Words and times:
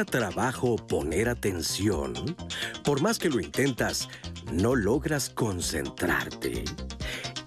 ¿Te 0.00 0.06
cuesta 0.06 0.18
trabajo 0.18 0.76
poner 0.76 1.28
atención? 1.28 2.14
Por 2.84 3.02
más 3.02 3.18
que 3.18 3.28
lo 3.28 3.38
intentas, 3.38 4.08
¿no 4.50 4.74
logras 4.74 5.28
concentrarte? 5.28 6.64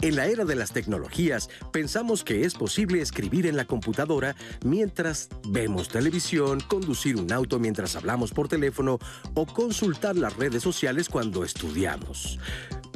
En 0.02 0.16
la 0.16 0.28
era 0.28 0.46
de 0.46 0.54
las 0.54 0.72
tecnologías, 0.72 1.50
pensamos 1.72 2.24
que 2.24 2.46
es 2.46 2.54
posible 2.54 3.02
escribir 3.02 3.48
en 3.48 3.58
la 3.58 3.66
computadora 3.66 4.36
mientras 4.64 5.30
vemos 5.48 5.88
televisión, 5.88 6.60
conducir 6.68 7.16
un 7.16 7.32
auto 7.32 7.58
mientras 7.58 7.96
hablamos 7.96 8.32
por 8.32 8.48
teléfono 8.48 9.00
o 9.34 9.48
consultar 9.48 10.16
las 10.16 10.36
redes 10.38 10.62
sociales 10.62 11.10
cuando 11.10 11.44
estudiamos. 11.44 12.38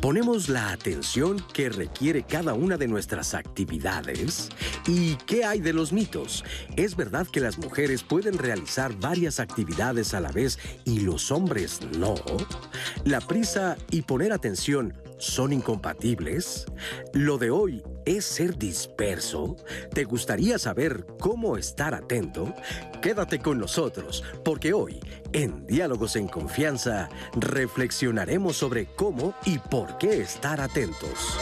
¿Ponemos 0.02 0.48
la 0.48 0.72
atención 0.72 1.44
que 1.54 1.70
requiere 1.70 2.22
cada 2.22 2.54
una 2.54 2.78
de 2.78 2.88
nuestras 2.88 3.34
actividades? 3.34 4.50
¿Y 4.86 5.16
qué 5.26 5.44
hay 5.44 5.60
de 5.60 5.74
los 5.74 5.92
mitos? 5.92 6.46
¿Es 6.76 6.96
verdad 6.96 7.26
que 7.26 7.40
las 7.40 7.58
mujeres 7.58 8.04
pueden 8.04 8.38
realizar 8.38 8.94
varias 9.00 9.40
actividades 9.40 10.14
a 10.14 10.22
la 10.22 10.32
vez 10.32 10.60
y 10.86 11.00
los 11.00 11.32
hombres 11.32 11.80
no? 11.98 12.14
La 13.05 13.22
prisa 13.22 13.76
y 13.90 14.04
poner 14.04 14.34
atención 14.34 14.94
son 15.17 15.53
incompatibles? 15.53 16.66
¿Lo 17.13 17.38
de 17.38 17.49
hoy 17.52 17.84
es 18.05 18.26
ser 18.26 18.57
disperso? 18.57 19.55
¿Te 19.93 20.04
gustaría 20.04 20.59
saber 20.59 21.05
cómo 21.20 21.57
estar 21.57 21.93
atento? 21.93 22.54
Quédate 23.01 23.40
con 23.40 23.59
nosotros, 23.59 24.24
porque 24.43 24.74
hoy, 24.74 24.99
en 25.34 25.65
Diálogos 25.68 26.15
en 26.15 26.27
Confianza, 26.27 27.09
reflexionaremos 27.35 28.57
sobre 28.57 28.85
cómo 28.85 29.34
y 29.46 29.59
por 29.59 29.98
qué 29.98 30.21
estar 30.21 30.62
atentos. 30.62 31.37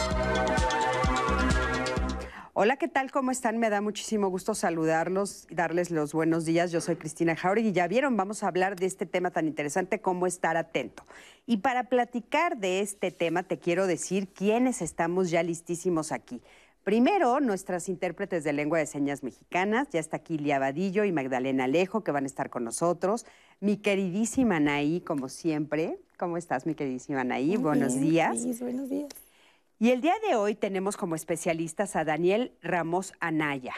Hola, 2.58 2.78
¿qué 2.78 2.88
tal? 2.88 3.10
¿Cómo 3.10 3.32
están? 3.32 3.58
Me 3.58 3.68
da 3.68 3.82
muchísimo 3.82 4.30
gusto 4.30 4.54
saludarlos 4.54 5.46
y 5.50 5.54
darles 5.54 5.90
los 5.90 6.14
buenos 6.14 6.46
días. 6.46 6.72
Yo 6.72 6.80
soy 6.80 6.96
Cristina 6.96 7.36
Jauregui 7.36 7.72
ya 7.72 7.86
vieron, 7.86 8.16
vamos 8.16 8.42
a 8.42 8.48
hablar 8.48 8.76
de 8.76 8.86
este 8.86 9.04
tema 9.04 9.30
tan 9.30 9.46
interesante, 9.46 10.00
cómo 10.00 10.26
estar 10.26 10.56
atento. 10.56 11.04
Y 11.46 11.58
para 11.58 11.84
platicar 11.84 12.58
de 12.58 12.80
este 12.80 13.12
tema, 13.12 13.44
te 13.44 13.58
quiero 13.58 13.86
decir 13.86 14.28
quiénes 14.28 14.82
estamos 14.82 15.30
ya 15.30 15.44
listísimos 15.44 16.10
aquí. 16.10 16.42
Primero, 16.82 17.40
nuestras 17.40 17.88
intérpretes 17.88 18.44
de 18.44 18.52
lengua 18.52 18.78
de 18.78 18.86
señas 18.86 19.22
mexicanas. 19.22 19.88
Ya 19.90 20.00
está 20.00 20.18
aquí 20.18 20.38
Lia 20.38 20.58
Vadillo 20.58 21.04
y 21.04 21.12
Magdalena 21.12 21.64
Alejo, 21.64 22.04
que 22.04 22.10
van 22.10 22.24
a 22.24 22.26
estar 22.26 22.50
con 22.50 22.64
nosotros. 22.64 23.26
Mi 23.60 23.76
queridísima 23.76 24.56
Anaí, 24.56 25.00
como 25.00 25.28
siempre. 25.28 25.98
¿Cómo 26.18 26.36
estás, 26.36 26.66
mi 26.66 26.74
queridísima 26.74 27.20
Anaí? 27.20 27.56
buenos 27.56 27.98
días. 27.98 28.38
buenos 28.60 28.88
días. 28.88 29.08
Y 29.78 29.90
el 29.90 30.00
día 30.00 30.14
de 30.28 30.36
hoy 30.36 30.54
tenemos 30.54 30.96
como 30.96 31.14
especialistas 31.14 31.96
a 31.96 32.04
Daniel 32.04 32.52
Ramos 32.62 33.12
Anaya. 33.20 33.74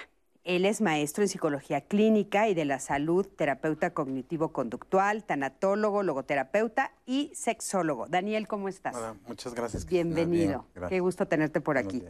Él 0.49 0.65
es 0.65 0.81
maestro 0.81 1.23
en 1.23 1.29
psicología 1.29 1.83
clínica 1.83 2.49
y 2.49 2.55
de 2.55 2.65
la 2.65 2.81
salud, 2.81 3.27
terapeuta 3.27 3.93
cognitivo-conductual, 3.93 5.23
tanatólogo, 5.25 6.03
logoterapeuta 6.03 6.91
y 7.05 7.31
sexólogo. 7.35 8.07
Daniel, 8.07 8.49
¿cómo 8.49 8.71
estás? 8.71 8.97
Hola, 8.97 9.15
muchas 9.27 9.53
gracias. 9.53 9.85
Bienvenido. 9.85 10.65
Qué 10.89 11.01
gusto 11.01 11.29
tenerte 11.29 11.61
por 11.61 11.77
aquí. 11.77 12.03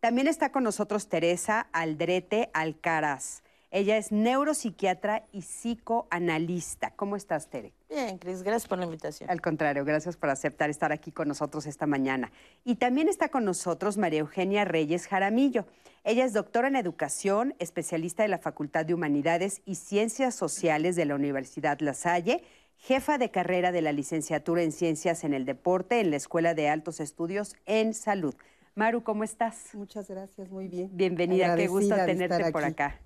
También 0.00 0.26
está 0.26 0.50
con 0.50 0.64
nosotros 0.64 1.08
Teresa 1.08 1.68
Aldrete 1.70 2.50
Alcaraz. 2.52 3.43
Ella 3.74 3.96
es 3.96 4.12
neuropsiquiatra 4.12 5.26
y 5.32 5.40
psicoanalista. 5.40 6.92
¿Cómo 6.92 7.16
estás, 7.16 7.50
Tere? 7.50 7.72
Bien, 7.90 8.18
Cris, 8.18 8.44
gracias 8.44 8.68
por 8.68 8.78
la 8.78 8.84
invitación. 8.84 9.28
Al 9.28 9.40
contrario, 9.40 9.84
gracias 9.84 10.16
por 10.16 10.30
aceptar 10.30 10.70
estar 10.70 10.92
aquí 10.92 11.10
con 11.10 11.26
nosotros 11.26 11.66
esta 11.66 11.84
mañana. 11.84 12.30
Y 12.64 12.76
también 12.76 13.08
está 13.08 13.30
con 13.30 13.44
nosotros 13.44 13.96
María 13.96 14.20
Eugenia 14.20 14.64
Reyes 14.64 15.08
Jaramillo. 15.08 15.66
Ella 16.04 16.24
es 16.24 16.32
doctora 16.32 16.68
en 16.68 16.76
educación, 16.76 17.56
especialista 17.58 18.22
de 18.22 18.28
la 18.28 18.38
Facultad 18.38 18.86
de 18.86 18.94
Humanidades 18.94 19.60
y 19.66 19.74
Ciencias 19.74 20.36
Sociales 20.36 20.94
de 20.94 21.06
la 21.06 21.16
Universidad 21.16 21.80
La 21.80 21.94
Salle, 21.94 22.44
jefa 22.76 23.18
de 23.18 23.32
carrera 23.32 23.72
de 23.72 23.82
la 23.82 23.90
licenciatura 23.90 24.62
en 24.62 24.70
Ciencias 24.70 25.24
en 25.24 25.34
el 25.34 25.44
Deporte 25.44 25.98
en 25.98 26.12
la 26.12 26.16
Escuela 26.16 26.54
de 26.54 26.68
Altos 26.68 27.00
Estudios 27.00 27.56
en 27.66 27.92
Salud. 27.92 28.36
Maru, 28.76 29.02
¿cómo 29.02 29.24
estás? 29.24 29.70
Muchas 29.72 30.08
gracias, 30.08 30.48
muy 30.48 30.68
bien. 30.68 30.90
Bienvenida, 30.92 31.56
qué 31.56 31.66
gusto 31.66 31.96
tenerte 32.06 32.52
por 32.52 32.64
acá. 32.64 33.00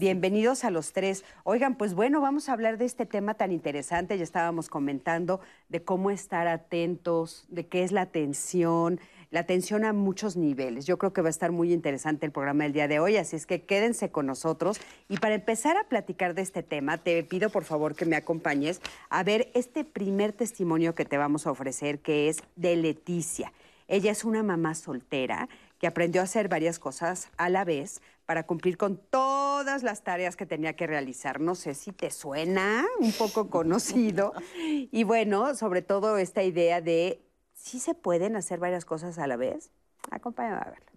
Bienvenidos 0.00 0.64
a 0.64 0.72
los 0.72 0.92
tres. 0.92 1.24
Oigan, 1.44 1.76
pues 1.76 1.94
bueno, 1.94 2.20
vamos 2.20 2.48
a 2.48 2.52
hablar 2.52 2.78
de 2.78 2.84
este 2.84 3.06
tema 3.06 3.34
tan 3.34 3.52
interesante. 3.52 4.18
Ya 4.18 4.24
estábamos 4.24 4.68
comentando 4.68 5.40
de 5.68 5.84
cómo 5.84 6.10
estar 6.10 6.48
atentos, 6.48 7.46
de 7.48 7.68
qué 7.68 7.84
es 7.84 7.92
la 7.92 8.00
atención, 8.00 8.98
la 9.30 9.38
atención 9.38 9.84
a 9.84 9.92
muchos 9.92 10.36
niveles. 10.36 10.84
Yo 10.84 10.98
creo 10.98 11.12
que 11.12 11.22
va 11.22 11.28
a 11.28 11.30
estar 11.30 11.52
muy 11.52 11.72
interesante 11.72 12.26
el 12.26 12.32
programa 12.32 12.64
del 12.64 12.72
día 12.72 12.88
de 12.88 12.98
hoy, 12.98 13.18
así 13.18 13.36
es 13.36 13.46
que 13.46 13.62
quédense 13.62 14.10
con 14.10 14.26
nosotros. 14.26 14.80
Y 15.08 15.18
para 15.18 15.36
empezar 15.36 15.76
a 15.76 15.84
platicar 15.84 16.34
de 16.34 16.42
este 16.42 16.64
tema, 16.64 16.98
te 16.98 17.22
pido 17.22 17.48
por 17.48 17.62
favor 17.62 17.94
que 17.94 18.04
me 18.04 18.16
acompañes 18.16 18.80
a 19.10 19.22
ver 19.22 19.48
este 19.54 19.84
primer 19.84 20.32
testimonio 20.32 20.96
que 20.96 21.04
te 21.04 21.18
vamos 21.18 21.46
a 21.46 21.52
ofrecer, 21.52 22.00
que 22.00 22.28
es 22.28 22.38
de 22.56 22.74
Leticia. 22.74 23.52
Ella 23.86 24.10
es 24.10 24.24
una 24.24 24.42
mamá 24.42 24.74
soltera 24.74 25.48
que 25.78 25.86
aprendió 25.86 26.20
a 26.20 26.24
hacer 26.24 26.48
varias 26.48 26.80
cosas 26.80 27.30
a 27.36 27.48
la 27.48 27.64
vez 27.64 28.02
para 28.28 28.44
cumplir 28.44 28.76
con 28.76 28.98
todas 28.98 29.82
las 29.82 30.04
tareas 30.04 30.36
que 30.36 30.44
tenía 30.44 30.76
que 30.76 30.86
realizar. 30.86 31.40
No 31.40 31.54
sé 31.54 31.72
si 31.72 31.92
te 31.92 32.10
suena 32.10 32.84
un 33.00 33.12
poco 33.12 33.48
conocido. 33.48 34.34
Y 34.92 35.04
bueno, 35.04 35.54
sobre 35.54 35.80
todo 35.80 36.18
esta 36.18 36.42
idea 36.42 36.82
de 36.82 37.22
si 37.54 37.80
se 37.80 37.94
pueden 37.94 38.36
hacer 38.36 38.58
varias 38.58 38.84
cosas 38.84 39.18
a 39.18 39.26
la 39.26 39.38
vez. 39.38 39.70
Acompáñame 40.10 40.60
a 40.60 40.74
verlo. 40.74 40.92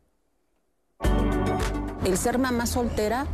El 2.04 2.18
ser 2.18 2.38
mamá 2.38 2.66
soltera 2.66 3.26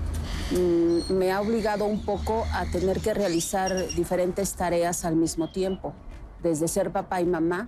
mm, 0.51 1.13
me 1.13 1.31
ha 1.31 1.41
obligado 1.41 1.85
un 1.85 2.05
poco 2.05 2.45
a 2.53 2.65
tener 2.71 2.99
que 2.99 3.15
realizar 3.15 3.87
diferentes 3.95 4.53
tareas 4.53 5.05
al 5.05 5.15
mismo 5.15 5.51
tiempo, 5.51 5.95
desde 6.43 6.67
ser 6.67 6.91
papá 6.91 7.19
y 7.19 7.25
mamá, 7.25 7.67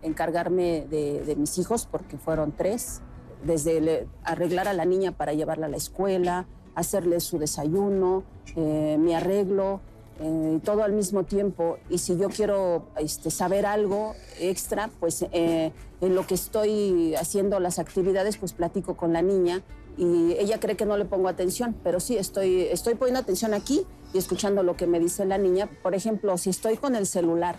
encargarme 0.00 0.86
de 0.88 1.34
mis 1.36 1.58
hijos, 1.58 1.84
porque 1.84 2.16
fueron 2.16 2.52
tres, 2.52 3.02
desde 3.44 4.06
arreglar 4.24 4.68
a 4.68 4.72
la 4.72 4.84
niña 4.84 5.12
para 5.12 5.32
llevarla 5.32 5.66
a 5.66 5.68
la 5.68 5.76
escuela, 5.76 6.46
hacerle 6.74 7.20
su 7.20 7.38
desayuno, 7.38 8.22
eh, 8.56 8.96
mi 8.98 9.14
arreglo, 9.14 9.80
eh, 10.20 10.60
todo 10.64 10.84
al 10.84 10.92
mismo 10.92 11.24
tiempo. 11.24 11.78
Y 11.88 11.98
si 11.98 12.16
yo 12.16 12.28
quiero 12.28 12.86
este, 12.96 13.30
saber 13.30 13.66
algo 13.66 14.14
extra, 14.38 14.90
pues 15.00 15.26
eh, 15.32 15.72
en 16.00 16.14
lo 16.14 16.26
que 16.26 16.34
estoy 16.34 17.14
haciendo 17.16 17.58
las 17.60 17.78
actividades, 17.78 18.36
pues 18.36 18.52
platico 18.52 18.96
con 18.96 19.12
la 19.12 19.22
niña 19.22 19.62
y 19.96 20.34
ella 20.38 20.60
cree 20.60 20.76
que 20.76 20.86
no 20.86 20.96
le 20.96 21.04
pongo 21.04 21.26
atención, 21.26 21.74
pero 21.82 21.98
sí, 21.98 22.16
estoy, 22.16 22.62
estoy 22.62 22.94
poniendo 22.94 23.18
atención 23.18 23.52
aquí 23.52 23.84
y 24.14 24.18
escuchando 24.18 24.62
lo 24.62 24.76
que 24.76 24.86
me 24.86 25.00
dice 25.00 25.24
la 25.24 25.38
niña. 25.38 25.68
Por 25.82 25.96
ejemplo, 25.96 26.38
si 26.38 26.50
estoy 26.50 26.76
con 26.76 26.94
el 26.94 27.06
celular 27.06 27.56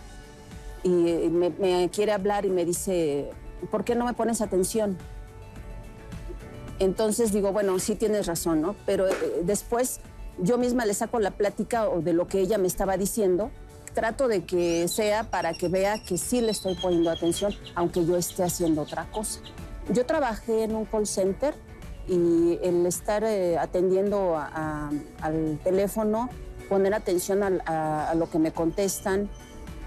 y 0.83 0.89
me 0.89 1.89
quiere 1.91 2.13
hablar 2.13 2.45
y 2.45 2.49
me 2.49 2.63
dice, 2.63 3.29
¿por 3.69 3.83
qué 3.83 3.95
no 3.95 4.05
me 4.05 4.13
pones 4.13 4.39
atención? 4.39 4.97
Entonces 6.79 7.33
digo, 7.33 7.51
bueno, 7.51 7.77
sí 7.79 7.95
tienes 7.95 8.25
razón, 8.25 8.61
¿no? 8.61 8.75
Pero 8.85 9.07
eh, 9.07 9.13
después 9.43 9.99
yo 10.37 10.57
misma 10.57 10.85
le 10.85 10.93
saco 10.93 11.19
la 11.19 11.31
plática 11.31 11.89
o 11.89 12.01
de 12.01 12.13
lo 12.13 12.27
que 12.27 12.39
ella 12.39 12.57
me 12.57 12.67
estaba 12.67 12.97
diciendo. 12.97 13.51
Trato 13.93 14.27
de 14.27 14.45
que 14.45 14.87
sea 14.87 15.25
para 15.25 15.53
que 15.53 15.67
vea 15.67 16.01
que 16.01 16.17
sí 16.17 16.41
le 16.41 16.51
estoy 16.51 16.75
poniendo 16.75 17.11
atención, 17.11 17.53
aunque 17.75 18.05
yo 18.05 18.15
esté 18.15 18.43
haciendo 18.43 18.83
otra 18.83 19.11
cosa. 19.11 19.41
Yo 19.91 20.05
trabajé 20.05 20.63
en 20.63 20.75
un 20.75 20.85
call 20.85 21.05
center 21.05 21.53
y 22.07 22.57
el 22.63 22.85
estar 22.85 23.23
eh, 23.23 23.57
atendiendo 23.57 24.37
al 24.37 25.59
teléfono, 25.63 26.29
poner 26.69 26.93
atención 26.93 27.43
a, 27.43 28.13
lo 28.15 28.29
que 28.29 28.39
me 28.39 28.51
contestan 28.51 29.29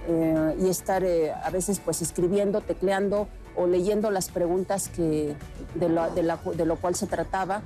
eh, 0.09 0.57
y 0.61 0.69
estar 0.69 1.05
a 1.05 1.51
veces 1.51 1.81
pues 1.81 2.03
escribiendo, 2.03 2.61
tecleando, 2.61 3.29
o 3.57 3.67
leyendo 3.67 4.11
las 4.11 4.29
preguntas 4.29 4.89
que, 4.89 5.35
de, 5.75 6.65
lo, 6.65 6.77
cual 6.77 6.95
se 6.95 7.07
trataba. 7.07 7.63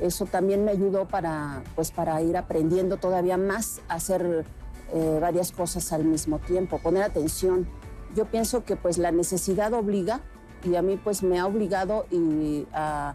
Eso 0.00 0.26
también 0.26 0.64
me 0.64 0.70
ayudó 0.70 1.08
para, 1.08 1.62
pues, 1.74 1.90
para 1.90 2.20
ir 2.22 2.36
aprendiendo 2.36 2.98
todavía 2.98 3.36
más 3.36 3.80
a 3.88 3.94
hacer 3.94 4.44
eh, 4.92 5.18
varias 5.20 5.52
cosas 5.52 5.92
al 5.92 6.04
mismo 6.04 6.38
tiempo, 6.38 6.78
poner 6.78 7.02
atención. 7.02 7.68
Yo 8.14 8.26
pienso 8.26 8.64
que 8.64 8.76
pues 8.76 8.96
la 8.96 9.12
necesidad 9.12 9.72
obliga 9.74 10.20
y 10.64 10.76
a 10.76 10.82
mí 10.82 10.96
pues 11.02 11.22
me 11.22 11.38
ha 11.38 11.46
obligado 11.46 12.06
y 12.10 12.66
a, 12.72 13.14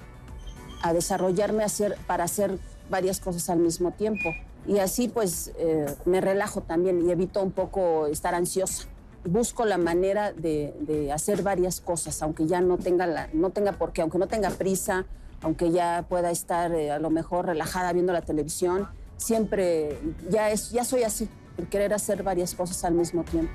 desarrollarme 0.93 1.63
hacer, 1.63 1.97
para 2.05 2.25
hacer 2.25 2.59
varias 2.89 3.19
cosas 3.19 3.49
al 3.49 3.59
mismo 3.59 3.91
tiempo. 3.91 4.29
Y 4.67 4.79
así 4.79 5.07
pues 5.07 5.51
eh, 5.57 5.95
me 6.05 6.21
relajo 6.21 6.61
también 6.61 7.07
y 7.07 7.11
evito 7.11 7.41
un 7.41 7.51
poco 7.51 8.07
estar 8.07 8.35
ansiosa 8.35 8.87
busco 9.25 9.65
la 9.65 9.77
manera 9.77 10.33
de, 10.33 11.11
hacer 11.13 11.43
varias 11.43 11.81
cosas, 11.81 12.21
aunque 12.21 12.45
ya 12.45 12.61
no 12.61 12.77
tenga, 12.77 13.29
no 13.33 13.49
tenga 13.51 13.73
por 13.73 13.93
qué, 13.93 14.01
aunque 14.01 14.17
no 14.17 14.27
tenga 14.27 14.49
prisa, 14.51 15.05
aunque 15.41 15.71
ya 15.71 16.05
pueda 16.07 16.31
estar 16.31 16.73
eh, 16.73 16.91
a 16.91 16.99
lo 16.99 17.09
mejor 17.09 17.45
relajada 17.45 17.93
viendo 17.93 18.13
la 18.13 18.21
televisión, 18.21 18.87
siempre 19.17 19.97
ya, 20.29 20.51
es, 20.51 20.71
ya 20.71 20.83
soy 20.83 21.03
así, 21.03 21.29
el 21.57 21.67
querer 21.67 21.93
hacer 21.93 22.23
varias 22.23 22.55
cosas 22.55 22.83
al 22.83 22.93
mismo 22.93 23.23
tiempo. 23.23 23.53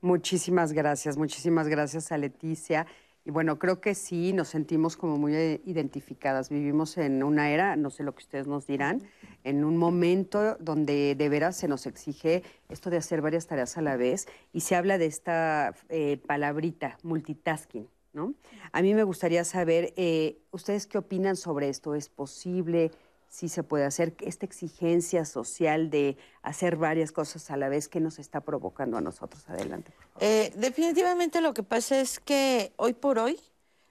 Muchísimas 0.00 0.72
gracias, 0.72 1.16
muchísimas 1.16 1.68
gracias 1.68 2.10
a 2.10 2.18
Leticia. 2.18 2.86
Y 3.24 3.30
Y 3.30 3.32
bueno, 3.32 3.58
creo 3.58 3.80
que 3.80 3.94
sí, 3.94 4.32
nos 4.32 4.48
sentimos 4.48 4.96
como 4.96 5.18
muy 5.18 5.34
eh, 5.34 5.60
identificadas. 5.66 6.48
Vivimos 6.48 6.96
en 6.96 7.22
una 7.22 7.50
era, 7.50 7.76
no 7.76 7.90
sé 7.90 8.02
lo 8.02 8.14
que 8.14 8.22
ustedes 8.24 8.46
nos 8.46 8.66
dirán, 8.66 9.02
en 9.44 9.64
un 9.64 9.76
momento 9.76 10.56
donde 10.60 11.14
de 11.14 11.28
veras 11.28 11.56
se 11.56 11.68
nos 11.68 11.86
exige 11.86 12.42
esto 12.68 12.90
de 12.90 12.98
hacer 12.98 13.22
varias 13.22 13.46
tareas 13.46 13.76
a 13.78 13.82
la 13.82 13.96
vez 13.96 14.26
y 14.52 14.60
se 14.60 14.76
habla 14.76 14.98
de 14.98 15.06
esta 15.06 15.74
eh, 15.88 16.20
palabrita, 16.26 16.98
multitasking. 17.02 17.88
¿no? 18.12 18.34
A 18.72 18.82
mí 18.82 18.94
me 18.94 19.04
gustaría 19.04 19.44
saber, 19.44 19.92
eh, 19.96 20.38
¿ustedes 20.50 20.86
qué 20.86 20.98
opinan 20.98 21.36
sobre 21.36 21.68
esto? 21.68 21.94
¿Es 21.94 22.08
posible? 22.08 22.90
sí 23.30 23.48
se 23.48 23.62
puede 23.62 23.84
hacer, 23.84 24.14
esta 24.20 24.44
exigencia 24.44 25.24
social 25.24 25.88
de 25.88 26.18
hacer 26.42 26.76
varias 26.76 27.12
cosas 27.12 27.50
a 27.50 27.56
la 27.56 27.68
vez 27.68 27.88
que 27.88 28.00
nos 28.00 28.18
está 28.18 28.40
provocando 28.40 28.98
a 28.98 29.00
nosotros. 29.00 29.48
Adelante. 29.48 29.92
Eh, 30.18 30.52
definitivamente 30.56 31.40
lo 31.40 31.54
que 31.54 31.62
pasa 31.62 32.00
es 32.00 32.18
que 32.18 32.72
hoy 32.76 32.92
por 32.92 33.18
hoy 33.18 33.38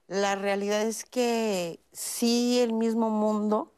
la 0.07 0.35
realidad 0.35 0.81
es 0.81 1.05
que 1.05 1.79
sí 1.93 2.59
el 2.59 2.73
mismo 2.73 3.09
mundo, 3.09 3.71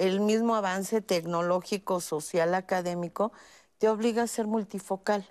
el 0.00 0.20
mismo 0.20 0.54
avance 0.54 1.00
tecnológico, 1.00 2.00
social, 2.00 2.54
académico, 2.54 3.32
te 3.78 3.88
obliga 3.88 4.22
a 4.22 4.26
ser 4.26 4.46
multifocal. 4.46 5.28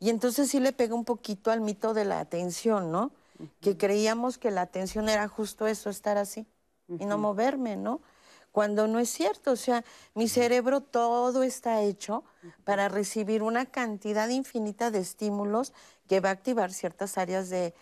Y 0.00 0.10
entonces 0.10 0.50
sí 0.50 0.60
le 0.60 0.72
pega 0.72 0.94
un 0.94 1.04
poquito 1.04 1.50
al 1.50 1.60
mito 1.60 1.94
de 1.94 2.04
la 2.04 2.20
atención, 2.20 2.90
¿no? 2.90 3.12
Que 3.60 3.76
creíamos 3.76 4.38
que 4.38 4.50
la 4.50 4.62
atención 4.62 5.08
era 5.08 5.28
justo 5.28 5.66
eso, 5.66 5.90
estar 5.90 6.16
así 6.16 6.46
y 6.88 7.06
no 7.06 7.18
moverme, 7.18 7.76
¿no? 7.76 8.00
cuando 8.52 8.86
no 8.86 9.00
es 9.00 9.08
cierto. 9.08 9.52
O 9.52 9.56
sea, 9.56 9.84
mi 10.14 10.28
cerebro 10.28 10.82
todo 10.82 11.42
está 11.42 11.82
hecho 11.82 12.22
para 12.64 12.88
recibir 12.88 13.42
una 13.42 13.66
cantidad 13.66 14.28
infinita 14.28 14.90
de 14.90 15.00
estímulos 15.00 15.72
que 16.06 16.20
va 16.20 16.28
a 16.28 16.32
activar 16.32 16.72
ciertas 16.72 17.18
áreas 17.18 17.48
de, 17.50 17.74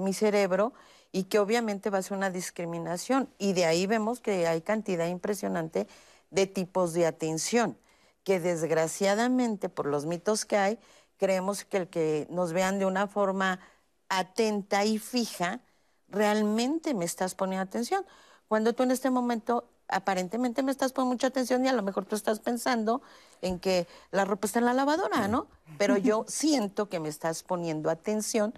mi 0.00 0.12
cerebro 0.12 0.74
y 1.14 1.24
que 1.24 1.38
obviamente 1.38 1.90
va 1.90 1.98
a 1.98 2.02
ser 2.02 2.16
una 2.16 2.28
discriminación. 2.28 3.28
Y 3.38 3.52
de 3.52 3.66
ahí 3.66 3.86
vemos 3.86 4.18
que 4.18 4.48
hay 4.48 4.62
cantidad 4.62 5.06
impresionante 5.06 5.86
de 6.32 6.48
tipos 6.48 6.92
de 6.92 7.06
atención, 7.06 7.78
que 8.24 8.40
desgraciadamente 8.40 9.68
por 9.68 9.86
los 9.86 10.06
mitos 10.06 10.44
que 10.44 10.56
hay, 10.56 10.78
creemos 11.16 11.64
que 11.64 11.76
el 11.76 11.88
que 11.88 12.26
nos 12.30 12.52
vean 12.52 12.80
de 12.80 12.86
una 12.86 13.06
forma 13.06 13.60
atenta 14.08 14.84
y 14.84 14.98
fija, 14.98 15.60
realmente 16.08 16.94
me 16.94 17.04
estás 17.04 17.36
poniendo 17.36 17.62
atención. 17.62 18.04
Cuando 18.48 18.72
tú 18.72 18.82
en 18.82 18.90
este 18.90 19.10
momento 19.10 19.68
aparentemente 19.86 20.64
me 20.64 20.72
estás 20.72 20.92
poniendo 20.92 21.14
mucha 21.14 21.28
atención 21.28 21.64
y 21.64 21.68
a 21.68 21.74
lo 21.74 21.84
mejor 21.84 22.06
tú 22.06 22.16
estás 22.16 22.40
pensando 22.40 23.02
en 23.40 23.60
que 23.60 23.86
la 24.10 24.24
ropa 24.24 24.48
está 24.48 24.58
en 24.58 24.64
la 24.64 24.74
lavadora, 24.74 25.28
¿no? 25.28 25.46
Pero 25.78 25.96
yo 25.96 26.24
siento 26.28 26.88
que 26.88 26.98
me 26.98 27.08
estás 27.08 27.44
poniendo 27.44 27.88
atención 27.88 28.52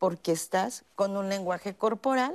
porque 0.00 0.32
estás 0.32 0.84
con 0.96 1.16
un 1.16 1.28
lenguaje 1.28 1.76
corporal 1.76 2.34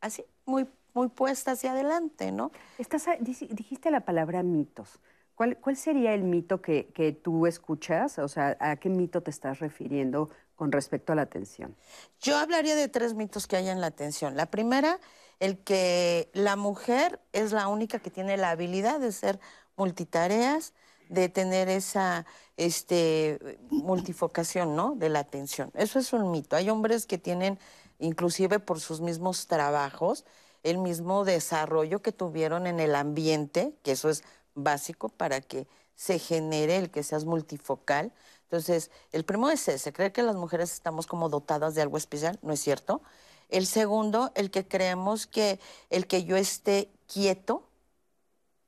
así, 0.00 0.24
muy, 0.44 0.66
muy 0.94 1.08
puesta 1.08 1.52
hacia 1.52 1.70
adelante, 1.70 2.32
¿no? 2.32 2.50
Estás, 2.78 3.06
dijiste 3.20 3.92
la 3.92 4.00
palabra 4.00 4.42
mitos. 4.42 4.98
¿Cuál, 5.36 5.56
¿Cuál 5.58 5.76
sería 5.76 6.12
el 6.12 6.24
mito 6.24 6.60
que, 6.60 6.88
que 6.88 7.12
tú 7.12 7.46
escuchas? 7.46 8.18
O 8.18 8.26
sea, 8.26 8.56
¿a 8.58 8.76
qué 8.76 8.88
mito 8.88 9.22
te 9.22 9.30
estás 9.30 9.60
refiriendo 9.60 10.30
con 10.56 10.72
respecto 10.72 11.12
a 11.12 11.16
la 11.16 11.22
atención? 11.22 11.76
Yo 12.20 12.36
hablaría 12.36 12.74
de 12.74 12.88
tres 12.88 13.14
mitos 13.14 13.46
que 13.46 13.56
hay 13.56 13.68
en 13.68 13.80
la 13.80 13.86
atención. 13.86 14.36
La 14.36 14.46
primera 14.46 14.98
el 15.40 15.58
que 15.58 16.30
la 16.34 16.56
mujer 16.56 17.20
es 17.32 17.52
la 17.52 17.68
única 17.68 17.98
que 17.98 18.10
tiene 18.10 18.36
la 18.36 18.50
habilidad 18.50 19.00
de 19.00 19.12
ser 19.12 19.40
multitareas, 19.76 20.72
de 21.12 21.28
tener 21.28 21.68
esa 21.68 22.24
este, 22.56 23.38
multifocación 23.70 24.74
¿no? 24.74 24.94
de 24.96 25.10
la 25.10 25.20
atención. 25.20 25.70
Eso 25.74 25.98
es 25.98 26.12
un 26.12 26.30
mito. 26.30 26.56
Hay 26.56 26.70
hombres 26.70 27.06
que 27.06 27.18
tienen, 27.18 27.58
inclusive 27.98 28.58
por 28.60 28.80
sus 28.80 29.00
mismos 29.00 29.46
trabajos, 29.46 30.24
el 30.62 30.78
mismo 30.78 31.24
desarrollo 31.24 32.00
que 32.00 32.12
tuvieron 32.12 32.66
en 32.66 32.80
el 32.80 32.94
ambiente, 32.94 33.74
que 33.82 33.92
eso 33.92 34.08
es 34.08 34.24
básico 34.54 35.10
para 35.10 35.42
que 35.42 35.66
se 35.94 36.18
genere 36.18 36.78
el 36.78 36.90
que 36.90 37.02
seas 37.02 37.26
multifocal. 37.26 38.12
Entonces, 38.44 38.90
el 39.12 39.24
primero 39.24 39.50
es 39.50 39.68
ese, 39.68 39.92
creer 39.92 40.12
que 40.12 40.22
las 40.22 40.36
mujeres 40.36 40.72
estamos 40.72 41.06
como 41.06 41.28
dotadas 41.28 41.74
de 41.74 41.82
algo 41.82 41.98
especial, 41.98 42.38
no 42.42 42.52
es 42.54 42.60
cierto. 42.60 43.02
El 43.50 43.66
segundo, 43.66 44.32
el 44.34 44.50
que 44.50 44.66
creemos 44.66 45.26
que 45.26 45.60
el 45.90 46.06
que 46.06 46.24
yo 46.24 46.36
esté 46.36 46.90
quieto, 47.06 47.68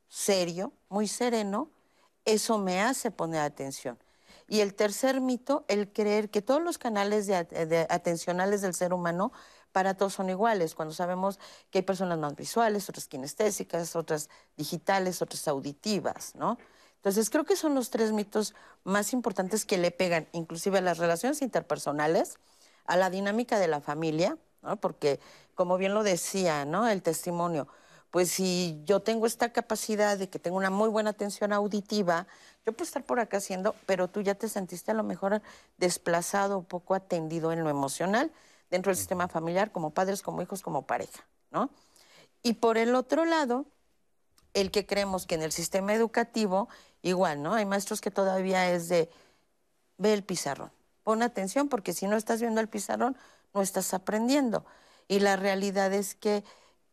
serio, 0.09 0.73
muy 0.91 1.09
sereno, 1.09 1.71
eso 2.25 2.59
me 2.59 2.81
hace 2.81 3.11
poner 3.11 3.41
atención. 3.41 3.99
Y 4.49 4.61
el 4.61 4.75
tercer 4.75 5.21
mito, 5.21 5.65
el 5.69 5.93
creer 5.93 6.31
que 6.31 6.43
todos 6.43 6.63
los 6.63 6.79
canales 6.79 7.27
de, 7.27 7.87
atencionales 7.89 8.61
del 8.61 8.75
ser 8.75 8.93
humano 8.93 9.33
para 9.73 9.95
todos 9.95 10.15
son 10.15 10.31
iguales, 10.31 10.75
cuando 10.75 10.95
sabemos 10.95 11.41
que 11.71 11.79
hay 11.79 11.83
personas 11.83 12.19
más 12.19 12.37
visuales, 12.37 12.89
otras 12.89 13.09
kinestésicas, 13.09 13.97
otras 13.97 14.29
digitales, 14.57 15.21
otras 15.21 15.49
auditivas, 15.49 16.35
¿no? 16.37 16.59
Entonces 16.97 17.29
creo 17.29 17.45
que 17.45 17.57
son 17.57 17.75
los 17.75 17.91
tres 17.91 18.13
mitos 18.13 18.55
más 18.85 19.13
importantes 19.13 19.65
que 19.65 19.77
le 19.77 19.91
pegan 19.91 20.29
inclusive 20.33 20.79
a 20.79 20.81
las 20.81 20.99
relaciones 20.99 21.43
interpersonales, 21.43 22.39
a 22.87 22.97
la 22.97 23.11
dinámica 23.11 23.59
de 23.59 23.69
la 23.69 23.81
familia, 23.81 24.39
porque, 24.81 25.21
como 25.55 25.77
bien 25.77 25.95
lo 25.95 26.03
decía, 26.03 26.65
¿no? 26.65 26.89
El 26.89 27.03
testimonio, 27.03 27.69
pues 28.15 28.31
si 28.31 28.81
yo 28.85 29.01
tengo 29.01 29.27
esta 29.27 29.53
capacidad 29.53 30.17
de 30.17 30.31
que 30.31 30.39
tengo 30.39 30.57
una 30.57 30.71
muy 30.71 30.89
buena 30.89 31.11
atención 31.11 31.53
auditiva, 31.53 32.29
yo 32.65 32.73
puedo 32.73 32.85
estar 32.85 33.03
por 33.03 33.19
acá 33.19 33.39
haciendo, 33.39 33.75
pero 33.87 34.07
tú 34.07 34.21
ya 34.21 34.37
te 34.37 34.49
sentiste 34.49 34.93
a 34.93 34.95
lo 34.95 35.03
mejor 35.03 35.43
desplazado, 35.79 36.63
poco 36.63 36.95
atendido 36.95 37.51
en 37.51 37.65
lo 37.65 37.71
emocional 37.71 38.31
dentro 38.71 38.91
del 38.91 38.99
sistema 38.99 39.27
familiar, 39.27 39.73
como 39.73 39.91
padres, 39.91 40.23
como 40.23 40.43
hijos, 40.43 40.63
como 40.63 40.83
pareja, 40.83 41.27
¿no? 41.51 41.71
Y 42.45 42.53
por 42.53 42.79
el 42.79 42.95
otro 42.95 43.25
lado, 43.25 43.67
el 44.53 44.71
que 44.71 44.87
creemos 44.87 45.27
que 45.27 45.35
en 45.35 45.43
el 45.43 45.51
sistema 45.51 45.93
educativo, 45.93 46.69
igual, 47.03 47.43
¿no? 47.43 47.55
Hay 47.55 47.65
maestros 47.65 48.01
que 48.01 48.13
todavía 48.13 48.71
es 48.71 48.89
de, 48.89 49.11
ve 49.99 50.15
el 50.15 50.23
pizarrón, 50.23 50.71
pon 51.03 51.21
atención, 51.25 51.69
porque 51.69 51.93
si 51.93 52.07
no 52.07 52.17
estás 52.17 52.41
viendo 52.41 52.61
el 52.61 52.69
pizarrón, 52.69 53.17
no 53.55 53.61
estás 53.61 53.93
aprendiendo. 53.93 54.65
Y 55.09 55.19
la 55.19 55.35
realidad 55.35 55.93
es 55.93 56.15
que 56.15 56.45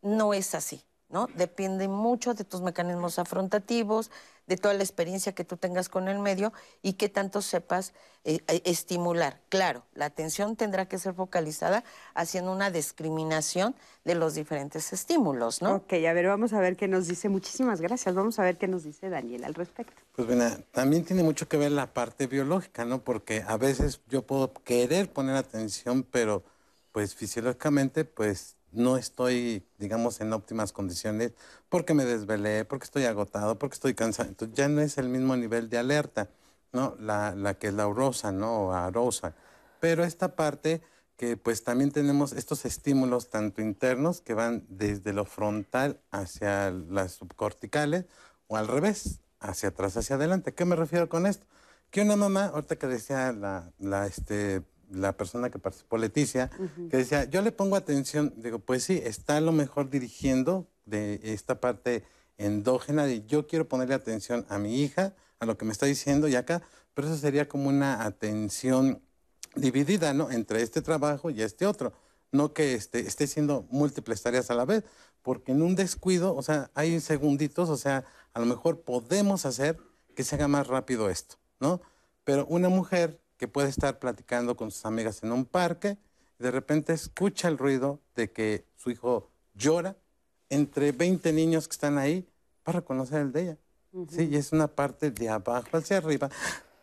no 0.02 0.34
es 0.34 0.56
así, 0.56 0.84
¿no? 1.12 1.28
Depende 1.36 1.88
mucho 1.88 2.34
de 2.34 2.44
tus 2.44 2.62
mecanismos 2.62 3.20
afrontativos, 3.20 4.12
de 4.48 4.58
toda 4.58 4.74
la 4.74 4.84
experiencia 4.84 5.34
que 5.34 5.46
tú 5.46 5.58
tengas 5.58 5.88
con 5.88 6.08
el 6.08 6.20
medio 6.20 6.52
y 6.82 6.94
que 6.94 7.10
tanto 7.10 7.42
sepas 7.42 7.94
eh, 8.24 8.40
eh, 8.48 8.62
estimular. 8.66 9.40
Claro, 9.50 9.86
la 9.94 10.06
atención 10.06 10.56
tendrá 10.56 10.88
que 10.88 10.98
ser 10.98 11.14
focalizada 11.14 11.84
haciendo 12.16 12.52
una 12.52 12.70
discriminación 12.70 13.76
de 14.04 14.16
los 14.16 14.34
diferentes 14.34 14.94
estímulos, 14.94 15.62
¿no? 15.62 15.76
Ok, 15.76 15.94
a 15.94 16.14
ver, 16.14 16.28
vamos 16.28 16.54
a 16.54 16.60
ver 16.60 16.76
qué 16.76 16.88
nos 16.88 17.08
dice. 17.08 17.30
Muchísimas 17.30 17.82
gracias. 17.82 18.14
Vamos 18.14 18.40
a 18.40 18.44
ver 18.44 18.58
qué 18.58 18.68
nos 18.68 18.84
dice 18.84 19.10
Daniel 19.10 19.44
al 19.44 19.54
respecto. 19.54 20.02
Pues 20.16 20.28
bueno, 20.28 20.46
también 20.72 21.06
tiene 21.06 21.24
mucho 21.24 21.48
que 21.48 21.58
ver 21.58 21.72
la 21.72 21.94
parte 21.94 22.28
biológica, 22.28 22.84
¿no? 22.84 23.04
Porque 23.04 23.44
a 23.48 23.58
veces 23.58 24.02
yo 24.10 24.24
puedo 24.24 24.52
querer 24.54 25.12
poner 25.12 25.36
atención, 25.36 26.04
pero 26.04 26.44
pues 26.92 27.16
fisiológicamente, 27.16 28.06
pues 28.06 28.58
no 28.72 28.98
estoy, 28.98 29.66
digamos, 29.78 30.22
en 30.22 30.34
óptimas 30.34 30.72
condiciones 30.74 31.34
porque 31.70 31.94
me 31.94 32.06
desvelé, 32.06 32.66
porque 32.66 32.86
estoy 32.86 33.06
agotado, 33.06 33.58
porque 33.60 33.76
estoy 33.76 33.94
cansado. 33.96 34.30
Entonces 34.30 34.56
ya 34.56 34.68
no 34.68 34.82
es 34.82 34.98
el 34.98 35.10
mismo 35.10 35.36
nivel 35.36 35.70
de 35.70 35.78
alerta, 35.78 36.30
¿no? 36.74 36.96
La, 37.00 37.36
la 37.36 37.56
que 37.56 37.68
es 37.68 37.74
la 37.74 37.84
aurosa, 37.84 38.32
¿no? 38.32 38.68
O 38.68 38.74
arosa. 38.74 39.36
Pero 39.80 40.04
esta 40.04 40.36
parte 40.36 40.82
que 41.22 41.38
pues 41.38 41.64
también 41.64 41.92
tenemos 41.92 42.34
estos 42.34 42.66
estímulos 42.66 43.30
tanto 43.30 43.62
internos 43.62 44.22
que 44.22 44.34
van 44.34 44.66
desde 44.70 45.14
lo 45.14 45.24
frontal 45.26 46.00
hacia 46.10 46.72
las 46.72 47.12
subcorticales 47.12 48.06
o 48.48 48.58
al 48.58 48.68
revés, 48.68 49.20
hacia 49.40 49.70
atrás, 49.70 49.96
hacia 49.98 50.16
adelante. 50.16 50.56
¿Qué 50.56 50.66
me 50.66 50.76
refiero 50.76 51.10
con 51.10 51.28
esto? 51.28 51.46
Que 51.92 52.02
una 52.02 52.16
mamá, 52.16 52.46
ahorita 52.48 52.78
que 52.78 52.88
decía 52.88 53.34
la, 53.34 53.72
la 53.78 54.08
este, 54.08 54.64
la 54.92 55.16
persona 55.16 55.50
que 55.50 55.60
participó, 55.60 55.98
Leticia, 55.98 56.50
que 56.90 56.98
decía, 56.98 57.24
yo 57.26 57.42
le 57.42 57.52
pongo 57.52 57.76
atención, 57.76 58.34
digo, 58.38 58.60
pues 58.60 58.84
sí, 58.84 59.02
está 59.04 59.38
a 59.38 59.42
lo 59.42 59.52
mejor 59.52 59.90
dirigiendo 59.90 60.68
de 60.86 61.20
esta 61.24 61.60
parte 61.60 62.04
endógena 62.38 63.06
de 63.06 63.26
yo 63.26 63.48
quiero 63.48 63.68
ponerle 63.68 63.96
atención 63.96 64.46
a 64.50 64.58
mi 64.58 64.82
hija, 64.82 65.16
a 65.40 65.46
lo 65.46 65.58
que 65.58 65.66
me 65.66 65.72
está 65.72 65.86
diciendo 65.86 66.28
y 66.28 66.36
acá, 66.36 66.62
pero 66.94 67.08
eso 67.08 67.18
sería 67.18 67.48
como 67.48 67.70
una 67.70 68.04
atención 68.04 69.02
dividida, 69.56 70.14
¿no? 70.14 70.32
Entre 70.32 70.62
este 70.62 70.82
trabajo 70.82 71.30
y 71.30 71.42
este 71.42 71.66
otro, 71.66 71.94
no 72.32 72.54
que 72.54 72.74
esté, 72.74 73.00
esté 73.02 73.28
siendo 73.28 73.66
múltiples 73.70 74.22
tareas 74.22 74.52
a 74.52 74.56
la 74.56 74.66
vez, 74.66 74.84
porque 75.22 75.52
en 75.52 75.62
un 75.62 75.76
descuido, 75.76 76.36
o 76.36 76.42
sea, 76.42 76.72
hay 76.74 77.00
segunditos, 77.00 77.70
o 77.70 77.78
sea, 77.78 78.06
a 78.34 78.40
lo 78.40 78.46
mejor 78.46 78.82
podemos 78.82 79.46
hacer 79.46 79.78
que 80.16 80.24
se 80.24 80.36
haga 80.36 80.48
más 80.48 80.68
rápido 80.68 81.10
esto, 81.10 81.36
¿no? 81.60 81.82
Pero 82.24 82.46
una 82.48 82.70
mujer 82.70 83.21
que 83.42 83.48
puede 83.48 83.70
estar 83.70 83.98
platicando 83.98 84.56
con 84.56 84.70
sus 84.70 84.86
amigas 84.86 85.24
en 85.24 85.32
un 85.32 85.46
parque, 85.46 85.98
y 86.40 86.44
de 86.44 86.52
repente 86.52 86.94
escucha 86.94 87.48
el 87.48 87.58
ruido 87.58 88.00
de 88.16 88.32
que 88.32 88.66
su 88.76 88.92
hijo 88.92 89.32
llora 89.56 89.98
entre 90.50 90.92
20 90.92 91.34
niños 91.34 91.68
que 91.68 91.72
están 91.72 91.98
ahí 91.98 92.30
para 92.62 92.82
reconocer 92.82 93.22
el 93.22 93.32
de 93.32 93.42
ella. 93.42 93.58
Sí, 94.10 94.30
y 94.32 94.36
es 94.36 94.52
una 94.52 94.68
parte 94.68 95.10
de 95.10 95.28
abajo 95.28 95.76
hacia 95.76 95.98
arriba 95.98 96.30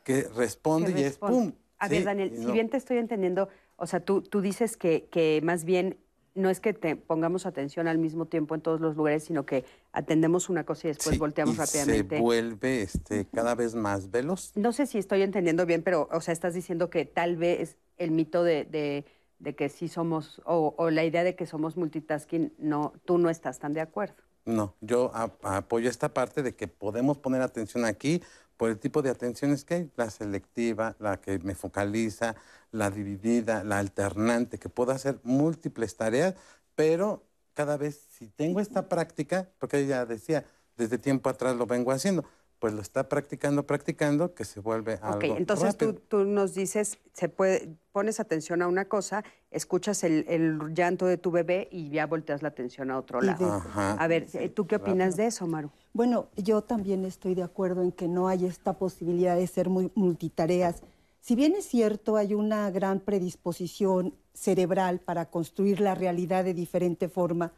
que 0.02 0.22
responde 0.34 1.00
y 1.00 1.04
es 1.04 1.18
pum, 1.18 1.52
A 1.78 1.86
ver, 1.86 2.02
Daniel, 2.02 2.36
si 2.36 2.50
bien 2.50 2.68
te 2.68 2.76
estoy 2.76 2.98
entendiendo, 2.98 3.48
o 3.76 3.86
sea, 3.86 4.00
tú, 4.00 4.22
tú 4.22 4.40
dices 4.40 4.76
que, 4.76 5.08
que 5.12 5.40
más 5.44 5.62
bien 5.62 5.96
no 6.34 6.50
es 6.50 6.60
que 6.60 6.72
te 6.72 6.96
pongamos 6.96 7.46
atención 7.46 7.88
al 7.88 7.98
mismo 7.98 8.26
tiempo 8.26 8.54
en 8.54 8.60
todos 8.60 8.80
los 8.80 8.96
lugares, 8.96 9.24
sino 9.24 9.44
que 9.44 9.64
atendemos 9.92 10.48
una 10.48 10.64
cosa 10.64 10.88
y 10.88 10.90
después 10.90 11.18
volteamos 11.18 11.56
y 11.56 11.58
rápidamente. 11.58 12.16
Se 12.16 12.22
vuelve 12.22 12.82
este, 12.82 13.26
cada 13.26 13.54
vez 13.54 13.74
más 13.74 14.10
veloz. 14.10 14.52
No 14.56 14.72
sé 14.72 14.86
si 14.86 14.98
estoy 14.98 15.22
entendiendo 15.22 15.66
bien, 15.66 15.82
pero, 15.82 16.08
o 16.12 16.20
sea, 16.20 16.32
estás 16.32 16.54
diciendo 16.54 16.90
que 16.90 17.04
tal 17.04 17.36
vez 17.36 17.76
el 17.96 18.10
mito 18.10 18.44
de, 18.44 18.64
de, 18.64 19.04
de 19.38 19.54
que 19.54 19.68
sí 19.68 19.88
somos, 19.88 20.40
o, 20.44 20.74
o, 20.76 20.90
la 20.90 21.04
idea 21.04 21.24
de 21.24 21.34
que 21.34 21.46
somos 21.46 21.76
multitasking, 21.76 22.52
no, 22.58 22.92
tú 23.04 23.18
no 23.18 23.30
estás 23.30 23.58
tan 23.58 23.72
de 23.72 23.80
acuerdo. 23.80 24.16
No, 24.44 24.74
yo 24.80 25.12
apoyo 25.42 25.90
esta 25.90 26.14
parte 26.14 26.42
de 26.42 26.54
que 26.54 26.68
podemos 26.68 27.18
poner 27.18 27.42
atención 27.42 27.84
aquí 27.84 28.22
por 28.58 28.68
el 28.70 28.78
tipo 28.78 29.00
de 29.00 29.10
atenciones 29.10 29.64
que 29.64 29.74
hay, 29.74 29.90
la 29.96 30.10
selectiva, 30.10 30.96
la 30.98 31.20
que 31.20 31.38
me 31.38 31.54
focaliza, 31.54 32.34
la 32.72 32.90
dividida, 32.90 33.64
la 33.64 33.78
alternante, 33.78 34.58
que 34.58 34.68
puedo 34.68 34.92
hacer 34.92 35.20
múltiples 35.22 35.96
tareas, 35.96 36.34
pero 36.74 37.24
cada 37.54 37.76
vez 37.76 38.06
si 38.10 38.28
tengo 38.28 38.60
esta 38.60 38.88
práctica, 38.88 39.48
porque 39.58 39.78
ella 39.78 40.04
decía, 40.04 40.44
desde 40.76 40.98
tiempo 40.98 41.30
atrás 41.30 41.56
lo 41.56 41.66
vengo 41.66 41.92
haciendo, 41.92 42.24
pues 42.58 42.74
lo 42.74 42.82
está 42.82 43.08
practicando, 43.08 43.66
practicando, 43.66 44.34
que 44.34 44.44
se 44.44 44.60
vuelve 44.60 44.98
algo 45.02 45.18
Ok, 45.18 45.24
entonces 45.38 45.76
Tú, 45.76 45.94
tú, 45.94 46.24
nos 46.24 46.54
dices, 46.54 46.98
se 47.12 47.28
puede, 47.28 47.76
pones 47.92 48.20
atención 48.20 48.62
a 48.62 48.68
una 48.68 48.86
cosa, 48.86 49.24
escuchas 49.50 50.02
el, 50.02 50.24
el, 50.28 50.74
llanto 50.74 51.06
de 51.06 51.18
tu 51.18 51.30
bebé 51.30 51.68
y 51.70 51.90
ya 51.90 52.06
volteas 52.06 52.42
la 52.42 52.48
atención 52.48 52.90
a 52.90 52.98
otro 52.98 53.20
lado. 53.20 53.52
Ajá, 53.52 53.92
a 53.92 54.06
ver, 54.08 54.26
¿tú 54.54 54.66
qué 54.66 54.76
opinas 54.76 55.16
de 55.16 55.26
eso, 55.26 55.46
Maru? 55.46 55.70
Bueno, 55.92 56.28
yo 56.36 56.62
también 56.62 57.04
estoy 57.04 57.34
de 57.34 57.42
acuerdo 57.42 57.82
en 57.82 57.92
que 57.92 58.08
no 58.08 58.28
hay 58.28 58.44
esta 58.44 58.72
posibilidad 58.72 59.36
de 59.36 59.46
ser 59.46 59.68
muy 59.68 59.90
multitareas. 59.94 60.82
Si 61.20 61.34
bien 61.34 61.54
es 61.54 61.66
cierto, 61.66 62.16
hay 62.16 62.34
una 62.34 62.70
gran 62.70 63.00
predisposición 63.00 64.14
cerebral 64.32 65.00
para 65.00 65.26
construir 65.26 65.80
la 65.80 65.94
realidad 65.94 66.44
de 66.44 66.54
diferente 66.54 67.08
forma, 67.08 67.52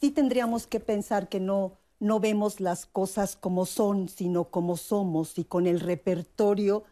sí 0.00 0.10
tendríamos 0.10 0.66
que 0.66 0.80
pensar 0.80 1.28
que 1.28 1.38
no 1.38 1.78
no 2.02 2.18
vemos 2.18 2.60
las 2.60 2.84
cosas 2.84 3.36
como 3.36 3.64
son, 3.64 4.08
sino 4.08 4.50
como 4.50 4.76
somos 4.76 5.38
y 5.38 5.44
con 5.44 5.68
el 5.68 5.78
repertorio 5.78 6.82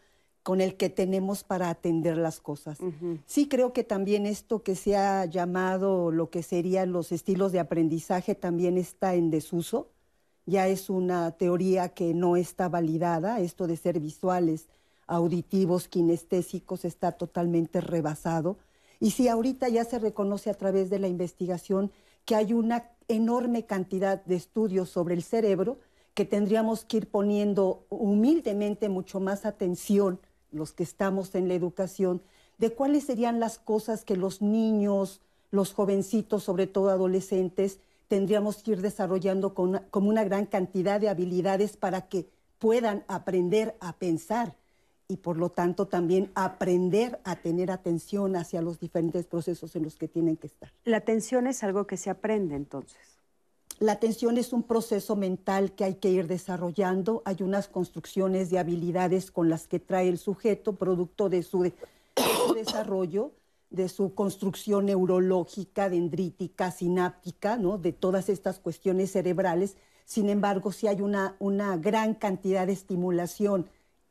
con 0.44 0.60
el 0.60 0.76
que 0.76 0.88
tenemos 0.88 1.42
para 1.42 1.68
atender 1.68 2.16
las 2.16 2.38
cosas. 2.38 2.78
Sí 3.26 3.48
creo 3.48 3.72
que 3.72 3.82
también 3.82 4.24
esto 4.24 4.62
que 4.62 4.76
se 4.76 4.96
ha 4.96 5.24
llamado 5.24 6.12
lo 6.12 6.30
que 6.30 6.44
serían 6.44 6.92
los 6.92 7.10
estilos 7.10 7.50
de 7.50 7.58
aprendizaje 7.58 8.36
también 8.36 8.78
está 8.78 9.16
en 9.16 9.30
desuso. 9.30 9.88
Ya 10.46 10.68
es 10.68 10.88
una 10.88 11.32
teoría 11.32 11.88
que 11.88 12.14
no 12.14 12.36
está 12.36 12.68
validada. 12.68 13.40
Esto 13.40 13.66
de 13.66 13.76
ser 13.76 13.98
visuales, 13.98 14.68
auditivos, 15.08 15.88
kinestésicos 15.88 16.84
está 16.84 17.12
totalmente 17.12 17.80
rebasado. 17.80 18.58
Y 19.00 19.10
sí, 19.10 19.26
ahorita 19.26 19.68
ya 19.68 19.84
se 19.84 19.98
reconoce 19.98 20.50
a 20.50 20.54
través 20.54 20.88
de 20.88 21.00
la 21.00 21.08
investigación 21.08 21.90
que 22.30 22.36
hay 22.36 22.52
una 22.52 22.92
enorme 23.08 23.66
cantidad 23.66 24.24
de 24.24 24.36
estudios 24.36 24.88
sobre 24.88 25.16
el 25.16 25.24
cerebro 25.24 25.80
que 26.14 26.24
tendríamos 26.24 26.84
que 26.84 26.98
ir 26.98 27.08
poniendo 27.08 27.86
humildemente 27.88 28.88
mucho 28.88 29.18
más 29.18 29.44
atención, 29.44 30.20
los 30.52 30.72
que 30.72 30.84
estamos 30.84 31.34
en 31.34 31.48
la 31.48 31.54
educación, 31.54 32.22
de 32.58 32.72
cuáles 32.72 33.02
serían 33.02 33.40
las 33.40 33.58
cosas 33.58 34.04
que 34.04 34.14
los 34.14 34.42
niños, 34.42 35.22
los 35.50 35.72
jovencitos, 35.72 36.44
sobre 36.44 36.68
todo 36.68 36.90
adolescentes, 36.90 37.80
tendríamos 38.06 38.62
que 38.62 38.70
ir 38.70 38.80
desarrollando 38.80 39.52
con 39.52 39.80
como 39.90 40.08
una 40.08 40.22
gran 40.22 40.46
cantidad 40.46 41.00
de 41.00 41.08
habilidades 41.08 41.76
para 41.76 42.02
que 42.02 42.28
puedan 42.60 43.02
aprender 43.08 43.76
a 43.80 43.94
pensar 43.94 44.54
y 45.10 45.16
por 45.16 45.36
lo 45.36 45.50
tanto 45.50 45.86
también 45.86 46.30
aprender 46.34 47.20
a 47.24 47.36
tener 47.36 47.70
atención 47.70 48.36
hacia 48.36 48.62
los 48.62 48.78
diferentes 48.78 49.26
procesos 49.26 49.74
en 49.74 49.82
los 49.82 49.96
que 49.96 50.08
tienen 50.08 50.36
que 50.36 50.46
estar. 50.46 50.72
La 50.84 50.98
atención 50.98 51.46
es 51.48 51.64
algo 51.64 51.86
que 51.86 51.96
se 51.96 52.10
aprende 52.10 52.54
entonces. 52.54 52.96
La 53.80 53.92
atención 53.92 54.36
es 54.36 54.52
un 54.52 54.62
proceso 54.62 55.16
mental 55.16 55.72
que 55.72 55.84
hay 55.84 55.94
que 55.94 56.10
ir 56.10 56.26
desarrollando. 56.26 57.22
Hay 57.24 57.38
unas 57.40 57.66
construcciones 57.66 58.50
de 58.50 58.58
habilidades 58.58 59.30
con 59.30 59.48
las 59.48 59.66
que 59.66 59.80
trae 59.80 60.08
el 60.08 60.18
sujeto, 60.18 60.74
producto 60.74 61.28
de 61.28 61.42
su, 61.42 61.62
de 61.62 61.72
su 62.46 62.54
desarrollo, 62.54 63.32
de 63.70 63.88
su 63.88 64.14
construcción 64.14 64.86
neurológica, 64.86 65.88
dendrítica, 65.88 66.70
sináptica, 66.70 67.56
¿no? 67.56 67.78
de 67.78 67.92
todas 67.92 68.28
estas 68.28 68.58
cuestiones 68.58 69.12
cerebrales. 69.12 69.76
Sin 70.04 70.28
embargo, 70.28 70.72
si 70.72 70.86
hay 70.86 71.00
una, 71.00 71.36
una 71.38 71.76
gran 71.78 72.14
cantidad 72.14 72.66
de 72.66 72.74
estimulación 72.74 73.66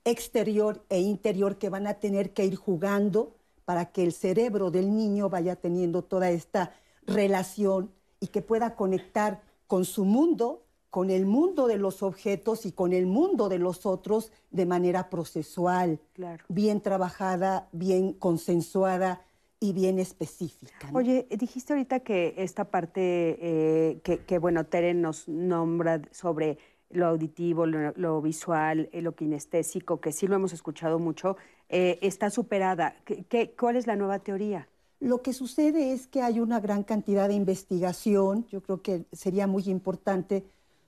exterior 0.09 0.83
e 0.89 0.99
interior 0.99 1.57
que 1.57 1.69
van 1.69 1.87
a 1.87 1.95
tener 1.95 2.33
que 2.33 2.45
ir 2.45 2.55
jugando 2.55 3.35
para 3.65 3.85
que 3.85 4.03
el 4.03 4.13
cerebro 4.13 4.71
del 4.71 4.95
niño 4.95 5.29
vaya 5.29 5.55
teniendo 5.55 6.03
toda 6.03 6.31
esta 6.31 6.73
relación 7.05 7.91
y 8.19 8.27
que 8.27 8.41
pueda 8.41 8.75
conectar 8.75 9.41
con 9.67 9.85
su 9.85 10.05
mundo, 10.05 10.63
con 10.89 11.11
el 11.11 11.25
mundo 11.25 11.67
de 11.67 11.77
los 11.77 12.01
objetos 12.01 12.65
y 12.65 12.71
con 12.71 12.93
el 12.93 13.05
mundo 13.05 13.47
de 13.47 13.59
los 13.59 13.85
otros 13.85 14.31
de 14.49 14.65
manera 14.65 15.09
procesual, 15.09 15.99
bien 16.47 16.81
trabajada, 16.81 17.69
bien 17.71 18.13
consensuada 18.13 19.21
y 19.59 19.73
bien 19.73 19.99
específica. 19.99 20.89
Oye, 20.93 21.27
dijiste 21.29 21.73
ahorita 21.73 21.99
que 21.99 22.33
esta 22.37 22.65
parte 22.65 23.01
eh, 23.01 23.99
que, 24.03 24.19
que, 24.19 24.39
bueno, 24.39 24.65
Tere 24.65 24.93
nos 24.93 25.27
nombra 25.27 26.01
sobre 26.11 26.57
lo 26.89 27.07
auditivo, 27.07 27.65
lo, 27.65 28.21
visual, 28.21 28.89
eh, 28.91 29.01
lo 29.01 29.15
kinestésico, 29.15 29.99
que 29.99 30.11
sí 30.11 30.27
lo 30.27 30.35
hemos 30.35 30.53
escuchado 30.53 30.99
mucho, 30.99 31.37
eh, 31.69 31.99
está 32.01 32.29
superada. 32.29 32.95
¿Qué, 33.05 33.53
cuál 33.57 33.75
es 33.75 33.87
la 33.87 33.95
nueva 33.95 34.19
teoría? 34.19 34.67
Lo 34.99 35.21
que 35.21 35.33
sucede 35.33 35.93
es 35.93 36.07
que 36.07 36.21
hay 36.21 36.39
una 36.39 36.59
gran 36.59 36.83
cantidad 36.83 37.27
de 37.27 37.35
investigación. 37.35 38.45
Yo 38.47 38.61
creo 38.61 38.81
que 38.81 39.05
sería 39.11 39.47
muy 39.47 39.63
importante 39.69 40.43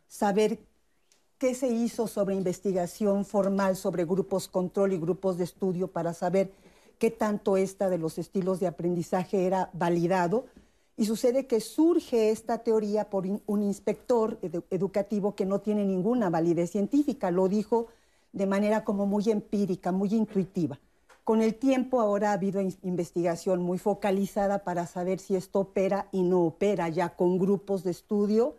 saber 0.08 0.60
qué 1.38 1.55
se 1.55 1.70
hizo 1.70 2.08
sobre 2.08 2.36
investigación 2.36 3.25
formal 3.25 3.75
sobre 3.75 4.05
grupos 4.05 4.48
control 4.48 4.93
y 4.93 5.00
grupos 5.00 5.38
de 5.38 5.43
estudio 5.43 5.88
para 5.88 6.13
saber 6.13 6.51
qué 7.00 7.10
tanto 7.10 7.58
esta 7.58 7.89
de 7.89 7.98
los 7.98 8.20
estilos 8.20 8.60
de 8.60 8.67
aprendizaje 8.67 9.48
era 9.48 9.72
validado 9.74 10.46
y 11.01 11.05
sucede 11.08 11.48
que 11.48 11.62
surge 11.62 12.29
esta 12.29 12.60
teoría 12.60 13.10
por 13.10 13.25
un 13.48 13.63
inspector 13.63 14.38
educativo 14.70 15.34
que 15.34 15.48
no 15.48 15.60
tiene 15.60 15.84
ninguna 15.84 16.29
validez 16.29 16.70
científica, 16.70 17.31
lo 17.31 17.48
dijo 17.48 17.88
de 18.34 18.46
manera 18.46 18.84
como 18.84 19.08
muy 19.08 19.24
empírica, 19.31 19.91
muy 19.91 20.13
intuitiva. 20.13 20.79
Con 21.24 21.41
el 21.41 21.55
tiempo 21.55 22.01
ahora 22.01 22.29
ha 22.29 22.34
habido 22.34 22.62
investigación 22.84 23.63
muy 23.63 23.79
focalizada 23.79 24.63
para 24.63 24.86
saber 24.86 25.17
si 25.17 25.36
esto 25.36 25.62
opera 25.62 26.08
y 26.12 26.22
no 26.22 26.41
opera 26.41 26.88
ya 26.88 27.10
con 27.15 27.39
grupos 27.39 27.84
de 27.84 27.89
estudio. 27.89 28.58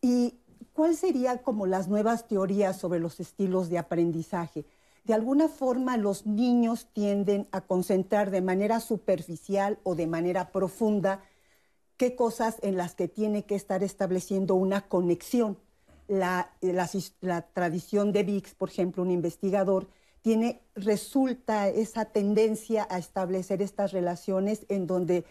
¿Y 0.00 0.34
cuáles 0.74 1.00
serían 1.00 1.38
como 1.38 1.66
las 1.66 1.88
nuevas 1.88 2.28
teorías 2.28 2.78
sobre 2.78 3.00
los 3.00 3.18
estilos 3.18 3.68
de 3.68 3.78
aprendizaje? 3.78 4.64
De 5.02 5.12
alguna 5.12 5.48
forma 5.48 5.96
los 5.96 6.24
niños 6.24 6.86
tienden 6.92 7.48
a 7.50 7.62
concentrar 7.62 8.30
de 8.30 8.42
manera 8.42 8.78
superficial 8.78 9.80
o 9.82 9.96
de 9.96 10.06
manera 10.06 10.52
profunda 10.52 11.20
qué 11.96 12.16
cosas 12.16 12.56
en 12.62 12.76
las 12.76 12.94
que 12.94 13.08
tiene 13.08 13.44
que 13.44 13.54
estar 13.54 13.82
estableciendo 13.82 14.54
una 14.54 14.88
conexión. 14.88 15.58
La, 16.08 16.50
tradición 17.54 18.12
de 18.12 18.22
Vix, 18.24 18.54
por 18.54 18.68
ejemplo, 18.68 19.02
un 19.02 19.10
investigador, 19.10 19.88
tiene, 20.22 20.62
resulta 20.74 21.68
esa 21.68 22.06
tendencia 22.06 22.86
a 22.90 22.98
establecer 22.98 23.62
estas 23.62 23.92
relaciones 23.92 24.66
en 24.68 24.86
donde 24.86 25.24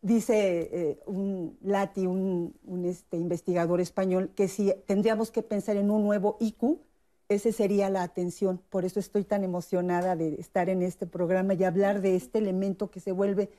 dice 0.00 0.70
eh, 0.72 1.00
un 1.06 1.58
Lati, 1.60 2.06
un, 2.06 2.54
este, 2.84 3.16
investigador 3.16 3.80
español, 3.80 4.30
que 4.34 4.48
si 4.48 4.72
tendríamos 4.86 5.30
que 5.30 5.42
pensar 5.42 5.76
en 5.76 5.90
un 5.90 6.04
nuevo 6.04 6.36
IQ, 6.40 6.78
ese 7.28 7.52
sería 7.52 7.90
la 7.90 8.02
atención. 8.02 8.60
Por 8.70 8.84
eso 8.84 9.00
estoy 9.00 9.24
tan 9.24 9.44
emocionada 9.44 10.16
de 10.16 10.34
estar 10.34 10.68
en 10.68 10.82
este 10.82 11.06
programa 11.06 11.54
y 11.54 11.64
hablar 11.64 12.00
de 12.00 12.16
este 12.16 12.38
elemento 12.38 12.90
que 12.90 13.00
se 13.00 13.12
vuelve 13.12 13.50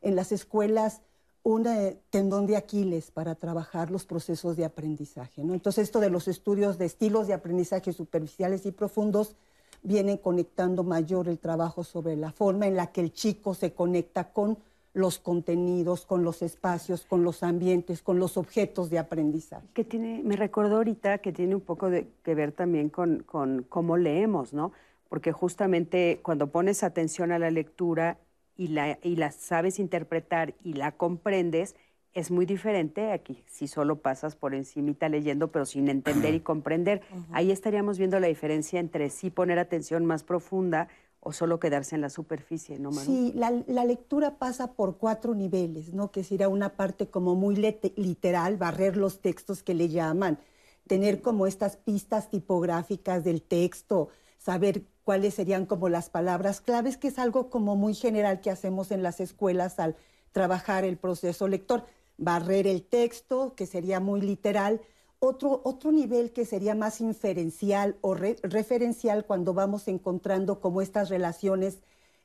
en 0.00 0.16
las 0.16 0.32
escuelas 0.32 1.02
un 1.46 1.64
tendón 2.10 2.44
de 2.48 2.56
Aquiles 2.56 3.12
para 3.12 3.36
trabajar 3.36 3.92
los 3.92 4.04
procesos 4.04 4.56
de 4.56 4.64
aprendizaje. 4.64 5.44
¿no? 5.44 5.54
Entonces, 5.54 5.84
esto 5.84 6.00
de 6.00 6.10
los 6.10 6.26
estudios 6.26 6.76
de 6.76 6.86
estilos 6.86 7.28
de 7.28 7.34
aprendizaje 7.34 7.92
superficiales 7.92 8.66
y 8.66 8.72
profundos 8.72 9.36
vienen 9.84 10.16
conectando 10.16 10.82
mayor 10.82 11.28
el 11.28 11.38
trabajo 11.38 11.84
sobre 11.84 12.16
la 12.16 12.32
forma 12.32 12.66
en 12.66 12.74
la 12.74 12.88
que 12.88 13.00
el 13.00 13.12
chico 13.12 13.54
se 13.54 13.72
conecta 13.72 14.32
con 14.32 14.58
los 14.92 15.20
contenidos, 15.20 16.04
con 16.04 16.24
los 16.24 16.42
espacios, 16.42 17.04
con 17.04 17.22
los 17.22 17.44
ambientes, 17.44 18.02
con 18.02 18.18
los 18.18 18.36
objetos 18.36 18.90
de 18.90 18.98
aprendizaje. 18.98 19.68
Que 19.72 19.84
tiene, 19.84 20.22
me 20.24 20.34
recordó 20.34 20.78
ahorita 20.78 21.18
que 21.18 21.32
tiene 21.32 21.54
un 21.54 21.60
poco 21.60 21.88
que 22.24 22.34
ver 22.34 22.50
también 22.50 22.88
con, 22.88 23.22
con 23.22 23.64
cómo 23.68 23.96
leemos, 23.96 24.52
¿no? 24.52 24.72
Porque 25.08 25.30
justamente 25.30 26.18
cuando 26.24 26.48
pones 26.48 26.82
atención 26.82 27.30
a 27.30 27.38
la 27.38 27.52
lectura 27.52 28.18
y 28.56 28.68
la, 28.68 28.98
y 29.02 29.16
la 29.16 29.30
sabes 29.30 29.78
interpretar 29.78 30.54
y 30.62 30.74
la 30.74 30.92
comprendes, 30.92 31.76
es 32.16 32.30
muy 32.30 32.46
diferente 32.46 33.12
aquí 33.12 33.44
si 33.46 33.68
solo 33.68 34.00
pasas 34.00 34.36
por 34.36 34.54
encimita 34.54 35.08
leyendo, 35.08 35.52
pero 35.52 35.66
sin 35.66 35.88
entender 35.88 36.34
y 36.34 36.40
comprender. 36.40 37.02
Ahí 37.30 37.50
estaríamos 37.50 37.98
viendo 37.98 38.18
la 38.18 38.26
diferencia 38.26 38.80
entre 38.80 39.10
sí 39.10 39.30
poner 39.30 39.58
atención 39.58 40.06
más 40.06 40.24
profunda 40.24 40.88
o 41.20 41.32
solo 41.32 41.58
quedarse 41.58 41.96
en 41.96 42.00
la 42.00 42.08
superficie, 42.08 42.78
¿no, 42.78 42.90
Maru? 42.92 43.04
Sí, 43.04 43.32
la, 43.34 43.50
lectura 43.84 44.38
pasa 44.38 44.74
por 44.74 44.96
cuatro 44.96 45.34
niveles, 45.34 45.92
¿no? 45.92 46.12
Que 46.12 46.22
será 46.22 46.48
una 46.48 46.76
parte 46.76 47.08
como 47.08 47.34
muy 47.34 47.56
literal, 47.56 48.56
barrer 48.56 48.96
los 48.96 49.20
textos 49.20 49.64
que 49.64 49.74
le 49.74 49.88
llaman, 49.88 50.38
tener 50.86 51.20
como 51.20 51.48
estas 51.48 51.76
pistas 51.76 52.30
tipográficas 52.30 53.24
del 53.24 53.42
texto, 53.42 54.08
saber 54.46 54.84
cuáles 55.02 55.34
serían 55.34 55.66
como 55.66 55.88
las 55.88 56.08
palabras 56.08 56.60
claves, 56.60 56.96
que 56.96 57.08
es 57.08 57.18
algo 57.18 57.50
como 57.50 57.74
muy 57.74 57.94
general 57.94 58.40
que 58.40 58.52
hacemos 58.52 58.92
en 58.92 59.02
las 59.02 59.18
escuelas 59.18 59.80
al 59.80 59.96
trabajar 60.30 60.84
el 60.84 60.98
proceso 60.98 61.48
lector. 61.48 61.82
Barrer 62.16 62.68
el 62.68 62.84
texto, 62.84 63.56
que 63.56 63.66
sería 63.66 63.98
muy 63.98 64.20
literal, 64.20 64.80
otro, 65.18 65.62
otro 65.64 65.90
nivel 65.90 66.32
que 66.32 66.44
sería 66.44 66.76
más 66.76 67.00
inferencial 67.00 67.96
o 68.02 68.14
referencial 68.14 69.26
cuando 69.26 69.52
vamos 69.52 69.88
encontrando 69.88 70.60
como 70.60 70.80
estas 70.80 71.08
relaciones 71.08 71.80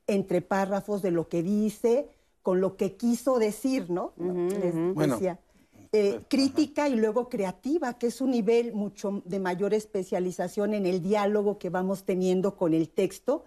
entre 0.06 0.42
párrafos 0.42 1.02
de 1.02 1.10
lo 1.10 1.28
que 1.28 1.42
dice 1.42 2.08
con 2.42 2.60
lo 2.60 2.76
que 2.76 2.96
quiso 2.96 3.40
decir, 3.40 3.90
¿no? 3.90 4.12
decía. 4.16 5.40
Eh, 5.94 6.22
crítica 6.26 6.88
y 6.88 6.96
luego 6.96 7.28
creativa, 7.28 7.98
que 7.98 8.06
es 8.06 8.22
un 8.22 8.30
nivel 8.30 8.72
mucho 8.72 9.20
de 9.26 9.38
mayor 9.38 9.74
especialización 9.74 10.72
en 10.72 10.86
el 10.86 11.02
diálogo 11.02 11.58
que 11.58 11.68
vamos 11.68 12.04
teniendo 12.04 12.56
con 12.56 12.72
el 12.72 12.88
texto 12.88 13.44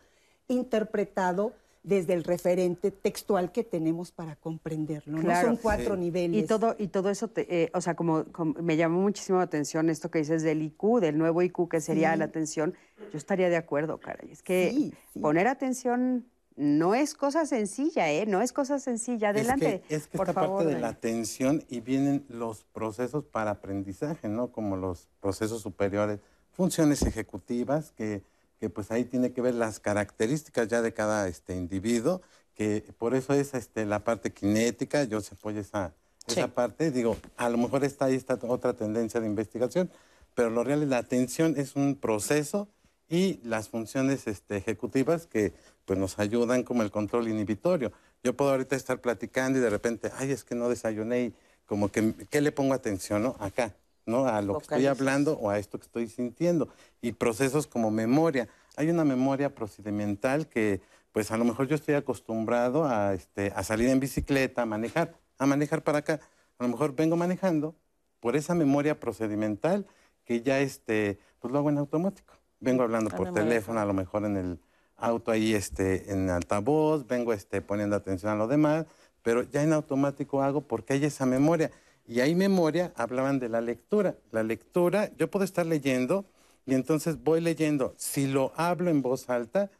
interpretado 0.47 1.53
desde 1.81 2.13
el 2.13 2.23
referente 2.23 2.91
textual 2.91 3.51
que 3.51 3.63
tenemos 3.63 4.11
para 4.11 4.35
comprenderlo. 4.35 5.23
¿no? 5.23 5.41
Son 5.41 5.57
cuatro 5.57 5.95
niveles. 5.95 6.43
Y 6.43 6.45
todo, 6.45 6.75
y 6.77 6.87
todo 6.87 7.09
eso, 7.09 7.31
eh, 7.35 7.71
o 7.73 7.81
sea, 7.81 7.95
como, 7.95 8.25
me 8.61 8.77
llamó 8.77 9.01
muchísimo 9.01 9.39
la 9.39 9.45
atención 9.45 9.89
esto 9.89 10.11
que 10.11 10.19
dices 10.19 10.43
del 10.43 10.61
IQ, 10.61 10.99
del 10.99 11.17
nuevo 11.17 11.41
IQ 11.41 11.67
que 11.67 11.81
sería 11.81 12.15
la 12.15 12.25
atención, 12.25 12.75
yo 13.11 13.17
estaría 13.17 13.49
de 13.49 13.57
acuerdo, 13.57 13.99
caray. 13.99 14.29
Es 14.31 14.43
que 14.43 14.91
poner 15.19 15.47
atención 15.47 16.27
no 16.55 16.95
es 16.95 17.13
cosa 17.13 17.45
sencilla, 17.45 18.11
¿eh? 18.11 18.25
No 18.25 18.41
es 18.41 18.53
cosa 18.53 18.79
sencilla. 18.79 19.29
Adelante. 19.29 19.75
Es 19.75 19.87
que, 19.87 19.95
es 19.95 20.07
que 20.07 20.17
esta 20.17 20.33
parte 20.33 20.65
de 20.65 20.79
la 20.79 20.89
atención 20.89 21.63
y 21.69 21.81
vienen 21.81 22.25
los 22.29 22.63
procesos 22.63 23.25
para 23.25 23.51
aprendizaje, 23.51 24.27
¿no? 24.29 24.51
Como 24.51 24.77
los 24.77 25.07
procesos 25.19 25.61
superiores, 25.61 26.19
funciones 26.51 27.01
ejecutivas 27.01 27.91
que 27.91 28.23
que 28.59 28.69
pues 28.69 28.91
ahí 28.91 29.05
tiene 29.05 29.31
que 29.31 29.41
ver 29.41 29.55
las 29.55 29.79
características 29.79 30.67
ya 30.67 30.81
de 30.81 30.93
cada 30.93 31.27
este, 31.27 31.55
individuo, 31.55 32.21
que 32.53 32.93
por 32.97 33.15
eso 33.15 33.33
es 33.33 33.53
este, 33.53 33.85
la 33.85 34.03
parte 34.03 34.33
cinética, 34.35 35.03
yo 35.03 35.21
se 35.21 35.35
apoya 35.35 35.61
esa, 35.61 35.93
esa 36.27 36.47
parte, 36.47 36.91
digo, 36.91 37.17
a 37.37 37.49
lo 37.49 37.57
mejor 37.57 37.83
está 37.83 38.05
ahí 38.05 38.15
está 38.15 38.39
otra 38.47 38.73
tendencia 38.73 39.19
de 39.19 39.27
investigación, 39.27 39.91
pero 40.33 40.49
lo 40.49 40.63
real 40.63 40.83
es 40.83 40.89
la 40.89 40.97
atención 40.97 41.55
es 41.57 41.75
un 41.75 41.95
proceso 41.95 42.69
y 43.07 43.39
las 43.43 43.69
funciones 43.69 44.27
este, 44.27 44.57
ejecutivas 44.57 45.27
que 45.27 45.53
pues 45.85 45.99
nos 45.99 46.19
ayudan 46.19 46.63
como 46.63 46.81
el 46.81 46.91
control 46.91 47.27
inhibitorio. 47.27 47.91
Yo 48.23 48.35
puedo 48.35 48.51
ahorita 48.51 48.75
estar 48.75 49.01
platicando 49.01 49.59
y 49.59 49.61
de 49.61 49.69
repente, 49.69 50.11
ay, 50.17 50.31
es 50.31 50.43
que 50.43 50.55
no 50.55 50.69
desayuné 50.69 51.25
y 51.25 51.33
como 51.65 51.91
que, 51.91 52.13
¿qué 52.29 52.41
le 52.41 52.51
pongo 52.51 52.73
atención, 52.73 53.23
no? 53.23 53.35
Acá. 53.39 53.75
¿no? 54.05 54.27
A 54.27 54.41
lo 54.41 54.57
que 54.57 54.63
estoy 54.63 54.85
hablando 54.85 55.33
o 55.33 55.49
a 55.49 55.59
esto 55.59 55.79
que 55.79 55.85
estoy 55.85 56.07
sintiendo. 56.07 56.69
Y 57.01 57.13
procesos 57.13 57.67
como 57.67 57.91
memoria. 57.91 58.47
Hay 58.75 58.89
una 58.89 59.03
memoria 59.03 59.53
procedimental 59.53 60.47
que, 60.47 60.81
pues 61.11 61.31
a 61.31 61.37
lo 61.37 61.45
mejor 61.45 61.67
yo 61.67 61.75
estoy 61.75 61.95
acostumbrado 61.95 62.85
a, 62.85 63.13
este, 63.13 63.51
a 63.55 63.63
salir 63.63 63.89
en 63.89 63.99
bicicleta, 63.99 64.63
a 64.63 64.65
manejar, 64.65 65.15
a 65.37 65.45
manejar 65.45 65.83
para 65.83 65.99
acá. 65.99 66.19
A 66.59 66.63
lo 66.63 66.69
mejor 66.69 66.95
vengo 66.95 67.15
manejando 67.15 67.75
por 68.19 68.35
esa 68.35 68.53
memoria 68.53 68.99
procedimental 68.99 69.85
que 70.23 70.41
ya, 70.41 70.59
este, 70.59 71.19
pues 71.39 71.51
lo 71.51 71.59
hago 71.59 71.69
en 71.69 71.77
automático. 71.77 72.33
Vengo 72.59 72.83
hablando 72.83 73.09
por 73.09 73.33
teléfono, 73.33 73.79
a 73.79 73.85
lo 73.85 73.93
mejor 73.93 74.25
en 74.25 74.37
el 74.37 74.59
auto 74.97 75.31
ahí, 75.31 75.53
este, 75.53 76.11
en 76.11 76.29
altavoz, 76.29 77.05
vengo, 77.07 77.33
este, 77.33 77.61
poniendo 77.61 77.95
atención 77.95 78.31
a 78.31 78.35
lo 78.35 78.47
demás, 78.47 78.85
pero 79.21 79.43
ya 79.43 79.63
en 79.63 79.73
automático 79.73 80.41
hago 80.41 80.61
porque 80.61 80.93
hay 80.93 81.05
esa 81.05 81.25
memoria. 81.25 81.71
Y 82.07 82.19
hay 82.19 82.35
memoria, 82.35 82.93
hablaban 82.95 83.39
de 83.39 83.49
la 83.49 83.61
lectura. 83.61 84.15
La 84.31 84.43
lectura, 84.43 85.09
yo 85.17 85.29
puedo 85.29 85.43
estar 85.43 85.65
leyendo 85.65 86.25
y 86.65 86.75
entonces 86.75 87.23
voy 87.23 87.41
leyendo. 87.41 87.95
Si 87.97 88.27
lo 88.27 88.51
hablo 88.55 88.91
en 88.91 89.01
voz 89.01 89.29
alta, 89.29 89.71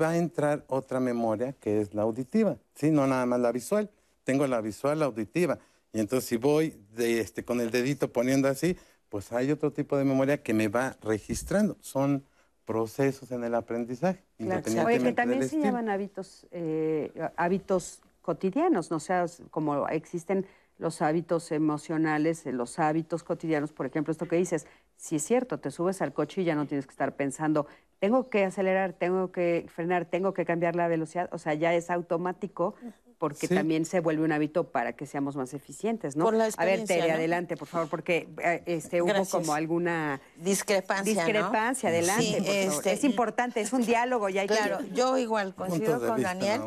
va 0.00 0.10
a 0.10 0.16
entrar 0.16 0.64
otra 0.68 1.00
memoria 1.00 1.52
que 1.52 1.80
es 1.80 1.94
la 1.94 2.02
auditiva, 2.02 2.56
¿sí? 2.74 2.90
No 2.90 3.06
nada 3.06 3.26
más 3.26 3.40
la 3.40 3.52
visual. 3.52 3.90
Tengo 4.24 4.46
la 4.46 4.60
visual, 4.60 4.98
la 4.98 5.06
auditiva. 5.06 5.58
Y 5.92 6.00
entonces 6.00 6.28
si 6.28 6.36
voy 6.36 6.78
de 6.94 7.20
este, 7.20 7.44
con 7.44 7.60
el 7.60 7.70
dedito 7.70 8.12
poniendo 8.12 8.48
así, 8.48 8.76
pues 9.08 9.32
hay 9.32 9.50
otro 9.50 9.72
tipo 9.72 9.96
de 9.96 10.04
memoria 10.04 10.42
que 10.42 10.54
me 10.54 10.68
va 10.68 10.96
registrando. 11.02 11.76
Son 11.80 12.24
procesos 12.64 13.30
en 13.32 13.44
el 13.44 13.54
aprendizaje. 13.54 14.22
Claro. 14.36 14.62
Oye, 14.86 14.98
que 15.00 15.12
también 15.12 15.48
se 15.48 15.58
llaman 15.58 15.88
hábitos, 15.88 16.46
eh, 16.50 17.12
hábitos 17.36 18.02
cotidianos, 18.20 18.90
no 18.90 19.00
sea, 19.00 19.24
como 19.50 19.88
existen 19.88 20.46
los 20.76 21.00
hábitos 21.02 21.50
emocionales, 21.50 22.46
eh, 22.46 22.52
los 22.52 22.78
hábitos 22.78 23.24
cotidianos, 23.24 23.72
por 23.72 23.86
ejemplo, 23.86 24.12
esto 24.12 24.28
que 24.28 24.36
dices, 24.36 24.66
si 24.96 25.16
es 25.16 25.22
cierto, 25.22 25.58
te 25.58 25.70
subes 25.70 26.02
al 26.02 26.12
coche 26.12 26.42
y 26.42 26.44
ya 26.44 26.54
no 26.54 26.66
tienes 26.66 26.86
que 26.86 26.92
estar 26.92 27.16
pensando, 27.16 27.66
tengo 27.98 28.28
que 28.28 28.44
acelerar, 28.44 28.92
tengo 28.92 29.32
que 29.32 29.66
frenar, 29.68 30.04
tengo 30.04 30.34
que 30.34 30.44
cambiar 30.44 30.76
la 30.76 30.88
velocidad, 30.88 31.28
o 31.32 31.38
sea, 31.38 31.54
ya 31.54 31.74
es 31.74 31.90
automático 31.90 32.74
porque 33.18 33.48
también 33.48 33.84
se 33.84 33.98
vuelve 33.98 34.24
un 34.24 34.30
hábito 34.30 34.70
para 34.70 34.92
que 34.92 35.04
seamos 35.04 35.34
más 35.34 35.52
eficientes, 35.52 36.14
¿no? 36.14 36.28
a 36.28 36.64
ver, 36.64 36.84
Tere, 36.84 37.10
adelante, 37.10 37.56
por 37.56 37.66
favor, 37.66 37.88
porque 37.88 38.28
eh, 38.42 38.62
este, 38.66 39.02
hubo 39.02 39.26
como 39.26 39.54
alguna 39.54 40.20
discrepancia. 40.36 41.24
Discrepancia, 41.24 41.88
adelante. 41.88 42.64
Este, 42.64 42.92
es 42.92 43.02
importante, 43.02 43.60
es 43.60 43.72
un 43.72 43.84
diálogo 43.84 44.28
y 44.28 44.38
hay 44.38 44.46
claro, 44.46 44.78
yo 44.92 45.18
igual 45.18 45.54
coincido 45.54 45.98
con 46.00 46.22
Daniel 46.22 46.60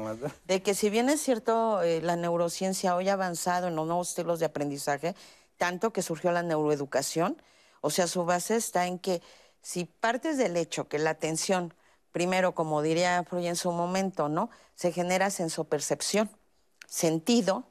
de 0.46 0.62
que 0.62 0.74
si 0.74 0.90
bien 0.90 1.10
es 1.10 1.22
cierto 1.22 1.82
eh, 1.82 2.02
la 2.02 2.18
neurociencia 2.18 2.96
hoy 2.96 3.08
ha 3.08 3.14
avanzado 3.14 3.70
en 3.70 3.76
los 3.76 3.88
nuevos 3.88 4.10
estilos 4.10 4.40
de 4.40 4.46
aprendizaje, 4.46 5.16
tanto 5.58 5.94
que 5.94 6.02
surgió 6.02 6.34
la 6.34 6.44
neuroeducación, 6.44 7.42
o 7.80 7.90
sea, 7.90 8.08
su 8.08 8.26
base 8.26 8.58
está 8.58 8.88
en 8.88 9.00
que 9.00 9.22
si 9.62 9.86
partes 9.86 10.38
del 10.38 10.58
hecho 10.58 10.90
que 10.90 11.00
la 11.00 11.12
atención, 11.12 11.74
primero, 12.12 12.54
como 12.54 12.82
diría 12.82 13.24
Freud 13.24 13.46
en 13.46 13.56
su 13.56 13.72
momento, 13.72 14.28
¿no? 14.28 14.50
Se 14.76 14.92
genera 14.92 15.30
sensopercepción 15.30 16.30
sentido 16.92 17.64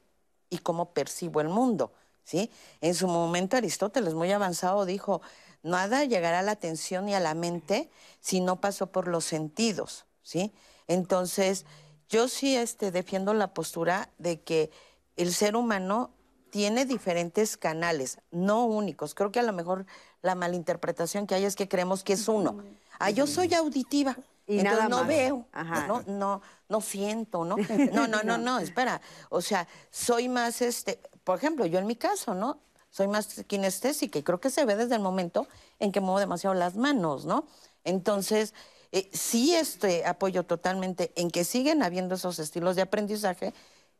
y 0.49 0.57
cómo 0.57 0.93
percibo 0.93 1.41
el 1.41 1.47
mundo. 1.47 1.93
¿sí? 2.23 2.49
En 2.81 2.95
su 2.95 3.07
momento 3.07 3.55
Aristóteles, 3.55 4.15
muy 4.15 4.31
avanzado, 4.31 4.85
dijo, 4.85 5.21
nada 5.61 6.03
llegará 6.05 6.39
a 6.39 6.43
la 6.43 6.53
atención 6.53 7.07
y 7.07 7.13
a 7.13 7.19
la 7.19 7.35
mente 7.35 7.91
si 8.19 8.41
no 8.41 8.59
pasó 8.59 8.87
por 8.87 9.07
los 9.07 9.23
sentidos. 9.23 10.05
¿sí? 10.23 10.51
Entonces, 10.87 11.65
yo 12.09 12.27
sí 12.27 12.57
este, 12.57 12.91
defiendo 12.91 13.33
la 13.33 13.53
postura 13.53 14.09
de 14.17 14.41
que 14.41 14.71
el 15.15 15.33
ser 15.33 15.55
humano 15.55 16.09
tiene 16.49 16.85
diferentes 16.85 17.57
canales, 17.57 18.17
no 18.31 18.65
únicos. 18.65 19.13
Creo 19.13 19.31
que 19.31 19.39
a 19.39 19.43
lo 19.43 19.53
mejor 19.53 19.85
la 20.23 20.33
malinterpretación 20.33 21.27
que 21.27 21.35
hay 21.35 21.45
es 21.45 21.55
que 21.55 21.69
creemos 21.69 22.03
que 22.03 22.13
es 22.13 22.27
uno. 22.27 22.57
Ah, 22.99 23.11
yo 23.11 23.27
soy 23.27 23.53
auditiva. 23.53 24.17
Y 24.51 24.59
Entonces 24.59 24.89
no 24.89 25.05
veo, 25.05 25.47
no, 25.87 26.03
no, 26.07 26.41
no 26.67 26.81
siento, 26.81 27.45
¿no? 27.45 27.55
No, 27.93 28.05
no, 28.05 28.21
no, 28.21 28.37
no, 28.37 28.59
espera. 28.59 28.99
O 29.29 29.41
sea, 29.41 29.65
soy 29.89 30.27
más, 30.27 30.61
este, 30.61 30.99
por 31.23 31.37
ejemplo, 31.37 31.65
yo 31.65 31.79
en 31.79 31.87
mi 31.87 31.95
caso, 31.95 32.33
¿no? 32.33 32.59
Soy 32.89 33.07
más 33.07 33.45
kinestésica 33.47 34.19
y 34.19 34.23
creo 34.23 34.41
que 34.41 34.49
se 34.49 34.65
ve 34.65 34.75
desde 34.75 34.95
el 34.95 35.01
momento 35.01 35.47
en 35.79 35.93
que 35.93 36.01
muevo 36.01 36.19
demasiado 36.19 36.53
las 36.53 36.75
manos, 36.75 37.23
¿no? 37.23 37.45
Entonces, 37.85 38.53
eh, 38.91 39.09
sí 39.13 39.55
este, 39.55 40.05
apoyo 40.05 40.43
totalmente 40.43 41.13
en 41.15 41.31
que 41.31 41.45
siguen 41.45 41.81
habiendo 41.81 42.15
esos 42.15 42.37
estilos 42.37 42.75
de 42.75 42.81
aprendizaje, 42.81 43.53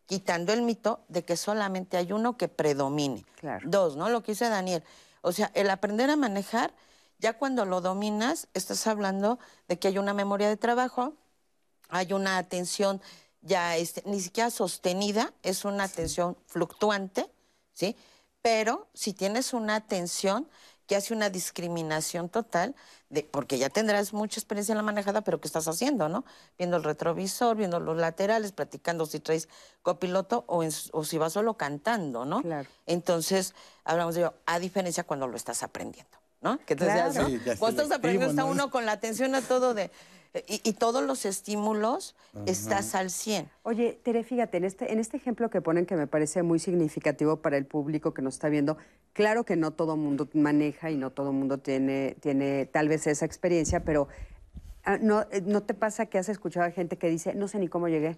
quitando 0.05 0.51
el 0.51 0.63
mito 0.63 0.99
de 1.07 1.23
que 1.23 1.37
solamente 1.37 1.95
hay 1.95 2.11
uno 2.11 2.35
que 2.35 2.49
predomine. 2.49 3.23
Dos, 3.63 3.95
¿no? 3.95 4.09
Lo 4.09 4.21
que 4.21 4.33
dice 4.33 4.49
Daniel. 4.49 4.83
O 5.21 5.31
sea, 5.31 5.49
el 5.53 5.69
aprender 5.69 6.09
a 6.09 6.17
manejar 6.17 6.73
ya 7.21 7.37
cuando 7.37 7.65
lo 7.65 7.81
dominas, 7.81 8.47
estás 8.55 8.87
hablando 8.87 9.37
de 9.67 9.77
que 9.77 9.87
hay 9.87 9.99
una 9.99 10.13
memoria 10.13 10.49
de 10.49 10.57
trabajo, 10.57 11.13
hay 11.87 12.13
una 12.13 12.37
atención 12.37 12.99
ya 13.41 13.77
este, 13.77 14.01
ni 14.05 14.19
siquiera 14.19 14.49
sostenida, 14.49 15.31
es 15.43 15.63
una 15.63 15.83
atención 15.83 16.35
fluctuante, 16.47 17.29
¿sí? 17.73 17.95
Pero 18.41 18.87
si 18.95 19.13
tienes 19.13 19.53
una 19.53 19.75
atención 19.75 20.49
que 20.87 20.95
hace 20.95 21.13
una 21.13 21.29
discriminación 21.29 22.27
total, 22.27 22.75
de, 23.09 23.23
porque 23.23 23.59
ya 23.59 23.69
tendrás 23.69 24.13
mucha 24.13 24.39
experiencia 24.39 24.73
en 24.73 24.77
la 24.77 24.83
manejada, 24.83 25.21
pero 25.21 25.39
¿qué 25.39 25.47
estás 25.47 25.67
haciendo, 25.67 26.09
no? 26.09 26.25
Viendo 26.57 26.77
el 26.77 26.83
retrovisor, 26.83 27.55
viendo 27.55 27.79
los 27.79 27.97
laterales, 27.97 28.51
platicando 28.51 29.05
si 29.05 29.19
traes 29.19 29.47
copiloto 29.83 30.43
o, 30.47 30.63
o 30.91 31.03
si 31.03 31.17
vas 31.19 31.33
solo 31.33 31.53
cantando, 31.53 32.25
¿no? 32.25 32.41
Claro. 32.41 32.67
Entonces, 32.87 33.53
hablamos 33.83 34.15
de, 34.15 34.31
a 34.45 34.59
diferencia 34.59 35.03
cuando 35.03 35.27
lo 35.27 35.37
estás 35.37 35.61
aprendiendo. 35.61 36.20
¿No? 36.41 36.57
Que 36.65 36.75
te 36.75 36.85
claro. 36.85 37.13
¿no? 37.13 37.55
Vos 37.59 37.69
estás 37.69 37.91
aprendiendo, 37.91 38.45
uno 38.45 38.69
con 38.71 38.85
la 38.85 38.93
atención 38.93 39.35
a 39.35 39.41
todo 39.41 39.73
de... 39.73 39.91
Y, 40.47 40.73
todos 40.73 41.03
los 41.03 41.25
estímulos 41.25 42.15
estás 42.45 42.95
al 42.95 43.09
100. 43.09 43.49
Oye, 43.63 43.99
Tere, 44.01 44.23
fíjate, 44.23 44.55
en 44.55 44.63
este, 44.63 44.93
en 44.93 44.99
este 44.99 45.17
ejemplo 45.17 45.49
que 45.49 45.59
ponen 45.59 45.85
que 45.85 45.97
me 45.97 46.07
parece 46.07 46.41
muy 46.41 46.57
significativo 46.57 47.41
para 47.41 47.57
el 47.57 47.65
público 47.65 48.13
que 48.13 48.21
nos 48.21 48.35
está 48.35 48.47
viendo, 48.47 48.77
claro 49.11 49.43
que 49.43 49.57
no 49.57 49.71
todo 49.71 49.97
mundo 49.97 50.29
maneja 50.33 50.89
y 50.89 50.95
no 50.95 51.09
todo 51.09 51.33
mundo 51.33 51.57
tiene, 51.57 52.15
tiene 52.21 52.65
tal 52.65 52.87
vez 52.87 53.07
esa 53.07 53.25
experiencia, 53.25 53.83
pero 53.83 54.07
Ah, 54.83 54.97
no, 54.99 55.21
eh, 55.31 55.41
¿No 55.45 55.61
te 55.63 55.73
pasa 55.73 56.07
que 56.07 56.17
has 56.17 56.29
escuchado 56.29 56.65
a 56.65 56.71
gente 56.71 56.97
que 56.97 57.07
dice, 57.07 57.35
no 57.35 57.47
sé 57.47 57.59
ni 57.59 57.67
cómo 57.67 57.87
llegué? 57.87 58.17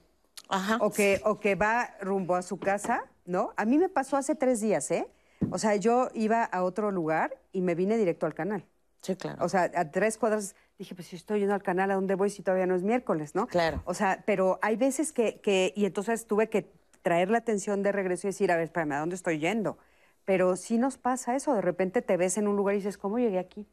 Ajá. 0.50 0.78
O 0.82 0.92
que, 0.92 1.22
o 1.26 1.40
que 1.40 1.56
va 1.56 1.96
rumbo 2.02 2.36
a 2.36 2.42
su 2.42 2.58
casa, 2.58 3.04
¿no? 3.26 3.54
A 3.58 3.66
mí 3.66 3.78
me 3.78 3.90
pasó 3.90 4.18
hace 4.18 4.36
tres 4.36 4.62
días, 4.62 4.90
¿eh? 4.92 5.08
O 5.52 5.58
sea, 5.58 5.76
yo 5.76 6.10
iba 6.14 6.44
a 6.44 6.64
otro 6.64 6.92
lugar 6.92 7.38
y 7.52 7.62
me 7.62 7.76
vine 7.76 7.98
directo 7.98 8.26
al 8.26 8.34
canal. 8.34 8.66
Sí, 9.02 9.16
claro. 9.16 9.44
O 9.44 9.50
sea, 9.50 9.70
a 9.76 9.92
tres 9.92 10.18
cuadras 10.18 10.56
dije, 10.78 10.96
pues 10.96 11.08
si 11.08 11.16
estoy 11.16 11.40
yendo 11.40 11.54
al 11.54 11.62
canal, 11.62 11.92
¿a 11.92 11.96
dónde 11.96 12.16
voy 12.16 12.30
si 12.30 12.42
todavía 12.42 12.66
no 12.66 12.76
es 12.76 12.84
miércoles, 12.84 13.36
no? 13.36 13.48
Claro. 13.48 13.82
O 13.86 13.94
sea, 13.94 14.24
pero 14.26 14.60
hay 14.62 14.78
veces 14.78 15.12
que, 15.12 15.42
que 15.42 15.74
y 15.76 15.86
entonces 15.86 16.26
tuve 16.26 16.50
que 16.50 16.72
traer 17.02 17.30
la 17.30 17.40
atención 17.40 17.84
de 17.84 17.92
regreso 17.92 18.28
y 18.28 18.30
decir, 18.30 18.52
a 18.52 18.56
ver, 18.56 18.66
espérame, 18.66 18.94
¿a 18.94 19.00
dónde 19.00 19.16
estoy 19.16 19.40
yendo? 19.40 19.78
Pero 20.26 20.56
sí 20.56 20.78
nos 20.78 20.98
pasa 20.98 21.36
eso, 21.36 21.54
de 21.54 21.62
repente 21.62 22.02
te 22.02 22.16
ves 22.16 22.38
en 22.38 22.48
un 22.48 22.56
lugar 22.56 22.76
y 22.76 22.78
dices, 22.78 22.98
¿cómo 22.98 23.20
llegué 23.20 23.40
aquí? 23.40 23.68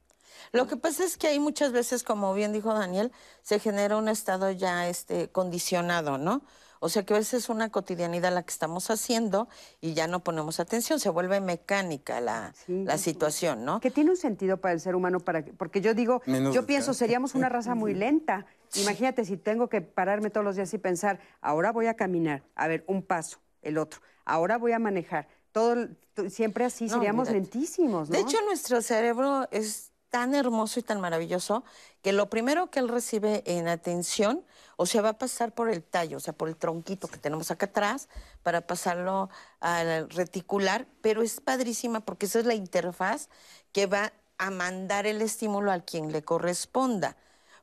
Lo 0.52 0.66
que 0.66 0.76
pasa 0.76 1.04
es 1.04 1.16
que 1.16 1.28
hay 1.28 1.38
muchas 1.38 1.72
veces, 1.72 2.02
como 2.02 2.34
bien 2.34 2.52
dijo 2.52 2.74
Daniel, 2.74 3.12
se 3.42 3.58
genera 3.58 3.96
un 3.96 4.08
estado 4.08 4.50
ya 4.50 4.88
este, 4.88 5.28
condicionado, 5.28 6.18
¿no? 6.18 6.42
O 6.80 6.88
sea 6.88 7.04
que 7.04 7.14
a 7.14 7.18
veces 7.18 7.44
es 7.44 7.48
una 7.50 7.70
cotidianidad 7.70 8.32
la 8.32 8.42
que 8.42 8.50
estamos 8.50 8.90
haciendo 8.90 9.48
y 9.82 9.92
ya 9.92 10.06
no 10.06 10.20
ponemos 10.20 10.60
atención, 10.60 10.98
se 10.98 11.10
vuelve 11.10 11.40
mecánica 11.40 12.20
la, 12.20 12.54
la 12.66 12.96
situación, 12.96 13.66
¿no? 13.66 13.80
Que 13.80 13.90
tiene 13.90 14.10
un 14.10 14.16
sentido 14.16 14.56
para 14.56 14.72
el 14.72 14.80
ser 14.80 14.94
humano, 14.94 15.20
para 15.20 15.44
porque 15.44 15.82
yo 15.82 15.92
digo, 15.92 16.22
yo 16.26 16.64
pienso, 16.64 16.94
seríamos 16.94 17.34
una 17.34 17.50
raza 17.50 17.74
muy 17.74 17.94
lenta. 17.94 18.46
Imagínate 18.76 19.26
si 19.26 19.36
tengo 19.36 19.68
que 19.68 19.82
pararme 19.82 20.30
todos 20.30 20.44
los 20.44 20.56
días 20.56 20.72
y 20.72 20.78
pensar, 20.78 21.20
ahora 21.42 21.70
voy 21.70 21.86
a 21.86 21.94
caminar, 21.94 22.42
a 22.54 22.66
ver, 22.66 22.82
un 22.86 23.02
paso, 23.02 23.38
el 23.60 23.76
otro, 23.76 24.00
ahora 24.24 24.56
voy 24.56 24.72
a 24.72 24.78
manejar. 24.78 25.28
Todo, 25.52 25.88
siempre 26.28 26.64
así, 26.64 26.88
seríamos 26.88 27.30
lentísimos, 27.30 28.08
¿no? 28.08 28.16
De 28.16 28.22
hecho, 28.22 28.38
nuestro 28.46 28.80
cerebro 28.80 29.48
es 29.50 29.89
tan 30.10 30.34
hermoso 30.34 30.80
y 30.80 30.82
tan 30.82 31.00
maravilloso 31.00 31.64
que 32.02 32.12
lo 32.12 32.28
primero 32.28 32.70
que 32.70 32.80
él 32.80 32.88
recibe 32.88 33.42
en 33.46 33.68
atención, 33.68 34.44
o 34.76 34.86
sea, 34.86 35.02
va 35.02 35.10
a 35.10 35.18
pasar 35.18 35.52
por 35.52 35.70
el 35.70 35.82
tallo, 35.82 36.16
o 36.16 36.20
sea, 36.20 36.32
por 36.32 36.48
el 36.48 36.56
tronquito 36.56 37.08
que 37.08 37.18
tenemos 37.18 37.50
acá 37.50 37.66
atrás, 37.66 38.08
para 38.42 38.66
pasarlo 38.66 39.30
al 39.60 40.10
reticular, 40.10 40.86
pero 41.00 41.22
es 41.22 41.40
padrísima 41.40 42.00
porque 42.00 42.26
esa 42.26 42.40
es 42.40 42.46
la 42.46 42.54
interfaz 42.54 43.28
que 43.72 43.86
va 43.86 44.12
a 44.38 44.50
mandar 44.50 45.06
el 45.06 45.22
estímulo 45.22 45.70
a 45.70 45.80
quien 45.80 46.12
le 46.12 46.22
corresponda. 46.22 47.16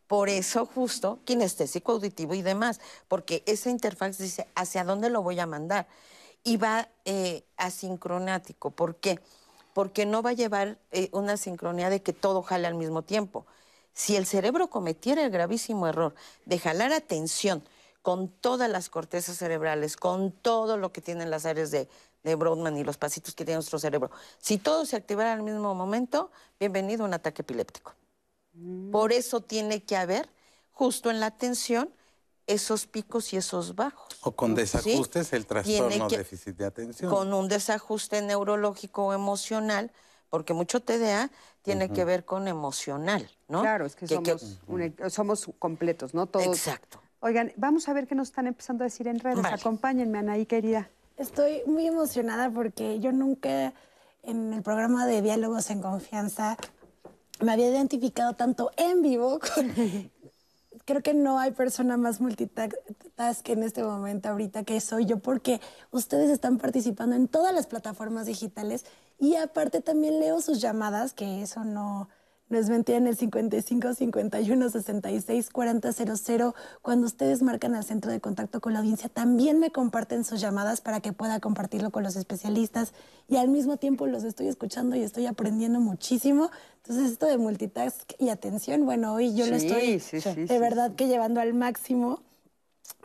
Por 0.07 0.29
eso 0.29 0.65
justo 0.65 1.19
kinestésico, 1.25 1.91
auditivo 1.91 2.33
y 2.33 2.41
demás, 2.41 2.79
porque 3.10 3.43
esa 3.45 3.69
interfaz 3.69 4.17
dice 4.17 4.47
hacia 4.55 4.86
dónde 4.86 5.10
lo 5.10 5.21
voy 5.21 5.39
a 5.39 5.45
mandar 5.45 5.88
y 6.45 6.55
va 6.55 6.88
eh, 7.03 7.43
asincronático. 7.57 8.71
¿Por 8.71 8.95
qué? 8.95 9.15
porque 9.15 9.21
no 10.07 10.23
va 10.23 10.31
a 10.31 10.33
llevar 10.33 10.79
eh, 10.91 11.09
una 11.11 11.37
sincronía 11.37 11.89
de 11.89 12.01
que 12.01 12.11
todo 12.11 12.41
jale 12.41 12.65
al 12.65 12.73
mismo 12.73 13.03
tiempo. 13.03 13.45
Si 13.93 14.15
el 14.15 14.25
cerebro 14.25 14.69
cometiera 14.69 15.23
el 15.23 15.29
gravísimo 15.29 15.87
error 15.87 16.15
de 16.45 16.57
jalar 16.57 16.93
atención 16.93 17.63
con 18.01 18.29
todas 18.29 18.69
las 18.69 18.89
cortezas 18.89 19.37
cerebrales, 19.37 19.95
con 19.95 20.31
todo 20.31 20.77
lo 20.77 20.91
que 20.91 21.01
tienen 21.01 21.29
las 21.29 21.45
áreas 21.45 21.69
de, 21.69 21.87
de 22.23 22.35
Brodmann 22.35 22.75
y 22.77 22.83
los 22.83 22.97
pasitos 22.97 23.35
que 23.35 23.45
tiene 23.45 23.57
nuestro 23.57 23.77
cerebro, 23.77 24.09
si 24.39 24.57
todo 24.57 24.85
se 24.85 24.95
activara 24.95 25.33
al 25.33 25.43
mismo 25.43 25.75
momento, 25.75 26.31
bienvenido 26.59 27.03
a 27.03 27.07
un 27.07 27.13
ataque 27.13 27.43
epiléptico. 27.43 27.93
Mm. 28.53 28.91
Por 28.91 29.13
eso 29.13 29.41
tiene 29.41 29.83
que 29.83 29.95
haber, 29.95 30.29
justo 30.71 31.11
en 31.11 31.19
la 31.19 31.27
atención, 31.27 31.93
esos 32.47 32.88
picos 32.88 33.33
y 33.33 33.38
esos 33.38 33.75
bajos. 33.75 34.07
O 34.21 34.31
con 34.31 34.55
desajustes 34.55 35.33
el 35.33 35.45
trastorno 35.45 36.07
déficit 36.07 36.55
de 36.55 36.65
atención. 36.65 37.12
Con 37.12 37.33
un 37.33 37.47
desajuste 37.47 38.21
neurológico 38.21 39.07
o 39.07 39.13
emocional, 39.13 39.91
porque 40.29 40.53
mucho 40.53 40.81
TDA 40.81 41.29
tiene 41.62 41.89
que 41.91 42.05
ver 42.05 42.23
con 42.23 42.47
emocional, 42.47 43.29
¿no? 43.49 43.62
Claro, 43.62 43.86
es 43.86 43.95
que, 43.95 44.07
somos, 45.10 45.51
completos, 45.60 46.13
¿no? 46.13 46.25
Todos. 46.25 46.47
Exacto. 46.47 47.01
Oigan, 47.19 47.51
vamos 47.57 47.89
a 47.89 47.93
ver 47.93 48.07
qué 48.07 48.15
nos 48.15 48.29
están 48.29 48.47
empezando 48.47 48.83
a 48.83 48.86
decir 48.86 49.07
en 49.07 49.19
redes. 49.19 49.43
Acompáñenme, 49.45 50.19
Anaí, 50.19 50.45
querida. 50.45 50.89
Estoy 51.17 51.63
muy 51.65 51.88
emocionada 51.88 52.49
porque 52.49 52.99
yo 52.99 53.12
nunca 53.12 53.73
en 54.23 54.53
el 54.53 54.62
programa 54.62 55.05
de 55.05 55.21
Diálogos 55.21 55.69
en 55.71 55.81
Confianza 55.81 56.57
me 57.39 57.51
había 57.51 57.69
identificado 57.69 58.33
tanto 58.33 58.71
en 58.77 59.01
vivo 59.01 59.39
con, 59.39 59.73
creo 60.88 61.04
que 61.04 61.13
no 61.13 61.38
hay 61.38 61.52
persona 61.52 61.97
más 61.97 62.21
multitask 62.21 62.73
en 63.50 63.62
este 63.62 63.84
momento 63.84 64.30
ahorita 64.30 64.63
que 64.63 64.80
soy 64.80 65.06
yo, 65.06 65.19
porque 65.19 65.60
ustedes 65.91 66.30
están 66.30 66.58
participando 66.58 67.13
en 67.15 67.28
todas 67.28 67.54
las 67.54 67.67
plataformas 67.67 68.26
digitales 68.26 68.86
y 69.19 69.36
aparte 69.36 69.82
también 69.82 70.21
leo 70.21 70.39
sus 70.39 70.62
llamadas, 70.62 71.12
que 71.13 71.41
eso 71.41 71.65
no, 71.65 72.08
no 72.49 72.57
es 72.57 72.69
mentira, 72.69 72.97
en 72.97 73.07
el 73.07 73.17
55 73.17 73.93
51 73.93 74.69
66 74.69 75.49
40 75.49 75.91
00. 75.91 76.55
Cuando 76.81 77.05
ustedes 77.05 77.41
marcan 77.41 77.75
al 77.75 77.83
centro 77.83 78.10
de 78.10 78.21
contacto 78.21 78.62
con 78.62 78.73
la 78.73 78.79
audiencia, 78.79 79.10
también 79.10 79.60
me 79.60 79.71
comparten 79.71 80.23
sus 80.23 80.39
llamadas 80.39 80.79
para 80.79 81.01
que 81.01 81.12
pueda 81.12 81.41
compartirlo 81.41 81.91
con 81.91 82.03
los 82.03 82.15
especialistas. 82.15 82.93
Y 83.27 83.36
al 83.36 83.49
mismo 83.49 83.75
tiempo 83.77 84.07
los 84.07 84.23
estoy 84.23 84.47
escuchando 84.47 84.95
y 84.95 85.01
estoy 85.01 85.25
aprendiendo 85.25 85.81
muchísimo. 85.81 86.49
Entonces, 86.83 87.12
esto 87.12 87.25
de 87.25 87.38
multitask 87.38 88.13
y 88.17 88.29
atención, 88.29 88.86
bueno, 88.86 89.13
hoy 89.13 89.36
yo 89.36 89.45
lo 89.47 89.57
estoy 89.57 89.97
de 89.99 90.60
verdad 90.60 90.95
que 90.95 91.07
llevando 91.07 91.41
al 91.41 91.53
máximo. 91.53 92.21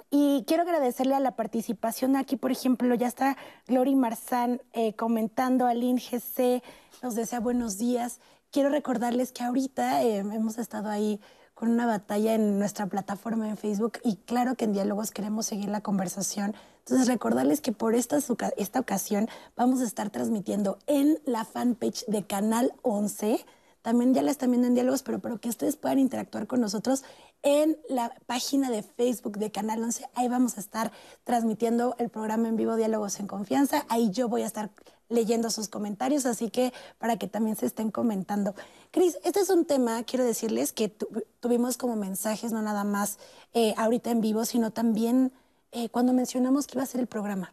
Y 0.08 0.44
quiero 0.46 0.62
agradecerle 0.62 1.14
a 1.14 1.20
la 1.20 1.36
participación 1.36 2.16
aquí, 2.16 2.36
por 2.36 2.52
ejemplo, 2.52 2.94
ya 2.94 3.08
está 3.08 3.36
Glory 3.66 3.96
Marzán 3.96 4.60
eh, 4.74 4.92
comentando, 4.92 5.66
Aline 5.66 5.98
GC 6.00 6.62
nos 7.02 7.16
desea 7.16 7.40
buenos 7.40 7.78
días 7.78 8.20
quiero 8.52 8.68
recordarles 8.68 9.32
que 9.32 9.42
ahorita 9.42 10.02
eh, 10.02 10.18
hemos 10.18 10.58
estado 10.58 10.90
ahí 10.90 11.20
con 11.54 11.70
una 11.70 11.86
batalla 11.86 12.34
en 12.34 12.58
nuestra 12.58 12.86
plataforma 12.86 13.48
en 13.48 13.56
Facebook 13.56 13.98
y 14.04 14.16
claro 14.16 14.54
que 14.54 14.64
en 14.64 14.72
Diálogos 14.72 15.10
queremos 15.10 15.46
seguir 15.46 15.68
la 15.68 15.80
conversación. 15.80 16.54
Entonces 16.80 17.08
recordarles 17.08 17.60
que 17.60 17.72
por 17.72 17.94
esta, 17.94 18.18
esta 18.56 18.80
ocasión 18.80 19.28
vamos 19.56 19.80
a 19.80 19.84
estar 19.84 20.10
transmitiendo 20.10 20.78
en 20.86 21.18
la 21.24 21.44
fanpage 21.44 22.04
de 22.06 22.24
Canal 22.26 22.74
11. 22.82 23.44
También 23.82 24.14
ya 24.14 24.22
la 24.22 24.30
están 24.30 24.50
viendo 24.50 24.68
en 24.68 24.74
Diálogos, 24.74 25.02
pero, 25.02 25.18
pero 25.18 25.38
que 25.38 25.48
ustedes 25.48 25.76
puedan 25.76 25.98
interactuar 25.98 26.46
con 26.46 26.60
nosotros 26.60 27.04
en 27.42 27.76
la 27.88 28.14
página 28.26 28.70
de 28.70 28.82
Facebook 28.82 29.38
de 29.38 29.50
Canal 29.50 29.82
11. 29.82 30.08
Ahí 30.14 30.28
vamos 30.28 30.56
a 30.56 30.60
estar 30.60 30.92
transmitiendo 31.24 31.96
el 31.98 32.08
programa 32.08 32.48
en 32.48 32.56
vivo 32.56 32.76
Diálogos 32.76 33.18
en 33.20 33.26
Confianza. 33.26 33.84
Ahí 33.88 34.10
yo 34.10 34.28
voy 34.28 34.42
a 34.42 34.46
estar 34.46 34.70
leyendo 35.08 35.50
sus 35.50 35.68
comentarios, 35.68 36.26
así 36.26 36.50
que 36.50 36.72
para 36.98 37.16
que 37.18 37.28
también 37.28 37.56
se 37.56 37.66
estén 37.66 37.90
comentando. 37.90 38.54
Cris, 38.90 39.18
este 39.24 39.40
es 39.40 39.50
un 39.50 39.64
tema, 39.64 40.02
quiero 40.04 40.24
decirles, 40.24 40.72
que 40.72 40.88
tuvimos 41.40 41.76
como 41.76 41.96
mensajes, 41.96 42.52
no 42.52 42.62
nada 42.62 42.84
más 42.84 43.18
eh, 43.52 43.74
ahorita 43.76 44.10
en 44.10 44.20
vivo, 44.20 44.44
sino 44.44 44.70
también 44.70 45.32
eh, 45.72 45.88
cuando 45.88 46.12
mencionamos 46.12 46.66
que 46.66 46.76
iba 46.76 46.84
a 46.84 46.86
ser 46.86 47.00
el 47.00 47.06
programa. 47.06 47.52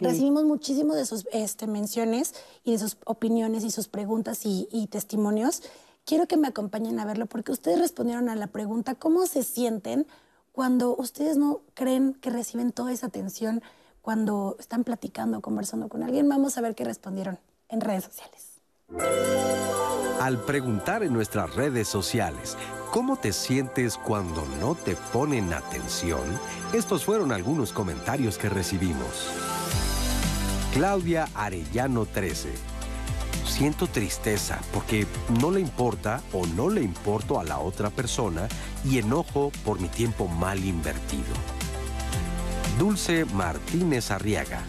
Recibimos 0.00 0.44
muchísimo 0.44 0.94
de 0.94 1.06
sus 1.06 1.26
este, 1.32 1.66
menciones 1.66 2.34
y 2.64 2.72
de 2.72 2.78
sus 2.78 2.98
opiniones 3.04 3.64
y 3.64 3.70
sus 3.70 3.88
preguntas 3.88 4.44
y, 4.44 4.68
y 4.70 4.86
testimonios. 4.88 5.62
Quiero 6.04 6.26
que 6.26 6.36
me 6.36 6.48
acompañen 6.48 7.00
a 7.00 7.04
verlo 7.04 7.26
porque 7.26 7.52
ustedes 7.52 7.78
respondieron 7.78 8.28
a 8.28 8.36
la 8.36 8.46
pregunta, 8.46 8.94
¿cómo 8.94 9.26
se 9.26 9.42
sienten 9.42 10.06
cuando 10.52 10.96
ustedes 10.96 11.36
no 11.36 11.60
creen 11.74 12.14
que 12.14 12.30
reciben 12.30 12.72
toda 12.72 12.92
esa 12.92 13.06
atención? 13.06 13.62
cuando 14.08 14.56
están 14.58 14.84
platicando, 14.84 15.42
conversando 15.42 15.88
con 15.88 16.02
alguien. 16.02 16.30
Vamos 16.30 16.56
a 16.56 16.62
ver 16.62 16.74
qué 16.74 16.82
respondieron 16.82 17.38
en 17.68 17.82
redes 17.82 18.04
sociales. 18.04 18.62
Al 20.18 20.38
preguntar 20.44 21.02
en 21.02 21.12
nuestras 21.12 21.54
redes 21.54 21.88
sociales, 21.88 22.56
¿cómo 22.90 23.16
te 23.16 23.34
sientes 23.34 23.98
cuando 23.98 24.46
no 24.60 24.74
te 24.76 24.96
ponen 25.12 25.52
atención? 25.52 26.22
Estos 26.72 27.04
fueron 27.04 27.32
algunos 27.32 27.74
comentarios 27.74 28.38
que 28.38 28.48
recibimos. 28.48 29.28
Claudia 30.78 31.28
Arellano 31.34 32.06
13. 32.06 32.50
Siento 33.44 33.88
tristeza 33.88 34.60
porque 34.72 35.08
no 35.40 35.50
le 35.50 35.58
importa 35.58 36.22
o 36.32 36.46
no 36.46 36.70
le 36.70 36.82
importo 36.82 37.40
a 37.40 37.42
la 37.42 37.58
otra 37.58 37.90
persona 37.90 38.46
y 38.84 38.98
enojo 38.98 39.50
por 39.64 39.80
mi 39.80 39.88
tiempo 39.88 40.28
mal 40.28 40.64
invertido. 40.64 41.34
Dulce 42.78 43.24
Martínez 43.24 44.12
Arriaga. 44.12 44.60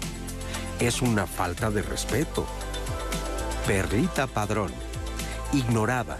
Es 0.79 1.03
una 1.03 1.27
falta 1.27 1.69
de 1.69 1.83
respeto. 1.83 2.47
Perlita 3.67 4.25
Padrón. 4.25 4.71
Ignorada. 5.53 6.17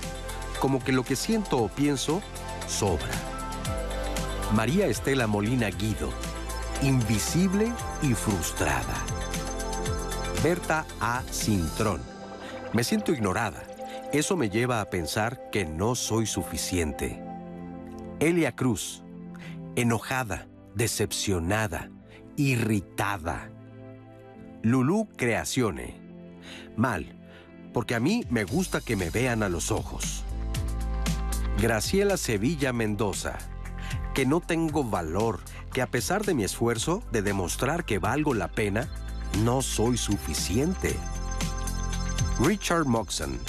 Como 0.60 0.84
que 0.84 0.92
lo 0.92 1.04
que 1.04 1.16
siento 1.16 1.58
o 1.58 1.68
pienso 1.68 2.22
sobra. 2.68 3.10
María 4.54 4.86
Estela 4.86 5.26
Molina 5.26 5.70
Guido. 5.72 6.12
Invisible 6.84 7.74
y 8.04 8.14
frustrada. 8.14 9.19
Berta 10.44 10.86
A. 11.02 11.22
Cintrón. 11.32 12.02
Me 12.72 12.86
siento 12.86 13.12
ignorada. 13.12 13.62
Eso 14.14 14.38
me 14.38 14.50
lleva 14.50 14.80
a 14.80 14.90
pensar 14.90 15.50
que 15.52 15.66
no 15.66 15.96
soy 15.96 16.26
suficiente. 16.26 17.22
Elia 18.22 18.56
Cruz. 18.56 19.04
Enojada 19.76 20.48
decepcionada, 20.76 21.90
irritada. 22.38 23.50
Lulú 24.62 25.10
Creacione. 25.18 26.00
Mal, 26.78 27.18
porque 27.74 27.96
a 27.96 28.00
mí 28.00 28.24
me 28.30 28.46
gusta 28.46 28.80
que 28.80 28.96
me 28.96 29.10
vean 29.10 29.44
a 29.44 29.50
los 29.50 29.72
ojos. 29.72 30.24
Graciela 31.62 32.16
Sevilla 32.16 32.72
Mendoza. 32.72 33.38
Que 34.14 34.26
no 34.26 34.40
tengo 34.40 34.86
valor, 34.86 35.42
que 35.74 35.82
a 35.82 35.88
pesar 35.88 36.24
de 36.24 36.34
mi 36.34 36.46
esfuerzo 36.46 37.04
de 37.12 37.24
demostrar 37.24 37.84
que 37.84 38.00
valgo 38.00 38.34
la 38.34 38.48
pena, 38.48 38.88
no 39.44 39.62
soy 39.62 39.98
suficiente. 39.98 40.96
Richard 42.40 42.86
Moxon. 42.86 43.40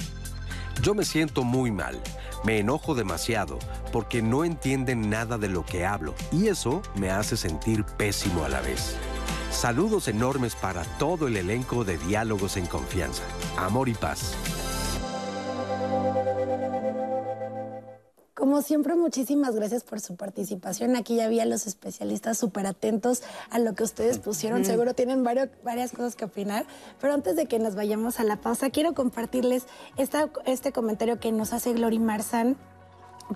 Yo 0.83 0.95
me 0.95 1.05
siento 1.05 1.45
muy 1.45 1.71
mal. 1.71 2.01
Me 2.45 2.59
enojo 2.59 2.95
demasiado 2.95 3.59
porque 3.93 4.23
no 4.23 4.45
entienden 4.45 5.11
nada 5.11 5.37
de 5.37 5.49
lo 5.49 5.64
que 5.64 5.85
hablo 5.85 6.14
y 6.33 6.49
eso 6.49 6.81
me 6.97 7.11
hace 7.11 7.37
sentir 7.37 7.85
pésimo 7.85 8.45
a 8.45 8.49
la 8.49 8.61
vez. 8.61 8.97
Saludos 9.51 10.09
enormes 10.09 10.55
para 10.55 10.85
todo 10.99 11.27
el 11.27 11.37
elenco 11.37 11.85
de 11.85 11.99
Diálogos 11.99 12.57
en 12.57 12.66
Confianza. 12.66 13.25
Amor 13.59 13.88
y 13.88 13.95
paz. 13.95 14.35
Como 18.50 18.62
siempre, 18.62 18.96
muchísimas 18.96 19.54
gracias 19.54 19.84
por 19.84 20.00
su 20.00 20.16
participación. 20.16 20.96
Aquí 20.96 21.14
ya 21.14 21.26
había 21.26 21.46
los 21.46 21.68
especialistas 21.68 22.36
súper 22.36 22.66
atentos 22.66 23.22
a 23.48 23.60
lo 23.60 23.76
que 23.76 23.84
ustedes 23.84 24.18
pusieron. 24.18 24.64
Seguro 24.64 24.92
tienen 24.92 25.22
varias 25.22 25.92
cosas 25.92 26.16
que 26.16 26.24
opinar. 26.24 26.66
Pero 27.00 27.14
antes 27.14 27.36
de 27.36 27.46
que 27.46 27.60
nos 27.60 27.76
vayamos 27.76 28.18
a 28.18 28.24
la 28.24 28.40
pausa, 28.40 28.70
quiero 28.70 28.92
compartirles 28.92 29.66
este 29.96 30.72
comentario 30.72 31.20
que 31.20 31.30
nos 31.30 31.52
hace 31.52 31.74
Glory 31.74 32.00
Marzán, 32.00 32.56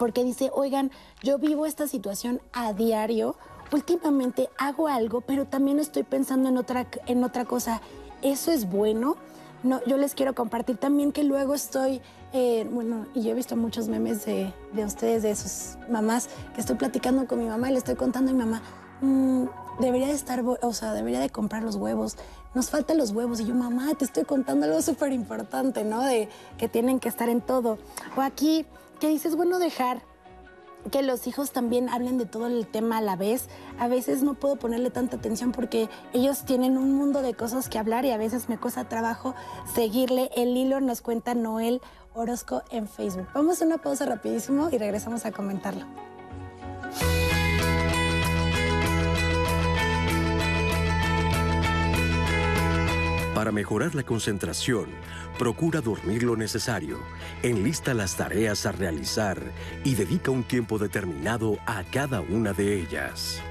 porque 0.01 0.25
dice, 0.25 0.51
oigan, 0.53 0.91
yo 1.23 1.39
vivo 1.39 1.65
esta 1.65 1.87
situación 1.87 2.43
a 2.53 2.73
diario. 2.73 3.37
Últimamente 3.71 4.49
hago 4.59 4.89
algo, 4.89 5.21
pero 5.21 5.45
también 5.45 5.79
estoy 5.79 6.03
pensando 6.03 6.49
en 6.49 6.57
otra, 6.57 6.89
en 7.07 7.23
otra 7.23 7.45
cosa. 7.45 7.83
¿Eso 8.21 8.51
es 8.51 8.69
bueno? 8.69 9.17
No, 9.65 9.83
yo 9.87 9.97
les 9.97 10.15
quiero 10.15 10.35
compartir 10.35 10.77
también 10.77 11.11
que 11.11 11.25
luego 11.25 11.55
estoy 11.55 12.01
eh, 12.37 12.67
bueno, 12.69 13.07
y 13.15 13.23
yo 13.23 13.31
he 13.31 13.35
visto 13.35 13.57
muchos 13.57 13.87
memes 13.87 14.27
de, 14.27 14.53
ustedes, 14.85 15.23
de 15.23 15.37
sus 15.37 15.79
mamás, 15.89 16.29
que 16.53 16.61
estoy 16.61 16.75
platicando 16.75 17.29
con 17.29 17.39
mi 17.39 17.47
mamá 17.47 17.69
y 17.71 17.73
le 17.73 17.79
estoy 17.79 17.95
contando 17.95 18.33
a 18.33 18.35
mi 18.35 18.41
mamá, 18.41 18.61
mm, 19.03 19.45
debería 19.79 20.09
de 20.09 20.15
estar, 20.15 20.43
o 20.45 20.73
sea, 20.73 20.93
debería 20.95 21.21
de 21.21 21.31
comprar 21.31 21.63
los 21.63 21.77
huevos, 21.77 22.17
nos 22.53 22.71
faltan 22.71 22.99
los 22.99 23.13
huevos. 23.13 23.39
Y 23.39 23.47
yo, 23.47 23.55
mamá, 23.55 23.95
te 23.95 24.05
estoy 24.05 24.25
contando 24.25 24.67
algo 24.67 24.83
súper 24.83 25.13
importante, 25.13 25.85
¿no? 25.85 26.03
De 26.03 26.29
que 26.59 26.69
tienen 26.69 26.99
que 26.99 27.09
estar 27.09 27.29
en 27.29 27.41
todo. 27.41 27.79
O 28.17 28.21
aquí, 28.21 28.67
que 28.99 29.09
dices, 29.09 29.37
bueno, 29.37 29.61
dejar 29.61 30.03
que 30.91 31.03
los 31.03 31.27
hijos 31.27 31.53
también 31.53 31.89
hablen 31.89 32.19
de 32.19 32.27
todo 32.27 32.47
el 32.47 32.67
tema 32.67 32.99
a 32.99 33.01
la 33.01 33.17
vez. 33.17 33.49
A 33.79 33.89
veces 33.89 34.23
no 34.23 34.35
puedo 34.35 34.57
ponerle 34.57 34.91
tanta 34.91 35.17
atención 35.17 35.53
porque 35.53 35.89
ellos 36.13 36.45
tienen 36.45 36.77
un 36.79 36.95
mundo 36.95 37.23
de 37.23 37.35
cosas 37.35 37.69
que 37.69 37.79
hablar 37.79 38.05
y 38.05 38.11
a 38.11 38.17
veces 38.17 38.49
me 38.49 38.59
cuesta 38.59 38.89
trabajo 38.89 39.35
seguirle. 39.75 40.31
El 40.37 40.57
hilo 40.57 40.81
nos 40.81 41.01
cuenta 41.01 41.35
Noel 41.35 41.81
Orozco 42.15 42.63
en 42.71 42.89
Facebook. 42.89 43.27
Vamos 43.35 43.61
a 43.61 43.65
una 43.67 43.79
pausa 43.79 44.07
rapidísimo 44.07 44.69
y 44.71 44.79
regresamos 44.79 45.25
a 45.27 45.33
comentarlo. 45.33 45.87
Para 53.35 53.51
mejorar 53.51 53.97
la 53.97 54.05
concentración, 54.05 54.87
procura 55.39 55.81
dormir 55.81 56.23
lo 56.23 56.37
necesario, 56.37 56.99
enlista 57.43 57.95
las 57.95 58.17
tareas 58.17 58.67
a 58.67 58.73
realizar 58.73 59.41
y 59.85 59.95
dedica 59.95 60.31
un 60.31 60.45
tiempo 60.45 60.79
determinado 60.79 61.59
a 61.67 61.83
cada 61.85 62.21
una 62.21 62.53
de 62.53 62.81
ellas. 62.81 63.43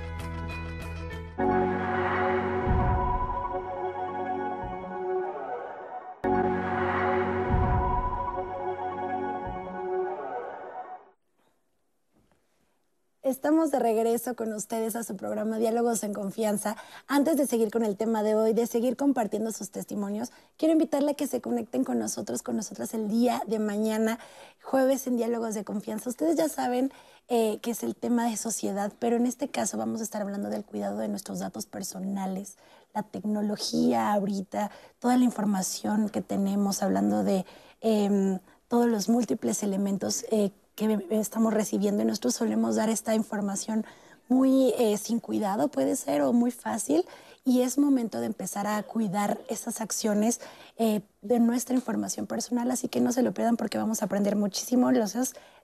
Estamos 13.24 13.72
de 13.72 13.80
regreso 13.80 14.36
con 14.36 14.52
ustedes 14.52 14.98
a 14.98 15.04
su 15.04 15.16
programa 15.16 15.58
Diálogos 15.58 16.04
en 16.04 16.14
Confianza. 16.14 16.76
Antes 17.08 17.38
de 17.38 17.48
seguir 17.48 17.72
con 17.72 17.86
el 17.86 17.96
tema 17.96 18.22
de 18.22 18.36
hoy, 18.36 18.52
de 18.52 18.68
seguir 18.68 18.98
compartiendo 18.98 19.54
sus 19.54 19.70
testimonios, 19.72 20.34
quiero 20.58 20.74
invitarle 20.74 21.12
a 21.12 21.14
que 21.14 21.28
se 21.28 21.40
conecten 21.40 21.86
con 21.86 22.00
nosotros, 22.00 22.42
con 22.42 22.58
nosotras 22.58 22.94
el 22.94 23.08
día 23.08 23.42
de 23.48 23.60
mañana, 23.60 24.20
jueves 24.62 25.08
en 25.08 25.16
Diálogos 25.16 25.56
de 25.56 25.64
Confianza. 25.64 26.10
Ustedes 26.10 26.36
ya 26.36 26.50
saben 26.50 26.92
eh, 27.30 27.60
que 27.62 27.72
es 27.72 27.84
el 27.84 27.96
tema 27.96 28.30
de 28.30 28.36
sociedad, 28.36 28.92
pero 29.00 29.16
en 29.16 29.26
este 29.26 29.48
caso 29.48 29.78
vamos 29.78 30.02
a 30.02 30.04
estar 30.04 30.22
hablando 30.22 30.50
del 30.50 30.66
cuidado 30.66 30.98
de 30.98 31.08
nuestros 31.08 31.40
datos 31.40 31.66
personales, 31.66 32.58
la 32.94 33.04
tecnología 33.04 34.12
ahorita, 34.12 34.70
toda 35.00 35.16
la 35.16 35.24
información 35.24 36.10
que 36.10 36.22
tenemos, 36.22 36.84
hablando 36.84 37.24
de 37.24 37.46
em, 37.80 38.40
todos 38.68 38.88
los 38.88 39.08
múltiples 39.08 39.64
elementos 39.64 40.26
eh, 40.30 40.52
que 40.76 41.06
estamos 41.12 41.54
recibiendo 41.54 42.04
y 42.04 42.06
nosotros 42.06 42.36
solemos 42.36 42.76
dar 42.76 42.90
esta 42.90 43.16
información 43.16 43.86
muy 44.30 44.74
eh, 44.78 44.98
sin 44.98 45.20
cuidado, 45.20 45.68
puede 45.68 45.96
ser, 45.96 46.22
o 46.22 46.34
muy 46.34 46.52
fácil, 46.52 47.06
y 47.46 47.62
es 47.62 47.78
momento 47.78 48.20
de 48.20 48.28
empezar 48.28 48.68
a 48.68 48.82
cuidar 48.84 49.40
esas 49.50 49.82
acciones 49.82 50.40
eh, 50.78 51.02
de 51.22 51.40
nuestra 51.40 51.76
información 51.76 52.26
personal, 52.26 52.72
así 52.72 52.88
que 52.88 53.02
no 53.02 53.12
se 53.12 53.22
lo 53.22 53.34
pierdan 53.34 53.58
porque 53.58 53.78
vamos 53.78 54.02
a 54.02 54.06
aprender 54.06 54.36
muchísimo 54.36 54.92
los, 54.92 55.16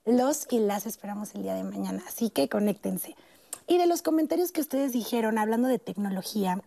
los 0.06 0.48
y 0.52 0.60
las 0.60 0.86
esperamos 0.86 1.34
el 1.36 1.44
día 1.44 1.56
de 1.56 1.64
mañana, 1.64 2.04
así 2.08 2.30
que 2.30 2.50
conéctense. 2.50 3.16
Y 3.68 3.78
de 3.78 3.88
los 3.88 4.02
comentarios 4.02 4.52
que 4.52 4.62
ustedes 4.62 4.92
dijeron, 4.92 5.38
hablando 5.38 5.68
de 5.68 5.80
tecnología, 5.80 6.62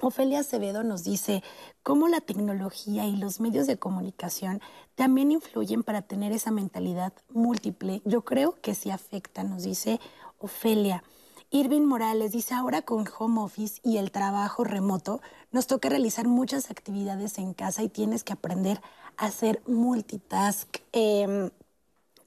Ofelia 0.00 0.40
Acevedo 0.40 0.84
nos 0.84 1.02
dice 1.02 1.42
cómo 1.82 2.08
la 2.08 2.20
tecnología 2.20 3.06
y 3.06 3.16
los 3.16 3.40
medios 3.40 3.66
de 3.66 3.78
comunicación 3.78 4.60
también 4.94 5.32
influyen 5.32 5.82
para 5.82 6.02
tener 6.02 6.30
esa 6.32 6.52
mentalidad 6.52 7.12
múltiple. 7.30 8.00
Yo 8.04 8.22
creo 8.22 8.54
que 8.60 8.74
sí 8.74 8.90
afecta, 8.90 9.42
nos 9.42 9.64
dice 9.64 9.98
Ofelia. 10.38 11.02
Irving 11.50 11.82
Morales 11.82 12.32
dice, 12.32 12.54
ahora 12.54 12.82
con 12.82 13.06
home 13.18 13.40
office 13.40 13.80
y 13.82 13.96
el 13.96 14.10
trabajo 14.12 14.64
remoto, 14.64 15.20
nos 15.50 15.66
toca 15.66 15.88
realizar 15.88 16.28
muchas 16.28 16.70
actividades 16.70 17.38
en 17.38 17.54
casa 17.54 17.82
y 17.82 17.88
tienes 17.88 18.22
que 18.22 18.34
aprender 18.34 18.80
a 19.16 19.26
hacer 19.26 19.62
multitask. 19.66 20.68
Em, 20.92 21.50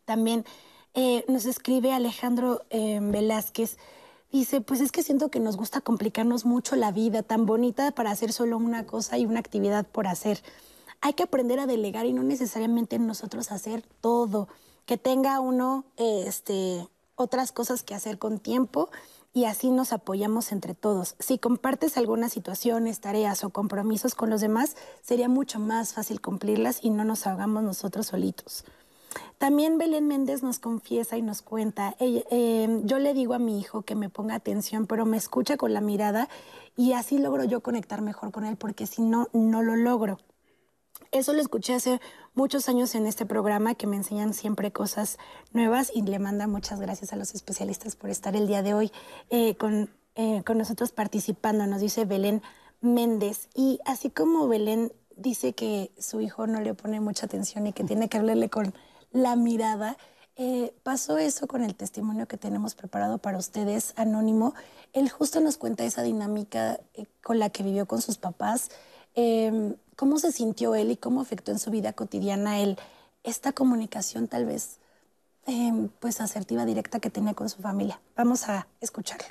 también 0.05 0.43
eh, 0.93 1.23
nos 1.29 1.45
escribe 1.45 1.93
Alejandro 1.93 2.63
em, 2.69 3.11
Velázquez, 3.11 3.77
Dice, 4.31 4.61
pues 4.61 4.79
es 4.79 4.91
que 4.91 5.03
siento 5.03 5.29
que 5.29 5.41
nos 5.41 5.57
gusta 5.57 5.81
complicarnos 5.81 6.45
mucho 6.45 6.77
la 6.77 6.91
vida, 6.91 7.21
tan 7.21 7.45
bonita 7.45 7.91
para 7.91 8.11
hacer 8.11 8.31
solo 8.31 8.57
una 8.57 8.85
cosa 8.85 9.17
y 9.17 9.25
una 9.25 9.39
actividad 9.39 9.85
por 9.85 10.07
hacer. 10.07 10.41
Hay 11.01 11.13
que 11.13 11.23
aprender 11.23 11.59
a 11.59 11.65
delegar 11.65 12.05
y 12.05 12.13
no 12.13 12.23
necesariamente 12.23 12.97
nosotros 12.97 13.51
hacer 13.51 13.83
todo. 13.99 14.47
Que 14.85 14.97
tenga 14.97 15.39
uno 15.41 15.83
este, 15.97 16.87
otras 17.15 17.51
cosas 17.51 17.83
que 17.83 17.93
hacer 17.93 18.19
con 18.19 18.39
tiempo 18.39 18.89
y 19.33 19.45
así 19.45 19.69
nos 19.69 19.93
apoyamos 19.93 20.51
entre 20.51 20.75
todos. 20.75 21.15
Si 21.19 21.37
compartes 21.37 21.97
algunas 21.97 22.31
situaciones, 22.31 23.01
tareas 23.01 23.43
o 23.43 23.49
compromisos 23.49 24.15
con 24.15 24.29
los 24.29 24.41
demás, 24.41 24.75
sería 25.01 25.29
mucho 25.29 25.59
más 25.59 25.93
fácil 25.93 26.21
cumplirlas 26.21 26.79
y 26.81 26.89
no 26.89 27.03
nos 27.03 27.27
ahogamos 27.27 27.63
nosotros 27.63 28.07
solitos. 28.07 28.63
También 29.37 29.77
Belén 29.77 30.07
Méndez 30.07 30.43
nos 30.43 30.59
confiesa 30.59 31.17
y 31.17 31.21
nos 31.21 31.41
cuenta, 31.41 31.95
em, 31.99 32.85
yo 32.85 32.99
le 32.99 33.13
digo 33.13 33.33
a 33.33 33.39
mi 33.39 33.59
hijo 33.59 33.81
que 33.81 33.95
me 33.95 34.09
ponga 34.09 34.35
atención, 34.35 34.87
pero 34.87 35.05
me 35.05 35.17
escucha 35.17 35.57
con 35.57 35.73
la 35.73 35.81
mirada 35.81 36.29
y 36.77 36.93
así 36.93 37.17
logro 37.17 37.43
yo 37.43 37.61
conectar 37.61 38.01
mejor 38.01 38.31
con 38.31 38.45
él, 38.45 38.55
porque 38.55 38.87
si 38.87 39.01
no, 39.01 39.27
no 39.33 39.63
lo 39.63 39.75
logro. 39.75 40.19
Eso 41.11 41.33
lo 41.33 41.41
escuché 41.41 41.73
hace 41.73 41.99
muchos 42.35 42.69
años 42.69 42.95
en 42.95 43.05
este 43.05 43.25
programa 43.25 43.75
que 43.75 43.87
me 43.87 43.97
enseñan 43.97 44.33
siempre 44.33 44.71
cosas 44.71 45.17
nuevas 45.51 45.91
y 45.93 46.03
le 46.03 46.19
manda 46.19 46.47
muchas 46.47 46.79
gracias 46.79 47.11
a 47.11 47.17
los 47.17 47.35
especialistas 47.35 47.95
por 47.95 48.09
estar 48.09 48.35
el 48.35 48.47
día 48.47 48.61
de 48.61 48.73
hoy 48.73 48.91
eh, 49.29 49.57
eh, 50.15 50.43
con 50.43 50.57
nosotros 50.57 50.91
participando, 50.91 51.67
nos 51.67 51.81
dice 51.81 52.05
Belén 52.05 52.41
Méndez. 52.79 53.49
Y 53.55 53.79
así 53.85 54.09
como 54.09 54.47
Belén 54.47 54.93
dice 55.17 55.53
que 55.53 55.91
su 55.97 56.21
hijo 56.21 56.47
no 56.47 56.61
le 56.61 56.73
pone 56.73 56.99
mucha 56.99 57.25
atención 57.25 57.67
y 57.67 57.73
que 57.73 57.83
tiene 57.83 58.07
que 58.07 58.17
hablarle 58.17 58.49
con 58.49 58.73
la 59.11 59.35
mirada. 59.35 59.97
Eh, 60.37 60.73
pasó 60.83 61.17
eso 61.17 61.45
con 61.47 61.63
el 61.63 61.75
testimonio 61.75 62.27
que 62.27 62.37
tenemos 62.37 62.73
preparado 62.73 63.17
para 63.17 63.37
ustedes, 63.37 63.93
Anónimo. 63.95 64.53
Él 64.93 65.09
justo 65.09 65.39
nos 65.41 65.57
cuenta 65.57 65.83
esa 65.83 66.03
dinámica 66.03 66.79
eh, 66.93 67.05
con 67.21 67.37
la 67.37 67.49
que 67.49 67.63
vivió 67.63 67.85
con 67.85 68.01
sus 68.01 68.17
papás, 68.17 68.69
em, 69.13 69.75
cómo 69.95 70.19
se 70.19 70.31
sintió 70.31 70.73
él 70.75 70.91
y 70.91 70.97
cómo 70.97 71.21
afectó 71.21 71.51
en 71.51 71.59
su 71.59 71.69
vida 71.69 71.93
cotidiana 71.93 72.59
él 72.59 72.77
esta 73.23 73.51
comunicación 73.51 74.27
tal 74.27 74.45
vez 74.45 74.79
em, 75.45 75.89
pues 75.99 76.21
asertiva, 76.21 76.65
directa 76.65 76.99
que 76.99 77.09
tenía 77.09 77.33
con 77.33 77.49
su 77.49 77.61
familia. 77.61 77.99
Vamos 78.15 78.47
a 78.47 78.67
escucharlo. 78.79 79.27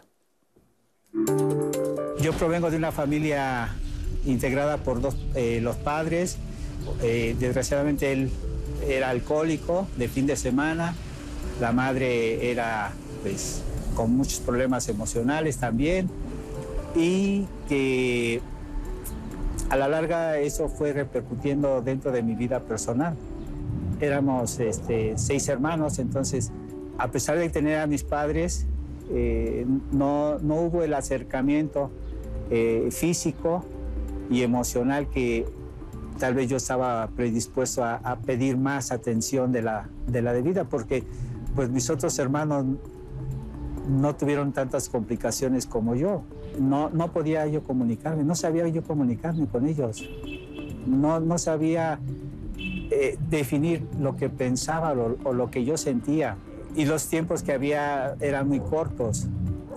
Yo 2.21 2.33
provengo 2.35 2.71
de 2.71 2.77
una 2.77 2.93
familia 2.93 3.75
integrada 4.27 4.77
por 4.77 5.01
dos, 5.01 5.16
eh, 5.35 5.61
los 5.61 5.77
padres. 5.77 6.37
desgraciadamente 7.01 8.12
él 8.12 8.31
era 8.88 9.11
alcohólico 9.11 9.87
de 9.97 10.09
fin 10.09 10.27
de 10.27 10.37
semana, 10.37 10.95
la 11.61 11.73
madre 11.73 12.51
era 12.51 12.93
pues 13.23 13.62
con 13.95 14.16
muchos 14.16 14.40
problemas 14.40 14.88
emocionales 14.88 15.59
también 15.59 16.09
y 16.95 17.47
que 17.69 18.40
a 19.69 19.77
la 19.77 19.88
larga 19.88 20.38
eso 20.38 20.69
fue 20.69 20.93
repercutiendo 20.93 21.83
dentro 21.83 22.11
de 22.11 22.23
mi 22.23 22.35
vida 22.35 22.61
personal. 22.61 23.14
Éramos 24.01 24.59
este, 24.59 25.16
seis 25.16 25.49
hermanos, 25.49 25.99
entonces 25.99 26.51
a 26.99 27.11
pesar 27.11 27.38
de 27.38 27.49
tener 27.49 27.79
a 27.79 27.87
mis 27.87 28.03
padres, 28.03 28.66
eh, 29.12 29.66
no, 29.93 30.38
hubo 30.43 30.83
el 30.83 30.95
acercamiento 30.95 31.90
eh, 32.51 32.88
físico 32.90 33.64
y 34.31 34.43
emocional 34.43 35.09
que 35.09 35.47
tal 36.20 36.35
vez 36.35 36.48
yo 36.48 36.59
estaba 36.59 37.09
predispuesto 37.16 37.83
a, 37.83 38.18
pedir 38.24 38.59
más 38.59 38.92
atención 38.92 39.50
de 39.50 39.62
la, 39.62 39.88
de 40.06 40.20
la 40.20 40.35
debida, 40.35 40.64
porque 40.64 41.02
pues 41.56 41.70
mis 41.70 41.88
otros 41.88 42.16
hermanos 42.18 42.66
no 43.88 44.14
tuvieron 44.14 44.52
tantas 44.52 44.88
complicaciones 44.88 45.66
como 45.66 45.94
yo. 45.94 46.22
No, 46.59 46.90
no 46.90 47.11
podía 47.11 47.46
yo 47.46 47.62
comunicarme, 47.62 48.22
no 48.22 48.35
sabía 48.35 48.68
yo 48.68 48.83
comunicarme 48.83 49.46
con 49.46 49.66
ellos. 49.66 50.09
No, 50.87 51.20
no 51.20 51.38
sabía 51.38 51.98
eh, 52.59 53.16
definir 53.30 53.87
lo 53.98 54.16
que 54.16 54.28
pensaba 54.28 54.92
o, 54.92 55.33
lo 55.33 55.50
que 55.50 55.64
yo 55.64 55.78
sentía. 55.78 56.37
Y 56.76 56.85
los 56.85 57.06
tiempos 57.09 57.42
que 57.42 57.52
había 57.52 58.14
eran 58.20 58.46
muy 58.46 58.61
cortos. 58.61 59.26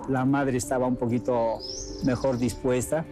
La 0.08 0.26
madre 0.26 0.58
estaba 0.58 0.86
un 0.86 0.96
poquito 0.96 1.58
mejor 2.04 2.36
dispuesta. 2.36 3.06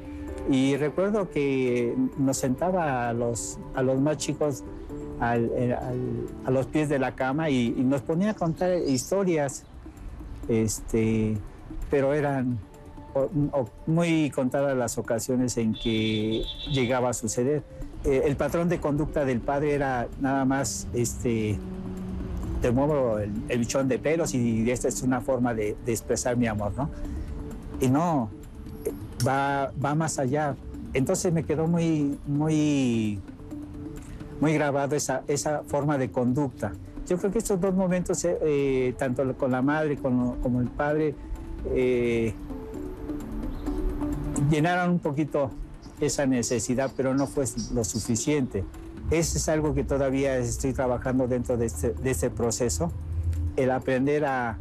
Y 0.51 0.77
recuerdo 0.77 1.31
que 1.31 1.95
nos 2.19 2.37
sentaba 2.37 3.09
a 3.09 3.13
los, 3.13 3.59
a 3.75 3.83
los 3.83 4.01
más 4.01 4.17
chicos 4.17 4.65
eh, 5.25 5.77
a 6.45 6.51
los 6.51 6.67
pies 6.67 6.89
de 6.89 6.99
la 6.99 7.15
cama 7.15 7.49
y, 7.49 7.71
nos 7.71 8.03
ponía 8.03 8.31
a 8.31 8.35
contar 8.35 8.77
historias, 8.77 9.63
este, 10.49 11.37
pero 11.91 12.13
eran 12.13 12.59
muy 13.87 14.31
contadas 14.31 14.77
las 14.77 14.99
ocasiones 14.99 15.57
en 15.59 15.75
que 15.75 16.43
llegaba 16.73 17.11
a 17.11 17.13
suceder. 17.13 17.63
Eh, 18.05 18.23
el 18.25 18.35
patrón 18.35 18.69
de 18.69 18.81
conducta 18.81 19.25
del 19.25 19.41
padre 19.41 19.75
era 19.75 20.09
nada 20.21 20.45
más, 20.45 20.89
este, 20.93 21.57
te 22.61 22.73
muevo 22.73 23.21
el, 23.21 23.31
bichón 23.59 23.87
de 23.87 24.01
pelos 24.01 24.35
y 24.35 24.69
esta 24.73 24.89
es 24.89 25.03
una 25.03 25.21
forma 25.21 25.55
de, 25.55 25.77
expresar 25.87 26.37
mi 26.37 26.49
amor, 26.49 26.73
¿no? 26.77 26.91
Y 27.81 27.87
no, 27.87 28.29
va, 29.27 29.73
va 29.83 29.95
más 29.95 30.19
allá. 30.19 30.57
Entonces 30.95 31.33
me 31.33 31.45
quedó 31.45 31.67
muy, 31.67 32.19
muy, 32.27 33.21
muy 34.41 34.55
grabado 34.55 34.95
esa, 34.97 35.23
esa 35.29 35.63
forma 35.67 35.99
de 35.99 36.11
conducta. 36.11 36.73
Yo 37.09 37.19
creo 37.19 37.33
que 37.33 37.39
estos 37.39 37.61
dos 37.61 37.75
momentos, 37.75 38.25
eh, 38.25 38.39
eh, 38.43 38.95
tanto 38.99 39.37
con 39.37 39.51
la 39.51 39.63
madre 39.63 39.97
como, 39.97 40.37
como 40.37 40.61
el 40.61 40.69
padre, 40.69 41.15
llenaron 44.51 44.91
un 44.91 44.99
poquito 44.99 45.51
esa 46.01 46.27
necesidad, 46.27 46.91
pero 46.97 47.15
no 47.15 47.27
fue 47.27 47.45
lo 47.73 47.85
suficiente. 47.85 48.65
Eso 49.11 49.39
es 49.39 49.49
algo 49.49 49.75
que 49.75 49.85
todavía 49.85 50.39
estoy 50.39 50.73
trabajando 50.73 51.29
dentro 51.29 51.57
de 51.57 51.67
este, 51.67 51.93
de 51.93 52.11
este 52.11 52.31
proceso, 52.31 52.91
el 53.57 53.71
aprender 53.71 54.25
a, 54.25 54.59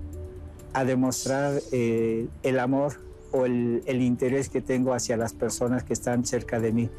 a 0.73 0.83
demostrar 0.83 1.61
eh, 1.71 2.27
el 2.43 2.59
amor 2.59 2.93
o 3.31 3.45
el, 3.45 4.01
interés 4.01 4.49
que 4.49 4.61
tengo 4.61 4.93
hacia 4.93 5.17
las 5.17 5.33
personas 5.33 5.83
que 5.83 5.93
están 5.93 6.25
cerca 6.25 6.59
de 6.59 6.71
mí. 6.71 6.89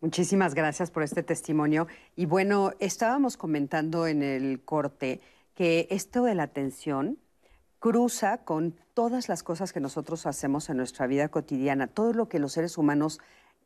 Muchísimas 0.00 0.54
gracias 0.54 0.90
por 0.90 1.02
este 1.02 1.22
testimonio. 1.22 1.86
Y 2.14 2.26
bueno, 2.26 2.72
estábamos 2.78 3.36
comentando 3.36 4.06
en 4.06 4.22
el 4.22 4.62
corte 4.62 5.20
que 5.54 5.86
esto 5.90 6.24
de 6.24 6.34
la 6.34 6.42
atención 6.44 7.18
cruza 7.78 8.38
con 8.44 8.74
todas 8.92 9.28
las 9.28 9.42
cosas 9.42 9.72
que 9.72 9.80
nosotros 9.80 10.26
hacemos 10.26 10.68
en 10.68 10.76
nuestra 10.76 11.06
vida 11.06 11.28
cotidiana, 11.28 11.86
todo 11.86 12.12
lo 12.12 12.28
que 12.28 12.38
los 12.38 12.52
seres 12.52 12.78
humanos 12.78 13.20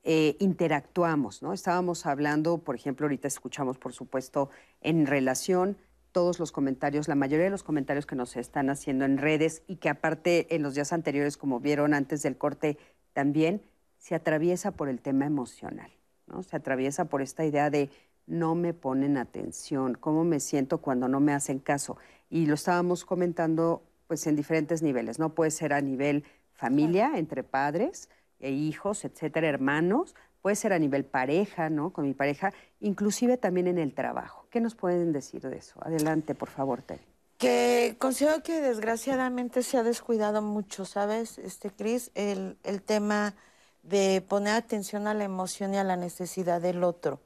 eh, 0.05 0.37
interactuamos, 0.39 1.43
¿no? 1.43 1.53
Estábamos 1.53 2.07
hablando, 2.07 2.59
por 2.59 2.77
ejemplo, 2.77 3.05
ahorita 3.07 3.29
escuchamos, 3.29 3.79
por 3.79 3.93
supuesto, 3.93 4.49
en 4.81 5.07
relación 5.07 5.77
todos 6.13 6.39
los 6.39 6.53
comentarios, 6.53 7.09
la 7.09 7.15
mayoría 7.15 7.45
de 7.45 7.51
los 7.51 7.63
comentarios 7.63 8.07
que 8.07 8.17
nos 8.17 8.37
están 8.37 8.71
haciendo 8.71 9.05
en 9.05 9.19
redes 9.19 9.63
y 9.67 9.77
que 9.77 9.89
aparte 9.89 10.55
en 10.55 10.63
los 10.63 10.75
días 10.75 10.93
anteriores, 10.93 11.37
como 11.37 11.61
vieron 11.61 11.95
antes 11.95 12.23
del 12.23 12.37
corte, 12.37 12.79
también 13.13 13.63
se 13.99 14.15
atraviesa 14.15 14.73
por 14.73 14.89
el 14.89 15.01
tema 15.01 15.27
emocional, 15.27 15.91
¿no? 16.27 16.43
Se 16.43 16.57
atraviesa 16.57 17.07
por 17.07 17.23
esta 17.23 17.45
idea 17.45 17.71
de 17.71 17.91
no 18.27 18.55
me 18.55 18.75
ponen 18.75 19.17
atención, 19.17 19.95
cómo 19.95 20.25
me 20.25 20.41
siento 20.41 20.79
cuando 20.79 21.09
no 21.09 21.21
me 21.21 21.33
hacen 21.33 21.59
caso. 21.59 21.97
Y 22.31 22.47
lo 22.47 22.55
estábamos 22.55 23.05
comentando 23.05 23.83
pues 24.07 24.27
en 24.27 24.37
diferentes 24.37 24.83
niveles, 24.83 25.19
¿no? 25.19 25.35
Puede 25.35 25.51
ser 25.51 25.73
a 25.73 25.81
nivel 25.81 26.25
familia, 26.53 27.13
entre 27.17 27.43
padres 27.43 28.09
e 28.41 28.51
hijos, 28.51 29.05
etcétera, 29.05 29.49
hermanos, 29.49 30.15
puede 30.43 30.57
ser 30.57 30.73
a 30.73 30.79
nivel 30.79 31.05
pareja, 31.05 31.71
¿no? 31.71 31.93
Con 31.93 32.07
mi 32.07 32.15
pareja, 32.15 32.53
inclusive 32.81 33.37
también 33.37 33.67
en 33.67 33.79
el 33.79 33.95
trabajo. 33.95 34.47
¿Qué 34.51 34.61
nos 34.61 34.75
pueden 34.75 35.13
decir 35.13 35.43
de 35.43 35.57
eso? 35.57 35.81
Adelante, 35.83 36.35
por 36.35 36.49
favor, 36.49 36.83
Tere. 36.83 37.05
Que 37.39 37.97
considero 37.99 38.43
que 38.43 38.61
desgraciadamente 38.61 39.63
se 39.63 39.77
ha 39.79 39.83
descuidado 39.83 40.43
mucho, 40.43 40.85
¿sabes, 40.85 41.39
este 41.39 41.71
Cris? 41.71 42.11
El, 42.15 42.57
el 42.65 42.83
tema 42.83 43.35
de 43.83 44.25
poner 44.29 44.55
atención 44.55 45.07
a 45.07 45.15
la 45.15 45.25
emoción 45.25 45.75
y 45.75 45.79
a 45.79 45.85
la 45.85 45.97
necesidad 45.97 46.61
del 46.61 46.85
otro. 46.85 47.21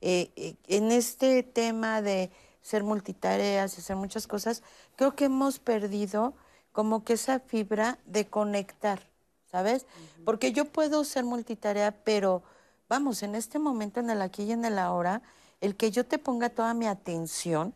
Eh, 0.00 0.30
eh, 0.36 0.56
en 0.68 0.92
este 0.92 1.42
tema 1.42 2.02
de 2.02 2.30
ser 2.60 2.84
multitareas 2.84 3.76
y 3.76 3.80
hacer 3.80 3.96
muchas 3.96 4.26
cosas, 4.26 4.62
creo 4.96 5.14
que 5.14 5.26
hemos 5.26 5.58
perdido 5.58 6.34
como 6.72 7.04
que 7.04 7.14
esa 7.14 7.40
fibra 7.40 7.98
de 8.04 8.26
conectar, 8.26 9.08
¿sabes? 9.50 9.86
Porque 10.24 10.52
yo 10.52 10.66
puedo 10.66 11.04
ser 11.04 11.24
multitarea, 11.24 11.92
pero 12.04 12.42
vamos, 12.88 13.22
en 13.22 13.34
este 13.34 13.58
momento, 13.58 14.00
en 14.00 14.10
el 14.10 14.22
aquí 14.22 14.44
y 14.44 14.52
en 14.52 14.64
el 14.64 14.78
ahora, 14.78 15.22
el 15.60 15.76
que 15.76 15.90
yo 15.90 16.06
te 16.06 16.18
ponga 16.18 16.50
toda 16.50 16.74
mi 16.74 16.86
atención, 16.86 17.74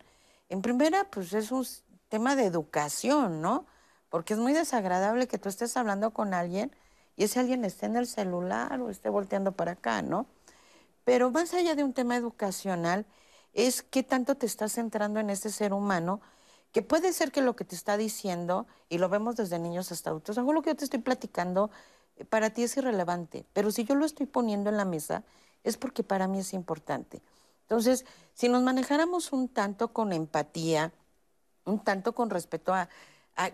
en 0.48 0.62
primera, 0.62 1.04
pues 1.10 1.32
es 1.32 1.52
un 1.52 1.66
tema 2.08 2.36
de 2.36 2.44
educación, 2.44 3.40
¿no? 3.40 3.66
Porque 4.08 4.34
es 4.34 4.40
muy 4.40 4.52
desagradable 4.52 5.28
que 5.28 5.38
tú 5.38 5.48
estés 5.48 5.76
hablando 5.76 6.10
con 6.10 6.34
alguien 6.34 6.74
y 7.16 7.24
ese 7.24 7.38
alguien 7.38 7.64
esté 7.64 7.86
en 7.86 7.96
el 7.96 8.06
celular 8.06 8.80
o 8.80 8.90
esté 8.90 9.08
volteando 9.08 9.52
para 9.52 9.72
acá, 9.72 10.02
¿no? 10.02 10.26
Pero 11.04 11.30
más 11.30 11.54
allá 11.54 11.74
de 11.74 11.84
un 11.84 11.92
tema 11.92 12.16
educacional, 12.16 13.06
es 13.52 13.82
qué 13.82 14.02
tanto 14.02 14.36
te 14.36 14.46
estás 14.46 14.72
centrando 14.72 15.20
en 15.20 15.30
este 15.30 15.50
ser 15.50 15.72
humano, 15.72 16.20
que 16.72 16.82
puede 16.82 17.12
ser 17.12 17.32
que 17.32 17.42
lo 17.42 17.56
que 17.56 17.64
te 17.64 17.74
está 17.74 17.96
diciendo, 17.96 18.66
y 18.88 18.98
lo 18.98 19.08
vemos 19.08 19.36
desde 19.36 19.58
niños 19.58 19.90
hasta 19.92 20.10
adultos, 20.10 20.38
algo 20.38 20.52
lo 20.52 20.62
que 20.62 20.70
yo 20.70 20.76
te 20.76 20.84
estoy 20.84 21.00
platicando 21.00 21.70
eh, 22.16 22.24
para 22.24 22.50
ti 22.50 22.62
es 22.62 22.76
irrelevante, 22.76 23.44
pero 23.52 23.70
si 23.70 23.84
yo 23.84 23.94
lo 23.94 24.04
estoy 24.04 24.26
poniendo 24.26 24.70
en 24.70 24.76
la 24.76 24.84
mesa, 24.84 25.24
es 25.64 25.76
porque 25.76 26.02
para 26.02 26.26
mí 26.28 26.38
es 26.38 26.52
importante. 26.54 27.22
Entonces, 27.62 28.04
si 28.34 28.48
nos 28.48 28.62
manejáramos 28.62 29.32
un 29.32 29.48
tanto 29.48 29.92
con 29.92 30.12
empatía, 30.12 30.92
un 31.64 31.78
tanto 31.78 32.14
con 32.14 32.30
respeto 32.30 32.74
a, 32.74 32.88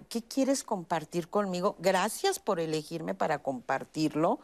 qué 0.09 0.23
quieres 0.23 0.65
compartir 0.65 1.29
conmigo, 1.29 1.77
gracias 1.79 2.41
por 2.41 2.59
elegirme 2.59 3.15
para 3.15 3.43
compartirlo, 3.43 4.41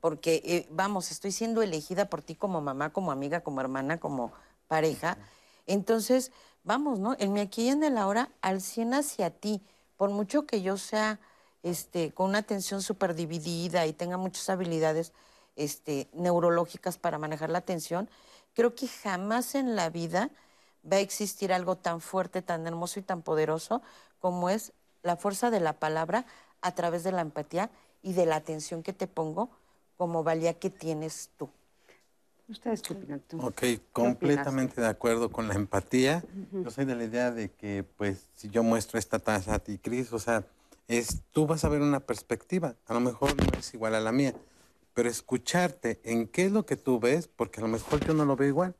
porque, 0.00 0.42
eh, 0.44 0.66
vamos, 0.70 1.10
estoy 1.10 1.30
siendo 1.30 1.62
elegida 1.62 2.08
por 2.08 2.22
ti 2.22 2.34
como 2.34 2.60
mamá, 2.60 2.92
como 2.92 3.12
amiga, 3.12 3.42
como 3.42 3.60
hermana, 3.60 4.00
como 4.00 4.32
pareja. 4.66 5.18
Entonces, 5.66 6.32
vamos, 6.70 7.00
¿no? 7.00 7.16
En 7.18 7.32
mi 7.32 7.40
aquí 7.40 7.62
y 7.62 7.70
en 7.70 7.82
el 7.82 7.98
ahora, 7.98 8.30
al 8.42 8.60
100 8.60 8.94
hacia 8.94 9.30
ti, 9.30 9.60
por 9.96 10.10
mucho 10.10 10.46
que 10.46 10.62
yo 10.62 10.76
sea 10.76 11.18
este, 11.64 12.12
con 12.12 12.28
una 12.28 12.38
atención 12.38 12.80
súper 12.80 13.16
dividida 13.16 13.86
y 13.86 13.92
tenga 13.92 14.16
muchas 14.18 14.48
habilidades 14.50 15.12
este, 15.56 16.08
neurológicas 16.12 16.96
para 16.96 17.18
manejar 17.18 17.50
la 17.50 17.58
atención, 17.58 18.08
creo 18.54 18.76
que 18.76 18.86
jamás 18.86 19.56
en 19.56 19.74
la 19.74 19.90
vida 19.90 20.30
va 20.86 20.98
a 20.98 21.00
existir 21.00 21.52
algo 21.52 21.74
tan 21.74 22.00
fuerte, 22.00 22.40
tan 22.40 22.64
hermoso 22.68 23.00
y 23.00 23.02
tan 23.02 23.22
poderoso 23.22 23.82
como 24.20 24.48
es 24.48 24.72
la 25.02 25.16
fuerza 25.16 25.50
de 25.50 25.58
la 25.58 25.72
palabra 25.72 26.24
a 26.60 26.72
través 26.72 27.02
de 27.02 27.10
la 27.10 27.22
empatía 27.22 27.68
y 28.00 28.12
de 28.12 28.26
la 28.26 28.36
atención 28.36 28.84
que 28.84 28.92
te 28.92 29.08
pongo 29.08 29.50
como 29.96 30.22
valía 30.22 30.54
que 30.54 30.70
tienes 30.70 31.30
tú. 31.36 31.50
¿Ustedes 32.50 32.82
qué 32.82 32.94
opinan 32.94 33.22
tú? 33.28 33.40
Ok, 33.40 33.62
completamente 33.92 34.80
de 34.80 34.88
acuerdo 34.88 35.30
con 35.30 35.46
la 35.46 35.54
empatía. 35.54 36.24
Yo 36.50 36.68
soy 36.72 36.84
de 36.84 36.96
la 36.96 37.04
idea 37.04 37.30
de 37.30 37.52
que, 37.52 37.84
pues, 37.96 38.26
si 38.34 38.50
yo 38.50 38.64
muestro 38.64 38.98
esta 38.98 39.20
taza 39.20 39.54
a 39.54 39.58
ti, 39.60 39.78
Cris, 39.78 40.12
o 40.12 40.18
sea, 40.18 40.44
es, 40.88 41.22
tú 41.30 41.46
vas 41.46 41.64
a 41.64 41.68
ver 41.68 41.80
una 41.80 42.00
perspectiva. 42.00 42.74
A 42.86 42.94
lo 42.94 43.00
mejor 43.00 43.36
no 43.36 43.56
es 43.56 43.72
igual 43.72 43.94
a 43.94 44.00
la 44.00 44.10
mía, 44.10 44.34
pero 44.94 45.08
escucharte 45.08 46.00
en 46.02 46.26
qué 46.26 46.46
es 46.46 46.52
lo 46.52 46.66
que 46.66 46.76
tú 46.76 46.98
ves, 46.98 47.28
porque 47.28 47.60
a 47.60 47.62
lo 47.62 47.68
mejor 47.68 48.04
yo 48.04 48.14
no 48.14 48.24
lo 48.24 48.34
veo 48.34 48.48
igual, 48.48 48.74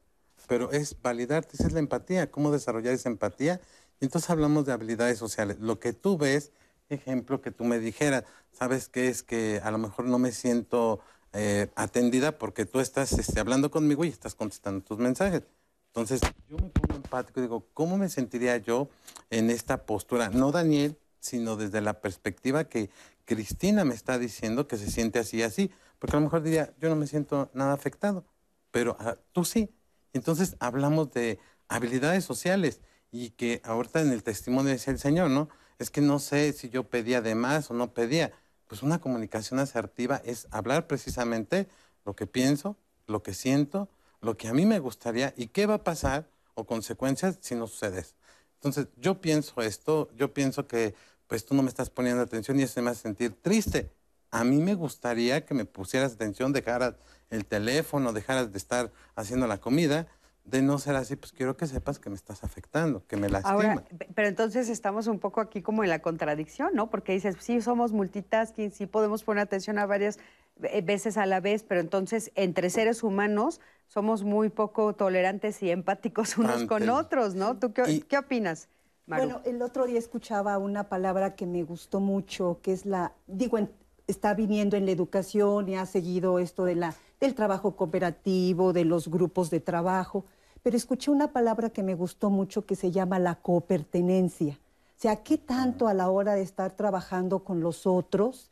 pero 0.49 0.73
es 0.73 1.01
validarte, 1.01 1.55
esa 1.55 1.69
es 1.69 1.73
la 1.73 1.79
empatía, 1.79 2.29
cómo 2.29 2.51
desarrollar 2.51 2.93
esa 2.93 3.09
empatía. 3.09 3.61
Y 4.01 4.07
entonces 4.07 4.31
hablamos 4.31 4.67
de 4.67 4.73
habilidades 4.73 5.19
sociales. 5.19 5.61
Lo 5.61 5.79
que 5.79 5.93
tú 5.93 6.19
ves, 6.19 6.51
ejemplo, 6.89 7.41
que 7.41 7.53
tú 7.53 7.63
me 7.63 7.79
dijeras, 7.79 8.25
¿sabes 8.51 8.89
qué 8.89 9.07
es 9.07 9.23
que 9.23 9.61
a 9.63 9.71
lo 9.71 9.79
mejor 9.79 10.07
no 10.07 10.19
me 10.19 10.33
siento 10.33 10.99
eh, 11.33 11.69
atendida 11.77 12.39
porque 12.39 12.67
tú 12.67 12.81
estás 12.81 13.13
este, 13.13 13.39
hablando 13.41 13.71
conmigo 13.71 14.05
y 14.05 14.09
estás 14.09 14.35
contestando 14.35 14.85
tus 14.85 14.99
mensajes. 14.99 15.43
Entonces, 15.89 16.21
yo 16.49 16.57
me 16.57 16.69
pongo 16.71 16.97
empático 16.97 17.41
y 17.41 17.43
digo, 17.43 17.67
¿cómo 17.75 17.99
me 17.99 18.09
sentiría 18.09 18.57
yo 18.59 18.89
en 19.31 19.51
esta 19.51 19.87
postura? 19.87 20.31
No 20.31 20.53
Daniel, 20.53 20.97
sino 21.19 21.57
desde 21.57 21.81
la 21.81 22.01
perspectiva 22.01 22.65
que 22.65 22.91
Cristina 23.25 23.85
me 23.85 23.95
está 23.95 24.19
diciendo 24.19 24.67
que 24.67 24.77
se 24.77 24.91
siente 24.91 25.19
así 25.19 25.39
y 25.39 25.43
así. 25.43 25.71
Porque 25.99 26.17
a 26.17 26.21
lo 26.21 26.25
mejor 26.25 26.43
diría, 26.43 26.73
yo 26.81 26.89
no 26.89 26.97
me 26.97 27.07
siento 27.07 27.51
nada 27.53 27.75
afectado, 27.75 28.25
pero 28.71 28.97
ah, 28.99 29.17
tú 29.33 29.45
sí. 29.45 29.71
Entonces, 30.13 30.57
hablamos 30.59 31.13
de 31.13 31.39
habilidades 31.69 32.25
sociales 32.25 32.81
y 33.13 33.31
que 33.31 33.61
ahorita 33.65 34.01
en 34.01 34.11
el 34.11 34.23
testimonio 34.23 34.73
decía 34.73 34.93
el 34.93 34.99
Señor, 34.99 35.31
¿no? 35.31 35.49
Es 35.79 35.91
que 35.91 36.01
no 36.01 36.19
sé 36.19 36.53
si 36.53 36.71
yo 36.71 36.85
pedía 36.85 37.21
de 37.21 37.35
más 37.35 37.71
o 37.71 37.75
no 37.75 37.93
pedía. 37.93 38.33
Pues 38.71 38.85
una 38.85 39.01
comunicación 39.01 39.59
asertiva 39.59 40.23
es 40.25 40.47
hablar 40.53 40.87
precisamente 40.87 41.67
lo 42.05 42.15
que 42.15 42.29
pienso, 42.29 42.77
lo 43.09 43.21
que 43.21 43.35
siento, 43.35 43.89
lo 44.21 44.37
que 44.37 44.47
a 44.47 44.55
mí 44.55 44.65
me 44.65 44.79
gustaría 44.79 45.35
y 45.37 45.49
qué 45.49 45.67
va 45.67 45.75
a 45.75 45.83
pasar 45.83 46.29
o 46.55 46.65
consecuencias 46.65 47.37
si 47.41 47.57
no 47.57 47.67
sucede. 47.67 48.07
Entonces, 48.55 48.87
yo 48.97 49.21
pienso 49.21 49.61
esto, 49.61 50.09
yo 50.17 50.33
pienso 50.33 50.69
que 50.69 50.95
pues 51.27 51.45
tú 51.45 51.57
no 51.57 51.65
me 51.65 51.69
estás 51.69 51.91
poniendo 51.91 52.23
atención 52.23 52.61
y 52.61 52.63
eso 52.63 52.81
me 52.81 52.91
hace 52.91 53.03
sentir 53.03 53.35
triste. 53.43 53.91
A 54.31 54.45
mí 54.45 54.59
me 54.59 54.77
gustaría 54.77 55.45
que 55.45 55.53
me 55.53 55.65
pusieras 55.65 56.13
atención, 56.13 56.53
dejaras 56.53 56.95
el 57.31 57.47
teléfono, 57.47 58.13
dejaras 58.13 58.53
de 58.53 58.59
estar 58.59 58.93
haciendo 59.17 59.49
la 59.49 59.59
comida. 59.59 60.07
De 60.45 60.63
no 60.63 60.79
ser 60.79 60.97
así, 60.97 61.17
pues 61.17 61.33
quiero 61.33 61.57
que 61.57 61.67
sepas 61.67 61.99
que 61.99 62.11
me 62.11 62.17
estás 62.17 62.43
afectando, 62.43 63.07
que 63.07 63.17
me 63.17 63.29
lastima. 63.29 63.55
Ahora, 63.55 63.85
pero 64.15 64.27
entonces 64.27 64.69
estamos 64.69 65.07
un 65.07 65.19
poco 65.19 65.41
aquí 65.41 65.63
como 65.63 65.85
en 65.85 65.91
la 65.91 66.01
contradicción, 66.01 66.71
¿no? 66.75 66.91
Porque 66.91 67.13
dices, 67.13 67.37
sí, 67.39 67.61
somos 67.61 67.93
multitasking, 67.93 68.71
sí 68.73 68.87
podemos 68.87 69.23
poner 69.23 69.43
atención 69.43 69.79
a 69.79 69.87
varias 69.87 70.19
eh, 70.63 70.83
veces 70.83 71.17
a 71.17 71.27
la 71.27 71.41
vez, 71.41 71.63
pero 71.63 71.81
entonces 71.81 72.33
entre 72.35 72.71
seres 72.71 73.03
humanos 73.03 73.61
somos 73.87 74.25
muy 74.25 74.49
poco 74.49 74.95
tolerantes 74.95 75.63
y 75.63 75.71
empáticos 75.71 76.37
unos 76.39 76.65
con 76.65 76.89
otros, 76.89 77.35
¿no? 77.35 77.59
¿Tú 77.59 77.73
qué, 77.73 78.03
qué 78.09 78.19
opinas? 78.19 78.69
Bueno, 79.07 79.41
el 79.45 79.61
otro 79.63 79.87
día 79.87 79.99
escuchaba 79.99 80.57
una 80.59 80.89
palabra 80.89 81.35
que 81.35 81.47
me 81.47 81.65
gustó 81.65 82.01
mucho, 82.01 82.61
que 82.63 82.73
es 82.73 82.87
la, 82.87 83.13
digo, 83.27 83.59
está 84.07 84.35
viniendo 84.35 84.77
en 84.77 84.87
la 84.87 84.93
educación 84.93 85.69
y 85.69 85.77
ha 85.77 85.87
seguido 85.87 86.39
esto 86.39 86.65
de 86.65 86.77
la, 86.77 86.95
del 87.21 87.35
trabajo 87.35 87.77
cooperativo, 87.77 88.73
de 88.73 88.85
los 88.85 89.09
grupos 89.09 89.51
de 89.51 89.61
trabajo, 89.61 90.25
pero 90.63 90.77
escuché 90.77 91.11
una 91.11 91.33
palabra 91.33 91.71
que 91.71 91.83
me 91.83 91.95
gustó 91.95 92.31
mucho 92.31 92.67
que 92.67 92.77
se 92.77 92.91
llama 92.91 93.19
la 93.19 93.37
copertenencia. 93.37 94.59
O 94.99 95.01
sea, 95.01 95.17
¿qué 95.17 95.39
tanto 95.39 95.89
a 95.89 95.95
la 95.95 96.11
hora 96.11 96.35
de 96.35 96.43
estar 96.43 96.73
trabajando 96.77 97.45
con 97.45 97.61
los 97.61 97.87
otros 97.87 98.51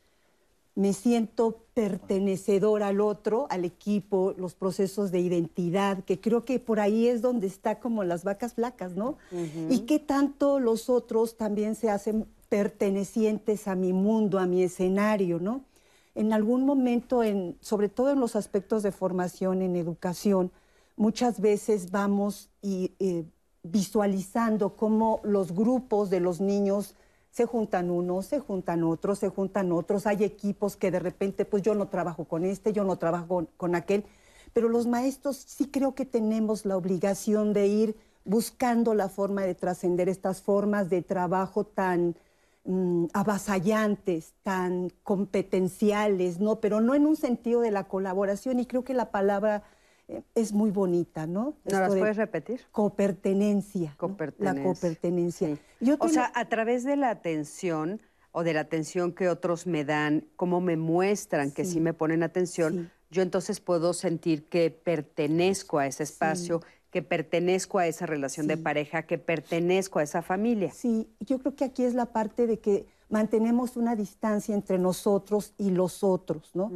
me 0.79 0.93
siento 0.93 1.65
pertenecedor 1.75 2.85
al 2.85 3.01
otro, 3.01 3.49
al 3.51 3.65
equipo, 3.65 4.33
los 4.39 4.55
procesos 4.55 5.11
de 5.11 5.19
identidad, 5.19 6.05
que 6.05 6.21
creo 6.21 6.45
que 6.45 6.61
por 6.61 6.79
ahí 6.79 7.09
es 7.09 7.21
donde 7.21 7.49
está 7.49 7.81
como 7.81 8.05
las 8.05 8.23
vacas 8.23 8.55
flacas, 8.55 8.95
¿no? 8.95 9.17
Y 9.69 9.81
qué 9.81 9.99
tanto 9.99 10.61
los 10.61 10.89
otros 10.89 11.37
también 11.37 11.75
se 11.75 11.91
hacen 11.91 12.27
pertenecientes 12.49 13.67
a 13.67 13.75
mi 13.75 13.93
mundo, 13.93 14.39
a 14.39 14.47
mi 14.47 14.63
escenario, 14.63 15.41
¿no? 15.41 15.63
En 16.19 16.33
algún 16.33 16.67
momento, 16.67 17.23
en, 17.23 17.57
sobre 17.61 17.89
todo 17.89 18.11
en 18.11 18.19
los 18.19 18.35
aspectos 18.35 18.83
de 18.83 18.91
formación 18.91 19.63
en 19.63 19.77
educación, 19.77 20.51
muchas 20.97 21.41
veces 21.41 21.93
vamos 21.93 22.51
eh, 22.63 23.25
visualizando 23.63 24.75
cómo 24.75 25.21
los 25.23 25.53
grupos 25.53 26.11
de 26.11 26.19
los 26.19 26.41
niños 26.41 26.97
se 27.31 27.47
juntan 27.47 27.89
unos, 27.89 28.27
se 28.27 28.41
juntan 28.41 28.83
otros, 28.83 29.21
se 29.21 29.29
juntan 29.29 29.71
otros, 29.71 30.09
hay 30.09 30.25
equipos 30.25 30.75
que 30.75 30.91
de 30.91 30.99
repente, 30.99 31.45
pues 31.45 31.63
yo 31.63 31.77
no 31.77 31.87
trabajo 31.87 32.25
con 32.25 32.45
este, 32.45 32.73
yo 32.73 32.83
no 32.83 32.97
trabajo 32.97 33.47
con, 33.57 33.77
aquel, 33.77 34.05
pero 34.53 34.69
los 34.69 34.89
maestros 34.89 35.37
sí 35.37 35.69
creo 35.71 35.95
que 35.95 36.05
tenemos 36.05 36.67
la 36.67 36.77
obligación 36.77 37.53
de 37.53 37.69
ir 37.69 37.97
buscando 38.25 38.93
la 38.93 39.09
forma 39.09 39.43
de 39.43 39.55
trascender 39.55 40.09
estas 40.09 40.43
formas 40.43 40.91
de 40.91 41.01
trabajo 41.01 41.63
tan 41.63 42.17
mm, 42.65 43.07
avasallantes, 43.13 44.35
tan 44.43 44.91
competenciales, 45.03 46.41
¿no? 46.41 46.61
Pero 46.61 46.81
no 46.81 46.95
en 46.95 47.07
un 47.07 47.17
sentido 47.17 47.61
de 47.61 47.71
la 47.71 47.85
colaboración, 47.85 48.61
y 48.61 48.67
creo 48.67 48.85
que 48.85 48.95
la 48.95 49.11
palabra 49.11 49.63
es 50.35 50.53
muy 50.53 50.71
bonita, 50.71 51.27
¿no? 51.27 51.55
¿No 51.65 51.81
las 51.81 51.95
puedes 51.95 52.17
repetir? 52.17 52.63
Copertenencia. 52.71 53.95
La 54.39 54.63
copertenencia. 54.63 55.59
O 55.99 56.09
sea, 56.09 56.33
a 56.35 56.47
través 56.47 56.85
de 56.85 56.97
la 56.97 57.11
atención 57.11 58.01
o 58.33 58.43
de 58.43 58.55
la 58.55 58.61
atención 58.61 59.13
que 59.13 59.29
otros 59.29 59.67
me 59.67 59.85
dan, 59.85 60.25
cómo 60.37 60.61
me 60.61 60.77
muestran 60.77 61.51
que 61.51 61.65
sí 61.65 61.81
me 61.81 61.93
ponen 61.93 62.23
atención, 62.23 62.91
yo 63.11 63.23
entonces 63.23 63.61
puedo 63.61 63.93
sentir 63.93 64.49
que 64.49 64.71
pertenezco 64.71 65.79
a 65.79 65.87
ese 65.87 66.03
espacio, 66.03 66.63
que 66.91 67.03
pertenezco 67.03 67.79
a 67.79 67.87
esa 67.87 68.07
relación 68.07 68.47
de 68.47 68.57
pareja, 68.57 69.03
que 69.03 69.19
pertenezco 69.19 69.99
a 69.99 70.03
esa 70.03 70.23
familia. 70.23 70.71
Sí, 70.73 71.09
yo 71.21 71.39
creo 71.39 71.55
que 71.55 71.65
aquí 71.65 71.85
es 71.85 71.95
la 71.95 72.07
parte 72.07 72.47
de 72.47 72.59
que 72.61 72.87
mantenemos 73.11 73.77
una 73.77 73.97
distancia 73.97 74.55
entre 74.55 74.79
nosotros 74.79 75.55
y 75.59 75.71
los 75.71 76.03
otros, 76.03 76.51
¿no? 76.55 76.71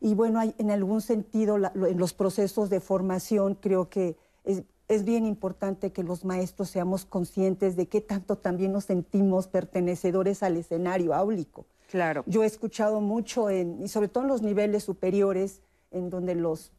Y 0.00 0.14
bueno, 0.14 0.40
hay, 0.40 0.54
en 0.58 0.70
algún 0.70 1.00
sentido, 1.00 1.56
en 1.56 1.98
los 1.98 2.12
procesos 2.12 2.70
de 2.70 2.80
formación, 2.80 3.54
creo 3.54 3.88
que 3.88 4.16
es, 4.44 4.64
bien 5.04 5.24
importante 5.24 5.90
que 5.90 6.02
los 6.02 6.22
maestros 6.22 6.68
seamos 6.68 7.06
conscientes 7.06 7.76
de 7.76 7.86
qué 7.86 8.02
tanto 8.02 8.36
también 8.36 8.72
nos 8.72 8.84
sentimos 8.84 9.48
pertenecedores 9.48 10.42
al 10.42 10.58
escenario 10.58 11.14
áulico. 11.14 11.64
Claro. 11.90 12.24
Yo 12.26 12.42
he 12.42 12.46
escuchado 12.46 13.00
mucho, 13.00 13.48
en, 13.48 13.82
y 13.82 13.88
sobre 13.88 14.08
todo 14.08 14.24
en 14.24 14.28
los 14.28 14.42
niveles 14.42 14.84
superiores, 14.84 15.62
en 15.92 16.10
donde 16.10 16.34
los 16.34 16.72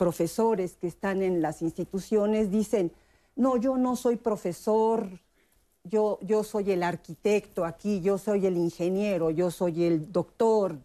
profesores 0.00 0.78
que 0.80 0.86
están 0.86 1.20
en 1.20 1.42
las 1.42 1.60
instituciones 1.60 2.50
dicen, 2.50 2.90
no, 3.36 3.58
yo 3.58 3.76
no 3.76 3.96
soy 3.96 4.16
profesor, 4.16 5.06
yo, 5.84 6.18
yo 6.22 6.42
soy 6.42 6.72
el 6.72 6.82
arquitecto 6.82 7.66
aquí, 7.66 8.00
yo 8.00 8.16
soy 8.16 8.46
el 8.46 8.56
ingeniero, 8.56 9.28
yo 9.30 9.50
soy 9.50 9.84
el 9.84 10.10
doctor. 10.10 10.78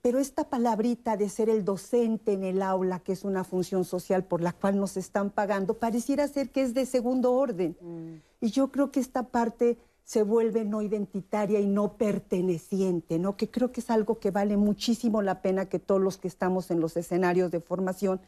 Pero 0.00 0.20
esta 0.20 0.48
palabrita 0.48 1.16
de 1.16 1.28
ser 1.28 1.48
el 1.48 1.64
docente 1.64 2.32
en 2.32 2.44
el 2.44 2.62
aula, 2.62 3.00
que 3.00 3.10
es 3.14 3.24
una 3.24 3.42
función 3.42 3.84
social 3.84 4.22
por 4.22 4.42
la 4.42 4.52
cual 4.52 4.78
nos 4.78 4.96
están 4.96 5.30
pagando, 5.30 5.74
pareciera 5.74 6.28
ser 6.28 6.50
que 6.50 6.62
es 6.62 6.72
de 6.72 6.86
segundo 6.86 7.32
orden. 7.32 7.76
Mm. 7.80 8.44
Y 8.44 8.50
yo 8.52 8.70
creo 8.70 8.92
que 8.92 9.00
esta 9.00 9.24
parte 9.24 9.76
se 10.04 10.22
vuelve 10.22 10.64
no 10.64 10.82
identitaria 10.82 11.60
y 11.60 11.66
no 11.66 11.96
perteneciente, 11.96 13.18
¿no? 13.18 13.36
Que 13.36 13.50
creo 13.50 13.72
que 13.72 13.80
es 13.80 13.90
algo 13.90 14.18
que 14.18 14.30
vale 14.30 14.56
muchísimo 14.56 15.22
la 15.22 15.42
pena 15.42 15.68
que 15.68 15.78
todos 15.78 16.00
los 16.00 16.18
que 16.18 16.28
estamos 16.28 16.70
en 16.70 16.80
los 16.80 16.96
escenarios 16.96 17.50
de 17.50 17.60
formación 17.60 18.20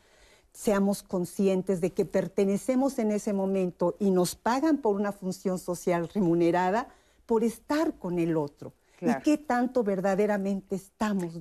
seamos 0.53 1.03
conscientes 1.03 1.81
de 1.81 1.93
que 1.93 2.05
pertenecemos 2.05 2.99
en 2.99 3.11
ese 3.11 3.33
momento 3.33 3.97
y 3.99 4.11
nos 4.11 4.35
pagan 4.35 4.79
por 4.79 4.97
una 4.97 5.13
función 5.13 5.59
social 5.59 6.09
remunerada 6.15 6.89
por 7.27 7.43
estar 7.43 7.95
con 7.95 8.19
el 8.19 8.37
otro. 8.37 8.75
¿Y 9.01 9.23
qué 9.23 9.37
tanto 9.37 9.83
verdaderamente 9.83 10.77
estamos? 10.77 11.35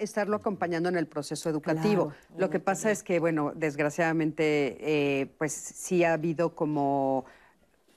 estarlo 0.00 0.36
acompañando 0.36 0.88
en 0.88 0.96
el 0.96 1.06
proceso 1.06 1.48
educativo. 1.48 2.12
Lo 2.36 2.50
que 2.50 2.58
pasa 2.58 2.90
es 2.90 3.04
que, 3.04 3.20
bueno, 3.20 3.52
desgraciadamente, 3.54 4.76
eh, 4.80 5.26
pues 5.38 5.52
sí 5.52 6.02
ha 6.02 6.14
habido 6.14 6.56
como 6.56 7.24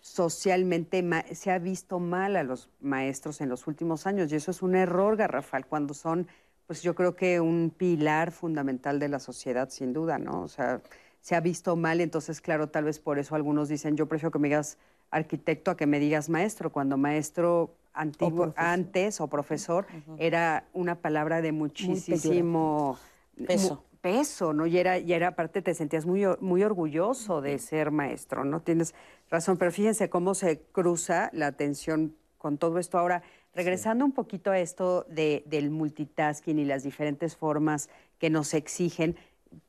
socialmente, 0.10 1.04
se 1.34 1.52
ha 1.52 1.60
visto 1.60 2.00
mal 2.00 2.36
a 2.36 2.44
los 2.44 2.70
maestros 2.82 3.42
en 3.42 3.50
los 3.50 3.68
últimos 3.68 4.08
años 4.08 4.32
y 4.32 4.36
eso 4.36 4.50
es 4.50 4.62
un 4.64 4.76
error 4.76 5.16
garrafal 5.16 5.68
cuando 5.68 5.94
son 5.94 6.28
pues 6.66 6.84
yo 6.84 6.94
creo 6.94 7.16
que 7.16 7.40
un 7.40 7.74
pilar 7.76 8.32
fundamental 8.32 9.00
de 9.00 9.10
la 9.10 9.18
sociedad, 9.18 9.70
sin 9.70 9.92
duda, 9.92 10.20
¿no? 10.20 10.44
O 10.44 10.48
sea, 10.48 10.82
se 11.20 11.36
ha 11.36 11.40
visto 11.40 11.76
mal, 11.76 12.00
entonces, 12.00 12.42
claro, 12.42 12.70
tal 12.70 12.84
vez 12.84 13.00
por 13.00 13.18
eso 13.18 13.34
algunos 13.34 13.70
dicen, 13.70 13.98
yo 13.98 14.06
prefiero 14.06 14.30
que 14.30 14.38
me 14.38 14.50
digas 14.50 14.78
arquitecto 15.10 15.72
a 15.72 15.78
que 15.78 15.88
me 15.88 16.00
digas 16.00 16.30
maestro, 16.30 16.72
cuando 16.72 16.96
maestro 16.96 17.74
antiguo, 17.92 18.54
antes 18.56 19.20
o 19.20 19.28
profesor 19.28 19.88
era 20.20 20.68
una 20.74 20.94
palabra 20.94 21.42
de 21.42 21.52
muchísimo 21.52 23.00
peso. 23.48 23.84
Peso, 24.02 24.54
¿no? 24.54 24.66
Y 24.66 24.78
era, 24.78 24.98
y 24.98 25.14
era, 25.14 25.30
aparte 25.30 25.62
te 25.62 25.74
sentías 25.74 26.06
muy, 26.06 26.26
muy 26.40 26.64
orgulloso 26.64 27.42
de 27.42 27.58
ser 27.60 27.92
maestro, 27.92 28.46
¿no? 28.46 28.62
Tienes 28.62 28.96
razón, 29.30 29.58
pero 29.58 29.72
fíjense 29.72 30.10
cómo 30.10 30.34
se 30.36 30.62
cruza 30.72 31.30
la 31.34 31.48
atención 31.48 32.16
con 32.38 32.58
todo 32.58 32.80
esto 32.80 32.98
ahora. 32.98 33.24
Regresando 33.54 34.06
un 34.06 34.12
poquito 34.12 34.52
a 34.52 34.60
esto 34.60 35.06
de, 35.10 35.44
del 35.48 35.70
multitasking 35.70 36.60
y 36.60 36.66
las 36.66 36.84
diferentes 36.84 37.36
formas 37.36 37.90
que 38.20 38.30
nos 38.30 38.54
exigen, 38.54 39.18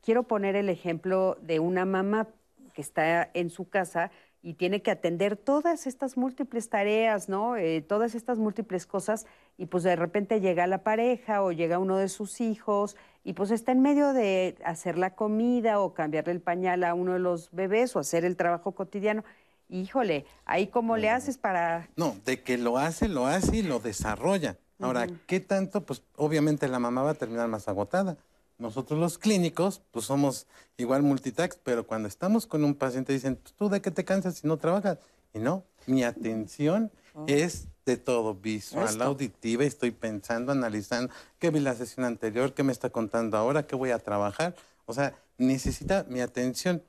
quiero 0.02 0.24
poner 0.24 0.56
el 0.56 0.68
ejemplo 0.68 1.36
de 1.40 1.60
una 1.60 1.84
mamá 1.84 2.28
que 2.74 2.82
está 2.82 3.30
en 3.34 3.50
su 3.50 3.68
casa 3.68 4.10
y 4.42 4.54
tiene 4.54 4.80
que 4.80 4.90
atender 4.90 5.36
todas 5.36 5.86
estas 5.86 6.16
múltiples 6.16 6.68
tareas, 6.70 7.28
¿no? 7.28 7.56
Eh, 7.56 7.82
todas 7.82 8.14
estas 8.14 8.38
múltiples 8.38 8.86
cosas 8.86 9.26
y 9.58 9.66
pues 9.66 9.82
de 9.82 9.96
repente 9.96 10.40
llega 10.40 10.66
la 10.66 10.82
pareja 10.82 11.42
o 11.42 11.52
llega 11.52 11.78
uno 11.78 11.98
de 11.98 12.08
sus 12.08 12.40
hijos 12.40 12.96
y 13.24 13.34
pues 13.34 13.50
está 13.50 13.72
en 13.72 13.82
medio 13.82 14.12
de 14.12 14.56
hacer 14.64 14.98
la 14.98 15.14
comida 15.14 15.80
o 15.80 15.94
cambiarle 15.94 16.32
el 16.32 16.40
pañal 16.40 16.84
a 16.84 16.94
uno 16.94 17.14
de 17.14 17.18
los 17.18 17.50
bebés 17.50 17.94
o 17.96 17.98
hacer 17.98 18.24
el 18.24 18.36
trabajo 18.36 18.72
cotidiano 18.72 19.24
híjole, 19.70 20.26
ahí 20.44 20.66
cómo 20.66 20.96
le 20.96 21.10
haces 21.10 21.38
para... 21.38 21.88
No, 21.96 22.16
de 22.24 22.42
que 22.42 22.58
lo 22.58 22.78
hace, 22.78 23.08
lo 23.08 23.26
hace 23.26 23.58
y 23.58 23.62
lo 23.62 23.78
desarrolla. 23.78 24.58
Ahora, 24.80 25.06
¿qué 25.26 25.40
tanto? 25.40 25.84
Pues 25.84 26.02
obviamente 26.16 26.66
la 26.66 26.78
mamá 26.78 27.02
va 27.02 27.10
a 27.10 27.14
terminar 27.14 27.48
más 27.48 27.68
agotada. 27.68 28.16
Nosotros 28.58 28.98
los 28.98 29.18
clínicos, 29.18 29.82
pues 29.90 30.06
somos 30.06 30.46
igual 30.78 31.02
multitask, 31.02 31.58
pero 31.62 31.86
cuando 31.86 32.08
estamos 32.08 32.46
con 32.46 32.64
un 32.64 32.74
paciente 32.74 33.12
dicen, 33.12 33.36
pues, 33.36 33.54
tú 33.54 33.68
de 33.68 33.80
qué 33.80 33.90
te 33.90 34.04
cansas 34.04 34.36
si 34.36 34.46
no 34.46 34.56
trabajas. 34.56 34.98
Y 35.34 35.38
no, 35.38 35.64
mi 35.86 36.02
atención 36.02 36.90
oh. 37.14 37.24
es 37.26 37.68
de 37.86 37.96
todo, 37.96 38.34
visual, 38.34 39.00
auditiva, 39.02 39.64
estoy 39.64 39.90
pensando, 39.90 40.52
analizando, 40.52 41.12
qué 41.38 41.50
vi 41.50 41.60
la 41.60 41.74
sesión 41.74 42.06
anterior, 42.06 42.54
qué 42.54 42.62
me 42.62 42.72
está 42.72 42.90
contando 42.90 43.36
ahora, 43.36 43.66
qué 43.66 43.76
voy 43.76 43.90
a 43.90 43.98
trabajar. 43.98 44.54
O 44.86 44.92
sea, 44.92 45.14
necesita 45.38 46.04
mi 46.08 46.20
atención 46.20 46.82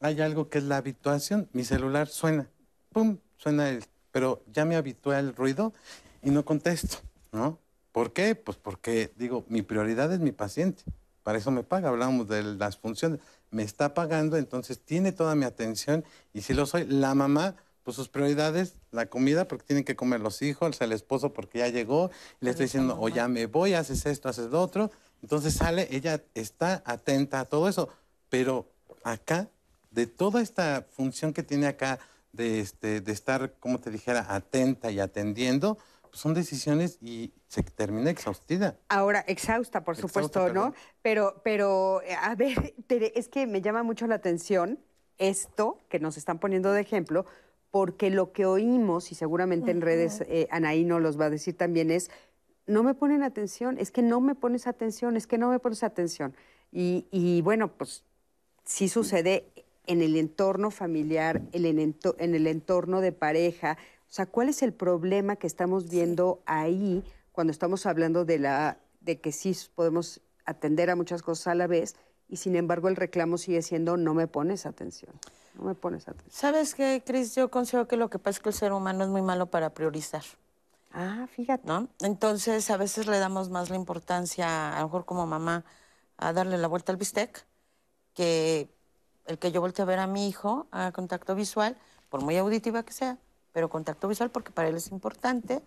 hay 0.00 0.20
algo 0.20 0.48
que 0.48 0.58
es 0.58 0.64
la 0.64 0.76
habituación. 0.76 1.48
Mi 1.52 1.64
celular 1.64 2.08
suena, 2.08 2.48
pum, 2.92 3.18
suena 3.36 3.70
el, 3.70 3.84
pero 4.10 4.42
ya 4.52 4.64
me 4.64 4.76
habitué 4.76 5.16
al 5.16 5.34
ruido 5.34 5.72
y 6.22 6.30
no 6.30 6.44
contesto, 6.44 6.98
¿no? 7.32 7.58
¿Por 7.92 8.12
qué? 8.12 8.34
Pues 8.34 8.56
porque 8.56 9.10
digo, 9.16 9.44
mi 9.48 9.62
prioridad 9.62 10.12
es 10.12 10.20
mi 10.20 10.32
paciente. 10.32 10.84
Para 11.22 11.38
eso 11.38 11.50
me 11.50 11.62
paga, 11.62 11.88
hablamos 11.88 12.28
de 12.28 12.42
las 12.42 12.76
funciones. 12.76 13.20
Me 13.50 13.62
está 13.62 13.94
pagando, 13.94 14.36
entonces 14.36 14.80
tiene 14.80 15.12
toda 15.12 15.34
mi 15.34 15.44
atención 15.44 16.04
y 16.32 16.42
si 16.42 16.54
lo 16.54 16.66
soy, 16.66 16.86
la 16.86 17.14
mamá, 17.14 17.56
pues 17.88 17.96
sus 17.96 18.10
prioridades, 18.10 18.74
la 18.90 19.06
comida, 19.06 19.48
porque 19.48 19.64
tienen 19.64 19.82
que 19.82 19.96
comer 19.96 20.20
los 20.20 20.42
hijos, 20.42 20.78
el 20.82 20.92
esposo 20.92 21.32
porque 21.32 21.60
ya 21.60 21.68
llegó, 21.68 22.10
y 22.38 22.44
le 22.44 22.50
estoy 22.50 22.66
diciendo, 22.66 22.98
o 23.00 23.08
ya 23.08 23.28
me 23.28 23.46
voy, 23.46 23.72
haces 23.72 24.04
esto, 24.04 24.28
haces 24.28 24.50
lo 24.50 24.60
otro. 24.60 24.90
Entonces 25.22 25.54
sale, 25.54 25.88
ella 25.90 26.22
está 26.34 26.82
atenta 26.84 27.40
a 27.40 27.46
todo 27.46 27.66
eso, 27.66 27.88
pero 28.28 28.70
acá, 29.04 29.48
de 29.90 30.06
toda 30.06 30.42
esta 30.42 30.86
función 30.90 31.32
que 31.32 31.42
tiene 31.42 31.66
acá, 31.66 31.98
de, 32.32 32.60
este, 32.60 33.00
de 33.00 33.10
estar, 33.10 33.54
como 33.58 33.80
te 33.80 33.90
dijera, 33.90 34.26
atenta 34.28 34.90
y 34.90 35.00
atendiendo, 35.00 35.78
pues 36.02 36.20
son 36.20 36.34
decisiones 36.34 36.98
y 37.00 37.32
se 37.46 37.62
termina 37.62 38.10
exhaustida. 38.10 38.76
Ahora, 38.90 39.24
exhausta, 39.26 39.82
por 39.82 39.96
supuesto, 39.96 40.52
¿no? 40.52 40.74
Pero, 41.00 41.40
pero, 41.42 42.02
a 42.20 42.34
ver, 42.34 42.74
es 43.14 43.28
que 43.28 43.46
me 43.46 43.62
llama 43.62 43.82
mucho 43.82 44.06
la 44.06 44.16
atención 44.16 44.78
esto 45.16 45.78
que 45.88 45.98
nos 45.98 46.18
están 46.18 46.38
poniendo 46.38 46.70
de 46.70 46.82
ejemplo, 46.82 47.24
porque 47.70 48.10
lo 48.10 48.32
que 48.32 48.46
oímos, 48.46 49.12
y 49.12 49.14
seguramente 49.14 49.70
en 49.70 49.80
redes 49.80 50.22
eh, 50.22 50.48
Anaí 50.50 50.84
nos 50.84 51.02
los 51.02 51.20
va 51.20 51.26
a 51.26 51.30
decir 51.30 51.56
también, 51.56 51.90
es, 51.90 52.10
no 52.66 52.82
me 52.82 52.94
ponen 52.94 53.22
atención, 53.22 53.78
es 53.78 53.90
que 53.90 54.02
no 54.02 54.20
me 54.20 54.34
pones 54.34 54.66
atención, 54.66 55.16
es 55.16 55.26
que 55.26 55.38
no 55.38 55.50
me 55.50 55.58
pones 55.58 55.82
atención. 55.82 56.34
Y, 56.72 57.06
y 57.10 57.40
bueno, 57.42 57.72
pues 57.72 58.04
sí 58.64 58.88
sucede 58.88 59.50
en 59.86 60.02
el 60.02 60.16
entorno 60.16 60.70
familiar, 60.70 61.40
en 61.52 62.34
el 62.34 62.46
entorno 62.46 63.00
de 63.00 63.12
pareja. 63.12 63.78
O 64.02 64.12
sea, 64.12 64.26
¿cuál 64.26 64.50
es 64.50 64.62
el 64.62 64.74
problema 64.74 65.36
que 65.36 65.46
estamos 65.46 65.88
viendo 65.90 66.42
ahí 66.44 67.02
cuando 67.32 67.50
estamos 67.50 67.86
hablando 67.86 68.24
de, 68.26 68.38
la, 68.38 68.78
de 69.00 69.18
que 69.18 69.32
sí 69.32 69.56
podemos 69.74 70.20
atender 70.44 70.90
a 70.90 70.96
muchas 70.96 71.22
cosas 71.22 71.48
a 71.48 71.54
la 71.54 71.66
vez 71.66 71.96
y 72.28 72.36
sin 72.36 72.56
embargo 72.56 72.88
el 72.88 72.96
reclamo 72.96 73.38
sigue 73.38 73.62
siendo 73.62 73.96
no 73.96 74.12
me 74.12 74.26
pones 74.26 74.66
atención? 74.66 75.14
No 75.58 75.64
me 75.64 75.74
pones 75.74 76.08
atención. 76.08 76.30
¿Sabes 76.32 76.74
qué, 76.74 77.02
Cris? 77.04 77.34
Yo 77.34 77.50
considero 77.50 77.88
que 77.88 77.96
lo 77.96 78.08
que 78.08 78.18
pasa 78.18 78.38
es 78.38 78.40
que 78.40 78.48
el 78.48 78.54
ser 78.54 78.72
humano 78.72 79.04
es 79.04 79.10
muy 79.10 79.22
malo 79.22 79.46
para 79.46 79.70
priorizar. 79.70 80.22
Ah, 80.92 81.26
fíjate. 81.34 81.66
¿No? 81.66 81.88
Entonces, 82.00 82.70
a 82.70 82.76
veces 82.76 83.06
le 83.06 83.18
damos 83.18 83.50
más 83.50 83.68
la 83.68 83.76
importancia, 83.76 84.76
a 84.76 84.80
lo 84.80 84.86
mejor 84.86 85.04
como 85.04 85.26
mamá, 85.26 85.64
a 86.16 86.32
darle 86.32 86.58
la 86.58 86.68
vuelta 86.68 86.92
al 86.92 86.98
bistec, 86.98 87.44
que 88.14 88.68
el 89.26 89.38
que 89.38 89.52
yo 89.52 89.60
voltee 89.60 89.82
a 89.82 89.86
ver 89.86 89.98
a 89.98 90.06
mi 90.06 90.28
hijo 90.28 90.66
a 90.70 90.92
contacto 90.92 91.34
visual, 91.34 91.76
por 92.08 92.22
muy 92.22 92.36
auditiva 92.36 92.82
que 92.82 92.92
sea, 92.92 93.18
pero 93.52 93.68
contacto 93.68 94.08
visual 94.08 94.30
porque 94.30 94.50
para 94.50 94.68
él 94.68 94.76
es 94.76 94.90
importante, 94.90 95.62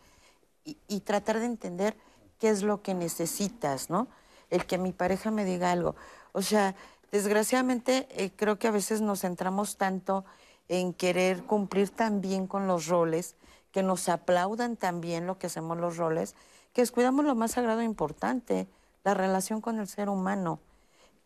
y, 0.63 0.99
tratar 0.99 1.39
de 1.39 1.45
entender 1.45 1.97
qué 2.39 2.49
es 2.49 2.61
lo 2.61 2.83
que 2.83 2.93
necesitas, 2.93 3.89
¿no? 3.89 4.07
El 4.51 4.67
que 4.67 4.77
mi 4.77 4.91
pareja 4.91 5.31
me 5.31 5.43
diga 5.43 5.71
algo. 5.71 5.95
O 6.33 6.43
sea, 6.43 6.75
desgraciadamente 7.11 8.07
eh, 8.11 8.31
creo 8.35 8.57
que 8.59 8.67
a 8.67 8.71
veces 8.71 9.01
nos 9.01 9.21
centramos 9.21 9.77
tanto 9.77 10.25
en 10.67 10.93
querer 10.93 11.43
cumplir 11.43 11.89
tan 11.89 12.21
bien 12.21 12.47
con 12.47 12.67
los 12.67 12.87
roles, 12.87 13.35
que 13.71 13.83
nos 13.83 14.09
aplaudan 14.09 14.77
también 14.77 15.27
lo 15.27 15.37
que 15.37 15.47
hacemos 15.47 15.77
los 15.77 15.97
roles, 15.97 16.35
que 16.73 16.81
descuidamos 16.81 17.25
lo 17.25 17.35
más 17.35 17.51
sagrado 17.51 17.81
e 17.81 17.85
importante, 17.85 18.67
la 19.03 19.13
relación 19.13 19.61
con 19.61 19.79
el 19.79 19.87
ser 19.87 20.09
humano 20.09 20.59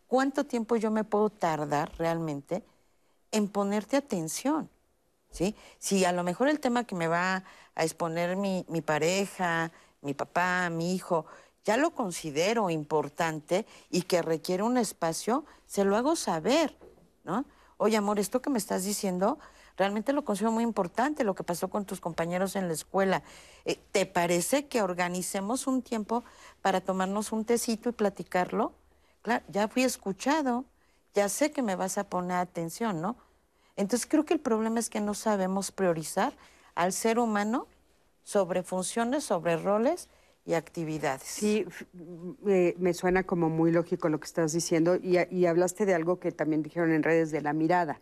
cuánto 0.06 0.44
tiempo 0.44 0.76
yo 0.76 0.90
me 0.90 1.04
puedo 1.04 1.30
tardar 1.30 1.92
realmente 1.98 2.64
en 3.32 3.48
ponerte 3.48 3.96
atención. 3.96 4.70
¿sí? 5.30 5.54
Si 5.78 6.04
a 6.04 6.12
lo 6.12 6.22
mejor 6.22 6.48
el 6.48 6.60
tema 6.60 6.84
que 6.84 6.94
me 6.94 7.08
va 7.08 7.44
a 7.74 7.84
exponer 7.84 8.36
mi, 8.36 8.64
mi 8.68 8.80
pareja, 8.80 9.72
mi 10.00 10.14
papá, 10.14 10.70
mi 10.70 10.94
hijo, 10.94 11.26
ya 11.66 11.76
lo 11.76 11.90
considero 11.90 12.70
importante 12.70 13.66
y 13.90 14.02
que 14.02 14.22
requiere 14.22 14.62
un 14.62 14.78
espacio, 14.78 15.44
se 15.66 15.84
lo 15.84 15.96
hago 15.96 16.14
saber, 16.14 16.76
¿no? 17.24 17.44
Oye, 17.76 17.96
amor, 17.96 18.20
esto 18.20 18.40
que 18.40 18.50
me 18.50 18.58
estás 18.58 18.84
diciendo, 18.84 19.38
realmente 19.76 20.12
lo 20.12 20.24
considero 20.24 20.52
muy 20.52 20.62
importante, 20.62 21.24
lo 21.24 21.34
que 21.34 21.42
pasó 21.42 21.68
con 21.68 21.84
tus 21.84 22.00
compañeros 22.00 22.54
en 22.54 22.68
la 22.68 22.72
escuela. 22.74 23.24
Eh, 23.64 23.80
¿Te 23.90 24.06
parece 24.06 24.68
que 24.68 24.80
organicemos 24.80 25.66
un 25.66 25.82
tiempo 25.82 26.24
para 26.62 26.80
tomarnos 26.80 27.32
un 27.32 27.44
tecito 27.44 27.90
y 27.90 27.92
platicarlo? 27.92 28.72
ya 29.48 29.66
fui 29.66 29.82
escuchado, 29.82 30.64
ya 31.12 31.28
sé 31.28 31.50
que 31.50 31.60
me 31.60 31.74
vas 31.74 31.98
a 31.98 32.04
poner 32.04 32.36
atención, 32.36 33.00
¿no? 33.00 33.16
Entonces 33.74 34.06
creo 34.08 34.24
que 34.24 34.34
el 34.34 34.40
problema 34.40 34.78
es 34.78 34.88
que 34.88 35.00
no 35.00 35.14
sabemos 35.14 35.72
priorizar 35.72 36.32
al 36.76 36.92
ser 36.92 37.18
humano 37.18 37.66
sobre 38.22 38.62
funciones, 38.62 39.24
sobre 39.24 39.56
roles 39.56 40.08
y 40.46 40.54
actividades. 40.54 41.22
Sí, 41.24 41.66
me 42.42 42.94
suena 42.94 43.24
como 43.24 43.50
muy 43.50 43.72
lógico 43.72 44.08
lo 44.08 44.20
que 44.20 44.26
estás 44.26 44.52
diciendo 44.52 44.96
y, 44.96 45.46
hablaste 45.46 45.84
de 45.84 45.94
algo 45.94 46.20
que 46.20 46.30
también 46.30 46.62
dijeron 46.62 46.92
en 46.92 47.02
redes 47.02 47.32
de 47.32 47.42
la 47.42 47.52
mirada. 47.52 48.00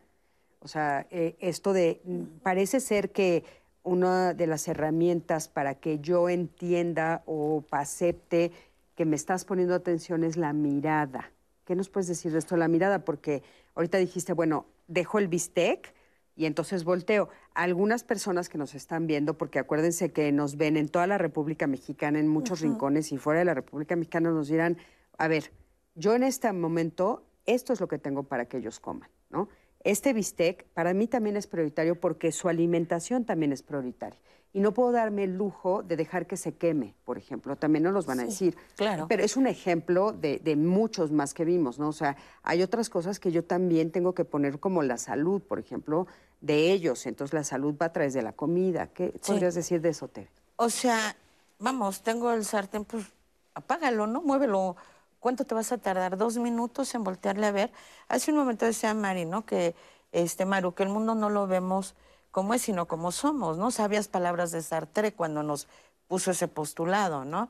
O 0.61 0.69
sea, 0.69 1.07
eh, 1.11 1.37
esto 1.41 1.73
de, 1.73 2.03
parece 2.43 2.81
ser 2.81 3.11
que 3.11 3.45
una 3.83 4.35
de 4.35 4.47
las 4.47 4.69
herramientas 4.69 5.49
para 5.49 5.75
que 5.75 5.99
yo 6.01 6.29
entienda 6.29 7.23
o 7.27 7.65
acepte 7.71 8.53
que 8.95 9.05
me 9.05 9.17
estás 9.17 9.45
poniendo 9.45 9.75
atención 9.75 10.23
es 10.23 10.37
la 10.37 10.53
mirada. 10.53 11.31
¿Qué 11.65 11.75
nos 11.75 11.89
puedes 11.89 12.09
decir 12.09 12.33
de 12.33 12.39
esto, 12.39 12.57
la 12.57 12.69
mirada? 12.69 13.05
Porque 13.05 13.43
ahorita 13.75 13.99
dijiste, 13.99 14.35
bueno, 14.35 14.67
dejo 14.87 15.19
el 15.19 15.29
bistec 15.29 15.95
y 16.37 16.47
entonces 16.47 16.85
volteo. 16.85 17.29
Algunas 17.55 18.05
personas 18.05 18.49
que 18.49 18.59
nos 18.59 18.75
están 18.75 19.07
viendo, 19.07 19.39
porque 19.39 19.59
acuérdense 19.59 20.13
que 20.13 20.33
nos 20.33 20.57
ven 20.57 20.77
en 20.77 20.89
toda 20.89 21.07
la 21.07 21.19
República 21.19 21.67
Mexicana, 21.67 22.19
en 22.19 22.29
muchos 22.29 22.61
rincones 22.61 23.13
y 23.13 23.19
fuera 23.19 23.41
de 23.41 23.45
la 23.45 23.55
República 23.55 23.97
Mexicana, 23.97 24.31
nos 24.31 24.49
dirán, 24.49 24.79
a 25.19 25.29
ver, 25.29 25.53
yo 25.95 26.15
en 26.15 26.23
este 26.23 26.53
momento, 26.53 27.25
esto 27.47 27.73
es 27.73 27.81
lo 27.81 27.89
que 27.89 27.99
tengo 27.99 28.25
para 28.25 28.47
que 28.47 28.59
ellos 28.59 28.81
coman, 28.81 29.11
¿no? 29.31 29.49
Este 29.81 30.13
bistec 30.13 30.65
para 30.73 30.95
mí 30.95 31.07
también 31.07 31.37
es 31.37 31.47
prioritario 31.47 32.01
porque 32.01 32.33
su 32.33 32.49
alimentación 32.49 33.27
también 33.27 33.53
es 33.53 33.63
prioritaria 33.63 34.19
y 34.55 34.61
no 34.61 34.73
puedo 34.73 34.93
darme 34.93 35.25
el 35.25 35.37
lujo 35.37 35.83
de 35.83 35.97
dejar 35.97 36.27
que 36.27 36.37
se 36.37 36.55
queme, 36.55 36.95
por 37.05 37.19
ejemplo. 37.19 37.57
También 37.57 37.83
nos 37.83 37.93
los 37.93 38.07
van 38.07 38.21
a 38.21 38.25
decir. 38.25 38.57
Claro. 38.77 39.07
Pero 39.09 39.25
es 39.25 39.37
un 39.37 39.49
ejemplo 39.49 40.13
de, 40.13 40.55
muchos 40.57 41.11
más 41.11 41.35
que 41.35 41.45
vimos, 41.45 41.81
¿no? 41.81 41.89
O 41.89 41.93
sea, 41.93 42.17
hay 42.45 42.63
otras 42.63 42.89
cosas 42.89 43.19
que 43.19 43.33
yo 43.33 43.45
también 43.45 43.91
tengo 43.91 44.15
que 44.15 44.25
poner 44.25 44.61
como 44.61 44.85
la 44.85 44.97
salud, 44.97 45.43
por 45.43 45.59
ejemplo, 45.59 46.07
de 46.41 46.71
ellos. 46.71 47.05
Entonces 47.07 47.35
la 47.35 47.43
salud 47.43 47.75
va 47.83 47.87
a 47.87 47.93
través 47.93 48.15
de 48.15 48.23
la 48.23 48.33
comida. 48.33 48.87
¿Qué 48.87 49.13
podrías 49.27 49.57
decir 49.57 49.81
de 49.81 49.89
eso, 49.89 50.07
Tere? 50.07 50.31
O 50.55 50.71
sea, 50.71 51.17
vamos, 51.59 52.03
tengo 52.03 52.33
el 52.33 52.45
sartén, 52.45 52.85
pues 52.85 53.07
apágalo, 53.55 54.07
¿no? 54.07 54.23
Muévelo. 54.23 54.77
¿Cuánto 55.19 55.45
te 55.45 55.57
vas 55.57 55.73
a 55.73 55.79
tardar? 55.79 56.17
Dos 56.17 56.39
minutos 56.39 56.95
en 56.95 57.03
voltearle 57.03 57.47
a 57.47 57.51
ver. 57.51 57.73
Hace 58.07 58.31
un 58.31 58.37
momento 58.37 58.67
decía 58.67 58.95
Mari, 58.95 59.25
¿no? 59.25 59.45
Que, 59.45 59.75
este, 60.13 60.45
Maru, 60.45 60.75
que 60.75 60.85
el 60.85 60.91
mundo 60.91 61.17
no 61.17 61.29
lo 61.29 61.49
vemos 61.49 61.97
como 62.35 62.53
es, 62.53 62.63
sino 62.63 62.89
como 62.89 63.13
somos, 63.13 63.59
¿no? 63.59 63.71
Sabias 63.71 64.09
palabras 64.09 64.51
de 64.51 64.61
Sartre 64.61 65.13
cuando 65.13 65.45
nos 65.45 65.69
puso 66.09 66.33
ese 66.33 66.49
postulado, 66.49 67.25
¿no? 67.25 67.49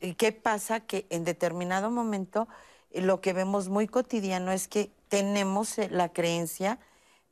¿Y 0.00 0.14
qué 0.14 0.32
pasa? 0.32 0.80
Que 0.80 1.06
en 1.10 1.22
determinado 1.22 1.88
momento 1.88 2.48
eh, 2.90 3.00
lo 3.00 3.20
que 3.20 3.32
vemos 3.32 3.68
muy 3.68 3.86
cotidiano 3.86 4.50
es 4.50 4.66
que 4.66 4.90
tenemos 5.06 5.78
eh, 5.78 5.88
la 5.88 6.08
creencia 6.08 6.80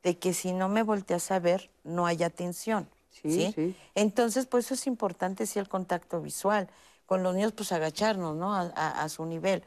de 0.04 0.16
que 0.16 0.32
si 0.32 0.52
no 0.52 0.68
me 0.68 0.84
volteas 0.84 1.32
a 1.32 1.40
ver, 1.40 1.70
no 1.82 2.06
hay 2.06 2.22
atención. 2.22 2.88
Sí, 3.10 3.52
¿sí? 3.52 3.76
Entonces, 3.96 4.46
pues 4.46 4.66
eso 4.66 4.74
es 4.74 4.86
importante, 4.86 5.44
sí, 5.46 5.58
el 5.58 5.68
contacto 5.68 6.20
visual. 6.20 6.68
Con 7.04 7.24
los 7.24 7.34
niños, 7.34 7.50
pues 7.50 7.72
agacharnos, 7.72 8.36
¿no? 8.36 8.54
a 8.54 9.08
su 9.08 9.26
nivel. 9.26 9.64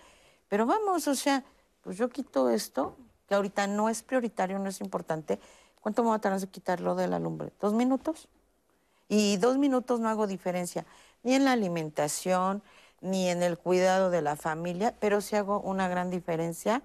Pero 0.47 0.65
vamos, 0.65 1.05
o 1.09 1.15
sea, 1.15 1.43
pues 1.81 1.97
yo 1.97 2.07
quito 2.07 2.49
esto, 2.49 2.95
que 3.27 3.35
ahorita 3.35 3.67
no 3.67 3.89
es 3.89 4.03
prioritario, 4.03 4.57
no 4.57 4.69
es 4.69 4.81
importante, 4.81 5.39
¿Cuánto 5.81 6.03
me 6.03 6.09
va 6.09 6.15
a 6.15 6.21
tardar 6.21 6.41
en 6.41 6.47
quitarlo 6.47 6.95
de 6.95 7.07
la 7.07 7.19
lumbre? 7.19 7.51
¿Dos 7.59 7.73
minutos? 7.73 8.27
Y 9.07 9.37
dos 9.37 9.57
minutos 9.57 9.99
no 9.99 10.09
hago 10.09 10.27
diferencia, 10.27 10.85
ni 11.23 11.33
en 11.33 11.45
la 11.45 11.53
alimentación, 11.53 12.61
ni 13.01 13.29
en 13.29 13.41
el 13.43 13.57
cuidado 13.57 14.09
de 14.09 14.21
la 14.21 14.35
familia, 14.35 14.95
pero 14.99 15.21
sí 15.21 15.35
hago 15.35 15.59
una 15.61 15.87
gran 15.87 16.09
diferencia 16.09 16.83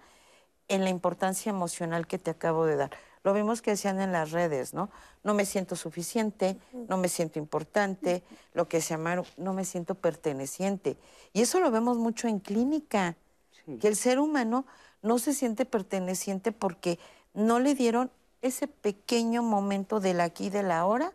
en 0.68 0.84
la 0.84 0.90
importancia 0.90 1.50
emocional 1.50 2.06
que 2.06 2.18
te 2.18 2.30
acabo 2.30 2.64
de 2.64 2.76
dar. 2.76 2.90
Lo 3.24 3.32
vimos 3.32 3.62
que 3.62 3.72
decían 3.72 4.00
en 4.00 4.12
las 4.12 4.32
redes, 4.32 4.74
¿no? 4.74 4.90
No 5.22 5.34
me 5.34 5.46
siento 5.46 5.76
suficiente, 5.76 6.58
no 6.72 6.98
me 6.98 7.08
siento 7.08 7.38
importante, 7.38 8.22
lo 8.52 8.68
que 8.68 8.80
se 8.80 8.90
llama, 8.90 9.22
no 9.36 9.54
me 9.54 9.64
siento 9.64 9.94
perteneciente. 9.94 10.96
Y 11.32 11.42
eso 11.42 11.58
lo 11.60 11.70
vemos 11.70 11.96
mucho 11.96 12.28
en 12.28 12.38
clínica, 12.38 13.16
que 13.80 13.88
el 13.88 13.96
ser 13.96 14.18
humano 14.18 14.66
no 15.00 15.18
se 15.18 15.32
siente 15.32 15.64
perteneciente 15.64 16.52
porque 16.52 16.98
no 17.32 17.60
le 17.60 17.74
dieron 17.74 18.10
ese 18.44 18.68
pequeño 18.68 19.42
momento 19.42 20.00
del 20.00 20.20
aquí 20.20 20.46
y 20.46 20.50
de 20.50 20.62
la 20.62 20.84
hora 20.84 21.14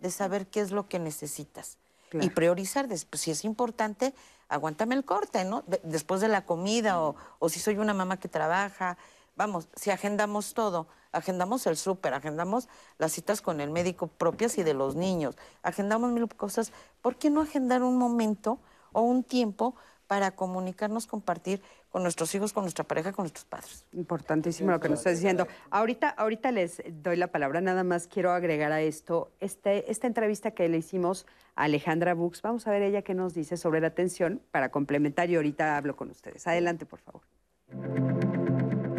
de 0.00 0.10
saber 0.10 0.46
qué 0.46 0.60
es 0.60 0.70
lo 0.70 0.88
que 0.88 0.98
necesitas. 0.98 1.76
Y 2.12 2.30
priorizar, 2.30 2.88
después, 2.88 3.20
si 3.20 3.30
es 3.30 3.44
importante, 3.44 4.14
aguántame 4.48 4.94
el 4.94 5.04
corte, 5.04 5.44
¿no? 5.44 5.64
después 5.82 6.22
de 6.22 6.28
la 6.28 6.46
comida 6.46 6.98
o, 7.00 7.48
si 7.48 7.60
soy 7.60 7.76
una 7.76 7.94
mamá 7.94 8.18
que 8.18 8.28
trabaja, 8.28 8.96
Vamos, 9.38 9.68
si 9.76 9.90
agendamos 9.90 10.54
todo, 10.54 10.86
agendamos 11.12 11.66
el 11.66 11.76
súper, 11.76 12.14
agendamos 12.14 12.70
las 12.96 13.12
citas 13.12 13.42
con 13.42 13.60
el 13.60 13.68
médico 13.68 14.06
propias 14.06 14.56
y 14.56 14.62
de 14.62 14.72
los 14.72 14.96
niños, 14.96 15.36
agendamos 15.62 16.10
mil 16.10 16.26
cosas, 16.34 16.72
¿por 17.02 17.16
qué 17.16 17.28
no 17.28 17.42
agendar 17.42 17.82
un 17.82 17.98
momento 17.98 18.58
o 18.94 19.02
un 19.02 19.22
tiempo 19.22 19.74
para 20.06 20.30
comunicarnos, 20.32 21.06
compartir 21.06 21.62
con 21.90 22.02
nuestros 22.02 22.34
hijos, 22.34 22.52
con 22.52 22.64
nuestra 22.64 22.84
pareja, 22.84 23.12
con 23.12 23.24
nuestros 23.24 23.44
padres. 23.44 23.84
Importantísimo 23.92 24.70
lo 24.70 24.80
que 24.80 24.88
nos 24.88 25.00
estás 25.00 25.14
diciendo. 25.14 25.46
Ahorita, 25.70 26.10
ahorita 26.10 26.52
les 26.52 26.82
doy 27.02 27.16
la 27.16 27.28
palabra, 27.28 27.60
nada 27.60 27.84
más 27.84 28.06
quiero 28.06 28.32
agregar 28.32 28.72
a 28.72 28.80
esto 28.80 29.32
este, 29.40 29.90
esta 29.90 30.06
entrevista 30.06 30.50
que 30.50 30.68
le 30.68 30.78
hicimos 30.78 31.26
a 31.54 31.64
Alejandra 31.64 32.14
Bux. 32.14 32.42
Vamos 32.42 32.66
a 32.66 32.70
ver 32.70 32.82
ella 32.82 33.02
qué 33.02 33.14
nos 33.14 33.34
dice 33.34 33.56
sobre 33.56 33.80
la 33.80 33.88
atención 33.88 34.42
para 34.50 34.70
complementar 34.70 35.30
y 35.30 35.36
ahorita 35.36 35.76
hablo 35.76 35.96
con 35.96 36.10
ustedes. 36.10 36.46
Adelante, 36.46 36.86
por 36.86 37.00
favor. 37.00 38.15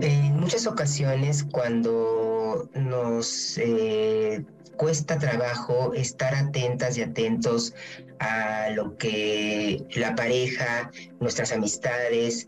En 0.02 0.40
muchas 0.40 0.68
ocasiones 0.68 1.44
cuando 1.52 2.70
nos 2.76 3.58
eh, 3.58 4.46
cuesta 4.78 5.18
trabajo 5.18 5.94
estar 5.96 6.36
atentas 6.36 6.98
y 6.98 7.02
atentos 7.02 7.74
a 8.20 8.70
lo 8.76 8.96
que 8.98 9.84
la 9.96 10.16
pareja, 10.16 10.92
nuestras 11.20 11.52
amistades, 11.52 12.48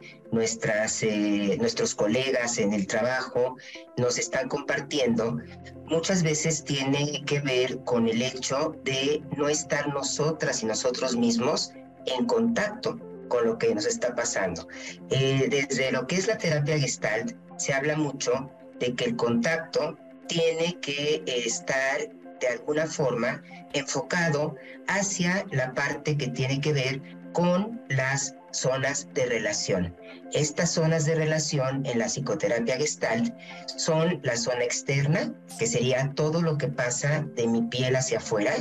eh, 1.01 1.57
nuestros 1.59 1.95
colegas 1.95 2.59
en 2.59 2.73
el 2.73 2.85
trabajo 2.85 3.57
nos 3.97 4.19
están 4.19 4.47
compartiendo, 4.47 5.39
muchas 5.85 6.21
veces 6.21 6.63
tiene 6.63 7.23
que 7.25 7.39
ver 7.39 7.79
con 7.83 8.07
el 8.07 8.21
hecho 8.21 8.75
de 8.83 9.23
no 9.35 9.49
estar 9.49 9.91
nosotras 9.91 10.61
y 10.61 10.67
nosotros 10.67 11.15
mismos 11.15 11.71
en 12.05 12.27
contacto 12.27 12.99
con 13.29 13.45
lo 13.45 13.57
que 13.57 13.73
nos 13.73 13.85
está 13.85 14.13
pasando. 14.13 14.67
Eh, 15.09 15.47
desde 15.49 15.91
lo 15.91 16.05
que 16.07 16.15
es 16.15 16.27
la 16.27 16.37
terapia 16.37 16.77
gestalt, 16.77 17.35
se 17.57 17.73
habla 17.73 17.95
mucho 17.95 18.51
de 18.79 18.93
que 18.95 19.05
el 19.05 19.15
contacto 19.15 19.97
tiene 20.27 20.77
que 20.81 21.23
estar 21.25 22.09
de 22.39 22.47
alguna 22.47 22.85
forma 22.85 23.41
enfocado 23.73 24.55
hacia 24.87 25.45
la 25.51 25.73
parte 25.73 26.17
que 26.17 26.27
tiene 26.27 26.61
que 26.61 26.73
ver 26.73 27.01
con 27.33 27.81
las 27.89 28.35
zonas 28.51 29.07
de 29.13 29.25
relación. 29.25 29.95
Estas 30.33 30.71
zonas 30.71 31.05
de 31.05 31.15
relación 31.15 31.85
en 31.85 31.99
la 31.99 32.05
psicoterapia 32.05 32.77
gestalt 32.77 33.33
son 33.77 34.19
la 34.23 34.35
zona 34.37 34.63
externa, 34.63 35.33
que 35.57 35.67
sería 35.67 36.11
todo 36.15 36.41
lo 36.41 36.57
que 36.57 36.67
pasa 36.67 37.25
de 37.35 37.47
mi 37.47 37.63
piel 37.63 37.95
hacia 37.95 38.19
afuera, 38.19 38.53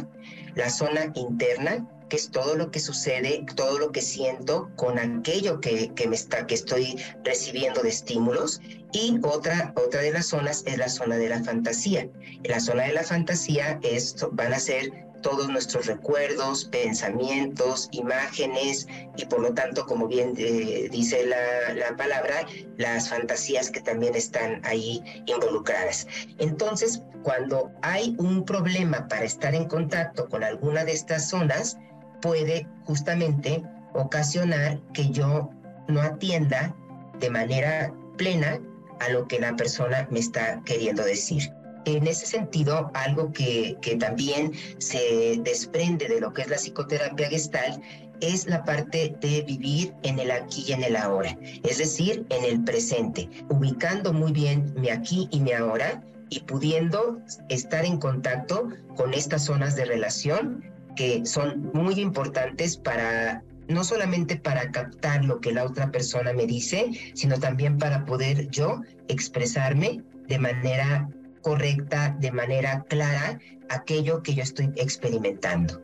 la 0.54 0.70
zona 0.70 1.12
interna, 1.14 1.86
que 2.08 2.16
es 2.16 2.30
todo 2.30 2.56
lo 2.56 2.70
que 2.70 2.80
sucede, 2.80 3.44
todo 3.54 3.78
lo 3.78 3.92
que 3.92 4.00
siento 4.00 4.70
con 4.76 4.98
aquello 4.98 5.60
que, 5.60 5.92
me 6.08 6.16
está, 6.16 6.46
que 6.46 6.54
estoy 6.54 7.02
recibiendo 7.24 7.82
de 7.82 7.90
estímulos. 7.90 8.60
Y 8.92 9.18
otra, 9.22 9.72
otra 9.76 10.00
de 10.00 10.12
las 10.12 10.26
zonas 10.26 10.62
es 10.66 10.78
la 10.78 10.88
zona 10.88 11.16
de 11.16 11.28
la 11.28 11.42
fantasía. 11.42 12.08
la 12.44 12.60
zona 12.60 12.84
de 12.84 12.92
la 12.92 13.02
fantasía 13.02 13.78
es, 13.82 14.16
van 14.32 14.54
a 14.54 14.58
ser 14.58 15.08
todos 15.22 15.48
nuestros 15.48 15.86
recuerdos, 15.86 16.66
pensamientos, 16.66 17.88
imágenes 17.92 18.86
y 19.16 19.24
por 19.26 19.40
lo 19.40 19.52
tanto, 19.52 19.84
como 19.86 20.06
bien 20.06 20.34
eh, 20.36 20.88
dice 20.90 21.26
la, 21.26 21.74
la, 21.74 21.96
palabra, 21.96 22.46
las 22.76 23.08
fantasías 23.08 23.70
que 23.70 23.80
también 23.80 24.14
están 24.14 24.60
ahí 24.64 25.02
involucradas. 25.26 26.06
Entonces, 26.38 27.02
cuando 27.22 27.72
hay 27.82 28.14
un 28.18 28.44
problema 28.44 29.08
para 29.08 29.24
estar 29.24 29.54
en 29.54 29.66
contacto 29.66 30.28
con 30.28 30.44
alguna 30.44 30.84
de 30.84 30.92
estas 30.92 31.28
zonas, 31.28 31.76
puede 32.20 32.66
justamente 32.84 33.62
ocasionar 33.94 34.80
que 34.92 35.10
yo 35.10 35.50
no 35.88 36.00
atienda 36.00 36.74
de 37.20 37.30
manera 37.30 37.92
plena 38.16 38.60
a 39.00 39.08
lo 39.10 39.26
que 39.26 39.38
la 39.38 39.56
persona 39.56 40.06
me 40.10 40.20
está 40.20 40.60
queriendo 40.64 41.04
decir. 41.04 41.50
En 41.84 42.06
ese 42.06 42.26
sentido, 42.26 42.90
algo 42.94 43.32
que, 43.32 43.76
que 43.80 43.96
también 43.96 44.52
se 44.78 45.40
desprende 45.42 46.06
de 46.08 46.20
lo 46.20 46.32
que 46.32 46.42
es 46.42 46.48
la 46.48 46.56
psicoterapia 46.56 47.28
gestal 47.28 47.80
es 48.20 48.46
la 48.46 48.64
parte 48.64 49.14
de 49.20 49.42
vivir 49.42 49.94
en 50.02 50.18
el 50.18 50.30
aquí 50.30 50.64
y 50.66 50.72
en 50.72 50.82
el 50.82 50.96
ahora, 50.96 51.38
es 51.62 51.78
decir, 51.78 52.26
en 52.30 52.44
el 52.44 52.64
presente, 52.64 53.28
ubicando 53.48 54.12
muy 54.12 54.32
bien 54.32 54.74
mi 54.76 54.90
aquí 54.90 55.28
y 55.30 55.40
mi 55.40 55.52
ahora 55.52 56.02
y 56.30 56.40
pudiendo 56.40 57.20
estar 57.48 57.84
en 57.84 57.98
contacto 57.98 58.68
con 58.96 59.14
estas 59.14 59.44
zonas 59.44 59.76
de 59.76 59.84
relación 59.84 60.64
que 60.98 61.24
son 61.24 61.70
muy 61.72 62.00
importantes 62.00 62.76
para 62.76 63.44
no 63.68 63.84
solamente 63.84 64.34
para 64.34 64.72
captar 64.72 65.24
lo 65.24 65.40
que 65.40 65.52
la 65.52 65.64
otra 65.64 65.92
persona 65.92 66.32
me 66.32 66.44
dice, 66.44 66.90
sino 67.14 67.38
también 67.38 67.78
para 67.78 68.04
poder 68.04 68.48
yo 68.48 68.80
expresarme 69.06 70.02
de 70.26 70.38
manera 70.40 71.08
correcta, 71.42 72.16
de 72.18 72.32
manera 72.32 72.84
clara, 72.88 73.38
aquello 73.68 74.24
que 74.24 74.34
yo 74.34 74.42
estoy 74.42 74.72
experimentando. 74.74 75.80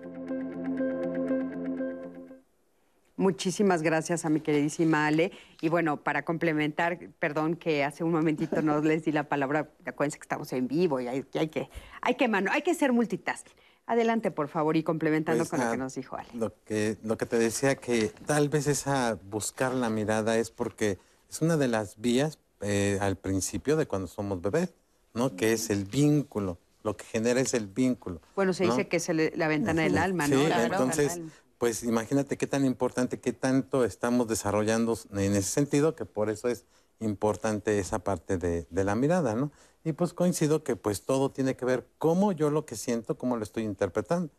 Muchísimas 3.16 3.82
gracias 3.82 4.24
a 4.24 4.30
mi 4.30 4.40
queridísima 4.40 5.06
Ale. 5.06 5.30
Y 5.60 5.68
bueno, 5.68 6.02
para 6.02 6.24
complementar, 6.24 6.98
perdón 7.20 7.54
que 7.54 7.84
hace 7.84 8.02
un 8.02 8.10
momentito 8.10 8.62
no 8.62 8.80
les 8.80 9.04
di 9.04 9.12
la 9.12 9.28
palabra, 9.28 9.70
acuérdense 9.84 10.18
que 10.18 10.24
estamos 10.24 10.52
en 10.52 10.66
vivo 10.66 11.00
y 11.00 11.06
hay, 11.06 11.22
que, 11.22 11.68
hay 12.02 12.14
que, 12.16 12.28
mano, 12.28 12.50
hay 12.52 12.62
que 12.62 12.74
ser 12.74 12.92
multitasking. 12.92 13.54
Adelante, 13.86 14.30
por 14.30 14.48
favor, 14.48 14.76
y 14.76 14.82
complementando 14.82 15.44
pues, 15.44 15.50
con 15.50 15.60
lo 15.60 15.70
que 15.70 15.76
nos 15.76 15.94
dijo 15.94 16.16
Ale. 16.16 16.28
Lo 16.34 16.54
que, 16.64 16.96
lo 17.02 17.18
que 17.18 17.26
te 17.26 17.38
decía 17.38 17.76
que 17.76 18.08
tal 18.26 18.48
vez 18.48 18.66
esa 18.66 19.18
buscar 19.30 19.74
la 19.74 19.90
mirada 19.90 20.38
es 20.38 20.50
porque 20.50 20.98
es 21.28 21.42
una 21.42 21.56
de 21.56 21.68
las 21.68 22.00
vías 22.00 22.38
eh, 22.62 22.98
al 23.00 23.16
principio 23.16 23.76
de 23.76 23.86
cuando 23.86 24.08
somos 24.08 24.40
bebés, 24.40 24.72
¿no? 25.12 25.36
Que 25.36 25.52
es 25.52 25.68
el 25.68 25.84
vínculo. 25.84 26.58
Lo 26.82 26.96
que 26.96 27.04
genera 27.04 27.40
es 27.40 27.52
el 27.54 27.66
vínculo. 27.66 28.20
Bueno, 28.36 28.52
se 28.52 28.64
dice 28.64 28.88
que 28.88 28.96
es 28.96 29.08
la 29.08 29.48
ventana 29.48 29.82
del 29.82 29.98
alma, 29.98 30.28
¿no? 30.28 30.36
Sí, 30.36 30.52
entonces, 30.52 31.20
pues 31.58 31.82
imagínate 31.82 32.36
qué 32.36 32.46
tan 32.46 32.64
importante, 32.64 33.20
qué 33.20 33.32
tanto 33.32 33.84
estamos 33.84 34.28
desarrollando 34.28 34.98
en 35.12 35.34
ese 35.34 35.50
sentido, 35.50 35.94
que 35.94 36.04
por 36.04 36.30
eso 36.30 36.48
es 36.48 36.64
importante 37.00 37.78
esa 37.78 37.98
parte 37.98 38.38
de, 38.38 38.66
de 38.70 38.84
la 38.84 38.94
mirada, 38.94 39.34
¿no? 39.34 39.50
Y 39.84 39.92
pues 39.92 40.14
coincido 40.14 40.62
que 40.64 40.76
pues 40.76 41.02
todo 41.02 41.30
tiene 41.30 41.56
que 41.56 41.64
ver 41.64 41.86
cómo 41.98 42.32
yo 42.32 42.50
lo 42.50 42.64
que 42.64 42.76
siento, 42.76 43.18
cómo 43.18 43.36
lo 43.36 43.42
estoy 43.42 43.64
interpretando. 43.64 44.32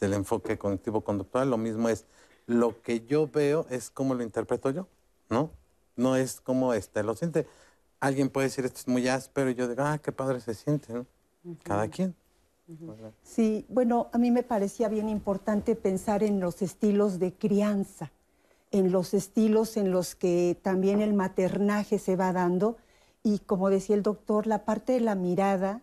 Del 0.00 0.12
enfoque 0.14 0.58
cognitivo-conductual, 0.58 1.50
lo 1.50 1.58
mismo 1.58 1.88
es 1.88 2.04
lo 2.46 2.82
que 2.82 3.04
yo 3.06 3.28
veo 3.28 3.66
es 3.68 3.90
cómo 3.90 4.14
lo 4.14 4.22
interpreto 4.22 4.70
yo, 4.70 4.88
¿no? 5.28 5.50
No 5.96 6.16
es 6.16 6.40
como 6.40 6.72
este 6.72 7.02
lo 7.02 7.14
siente. 7.14 7.46
Alguien 8.00 8.30
puede 8.30 8.46
decir 8.46 8.64
esto 8.64 8.78
es 8.78 8.88
muy 8.88 9.06
áspero 9.08 9.50
y 9.50 9.54
yo 9.54 9.68
digo, 9.68 9.82
ah, 9.82 9.98
qué 9.98 10.12
padre 10.12 10.40
se 10.40 10.54
siente, 10.54 10.92
¿no? 10.92 11.06
Cada 11.62 11.88
quien. 11.88 12.14
Sí, 13.22 13.64
bueno, 13.68 14.08
a 14.12 14.18
mí 14.18 14.30
me 14.30 14.42
parecía 14.42 14.88
bien 14.88 15.08
importante 15.08 15.74
pensar 15.74 16.22
en 16.22 16.40
los 16.40 16.60
estilos 16.62 17.18
de 17.18 17.32
crianza, 17.32 18.12
en 18.70 18.92
los 18.92 19.14
estilos 19.14 19.76
en 19.76 19.90
los 19.90 20.14
que 20.14 20.58
también 20.62 21.00
el 21.00 21.14
maternaje 21.14 21.98
se 21.98 22.16
va 22.16 22.32
dando 22.32 22.76
y 23.22 23.40
como 23.40 23.70
decía 23.70 23.96
el 23.96 24.02
doctor, 24.02 24.46
la 24.46 24.64
parte 24.64 24.92
de 24.92 25.00
la 25.00 25.14
mirada, 25.14 25.82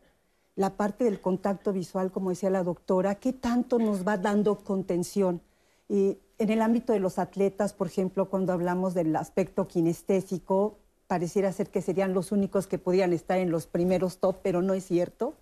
la 0.55 0.77
parte 0.77 1.03
del 1.03 1.19
contacto 1.19 1.73
visual, 1.73 2.11
como 2.11 2.29
decía 2.29 2.49
la 2.49 2.63
doctora, 2.63 3.15
¿qué 3.15 3.33
tanto 3.33 3.77
nos 3.77 4.07
va 4.07 4.17
dando 4.17 4.57
contención? 4.59 5.41
Y 5.89 6.17
en 6.37 6.49
el 6.49 6.61
ámbito 6.61 6.93
de 6.93 6.99
los 6.99 7.19
atletas, 7.19 7.73
por 7.73 7.87
ejemplo, 7.87 8.29
cuando 8.29 8.53
hablamos 8.53 8.93
del 8.93 9.15
aspecto 9.15 9.67
kinestésico, 9.67 10.77
pareciera 11.07 11.51
ser 11.51 11.69
que 11.69 11.81
serían 11.81 12.13
los 12.13 12.31
únicos 12.31 12.67
que 12.67 12.77
podían 12.77 13.13
estar 13.13 13.37
en 13.37 13.51
los 13.51 13.67
primeros 13.67 14.17
top, 14.19 14.37
pero 14.41 14.61
no 14.61 14.73
es 14.73 14.85
cierto. 14.85 15.33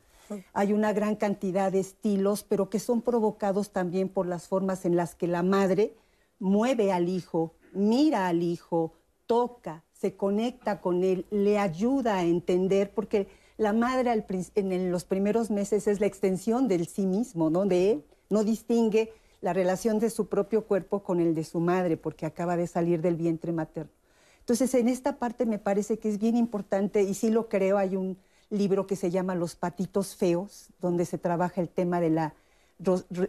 Hay 0.54 0.74
una 0.74 0.94
gran 0.94 1.16
cantidad 1.16 1.72
de 1.72 1.80
estilos, 1.80 2.44
pero 2.44 2.70
que 2.70 2.80
son 2.80 3.02
provocados 3.02 3.72
también 3.72 4.10
por 4.10 4.26
las 4.26 4.48
formas 4.48 4.86
en 4.86 4.96
las 4.96 5.16
que 5.16 5.28
la 5.28 5.44
madre 5.44 5.94
mueve 6.40 6.92
al 6.92 7.10
hijo, 7.10 7.56
mira 7.74 8.28
al 8.28 8.44
hijo, 8.44 8.94
toca, 9.26 9.84
se 9.92 10.16
conecta 10.16 10.82
con 10.82 11.04
él, 11.04 11.26
le 11.32 11.58
ayuda 11.58 12.18
a 12.18 12.24
entender, 12.24 12.94
porque 12.94 13.28
la 13.58 13.74
madre 13.74 14.26
en 14.56 14.92
los 14.92 15.06
primeros 15.06 15.50
meses 15.50 15.88
es 15.88 16.00
la 16.00 16.08
extensión 16.08 16.68
del 16.68 16.88
sí 16.88 17.06
mismo, 17.06 17.50
¿no? 17.50 17.66
De 17.66 17.92
él, 17.92 18.06
no 18.30 18.44
distingue 18.44 19.14
la 19.42 19.54
relación 19.54 20.00
de 20.00 20.10
su 20.10 20.28
propio 20.28 20.66
cuerpo 20.66 21.04
con 21.04 21.20
el 21.20 21.36
de 21.36 21.44
su 21.44 21.60
madre, 21.60 21.98
porque 21.98 22.26
acaba 22.26 22.58
de 22.58 22.68
salir 22.68 23.02
del 23.02 23.16
vientre 23.16 23.52
materno. 23.52 23.92
Entonces, 24.40 24.74
en 24.74 24.90
esta 24.90 25.20
parte 25.20 25.46
me 25.46 25.60
parece 25.60 26.00
que 26.00 26.10
es 26.10 26.20
bien 26.20 26.36
importante, 26.36 27.04
y 27.04 27.14
sí 27.14 27.30
lo 27.30 27.48
creo, 27.48 27.78
hay 27.78 27.96
un 27.96 28.18
libro 28.50 28.88
que 28.88 28.96
se 28.96 29.10
llama 29.10 29.36
Los 29.36 29.56
patitos 29.56 30.16
feos, 30.16 30.70
donde 30.82 31.06
se 31.06 31.18
trabaja 31.18 31.62
el 31.62 31.70
tema 31.70 32.00
de 32.00 32.10
la 32.10 32.34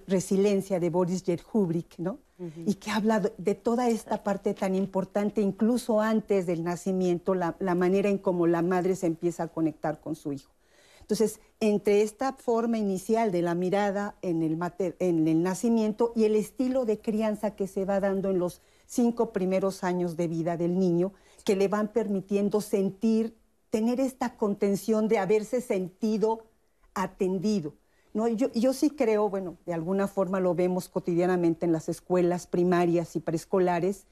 resiliencia 0.07 0.80
de 0.80 0.90
Boris 0.90 1.22
Yerhubrik, 1.24 1.99
¿no? 1.99 2.18
Y 2.66 2.74
que 2.74 2.90
habla 2.90 3.20
de 3.20 3.55
toda 3.55 3.88
esta 3.88 4.24
parte 4.24 4.55
tan 4.55 4.74
importante, 4.74 5.40
incluso 5.40 6.01
antes 6.01 6.47
del 6.47 6.64
nacimiento, 6.64 7.34
la, 7.34 7.55
manera 7.74 8.09
en 8.09 8.18
cómo 8.18 8.47
la 8.47 8.61
madre 8.61 8.97
se 8.97 9.07
empieza 9.07 9.45
a 9.45 9.49
conectar 9.49 10.01
con 10.01 10.16
su 10.16 10.32
hijo. 10.32 10.53
Entonces, 11.01 11.38
entre 11.61 12.03
esta 12.03 12.32
forma 12.32 12.78
inicial 12.78 13.30
de 13.30 13.42
la 13.42 13.55
mirada 13.55 14.16
en 14.22 14.42
el, 14.42 14.59
en 14.99 15.28
el 15.28 15.42
nacimiento 15.42 16.12
y 16.16 16.24
el 16.24 16.34
estilo 16.34 16.86
de 16.86 17.01
crianza 17.01 17.55
que 17.55 17.68
se 17.68 17.84
va 17.84 18.01
dando 18.01 18.30
en 18.30 18.38
los 18.38 18.62
cinco 18.86 19.32
primeros 19.32 19.84
años 19.84 20.16
de 20.16 20.28
vida 20.28 20.57
del 20.57 20.78
niño, 20.78 21.12
que 21.45 21.57
le 21.57 21.68
van 21.68 21.88
permitiendo 21.88 22.61
sentir 22.61 23.36
tener 23.70 24.01
esta 24.01 24.36
contención 24.36 25.09
de 25.09 25.18
haberse 25.18 25.61
sentido 25.61 26.45
atendido. 26.95 27.74
No, 28.15 28.29
yo, 28.29 28.51
yo 28.53 28.73
sí 28.73 28.91
creo, 28.91 29.29
bueno, 29.29 29.59
de 29.67 29.75
alguna 29.75 30.07
forma 30.07 30.39
lo 30.39 30.55
vemos 30.55 30.89
cotidianamente 30.89 31.67
en 31.67 31.73
las 31.73 31.89
escuelas 31.89 32.47
primarias 32.47 33.17
y 33.17 33.21
preescolares, 33.21 34.07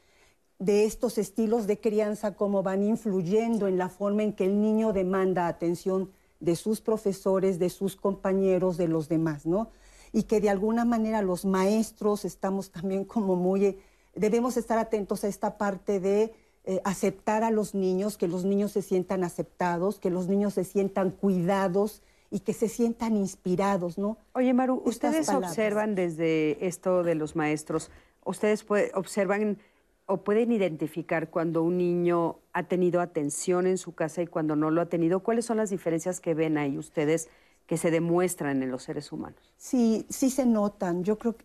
de 0.58 0.84
estos 0.84 1.18
estilos 1.18 1.68
de 1.68 1.78
crianza, 1.78 2.34
cómo 2.34 2.64
van 2.64 2.82
influyendo 2.82 3.68
en 3.68 3.78
la 3.78 3.88
forma 3.88 4.24
en 4.24 4.32
que 4.32 4.44
el 4.44 4.60
niño 4.60 4.92
demanda 4.92 5.46
atención 5.46 6.10
de 6.40 6.56
sus 6.56 6.80
profesores, 6.80 7.60
de 7.60 7.70
sus 7.70 7.94
compañeros, 7.94 8.76
de 8.76 8.88
los 8.88 9.08
demás, 9.08 9.46
¿no? 9.46 9.70
Y 10.12 10.24
que 10.24 10.40
de 10.40 10.50
alguna 10.50 10.84
manera 10.84 11.22
los 11.22 11.44
maestros 11.44 12.24
estamos 12.24 12.72
también 12.72 13.04
como 13.04 13.36
muy, 13.36 13.78
debemos 14.16 14.56
estar 14.56 14.78
atentos 14.78 15.22
a 15.22 15.28
esta 15.28 15.58
parte 15.58 16.00
de 16.00 16.34
eh, 16.64 16.80
aceptar 16.84 17.44
a 17.44 17.52
los 17.52 17.74
niños, 17.74 18.18
que 18.18 18.26
los 18.26 18.44
niños 18.44 18.72
se 18.72 18.82
sientan 18.82 19.22
aceptados, 19.22 20.00
que 20.00 20.10
los 20.10 20.26
niños 20.26 20.54
se 20.54 20.64
sientan 20.64 21.10
cuidados 21.10 22.02
y 22.32 22.40
que 22.40 22.54
se 22.54 22.68
sientan 22.68 23.16
inspirados, 23.16 23.98
¿no? 23.98 24.16
Oye, 24.32 24.54
Maru, 24.54 24.82
ustedes 24.86 25.28
observan 25.28 25.94
desde 25.94 26.66
esto 26.66 27.02
de 27.02 27.14
los 27.14 27.36
maestros, 27.36 27.90
ustedes 28.24 28.66
observan 28.94 29.58
o 30.06 30.24
pueden 30.24 30.50
identificar 30.50 31.30
cuando 31.30 31.62
un 31.62 31.76
niño 31.76 32.38
ha 32.52 32.64
tenido 32.64 33.00
atención 33.00 33.66
en 33.66 33.76
su 33.78 33.94
casa 33.94 34.22
y 34.22 34.26
cuando 34.26 34.56
no 34.56 34.70
lo 34.70 34.80
ha 34.80 34.86
tenido. 34.86 35.20
¿Cuáles 35.20 35.44
son 35.44 35.58
las 35.58 35.70
diferencias 35.70 36.20
que 36.20 36.34
ven 36.34 36.56
ahí 36.56 36.78
ustedes 36.78 37.28
que 37.66 37.76
se 37.76 37.90
demuestran 37.90 38.62
en 38.62 38.70
los 38.70 38.82
seres 38.82 39.12
humanos? 39.12 39.52
Sí, 39.56 40.06
sí 40.08 40.30
se 40.30 40.46
notan. 40.46 41.04
Yo 41.04 41.18
creo 41.18 41.36
que 41.36 41.44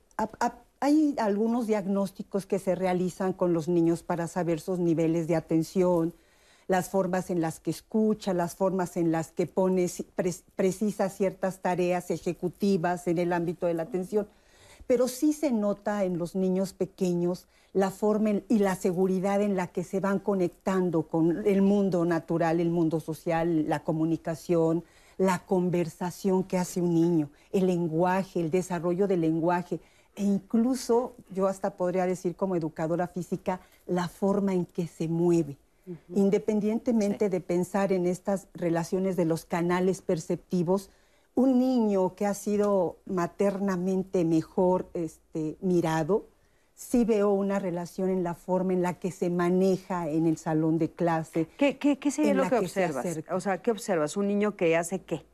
hay 0.79 1.15
algunos 1.19 1.67
diagnósticos 1.67 2.45
que 2.45 2.59
se 2.59 2.75
realizan 2.75 3.33
con 3.33 3.53
los 3.53 3.67
niños 3.67 4.03
para 4.03 4.27
saber 4.27 4.59
sus 4.59 4.79
niveles 4.79 5.27
de 5.27 5.35
atención, 5.35 6.13
las 6.68 6.89
formas 6.89 7.30
en 7.30 7.41
las 7.41 7.59
que 7.59 7.72
escucha, 7.72 8.34
las 8.34 8.55
formas 8.55 8.97
en 8.97 9.11
las 9.11 9.32
que 9.32 9.47
pone, 9.47 9.89
precisa 10.55 11.09
ciertas 11.09 11.59
tareas 11.59 12.11
ejecutivas 12.11 13.07
en 13.07 13.18
el 13.18 13.34
ámbito 13.34 13.68
de 13.68 13.74
la 13.74 13.84
atención. 13.84 14.28
Pero 14.86 15.07
sí 15.07 15.34
se 15.34 15.51
nota 15.51 16.03
en 16.03 16.18
los 16.18 16.36
niños 16.36 16.74
pequeños 16.74 17.47
la 17.74 17.91
forma 17.91 18.32
y 18.47 18.59
la 18.59 18.76
seguridad 18.76 19.41
en 19.41 19.55
la 19.55 19.68
que 19.68 19.84
se 19.84 19.99
van 19.99 20.20
conectando 20.20 21.03
con 21.03 21.45
el 21.45 21.61
mundo 21.61 22.05
natural, 22.05 22.59
el 22.59 22.70
mundo 22.70 22.99
social, 22.99 23.68
la 23.68 23.84
comunicación, 23.84 24.84
la 25.18 25.39
conversación 25.39 26.43
que 26.43 26.57
hace 26.57 26.82
un 26.82 26.93
niño, 26.93 27.30
el 27.51 27.68
lenguaje, 27.68 28.39
el 28.39 28.51
desarrollo 28.51 29.07
del 29.07 29.22
lenguaje 29.22 29.80
e 30.15 30.24
incluso 30.24 31.13
yo 31.30 31.47
hasta 31.47 31.78
podría 31.78 32.05
decir 32.05 32.36
como 32.36 32.55
educadora 32.55 33.07
física 33.07 33.61
la 33.86 34.07
forma 34.07 34.53
en 34.53 34.65
que 34.65 34.88
se 34.88 35.07
mueve. 35.07 35.57
Independientemente 36.13 37.29
de 37.29 37.39
pensar 37.39 37.91
en 37.93 38.05
estas 38.05 38.47
relaciones 38.53 39.15
de 39.15 39.25
los 39.25 39.45
canales 39.45 40.01
perceptivos, 40.01 40.89
un 41.35 41.59
niño 41.59 42.15
que 42.15 42.25
ha 42.25 42.33
sido 42.33 42.97
maternamente 43.05 44.25
mejor 44.25 44.89
este, 44.93 45.57
mirado, 45.61 46.25
sí 46.75 47.05
veo 47.05 47.31
una 47.31 47.59
relación 47.59 48.09
en 48.09 48.23
la 48.23 48.33
forma 48.33 48.73
en 48.73 48.81
la 48.81 48.95
que 48.99 49.11
se 49.11 49.29
maneja 49.29 50.09
en 50.09 50.27
el 50.27 50.38
salón 50.38 50.77
de 50.77 50.91
clase. 50.91 51.47
¿Qué, 51.57 51.77
qué, 51.77 52.11
sería 52.11 52.33
lo 52.33 52.43
que, 52.43 52.49
que 52.49 52.57
observas? 52.57 53.05
O 53.31 53.39
sea, 53.39 53.61
¿qué 53.61 53.71
observas? 53.71 54.17
¿Un 54.17 54.27
niño 54.27 54.55
que 54.55 54.75
hace 54.75 55.01
qué? 55.01 55.25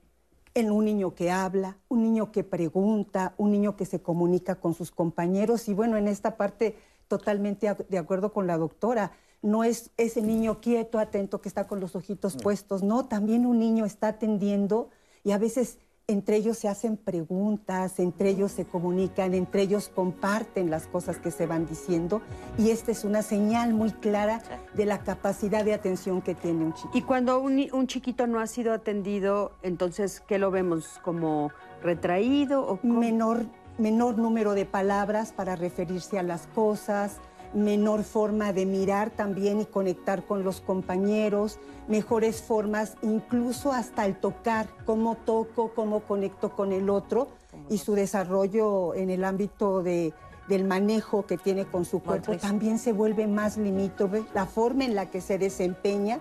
en 0.56 0.72
un 0.72 0.86
niño 0.86 1.16
que 1.16 1.32
habla, 1.32 1.78
un 1.90 2.04
niño 2.04 2.32
que 2.32 2.44
pregunta, 2.44 3.34
un 3.38 3.52
niño 3.52 3.76
que 3.76 3.86
se 3.86 4.02
comunica 4.02 4.56
con 4.56 4.74
sus 4.74 4.92
compañeros. 4.92 5.68
Y 5.68 5.74
bueno, 5.74 5.98
en 5.98 6.08
esta 6.08 6.38
parte 6.38 6.76
totalmente 7.08 7.76
de 7.90 7.98
acuerdo 7.98 8.34
con 8.34 8.48
la 8.48 8.58
doctora, 8.58 9.12
no 9.44 9.64
es 9.64 9.92
ese 9.98 10.22
niño 10.22 10.60
quieto, 10.62 10.98
atento, 10.98 11.42
que 11.42 11.50
está 11.50 11.68
con 11.68 11.80
los 11.80 11.96
ojitos 11.96 12.38
puestos, 12.38 12.82
no, 12.82 13.06
también 13.06 13.46
un 13.46 13.60
niño 13.60 13.86
está 13.86 14.08
atendiendo 14.08 14.90
y 15.24 15.32
a 15.32 15.38
veces 15.38 15.78
entre 16.08 16.36
ellos 16.36 16.58
se 16.58 16.68
hacen 16.68 16.98
preguntas, 16.98 17.98
entre 18.00 18.30
ellos 18.30 18.52
se 18.52 18.66
comunican, 18.66 19.34
entre 19.34 19.62
ellos 19.62 19.90
comparten 19.94 20.70
las 20.70 20.88
cosas 20.88 21.18
que 21.18 21.32
se 21.32 21.46
van 21.46 21.66
diciendo 21.66 22.22
y 22.58 22.72
esta 22.72 22.92
es 22.92 23.06
una 23.06 23.22
señal 23.22 23.74
muy 23.74 23.92
clara 23.92 24.42
de 24.74 24.86
la 24.86 25.00
capacidad 25.00 25.64
de 25.64 25.74
atención 25.74 26.22
que 26.22 26.36
tiene 26.36 26.66
un 26.66 26.74
chiquito. 26.74 26.98
Y 26.98 27.02
cuando 27.04 27.40
un, 27.40 27.88
chiquito 27.88 28.28
no 28.28 28.40
ha 28.40 28.48
sido 28.48 28.74
atendido, 28.74 29.54
entonces, 29.62 30.22
¿qué 30.22 30.40
lo 30.40 30.52
vemos? 30.52 31.00
¿Como 31.04 31.52
retraído 31.82 32.66
o 32.68 32.80
menor, 32.84 33.46
menor 33.78 34.18
número 34.18 34.56
de 34.56 34.66
palabras 34.66 35.32
para 35.32 35.56
referirse 35.56 36.20
a 36.20 36.24
las 36.24 36.48
cosas? 36.48 37.22
Menor 37.54 38.04
forma 38.04 38.54
de 38.54 38.66
mirar 38.66 39.10
también 39.12 39.62
y 39.62 39.66
conectar 39.66 40.26
con 40.26 40.44
los 40.44 40.62
compañeros, 40.62 41.60
mejores 41.88 42.42
formas, 42.42 42.96
incluso 43.02 43.72
hasta 43.72 44.06
el 44.06 44.16
tocar, 44.16 44.68
cómo 44.86 45.16
toco, 45.16 45.72
cómo 45.74 46.02
conecto 46.02 46.56
con 46.56 46.72
el 46.72 46.90
otro 46.90 47.28
y 47.70 47.78
su 47.78 47.94
desarrollo 47.94 48.94
en 48.96 49.10
el 49.10 49.24
ámbito 49.24 49.84
de, 49.84 50.14
del 50.48 50.66
manejo 50.66 51.26
que 51.26 51.38
tiene 51.38 51.66
con 51.66 51.86
su 51.86 52.02
cuerpo 52.02 52.36
también 52.38 52.80
se 52.80 52.94
vuelve 52.94 53.28
más 53.28 53.58
limítrofe. 53.58 54.24
La 54.34 54.46
forma 54.46 54.86
en 54.86 54.96
la 54.96 55.10
que 55.10 55.22
se 55.22 55.38
desempeña 55.38 56.20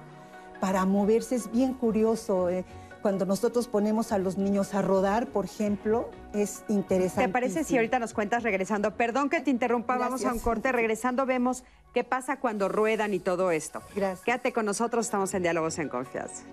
para 0.60 0.84
moverse 0.86 1.34
es 1.36 1.50
bien 1.50 1.74
curioso. 1.74 2.48
Eh, 2.48 2.64
cuando 3.02 3.26
nosotros 3.26 3.66
ponemos 3.66 4.12
a 4.12 4.18
los 4.18 4.38
niños 4.38 4.74
a 4.74 4.80
rodar, 4.80 5.26
por 5.26 5.44
ejemplo, 5.44 6.08
es 6.32 6.64
interesante. 6.68 7.26
¿Te 7.26 7.32
parece 7.32 7.64
si 7.64 7.76
ahorita 7.76 7.98
nos 7.98 8.14
cuentas 8.14 8.44
regresando? 8.44 8.96
Perdón 8.96 9.28
que 9.28 9.40
te 9.40 9.50
interrumpa, 9.50 9.98
vamos 9.98 10.24
a 10.24 10.32
un 10.32 10.38
corte. 10.38 10.70
Regresando 10.72 11.26
vemos 11.26 11.64
qué 11.92 12.04
pasa 12.04 12.38
cuando 12.38 12.68
ruedan 12.68 13.12
y 13.12 13.18
todo 13.18 13.50
esto. 13.50 13.82
Gracias. 13.94 14.24
Quédate 14.24 14.52
con 14.52 14.64
nosotros, 14.64 15.06
estamos 15.06 15.34
en 15.34 15.42
Diálogos 15.42 15.78
en 15.78 15.88
Confianza. 15.88 16.44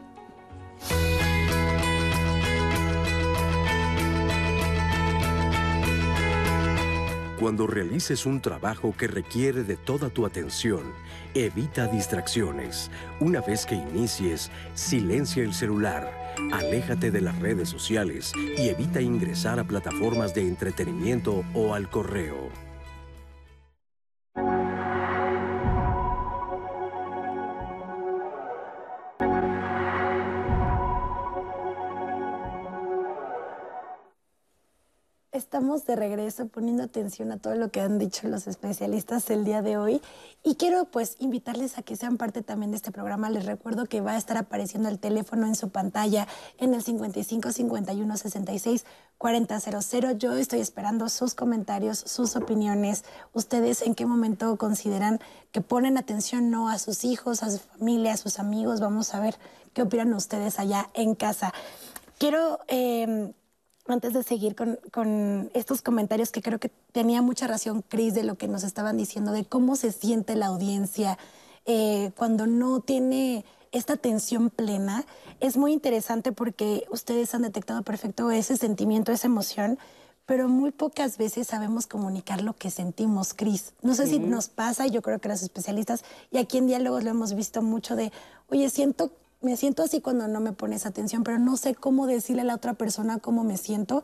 Cuando 7.40 7.68
realices 7.68 8.26
un 8.26 8.42
trabajo 8.42 8.94
que 8.98 9.08
requiere 9.08 9.64
de 9.64 9.78
toda 9.78 10.10
tu 10.10 10.26
atención, 10.26 10.82
evita 11.34 11.88
distracciones. 11.88 12.92
Una 13.22 13.40
vez 13.40 13.66
que 13.66 13.76
inicies, 13.76 14.52
silencia 14.74 15.42
el 15.44 15.54
celular, 15.54 16.19
aléjate 16.52 17.12
de 17.12 17.22
las 17.22 17.38
redes 17.40 17.70
sociales 17.70 18.34
y 18.36 18.70
evita 18.70 19.02
ingresar 19.02 19.60
a 19.60 19.64
plataformas 19.64 20.34
de 20.34 20.48
entretenimiento 20.48 21.44
o 21.54 21.74
al 21.74 21.90
correo. 21.90 22.69
Estamos 35.32 35.86
de 35.86 35.96
regreso 35.96 36.48
poniendo 36.48 36.82
atención 36.82 37.32
a 37.32 37.38
todo 37.38 37.54
lo 37.54 37.70
que 37.70 37.82
han 37.82 38.00
dicho 38.00 38.28
los 38.28 38.48
especialistas 38.48 39.30
el 39.30 39.46
día 39.46 39.62
de 39.62 39.78
hoy 39.78 40.02
y 40.44 40.56
quiero 40.56 40.86
pues 40.86 41.18
invitarles 41.20 41.78
a 41.78 41.84
que 41.84 41.96
sean 41.96 42.18
parte 42.18 42.42
también 42.42 42.72
de 42.72 42.78
este 42.78 42.92
programa. 42.92 43.30
Les 43.30 43.46
recuerdo 43.46 43.86
que 43.86 44.02
va 44.02 44.14
a 44.14 44.18
estar 44.18 44.38
apareciendo 44.38 44.90
el 44.90 44.98
teléfono 44.98 45.46
en 45.46 45.54
su 45.54 45.70
pantalla 45.70 46.28
en 46.58 46.74
el 46.74 46.82
55 46.82 47.52
51 47.52 48.18
66 48.18 48.86
4000. 49.20 50.18
Yo 50.18 50.34
estoy 50.34 50.62
esperando 50.62 51.08
sus 51.10 51.36
comentarios, 51.36 52.00
sus 52.00 52.36
opiniones. 52.36 53.04
Ustedes 53.32 53.84
en 53.84 53.94
qué 53.94 54.08
momento 54.08 54.58
consideran 54.58 55.20
que 55.52 55.62
ponen 55.62 56.00
atención 56.00 56.50
no 56.50 56.70
a 56.70 56.80
sus 56.80 57.04
hijos, 57.04 57.44
a 57.44 57.52
su 57.52 57.60
familia, 57.60 58.14
a 58.14 58.18
sus 58.18 58.40
amigos. 58.40 58.80
Vamos 58.80 59.14
a 59.14 59.20
ver 59.20 59.36
qué 59.74 59.84
opinan 59.84 60.12
ustedes 60.16 60.58
allá 60.58 60.90
en 60.96 61.14
casa. 61.14 61.54
Quiero 62.18 62.60
eh, 62.68 63.32
antes 63.94 64.14
de 64.14 64.24
seguir 64.24 64.56
con, 64.56 65.50
estos 65.54 65.82
comentarios 65.82 66.32
que 66.32 66.42
creo 66.42 66.60
que 66.60 66.72
tenía 66.92 67.22
mucha 67.22 67.48
razón 67.48 67.84
Cris 67.88 68.14
de 68.14 68.24
lo 68.24 68.36
que 68.36 68.48
nos 68.48 68.64
estaban 68.64 68.98
diciendo, 68.98 69.32
de 69.32 69.46
cómo 69.46 69.76
se 69.76 69.92
siente 69.92 70.36
la 70.36 70.48
audiencia 70.48 71.18
eh, 71.66 72.12
cuando 72.16 72.48
no 72.48 72.82
tiene 72.82 73.46
esta 73.72 73.94
atención 73.94 74.50
plena, 74.50 75.06
es 75.40 75.58
muy 75.58 75.74
interesante 75.74 76.32
porque 76.32 76.86
ustedes 76.90 77.34
han 77.36 77.44
detectado 77.44 77.84
perfecto 77.84 78.32
ese 78.32 78.58
sentimiento, 78.58 79.12
esa 79.12 79.28
emoción, 79.28 79.78
pero 80.26 80.48
muy 80.48 80.72
pocas 80.72 81.18
veces 81.18 81.48
sabemos 81.48 81.88
comunicar 81.88 82.42
lo 82.42 82.54
que 82.54 82.70
sentimos, 82.70 83.34
Cris. 83.34 83.74
No 83.82 83.96
sé 83.96 84.06
si 84.08 84.20
nos 84.20 84.48
pasa, 84.48 84.86
yo 84.86 85.02
creo 85.02 85.20
que 85.20 85.30
los 85.30 85.42
especialistas, 85.42 86.04
y 86.32 86.38
aquí 86.38 86.60
en 86.60 86.68
diálogos 86.68 87.04
lo 87.04 87.10
hemos 87.10 87.34
visto 87.34 87.62
mucho 87.62 87.96
de, 87.96 88.12
oye, 88.50 88.70
siento 88.70 89.12
me 89.42 89.56
siento 89.58 89.84
así 89.84 90.02
cuando 90.02 90.28
no 90.28 90.40
me 90.40 90.52
pones 90.52 90.86
atención, 90.86 91.24
pero 91.24 91.40
no 91.40 91.58
sé 91.58 91.76
cómo 91.76 92.08
decirle 92.08 92.42
a 92.42 92.46
la 92.46 92.56
otra 92.56 92.74
persona 92.74 93.20
cómo 93.20 93.44
me 93.44 93.58
siento. 93.58 94.04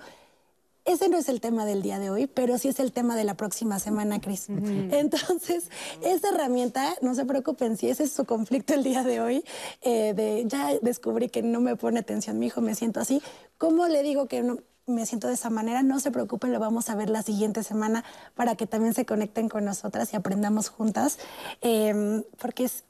Ese 0.85 1.09
no 1.09 1.17
es 1.17 1.29
el 1.29 1.41
tema 1.41 1.65
del 1.65 1.81
día 1.81 1.97
de 1.97 2.11
hoy, 2.11 2.27
pero 2.27 2.59
sí 2.59 2.67
es 2.67 2.79
el 2.79 2.91
tema 2.91 3.15
de 3.15 3.23
la 3.23 3.33
próxima 3.33 3.79
semana, 3.79 4.21
Cris. 4.21 4.47
Entonces, 4.49 5.71
esa 6.03 6.29
herramienta, 6.29 6.93
no 7.01 7.15
se 7.15 7.25
preocupen, 7.25 7.75
si 7.75 7.89
ese 7.89 8.03
es 8.03 8.11
su 8.11 8.25
conflicto 8.25 8.75
el 8.75 8.83
día 8.83 9.03
de 9.03 9.19
hoy, 9.19 9.43
eh, 9.81 10.13
de 10.13 10.43
ya 10.45 10.69
descubrí 10.83 11.29
que 11.29 11.41
no 11.41 11.59
me 11.59 11.75
pone 11.75 11.99
atención 11.99 12.37
mi 12.37 12.47
hijo, 12.47 12.61
me 12.61 12.75
siento 12.75 12.99
así, 12.99 13.21
¿cómo 13.57 13.87
le 13.87 14.03
digo 14.03 14.27
que 14.27 14.43
no, 14.43 14.59
me 14.85 15.07
siento 15.07 15.27
de 15.27 15.33
esa 15.33 15.49
manera? 15.49 15.81
No 15.81 15.99
se 15.99 16.11
preocupen, 16.11 16.53
lo 16.53 16.59
vamos 16.59 16.91
a 16.91 16.95
ver 16.95 17.09
la 17.09 17.23
siguiente 17.23 17.63
semana 17.63 18.03
para 18.35 18.55
que 18.55 18.67
también 18.67 18.93
se 18.93 19.07
conecten 19.07 19.49
con 19.49 19.65
nosotras 19.65 20.13
y 20.13 20.15
aprendamos 20.15 20.69
juntas, 20.69 21.17
em, 21.61 22.23
porque 22.37 22.65
es 22.65 22.83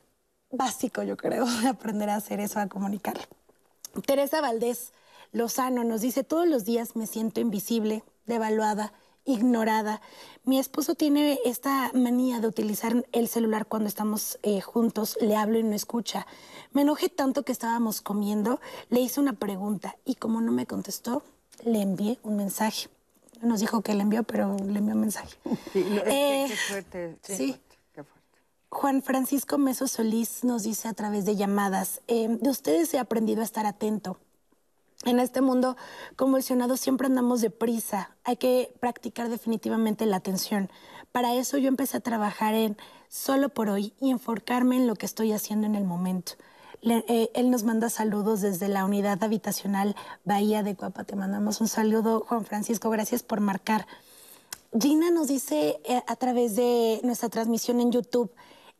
básico, 0.51 1.03
yo 1.03 1.17
creo, 1.17 1.45
aprender 1.67 2.09
a 2.09 2.15
hacer 2.15 2.39
eso, 2.39 2.59
a 2.59 2.67
comunicar. 2.67 3.15
Teresa 4.05 4.41
Valdés 4.41 4.91
Lozano 5.31 5.83
nos 5.83 6.01
dice, 6.01 6.23
todos 6.23 6.47
los 6.47 6.65
días 6.65 6.95
me 6.95 7.07
siento 7.07 7.39
invisible, 7.39 8.03
devaluada, 8.25 8.93
ignorada. 9.25 10.01
Mi 10.43 10.59
esposo 10.59 10.95
tiene 10.95 11.39
esta 11.43 11.91
manía 11.93 12.39
de 12.39 12.47
utilizar 12.47 13.05
el 13.11 13.27
celular 13.27 13.65
cuando 13.65 13.89
estamos 13.89 14.39
eh, 14.43 14.61
juntos, 14.61 15.17
le 15.19 15.35
hablo 15.35 15.57
y 15.57 15.63
no 15.63 15.75
escucha. 15.75 16.27
Me 16.71 16.83
enojé 16.83 17.09
tanto 17.09 17.43
que 17.43 17.51
estábamos 17.51 18.01
comiendo, 18.01 18.61
le 18.89 19.01
hice 19.01 19.19
una 19.19 19.33
pregunta 19.33 19.97
y 20.05 20.15
como 20.15 20.41
no 20.41 20.51
me 20.51 20.65
contestó, 20.65 21.23
le 21.63 21.81
envié 21.81 22.19
un 22.23 22.37
mensaje. 22.37 22.87
Nos 23.41 23.59
dijo 23.59 23.81
que 23.81 23.93
le 23.93 24.03
envió, 24.03 24.23
pero 24.23 24.55
le 24.55 24.79
envió 24.79 24.95
un 24.95 25.01
mensaje. 25.01 25.35
qué 25.73 26.55
fuerte. 26.67 27.17
Sí. 27.23 27.59
Juan 28.75 29.01
Francisco 29.01 29.57
Meso 29.57 29.87
Solís 29.87 30.43
nos 30.43 30.63
dice 30.63 30.89
a 30.89 30.93
través 30.93 31.23
de 31.23 31.37
llamadas, 31.37 32.01
eh, 32.09 32.27
de 32.27 32.49
ustedes 32.49 32.93
he 32.93 32.99
aprendido 32.99 33.39
a 33.39 33.45
estar 33.45 33.65
atento. 33.65 34.17
En 35.05 35.19
este 35.19 35.39
mundo 35.39 35.77
convulsionado 36.17 36.75
siempre 36.75 37.07
andamos 37.07 37.39
deprisa. 37.39 38.17
Hay 38.25 38.35
que 38.35 38.75
practicar 38.81 39.29
definitivamente 39.29 40.05
la 40.05 40.17
atención. 40.17 40.69
Para 41.13 41.35
eso 41.35 41.57
yo 41.57 41.69
empecé 41.69 41.95
a 41.95 42.01
trabajar 42.01 42.53
en 42.53 42.75
solo 43.07 43.47
por 43.47 43.69
hoy 43.69 43.93
y 44.01 44.11
enfocarme 44.11 44.75
en 44.75 44.87
lo 44.87 44.95
que 44.95 45.05
estoy 45.05 45.31
haciendo 45.31 45.65
en 45.67 45.75
el 45.75 45.85
momento. 45.85 46.33
Eh, 46.81 47.31
él 47.33 47.51
nos 47.51 47.63
manda 47.63 47.89
saludos 47.89 48.41
desde 48.41 48.67
la 48.67 48.83
unidad 48.83 49.23
habitacional 49.23 49.95
Bahía 50.25 50.63
de 50.63 50.75
Cuapa. 50.75 51.05
Te 51.05 51.15
mandamos 51.15 51.61
un 51.61 51.69
saludo, 51.69 52.25
Juan 52.27 52.43
Francisco. 52.43 52.89
Gracias 52.89 53.23
por 53.23 53.39
marcar. 53.39 53.87
Gina 54.77 55.11
nos 55.11 55.27
dice 55.27 55.79
eh, 55.85 56.03
a 56.05 56.15
través 56.17 56.57
de 56.57 56.99
nuestra 57.03 57.29
transmisión 57.29 57.79
en 57.79 57.93
YouTube, 57.93 58.29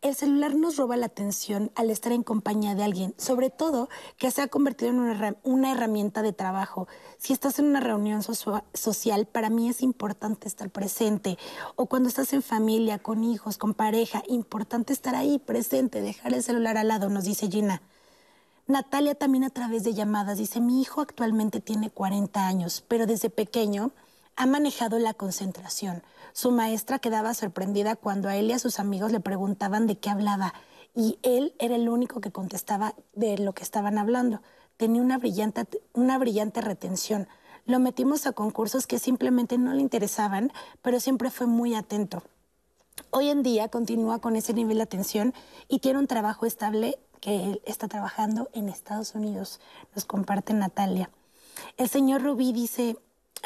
el 0.06 0.14
celular 0.14 0.54
nos 0.54 0.78
roba 0.78 0.98
la 0.98 1.08
atención 1.08 1.72
al 1.74 1.90
estar 1.90 2.12
en 2.12 2.22
compañía 2.22 2.76
de 2.76 2.84
alguien, 2.84 3.16
sobre 3.18 3.50
todo 3.50 3.90
que 4.18 4.30
se 4.30 4.44
ha 4.44 4.48
convertido 4.48 4.92
en 4.92 5.00
una, 5.44 5.72
herramienta 5.72 6.22
de 6.22 6.32
trabajo. 6.32 6.88
Si 7.18 7.34
estás 7.34 7.58
en 7.58 7.66
una 7.66 7.80
reunión 7.80 8.22
social, 8.22 9.26
para 9.26 9.50
mí 9.50 9.68
es 9.68 9.82
importante 9.82 10.48
estar 10.48 10.70
presente. 10.70 11.40
O 11.76 11.88
cuando 11.88 12.08
estás 12.08 12.34
en 12.34 12.44
familia, 12.44 13.00
con 13.00 13.24
hijos, 13.24 13.58
con 13.58 13.74
pareja, 13.74 14.22
importante 14.28 14.94
estar 14.94 15.16
ahí 15.16 15.40
presente, 15.40 16.02
dejar 16.02 16.36
el 16.36 16.44
celular 16.44 16.78
al 16.78 16.90
lado, 16.90 17.10
nos 17.10 17.24
dice 17.24 17.50
Gina. 17.50 17.82
Natalia 18.68 19.16
también 19.16 19.44
a 19.44 19.50
través 19.50 19.84
de 19.84 19.96
llamadas 19.96 20.38
dice, 20.38 20.62
mi 20.62 20.82
hijo 20.82 21.02
actualmente 21.02 21.62
tiene 21.62 21.90
40 21.90 22.46
años, 22.46 22.84
pero 22.88 23.08
desde 23.08 23.32
pequeño 23.32 23.92
ha 24.36 24.46
manejado 24.46 25.00
la 25.00 25.16
concentración. 25.16 26.04
Su 26.36 26.52
maestra 26.52 27.00
quedaba 27.00 27.34
sorprendida 27.34 27.96
cuando 27.96 28.28
a 28.28 28.36
él 28.36 28.50
y 28.50 28.52
a 28.52 28.60
sus 28.60 28.82
amigos 28.82 29.14
le 29.14 29.22
preguntaban 29.22 29.88
de 29.88 29.98
qué 29.98 30.10
hablaba 30.10 30.54
y 30.94 31.18
él 31.24 31.56
era 31.60 31.78
el 31.78 31.88
único 31.88 32.20
que 32.20 32.34
contestaba 32.34 32.94
de 33.14 33.38
lo 33.38 33.54
que 33.54 33.64
estaban 33.64 33.98
hablando. 33.98 34.42
Tenía 34.76 35.02
una 35.02 35.18
brillante, 35.18 35.66
una 35.94 36.18
brillante 36.18 36.60
retención. 36.60 37.30
Lo 37.66 37.80
metimos 37.80 38.28
a 38.28 38.34
concursos 38.34 38.86
que 38.86 39.00
simplemente 39.00 39.58
no 39.58 39.74
le 39.74 39.80
interesaban, 39.80 40.52
pero 40.82 41.00
siempre 41.00 41.32
fue 41.32 41.48
muy 41.48 41.74
atento. 41.74 42.22
Hoy 43.12 43.30
en 43.30 43.42
día 43.42 43.70
continúa 43.70 44.20
con 44.20 44.36
ese 44.36 44.54
nivel 44.54 44.76
de 44.76 44.84
atención 44.84 45.34
y 45.70 45.80
tiene 45.80 46.00
un 46.00 46.08
trabajo 46.08 46.46
estable 46.46 47.00
que 47.22 47.46
él 47.46 47.62
está 47.64 47.88
trabajando 47.88 48.50
en 48.52 48.68
Estados 48.68 49.16
Unidos. 49.16 49.62
Nos 49.96 50.04
comparte 50.04 50.54
Natalia. 50.54 51.10
El 51.78 51.88
señor 51.88 52.24
Rubí 52.24 52.52
dice, 52.52 52.98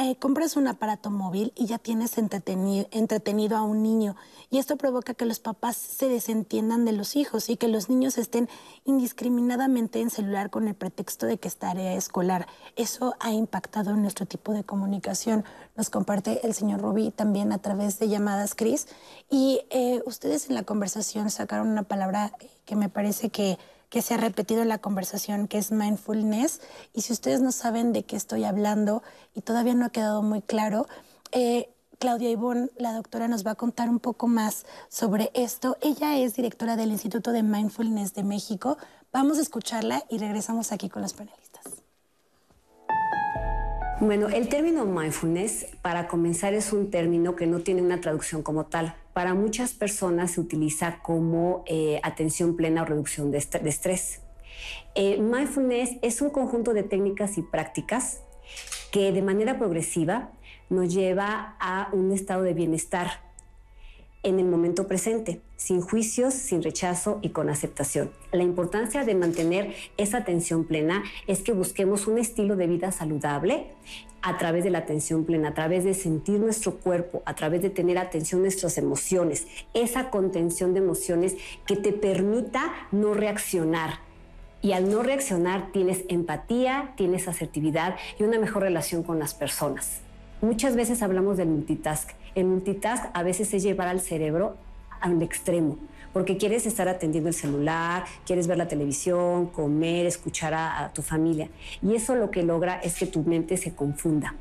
eh, 0.02 0.16
compras 0.16 0.56
un 0.56 0.66
aparato 0.70 1.10
móvil 1.10 1.52
y 1.58 1.66
ya 1.66 1.78
tienes 1.78 2.18
entretenido, 2.18 3.58
a 3.58 3.64
un 3.64 3.84
niño. 3.84 4.16
Y 4.50 4.58
esto 4.58 4.78
provoca 4.78 5.14
que 5.14 5.26
los 5.26 5.42
papás 5.42 5.76
se 5.76 6.08
desentiendan 6.08 6.86
de 6.86 6.94
los 6.94 7.18
hijos 7.18 7.50
y 7.50 7.58
que 7.58 7.68
los 7.68 7.90
niños 7.90 8.18
estén 8.18 8.48
indiscriminadamente 8.86 10.00
en 10.00 10.10
celular 10.10 10.52
con 10.52 10.70
el 10.70 10.74
pretexto 10.74 11.26
de 11.26 11.38
que 11.38 11.50
es 11.50 11.58
tarea 11.58 11.96
escolar. 11.96 12.48
Eso 12.78 13.16
ha 13.20 13.34
impactado 13.34 13.92
en 13.92 14.02
nuestro 14.02 14.26
tipo 14.26 14.54
de 14.54 14.64
comunicación. 14.64 15.44
Nos 15.76 15.90
comparte 15.90 16.48
el 16.48 16.54
señor 16.54 16.80
Rubí 16.80 17.12
también 17.12 17.52
a 17.52 17.58
través 17.58 18.00
de 18.00 18.08
llamadas, 18.08 18.56
Cris. 18.56 18.88
Y 19.30 19.64
eh, 19.70 20.02
ustedes 20.06 20.48
en 20.48 20.56
la 20.56 20.64
conversación 20.64 21.30
sacaron 21.30 21.68
una 21.68 21.84
palabra 21.84 22.32
que 22.64 22.78
me 22.78 22.88
parece 22.88 23.32
que 23.32 23.58
que 23.90 24.02
se 24.02 24.14
ha 24.14 24.18
repetido 24.18 24.62
en 24.62 24.70
la 24.70 24.78
conversación, 24.78 25.48
que 25.48 25.58
es 25.58 25.72
mindfulness. 25.72 26.62
Y 26.94 27.02
si 27.02 27.14
ustedes 27.14 27.42
no 27.42 27.52
saben 27.52 27.94
de 27.94 28.04
qué 28.04 28.16
estoy 28.16 28.44
hablando 28.44 29.04
y 29.34 29.42
todavía 29.42 29.74
no 29.74 29.86
ha 29.86 29.90
quedado 29.90 30.22
muy 30.22 30.42
claro, 30.42 30.88
eh, 31.32 31.70
Claudia 32.00 32.30
Ivonne, 32.30 32.70
la 32.78 32.94
doctora, 32.94 33.28
nos 33.28 33.46
va 33.46 33.52
a 33.52 33.56
contar 33.56 33.90
un 33.90 34.00
poco 34.00 34.28
más 34.28 34.66
sobre 34.88 35.32
esto. 35.34 35.78
Ella 35.82 36.18
es 36.18 36.36
directora 36.36 36.78
del 36.78 36.92
Instituto 36.92 37.32
de 37.34 37.44
Mindfulness 37.44 38.14
de 38.14 38.24
México. 38.24 38.78
Vamos 39.12 39.38
a 39.38 39.42
escucharla 39.42 40.06
y 40.10 40.18
regresamos 40.18 40.72
aquí 40.72 40.88
con 40.88 41.02
los 41.02 41.14
panelistas. 41.14 41.49
Bueno, 44.02 44.30
el 44.30 44.48
término 44.48 44.86
mindfulness, 44.86 45.68
para 45.82 46.08
comenzar, 46.08 46.54
es 46.54 46.72
un 46.72 46.90
término 46.90 47.36
que 47.36 47.48
no 47.48 47.60
tiene 47.60 47.82
una 47.82 48.00
traducción 48.00 48.44
como 48.44 48.66
tal. 48.66 48.96
Para 49.12 49.34
muchas 49.34 49.74
personas 49.74 50.32
se 50.32 50.40
utiliza 50.40 51.00
como 51.02 51.66
eh, 51.68 52.00
atención 52.02 52.56
plena 52.56 52.84
o 52.84 52.86
reducción 52.86 53.30
de, 53.30 53.40
estrés. 53.40 54.22
Eh, 54.96 55.20
mindfulness 55.20 55.98
es 56.02 56.22
un 56.22 56.30
conjunto 56.30 56.74
de 56.74 56.84
técnicas 56.84 57.38
y 57.38 57.42
prácticas 57.42 58.22
que 58.94 59.12
de 59.12 59.22
manera 59.22 59.58
progresiva 59.60 60.32
nos 60.70 60.94
lleva 60.94 61.58
a 61.60 61.90
un 61.92 62.14
estado 62.14 62.44
de 62.44 62.54
bienestar 62.54 63.29
en 64.24 64.40
el 64.40 64.46
momento 64.46 64.88
presente, 64.88 65.42
sin 65.56 65.82
juicios, 65.82 66.34
sin 66.34 66.62
rechazo 66.62 67.20
y 67.22 67.30
con 67.30 67.50
aceptación. 67.50 68.12
La 68.32 68.44
importancia 68.44 69.06
de 69.06 69.16
mantener 69.16 69.74
esa 69.98 70.18
atención 70.18 70.66
plena 70.66 71.04
es 71.28 71.42
que 71.42 71.54
busquemos 71.54 72.08
un 72.08 72.18
estilo 72.18 72.56
de 72.56 72.68
vida 72.68 72.92
saludable 72.92 73.68
a 74.22 74.38
través 74.38 74.64
de 74.64 74.70
la 74.70 74.80
atención 74.80 75.24
plena, 75.24 75.50
a 75.50 75.54
través 75.54 75.84
de 75.86 75.94
sentir 75.94 76.40
nuestro 76.40 76.76
cuerpo, 76.76 77.24
a 77.26 77.36
través 77.36 77.62
de 77.62 77.70
tener 77.70 77.98
atención 77.98 78.42
a 78.42 78.44
nuestras 78.44 78.78
emociones, 78.78 79.48
esa 79.74 80.10
contención 80.10 80.74
de 80.74 80.80
emociones 80.80 81.36
que 81.66 81.78
te 81.78 81.94
permita 81.94 82.74
no 82.92 83.14
reaccionar. 83.14 84.00
Y 84.62 84.74
al 84.74 84.90
no 84.90 85.04
reaccionar 85.04 85.72
tienes 85.72 86.04
empatía, 86.10 86.94
tienes 86.98 87.30
asertividad 87.30 87.96
y 88.20 88.24
una 88.24 88.40
mejor 88.40 88.64
relación 88.64 89.04
con 89.04 89.18
las 89.18 89.34
personas. 89.34 90.02
Muchas 90.42 90.76
veces 90.76 91.02
hablamos 91.02 91.38
del 91.38 91.48
multitask. 91.48 92.12
El 92.36 92.46
multitask 92.46 93.06
a 93.14 93.24
veces 93.24 93.54
es 93.54 93.64
llevar 93.64 93.88
al 93.88 94.00
cerebro 94.00 94.56
al 95.02 95.22
extremo, 95.22 95.78
porque 96.14 96.38
quieres 96.38 96.66
estar 96.66 96.88
atendiendo 96.88 97.30
el 97.30 97.36
celular, 97.36 98.06
quieres 98.26 98.48
ver 98.48 98.58
la 98.58 98.68
televisión, 98.68 99.48
comer, 99.48 100.06
escuchar 100.06 100.54
a, 100.54 100.84
a, 100.86 100.94
tu 100.94 101.02
familia. 101.02 101.50
Y 101.82 101.96
eso 101.96 102.16
lo 102.16 102.32
que 102.32 102.44
logra 102.44 102.80
es 102.82 102.98
que 102.98 103.06
tu 103.06 103.24
mente 103.24 103.58
se 103.58 103.74
confunda. 103.74 104.36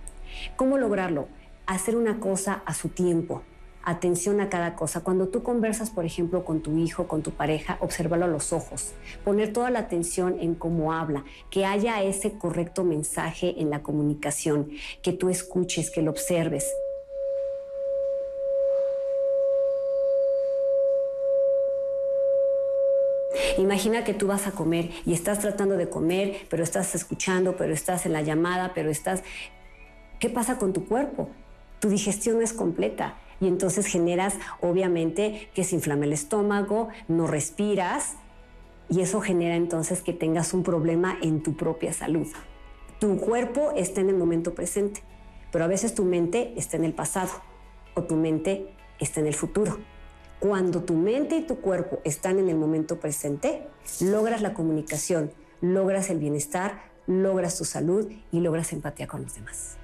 ¿Cómo 0.57 0.79
lograrlo? 0.79 1.29
Hacer 1.67 1.97
una 1.97 2.19
cosa 2.19 2.63
a 2.65 2.75
su 2.75 2.89
tiempo 2.89 3.43
atención 3.89 4.41
a 4.41 4.51
cada 4.51 4.77
cosa. 4.77 5.01
Cuando 5.01 5.29
tú 5.29 5.43
conversas, 5.43 5.91
por 5.91 6.05
ejemplo, 6.05 6.45
con 6.45 6.61
tu 6.61 6.77
hijo, 6.77 7.09
con 7.09 7.23
tu 7.23 7.31
pareja, 7.31 7.79
obsérvalo 7.81 8.27
a 8.27 8.29
los 8.29 8.53
ojos. 8.53 8.93
Poner 9.25 9.53
toda 9.53 9.71
la 9.71 9.79
atención 9.79 10.37
en 10.41 10.55
cómo 10.55 10.93
habla, 10.93 11.25
que 11.51 11.65
haya 11.65 12.03
ese 12.03 12.33
correcto 12.33 12.85
mensaje 12.85 13.55
en 13.59 13.71
la 13.71 13.83
comunicación, 13.83 14.69
que 15.03 15.13
tú 15.13 15.31
escuches, 15.31 15.91
que 15.91 16.03
lo 16.03 16.11
observes. 16.11 16.67
Imagina 23.57 24.05
que 24.05 24.15
tú 24.15 24.27
vas 24.27 24.47
a 24.47 24.53
comer 24.53 24.91
y 25.07 25.15
estás 25.15 25.39
tratando 25.39 25.77
de 25.77 25.89
comer, 25.89 26.47
pero 26.51 26.63
estás 26.63 26.95
escuchando, 26.95 27.57
pero 27.57 27.73
estás 27.73 28.07
en 28.07 28.13
la 28.13 28.23
llamada, 28.23 28.73
pero 28.75 28.91
estás... 28.91 29.23
¿Qué 30.19 30.29
pasa 30.29 30.59
con 30.59 30.73
tu 30.73 30.85
cuerpo? 30.87 31.31
Tu 31.81 31.89
digestión 31.89 32.39
no 32.39 32.43
es 32.43 32.53
completa 32.53 33.17
y 33.41 33.47
entonces 33.47 33.87
generas 33.87 34.35
obviamente 34.61 35.49
que 35.55 35.65
se 35.65 35.77
inflame 35.77 36.07
el 36.07 36.13
estómago, 36.13 36.89
no 37.07 37.27
respiras 37.27 38.17
y 38.91 39.01
eso 39.01 39.21
genera 39.21 39.55
entonces 39.55 40.03
que 40.03 40.13
tengas 40.13 40.55
un 40.55 40.63
problema 40.63 41.17
en 41.23 41.43
tu 41.43 41.57
propia 41.57 41.93
salud. 41.93 42.27
Tu 42.99 43.17
cuerpo 43.19 43.73
está 43.77 44.01
en 44.01 44.09
el 44.09 44.17
momento 44.17 44.55
presente, 44.55 45.03
pero 45.53 45.65
a 45.65 45.69
veces 45.69 45.95
tu 45.95 46.05
mente 46.05 46.53
está 46.57 46.77
en 46.77 46.85
el 46.85 46.95
pasado 46.95 47.31
o 47.95 48.03
tu 48.03 48.17
mente 48.17 48.75
está 48.99 49.21
en 49.21 49.29
el 49.29 49.35
futuro. 49.35 49.79
Cuando 50.41 50.83
tu 50.83 50.95
mente 50.95 51.37
y 51.37 51.43
tu 51.43 51.61
cuerpo 51.61 52.01
están 52.05 52.39
en 52.39 52.49
el 52.49 52.57
momento 52.57 53.01
presente, 53.01 53.67
logras 54.01 54.41
la 54.41 54.55
comunicación, 54.55 55.33
logras 55.61 56.11
el 56.11 56.21
bienestar, 56.21 56.81
logras 57.09 57.59
tu 57.59 57.65
salud 57.65 58.09
y 58.31 58.41
logras 58.41 58.73
empatía 58.73 59.09
con 59.09 59.23
los 59.23 59.35
demás. 59.35 59.77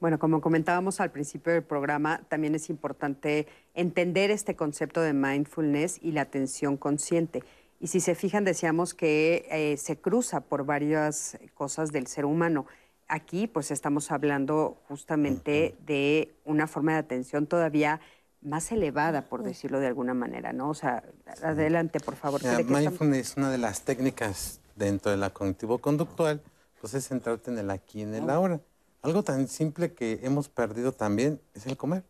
Bueno, 0.00 0.18
como 0.18 0.40
comentábamos 0.40 1.00
al 1.00 1.10
principio 1.10 1.52
del 1.52 1.62
programa, 1.62 2.22
también 2.28 2.54
es 2.54 2.70
importante 2.70 3.46
entender 3.74 4.30
este 4.30 4.56
concepto 4.56 5.02
de 5.02 5.12
mindfulness 5.12 5.98
y 6.02 6.12
la 6.12 6.22
atención 6.22 6.78
consciente. 6.78 7.44
Y 7.78 7.88
si 7.88 8.00
se 8.00 8.14
fijan, 8.14 8.44
decíamos 8.44 8.94
que 8.94 9.46
eh, 9.50 9.76
se 9.76 9.96
cruza 10.00 10.40
por 10.40 10.64
varias 10.64 11.38
cosas 11.54 11.92
del 11.92 12.06
ser 12.06 12.24
humano. 12.24 12.66
Aquí, 13.14 13.46
pues 13.46 13.70
estamos 13.70 14.10
hablando 14.10 14.78
justamente 14.88 15.74
de 15.84 16.34
una 16.46 16.66
forma 16.66 16.92
de 16.92 16.98
atención 17.00 17.46
todavía 17.46 18.00
más 18.40 18.72
elevada, 18.72 19.28
por 19.28 19.42
decirlo 19.42 19.80
de 19.80 19.86
alguna 19.86 20.14
manera, 20.14 20.54
¿no? 20.54 20.70
O 20.70 20.74
sea, 20.74 21.04
adelante, 21.42 22.00
por 22.00 22.16
favor. 22.16 22.40
mindfulness 22.42 23.32
es 23.32 23.36
una 23.36 23.50
de 23.50 23.58
las 23.58 23.82
técnicas 23.82 24.60
dentro 24.76 25.10
de 25.10 25.18
la 25.18 25.28
cognitivo-conductual, 25.28 26.40
pues 26.80 26.94
es 26.94 27.06
centrarte 27.06 27.50
en 27.50 27.58
el 27.58 27.70
aquí 27.70 27.98
y 27.98 28.02
en 28.04 28.14
el 28.14 28.30
ahora. 28.30 28.62
Algo 29.02 29.22
tan 29.22 29.46
simple 29.46 29.92
que 29.92 30.20
hemos 30.22 30.48
perdido 30.48 30.92
también 30.92 31.38
es 31.52 31.66
el 31.66 31.76
comer. 31.76 32.04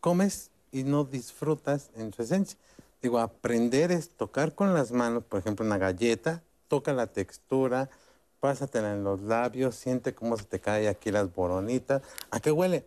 Comes 0.00 0.50
y 0.72 0.84
no 0.84 1.04
disfrutas 1.04 1.90
en 1.96 2.14
su 2.14 2.22
esencia. 2.22 2.58
Digo, 3.02 3.18
aprender 3.18 3.92
es 3.92 4.08
tocar 4.08 4.54
con 4.54 4.72
las 4.72 4.90
manos, 4.90 5.22
por 5.24 5.40
ejemplo, 5.40 5.66
una 5.66 5.76
galleta, 5.76 6.42
toca 6.68 6.94
la 6.94 7.08
textura, 7.08 7.90
pásatela 8.44 8.92
en 8.92 9.04
los 9.04 9.22
labios, 9.22 9.74
siente 9.74 10.14
cómo 10.14 10.36
se 10.36 10.44
te 10.44 10.60
cae 10.60 10.86
aquí 10.86 11.10
las 11.10 11.34
boronitas. 11.34 12.02
¿A 12.30 12.40
qué 12.40 12.50
huele? 12.52 12.86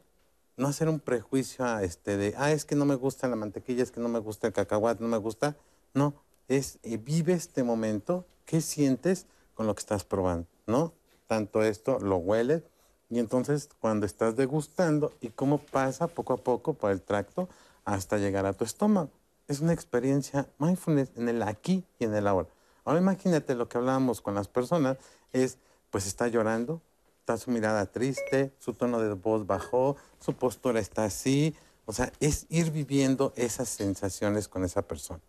no 0.55 0.67
hacer 0.67 0.87
un 0.87 0.99
prejuicio 0.99 1.65
a 1.65 1.81
este 1.81 2.15
de, 2.15 2.35
ah, 2.37 2.51
es 2.51 2.63
que 2.63 2.75
no 2.75 2.85
me 2.85 2.93
gusta 2.93 3.27
la 3.27 3.35
mantequilla, 3.35 3.81
es 3.81 3.89
que 3.89 3.99
no 3.99 4.07
me 4.07 4.19
gusta 4.19 4.45
el 4.45 4.53
cacahuate, 4.53 5.01
no 5.01 5.09
me 5.09 5.17
gusta. 5.17 5.55
No, 5.95 6.13
es 6.47 6.77
eh, 6.83 6.97
vive 6.97 7.33
este 7.33 7.63
momento, 7.63 8.23
¿qué 8.45 8.61
sientes 8.61 9.25
con 9.55 9.65
lo 9.65 9.73
que 9.73 9.79
estás 9.79 10.03
probando? 10.03 10.47
¿No? 10.67 10.93
Tanto 11.25 11.63
esto, 11.63 11.97
lo 11.99 12.17
hueles, 12.17 12.61
y 13.09 13.17
entonces 13.17 13.67
cuando 13.79 14.05
estás 14.05 14.35
degustando 14.35 15.11
y 15.21 15.29
cómo 15.29 15.57
pasa 15.57 16.07
poco 16.07 16.33
a 16.33 16.37
poco 16.37 16.75
por 16.75 16.91
el 16.91 17.01
tracto 17.01 17.49
hasta 17.83 18.19
llegar 18.19 18.45
a 18.45 18.53
tu 18.53 18.63
estómago. 18.63 19.09
Es 19.47 19.59
una 19.61 19.73
experiencia 19.73 20.49
mindfulness 20.59 21.09
en 21.15 21.29
el 21.29 21.41
aquí 21.41 21.83
y 21.97 22.05
en 22.05 22.13
el 22.13 22.27
ahora. 22.27 22.49
Ahora 22.87 23.01
imagínate 23.01 23.53
lo 23.53 23.67
que 23.67 23.77
hablábamos 23.77 24.21
con 24.21 24.33
las 24.33 24.47
personas, 24.47 24.97
es, 25.33 25.57
pues 25.89 26.07
está 26.07 26.27
llorando, 26.27 26.81
está 27.19 27.37
su 27.37 27.51
mirada 27.51 27.85
triste, 27.85 28.51
su 28.59 28.73
tono 28.73 28.99
de 28.99 29.13
voz 29.13 29.45
bajó, 29.45 29.97
su 30.19 30.33
postura 30.33 30.79
está 30.79 31.05
así. 31.05 31.55
O 31.85 31.93
sea, 31.93 32.11
es 32.19 32.45
ir 32.49 32.71
viviendo 32.71 33.33
esas 33.35 33.69
sensaciones 33.69 34.47
con 34.47 34.63
esa 34.63 34.81
persona. 34.81 35.21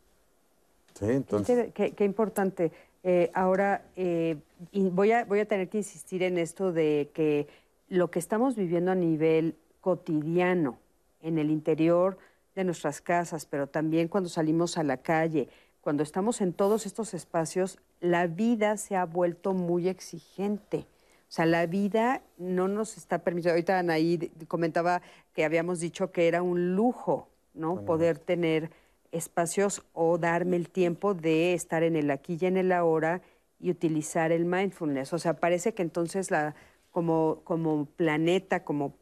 ¿Sí? 0.98 1.06
Entonces... 1.06 1.72
Qué, 1.72 2.04
importante. 2.04 2.72
Eh, 3.04 3.30
ahora, 3.32 3.82
eh, 3.96 4.36
voy, 4.72 5.12
a, 5.12 5.24
voy 5.24 5.40
a 5.40 5.46
tener 5.46 5.68
que 5.68 5.78
insistir 5.78 6.22
en 6.22 6.38
esto 6.38 6.72
de 6.72 7.10
que 7.14 7.46
lo 7.88 8.10
que 8.10 8.18
estamos 8.18 8.56
viviendo 8.56 8.90
a 8.90 8.96
nivel 8.96 9.56
cotidiano, 9.80 10.78
en 11.22 11.38
el 11.38 11.50
interior 11.50 12.18
de 12.54 12.64
nuestras 12.64 13.00
casas, 13.00 13.46
pero 13.46 13.66
también 13.66 14.08
cuando 14.08 14.28
salimos 14.28 14.78
a 14.78 14.82
la 14.82 14.98
calle, 14.98 15.48
cuando 15.88 16.02
estamos 16.02 16.42
en 16.42 16.52
todos 16.52 16.84
estos 16.84 17.14
espacios, 17.14 17.78
la 18.02 18.26
vida 18.26 18.76
se 18.76 18.94
ha 18.94 19.06
vuelto 19.06 19.54
muy 19.54 19.88
exigente. 19.88 20.80
O 20.80 21.30
sea, 21.30 21.46
la 21.46 21.64
vida 21.64 22.20
no 22.36 22.68
nos 22.68 22.98
está 22.98 23.20
permitiendo. 23.20 23.54
Ahorita 23.54 23.78
Anaí 23.78 24.30
comentaba 24.48 25.00
que 25.32 25.46
habíamos 25.46 25.80
dicho 25.80 26.12
que 26.12 26.28
era 26.28 26.42
un 26.42 26.76
lujo, 26.76 27.30
¿no? 27.54 27.86
Poder 27.86 28.18
tener 28.18 28.70
espacios 29.12 29.82
o 29.94 30.18
darme 30.18 30.56
el 30.56 30.68
tiempo 30.68 31.14
de 31.14 31.54
estar 31.54 31.82
en 31.82 31.96
el 31.96 32.10
aquí 32.10 32.36
y 32.38 32.44
en 32.44 32.58
el 32.58 32.72
ahora 32.72 33.22
y 33.58 33.70
utilizar 33.70 34.30
el 34.30 34.44
mindfulness. 34.44 35.14
O 35.14 35.18
sea, 35.18 35.40
parece 35.40 35.72
que 35.72 35.80
entonces 35.80 36.30
la, 36.30 36.54
como, 36.90 37.40
como 37.44 37.86
planeta, 37.86 38.62
como 38.62 38.92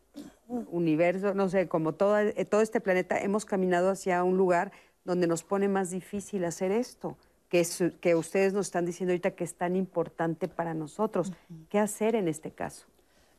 universo, 0.47 1.35
no 1.35 1.49
sé, 1.49 1.67
como 1.67 1.95
todo, 1.95 2.17
todo 2.49 2.61
este 2.61 2.81
planeta, 2.81 3.19
hemos 3.19 3.45
caminado 3.45 3.91
hacia 3.91 4.23
un 4.23 4.37
lugar 4.37 4.71
donde 5.07 5.27
nos 5.27 5.45
pone 5.45 5.69
más 5.69 5.91
difícil 5.91 6.45
hacer 6.45 6.73
esto 6.73 7.17
que, 7.49 7.65
que 8.01 8.15
ustedes 8.17 8.53
nos 8.53 8.67
están 8.67 8.85
diciendo 8.85 9.13
ahorita 9.13 9.31
que 9.31 9.45
es 9.45 9.55
tan 9.55 9.77
importante 9.77 10.49
para 10.49 10.75
nosotros. 10.75 11.33
¿Qué 11.71 11.79
hacer 11.79 12.17
en 12.17 12.29
este 12.29 12.51
caso? 12.51 12.87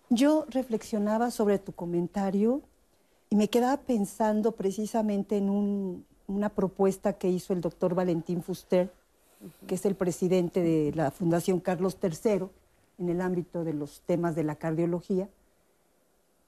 Yo 0.10 0.46
reflexionaba 0.50 1.30
sobre 1.30 1.60
tu 1.60 1.74
comentario 1.74 2.62
y 3.30 3.36
me 3.36 3.50
quedaba 3.50 3.82
pensando 3.82 4.54
precisamente 4.54 5.38
en 5.38 6.06
una 6.28 6.50
propuesta 6.50 7.14
que 7.14 7.30
hizo 7.30 7.52
el 7.52 7.60
doctor 7.60 7.94
Valentín 7.94 8.42
Fuster, 8.42 8.94
que 9.68 9.76
es 9.76 9.86
el 9.86 9.96
presidente 9.96 10.62
de 10.62 10.94
la 10.96 11.12
Fundación 11.12 11.60
Carlos 11.60 11.98
III 12.02 12.48
en 13.00 13.10
el 13.10 13.20
ámbito 13.20 13.66
de 13.66 13.74
los 13.74 14.02
temas 14.02 14.36
de 14.36 14.46
la 14.46 14.56
cardiología. 14.56 15.30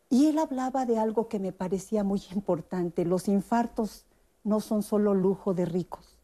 Y 0.09 0.27
él 0.27 0.39
hablaba 0.39 0.85
de 0.85 0.97
algo 0.97 1.27
que 1.27 1.39
me 1.39 1.51
parecía 1.51 2.05
muy 2.05 2.21
importante. 2.33 3.03
Los 3.03 3.27
infartos 3.27 4.05
no 4.43 4.59
son 4.59 4.83
solo 4.83 5.13
lujo 5.13 5.53
de 5.53 5.65
ricos 5.65 6.19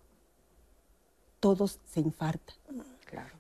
todos 1.46 1.80
se 1.86 2.00
infartan. 2.00 2.56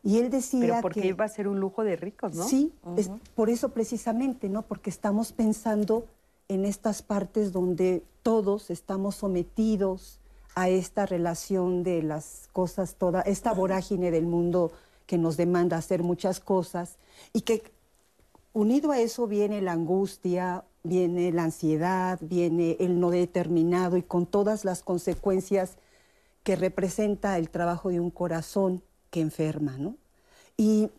Y 0.04 0.20
él 0.20 0.30
decía 0.30 0.60
Pero 0.60 0.82
porque 0.82 1.08
iba 1.08 1.26
a 1.26 1.28
ser 1.28 1.48
un 1.48 1.60
lujo 1.60 1.84
de 1.84 1.96
ricos, 1.96 2.36
¿no? 2.36 2.48
Sí, 2.48 2.72
es 2.98 3.10
por 3.34 3.50
eso 3.50 3.70
precisamente, 3.70 4.48
¿no? 4.48 4.62
Porque 4.62 4.92
estamos 4.92 5.32
pensando 5.32 6.06
en 6.48 6.66
estas 6.66 7.02
partes 7.02 7.52
donde 7.52 8.04
todos 8.22 8.70
estamos 8.70 9.16
sometidos 9.16 10.20
a 10.54 10.70
esta 10.70 11.08
relación 11.08 11.82
de 11.82 12.04
las 12.04 12.48
cosas, 12.54 12.94
toda 12.94 13.22
esta 13.22 13.54
vorágine 13.54 14.12
del 14.12 14.28
mundo 14.28 14.72
que 15.08 15.18
nos 15.18 15.36
demanda 15.36 15.76
hacer 15.76 16.04
muchas 16.04 16.40
cosas 16.40 16.98
y 17.34 17.42
que 17.42 17.64
unido 18.54 18.92
a 18.92 19.00
eso 19.00 19.26
viene 19.26 19.64
la 19.64 19.72
angustia, 19.72 20.64
viene 20.86 21.32
la 21.32 21.44
ansiedad, 21.44 22.20
viene 22.22 22.78
el 22.80 23.00
no 23.00 23.10
determinado 23.10 23.98
y 23.98 24.04
con 24.04 24.26
todas 24.26 24.66
las 24.66 24.84
consecuencias 24.84 25.78
que 26.44 26.56
representa 26.56 27.38
el 27.38 27.50
trabajo 27.50 27.90
de 27.90 28.00
un 28.00 28.12
corazón 28.12 28.84
que 29.10 29.22
enferma, 29.22 29.78
¿no? 29.78 29.98
Y 30.58 30.90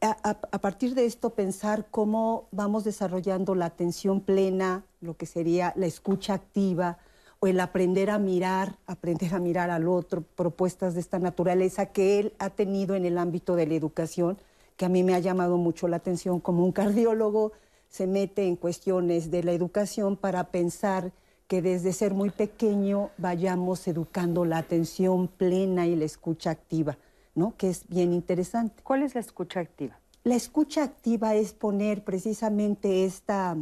a, 0.00 0.34
partir 0.60 0.94
de 0.94 1.06
esto 1.06 1.30
pensar 1.30 1.86
cómo 1.90 2.48
vamos 2.50 2.84
desarrollando 2.84 3.54
la 3.54 3.66
atención 3.66 4.20
plena, 4.20 4.84
lo 5.00 5.16
que 5.16 5.26
sería 5.26 5.72
la 5.76 5.86
escucha 5.86 6.34
activa 6.34 6.98
o 7.40 7.46
el 7.46 7.60
aprender 7.60 8.10
a 8.10 8.18
mirar, 8.18 8.76
aprender 8.86 9.34
a 9.34 9.38
mirar 9.38 9.70
al 9.70 9.88
otro, 9.88 10.22
propuestas 10.22 10.94
de 10.94 11.00
esta 11.00 11.18
naturaleza 11.18 11.86
que 11.86 12.18
él 12.18 12.34
ha 12.38 12.50
tenido 12.50 12.94
en 12.94 13.04
el 13.04 13.18
ámbito 13.18 13.56
de 13.56 13.66
la 13.66 13.74
educación, 13.74 14.38
que 14.76 14.84
a 14.84 14.88
mí 14.88 15.02
me 15.02 15.14
ha 15.14 15.20
llamado 15.20 15.56
mucho 15.56 15.88
la 15.88 15.96
atención 15.96 16.40
como 16.40 16.64
un 16.64 16.72
cardiólogo 16.72 17.52
se 17.94 18.08
mete 18.08 18.48
en 18.48 18.56
cuestiones 18.56 19.30
de 19.30 19.44
la 19.44 19.52
educación 19.52 20.16
para 20.16 20.50
pensar 20.50 21.12
que 21.46 21.62
desde 21.62 21.92
ser 21.92 22.12
muy 22.12 22.30
pequeño 22.30 23.10
vayamos 23.18 23.86
educando 23.86 24.44
la 24.44 24.58
atención 24.58 25.28
plena 25.28 25.86
y 25.86 25.94
la 25.94 26.04
escucha 26.04 26.50
activa, 26.50 26.98
¿no? 27.36 27.54
Que 27.56 27.70
es 27.70 27.86
bien 27.86 28.12
interesante. 28.12 28.82
¿Cuál 28.82 29.04
es 29.04 29.14
la 29.14 29.20
escucha 29.20 29.60
activa? 29.60 29.96
La 30.24 30.34
escucha 30.34 30.82
activa 30.82 31.36
es 31.36 31.52
poner 31.52 32.02
precisamente 32.02 33.04
esta 33.04 33.56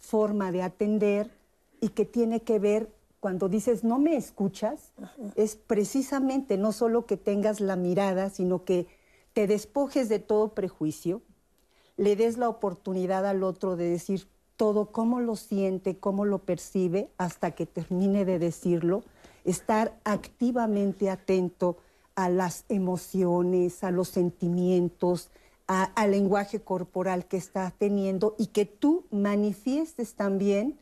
forma 0.00 0.50
de 0.50 0.62
atender 0.62 1.30
y 1.80 1.90
que 1.90 2.04
tiene 2.04 2.40
que 2.40 2.58
ver 2.58 2.90
cuando 3.20 3.48
dices 3.48 3.84
no 3.84 4.00
me 4.00 4.16
escuchas, 4.16 4.90
es 5.36 5.54
precisamente 5.54 6.58
no 6.58 6.72
solo 6.72 7.06
que 7.06 7.16
tengas 7.16 7.60
la 7.60 7.76
mirada, 7.76 8.30
sino 8.30 8.64
que 8.64 8.88
te 9.32 9.46
despojes 9.46 10.08
de 10.08 10.18
todo 10.18 10.54
prejuicio, 10.54 11.22
le 11.96 12.16
des 12.16 12.38
la 12.38 12.48
oportunidad 12.48 13.26
al 13.26 13.42
otro 13.42 13.76
de 13.76 13.88
decir 13.88 14.28
todo, 14.56 14.86
cómo 14.92 15.20
lo 15.20 15.36
siente, 15.36 15.98
cómo 15.98 16.24
lo 16.24 16.38
percibe, 16.38 17.10
hasta 17.18 17.50
que 17.52 17.66
termine 17.66 18.24
de 18.24 18.38
decirlo, 18.38 19.02
estar 19.44 19.98
activamente 20.04 21.10
atento 21.10 21.76
a 22.14 22.28
las 22.30 22.64
emociones, 22.68 23.84
a 23.84 23.90
los 23.90 24.08
sentimientos, 24.08 25.30
al 25.66 26.10
lenguaje 26.10 26.60
corporal 26.60 27.26
que 27.26 27.36
está 27.36 27.74
teniendo 27.76 28.34
y 28.38 28.46
que 28.46 28.64
tú 28.64 29.04
manifiestes 29.10 30.14
también 30.14 30.78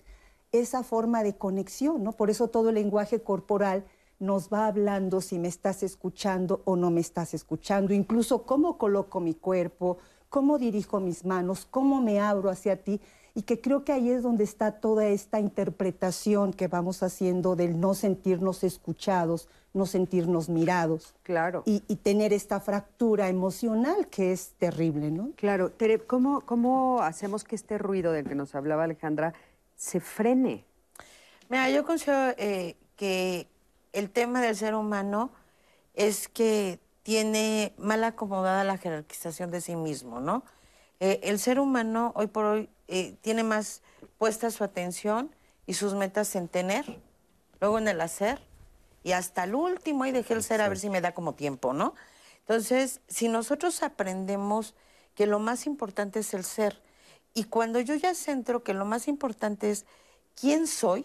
esa 0.52 0.84
forma 0.84 1.22
de 1.22 1.36
conexión, 1.36 2.04
¿no? 2.04 2.12
Por 2.12 2.30
eso 2.30 2.48
todo 2.48 2.68
el 2.68 2.76
lenguaje 2.76 3.22
corporal 3.22 3.84
nos 4.20 4.50
va 4.50 4.66
hablando 4.66 5.20
si 5.20 5.38
me 5.38 5.48
estás 5.48 5.82
escuchando 5.82 6.62
o 6.64 6.76
no 6.76 6.90
me 6.90 7.00
estás 7.00 7.34
escuchando, 7.34 7.92
incluso 7.92 8.44
cómo 8.44 8.78
coloco 8.78 9.20
mi 9.20 9.34
cuerpo, 9.34 9.98
cómo 10.34 10.58
dirijo 10.58 10.98
mis 10.98 11.24
manos, 11.24 11.64
cómo 11.70 12.02
me 12.02 12.18
abro 12.18 12.50
hacia 12.50 12.74
ti 12.74 13.00
y 13.36 13.42
que 13.42 13.60
creo 13.60 13.84
que 13.84 13.92
ahí 13.92 14.10
es 14.10 14.24
donde 14.24 14.42
está 14.42 14.72
toda 14.72 15.06
esta 15.06 15.38
interpretación 15.38 16.52
que 16.52 16.66
vamos 16.66 17.04
haciendo 17.04 17.54
del 17.54 17.78
no 17.78 17.94
sentirnos 17.94 18.64
escuchados, 18.64 19.48
no 19.74 19.86
sentirnos 19.86 20.48
mirados. 20.48 21.14
Claro. 21.22 21.62
Y, 21.66 21.78
tener 22.02 22.32
esta 22.32 22.58
fractura 22.58 23.28
emocional 23.28 24.08
que 24.08 24.32
es 24.32 24.54
terrible, 24.58 25.12
¿no? 25.12 25.30
Claro. 25.36 25.70
¿cómo, 26.08 26.40
¿cómo 26.40 27.00
hacemos 27.00 27.44
que 27.44 27.54
este 27.54 27.78
ruido 27.78 28.10
del 28.10 28.26
que 28.26 28.34
nos 28.34 28.56
hablaba 28.56 28.82
Alejandra 28.82 29.34
se 29.76 30.00
frene? 30.00 30.64
Mira, 31.48 31.70
yo 31.70 31.84
considero 31.84 32.34
eh, 32.38 32.74
que 32.96 33.46
el 33.92 34.10
tema 34.10 34.42
del 34.42 34.56
ser 34.56 34.74
humano 34.74 35.30
es 35.94 36.26
que 36.26 36.80
tiene 37.04 37.74
mal 37.76 38.02
acomodada 38.02 38.64
la 38.64 38.78
jerarquización 38.78 39.50
de 39.52 39.60
sí 39.60 39.76
mismo, 39.76 40.20
¿no? 40.20 40.42
Eh, 41.00 41.20
el 41.22 41.38
ser 41.38 41.60
humano 41.60 42.12
hoy 42.16 42.26
por 42.26 42.44
hoy 42.46 42.70
eh, 42.88 43.16
tiene 43.20 43.44
más 43.44 43.82
puesta 44.18 44.50
su 44.50 44.64
atención 44.64 45.30
y 45.66 45.74
sus 45.74 45.94
metas 45.94 46.34
en 46.34 46.48
tener, 46.48 46.98
luego 47.60 47.78
en 47.78 47.88
el 47.88 48.00
hacer 48.00 48.40
y 49.02 49.12
hasta 49.12 49.44
el 49.44 49.54
último 49.54 50.06
y 50.06 50.12
dejé 50.12 50.32
el 50.32 50.42
ser 50.42 50.62
a 50.62 50.68
ver 50.68 50.78
si 50.78 50.88
me 50.88 51.02
da 51.02 51.12
como 51.12 51.34
tiempo, 51.34 51.74
¿no? 51.74 51.94
Entonces, 52.40 53.02
si 53.06 53.28
nosotros 53.28 53.82
aprendemos 53.82 54.74
que 55.14 55.26
lo 55.26 55.38
más 55.38 55.66
importante 55.66 56.20
es 56.20 56.32
el 56.32 56.42
ser 56.42 56.82
y 57.34 57.44
cuando 57.44 57.80
yo 57.80 57.94
ya 57.96 58.14
centro 58.14 58.62
que 58.62 58.72
lo 58.72 58.86
más 58.86 59.08
importante 59.08 59.70
es 59.70 59.84
quién 60.34 60.66
soy, 60.66 61.04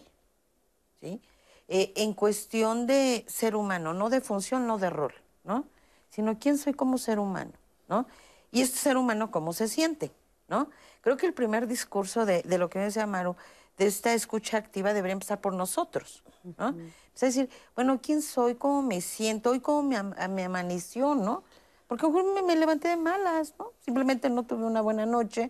¿sí? 1.02 1.22
eh, 1.68 1.92
en 1.98 2.14
cuestión 2.14 2.88
de 2.88 3.26
ser 3.28 3.56
humano, 3.58 3.94
no 3.94 4.10
de 4.10 4.22
función, 4.22 4.66
no 4.66 4.78
de 4.78 4.90
rol, 4.90 5.14
¿no? 5.44 5.66
Sino 6.10 6.40
quién 6.40 6.58
soy 6.58 6.74
como 6.74 6.98
ser 6.98 7.20
humano, 7.20 7.52
¿no? 7.88 8.08
Y 8.52 8.62
este 8.62 8.78
ser 8.78 8.98
humano, 8.98 9.32
¿cómo 9.32 9.54
se 9.54 9.68
siente, 9.68 10.12
¿no? 10.48 10.70
Creo 11.02 11.18
que 11.18 11.28
el 11.28 11.34
primer 11.34 11.68
discurso 11.68 12.26
de, 12.26 12.42
de 12.42 12.58
lo 12.58 12.70
que 12.70 12.80
decía 12.80 13.06
Maru, 13.06 13.36
de 13.78 13.88
esta 13.88 14.14
escucha 14.14 14.58
activa, 14.58 14.94
debería 14.94 15.14
empezar 15.14 15.40
por 15.40 15.54
nosotros, 15.54 16.22
¿no? 16.58 16.76
Es 17.16 17.22
decir, 17.22 17.50
bueno, 17.76 18.00
¿quién 18.02 18.22
soy? 18.22 18.56
¿Cómo 18.56 18.82
me 18.82 19.02
siento? 19.02 19.52
¿Hoy 19.52 19.62
cómo 19.62 19.84
me, 19.84 20.02
me 20.28 20.44
amaneció, 20.44 21.16
no? 21.16 21.44
Porque 21.88 22.08
me, 22.08 22.42
me 22.44 22.56
levanté 22.56 22.90
de 22.90 22.98
malas, 22.98 23.54
¿no? 23.58 23.72
Simplemente 23.80 24.30
no 24.30 24.44
tuve 24.44 24.66
una 24.66 24.82
buena 24.82 25.06
noche. 25.06 25.50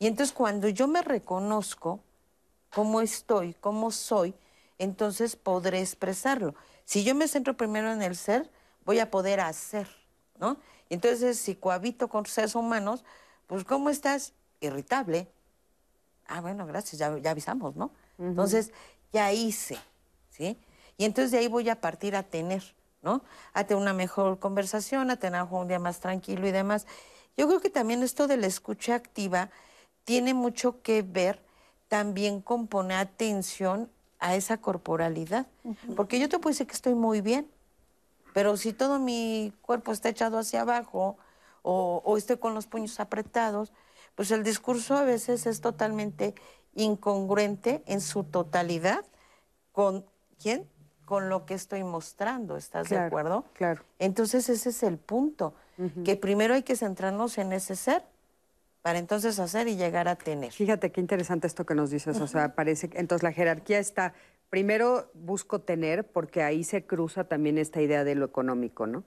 Y 0.00 0.06
entonces 0.08 0.34
cuando 0.34 0.68
yo 0.68 0.88
me 0.88 1.02
reconozco 1.02 2.00
cómo 2.70 3.00
estoy, 3.00 3.54
cómo 3.54 3.90
soy, 3.90 4.34
entonces 4.78 5.36
podré 5.36 5.80
expresarlo. 5.80 6.54
Si 6.84 7.04
yo 7.04 7.14
me 7.14 7.28
centro 7.28 7.56
primero 7.56 7.92
en 7.92 8.02
el 8.02 8.16
ser, 8.16 8.50
voy 8.84 8.98
a 8.98 9.10
poder 9.10 9.40
hacer, 9.40 9.88
¿no? 10.38 10.56
Entonces, 10.88 11.38
si 11.38 11.54
cohabito 11.54 12.08
con 12.08 12.26
seres 12.26 12.54
humanos, 12.54 13.04
pues 13.46 13.64
¿cómo 13.64 13.90
estás? 13.90 14.32
Irritable. 14.60 15.28
Ah, 16.26 16.40
bueno, 16.40 16.66
gracias, 16.66 16.98
ya, 16.98 17.30
avisamos, 17.30 17.76
¿no? 17.76 17.92
Entonces, 18.18 18.72
ya 19.12 19.32
hice, 19.32 19.78
¿sí? 20.28 20.58
Y 20.96 21.04
entonces 21.04 21.30
de 21.30 21.38
ahí 21.38 21.48
voy 21.48 21.68
a 21.68 21.80
partir 21.80 22.14
a 22.14 22.22
tener. 22.22 22.62
¿no? 23.02 23.22
A 23.54 23.64
tener 23.64 23.80
una 23.80 23.94
mejor 23.94 24.38
conversación, 24.38 25.10
a 25.10 25.16
tener 25.16 25.42
un 25.50 25.68
día 25.68 25.78
más 25.78 26.00
tranquilo 26.00 26.46
y 26.46 26.50
demás. 26.50 26.86
Yo 27.36 27.46
creo 27.48 27.60
que 27.60 27.70
también 27.70 28.02
esto 28.02 28.26
de 28.26 28.36
la 28.36 28.46
escucha 28.46 28.94
activa 28.94 29.50
tiene 30.04 30.34
mucho 30.34 30.82
que 30.82 31.02
ver 31.02 31.42
también 31.88 32.40
con 32.40 32.66
poner 32.66 32.98
atención 32.98 33.90
a 34.18 34.36
esa 34.36 34.58
corporalidad. 34.58 35.46
Porque 35.96 36.20
yo 36.20 36.28
te 36.28 36.38
puedo 36.38 36.52
decir 36.52 36.66
que 36.66 36.74
estoy 36.74 36.94
muy 36.94 37.20
bien, 37.20 37.50
pero 38.32 38.56
si 38.56 38.72
todo 38.72 38.98
mi 38.98 39.52
cuerpo 39.62 39.92
está 39.92 40.08
echado 40.08 40.38
hacia 40.38 40.62
abajo 40.62 41.16
o, 41.62 42.02
o 42.04 42.16
estoy 42.16 42.38
con 42.38 42.54
los 42.54 42.66
puños 42.66 43.00
apretados, 43.00 43.72
pues 44.14 44.30
el 44.30 44.42
discurso 44.42 44.96
a 44.96 45.04
veces 45.04 45.46
es 45.46 45.60
totalmente 45.60 46.34
incongruente 46.74 47.82
en 47.86 48.00
su 48.00 48.24
totalidad 48.24 49.04
con 49.72 50.04
quién? 50.40 50.68
con 51.10 51.28
lo 51.28 51.44
que 51.44 51.54
estoy 51.54 51.82
mostrando, 51.82 52.56
¿estás 52.56 52.88
de 52.88 52.96
acuerdo? 52.96 53.44
Claro. 53.54 53.82
Entonces 53.98 54.48
ese 54.48 54.68
es 54.68 54.80
el 54.84 54.96
punto, 54.96 55.54
que 56.04 56.14
primero 56.14 56.54
hay 56.54 56.62
que 56.62 56.76
centrarnos 56.76 57.36
en 57.38 57.52
ese 57.52 57.74
ser 57.74 58.04
para 58.80 59.00
entonces 59.00 59.40
hacer 59.40 59.66
y 59.66 59.74
llegar 59.74 60.06
a 60.06 60.14
tener. 60.14 60.52
Fíjate 60.52 60.92
qué 60.92 61.00
interesante 61.00 61.48
esto 61.48 61.66
que 61.66 61.74
nos 61.74 61.90
dices, 61.90 62.20
o 62.20 62.28
sea, 62.28 62.54
parece 62.54 62.88
que 62.90 63.00
entonces 63.00 63.24
la 63.24 63.32
jerarquía 63.32 63.80
está, 63.80 64.14
primero 64.50 65.10
busco 65.14 65.60
tener, 65.60 66.04
porque 66.04 66.42
ahí 66.42 66.64
se 66.64 66.84
cruza 66.84 67.24
también 67.24 67.56
esta 67.56 67.80
idea 67.80 68.04
de 68.04 68.14
lo 68.14 68.26
económico, 68.26 68.86
¿no? 68.86 69.04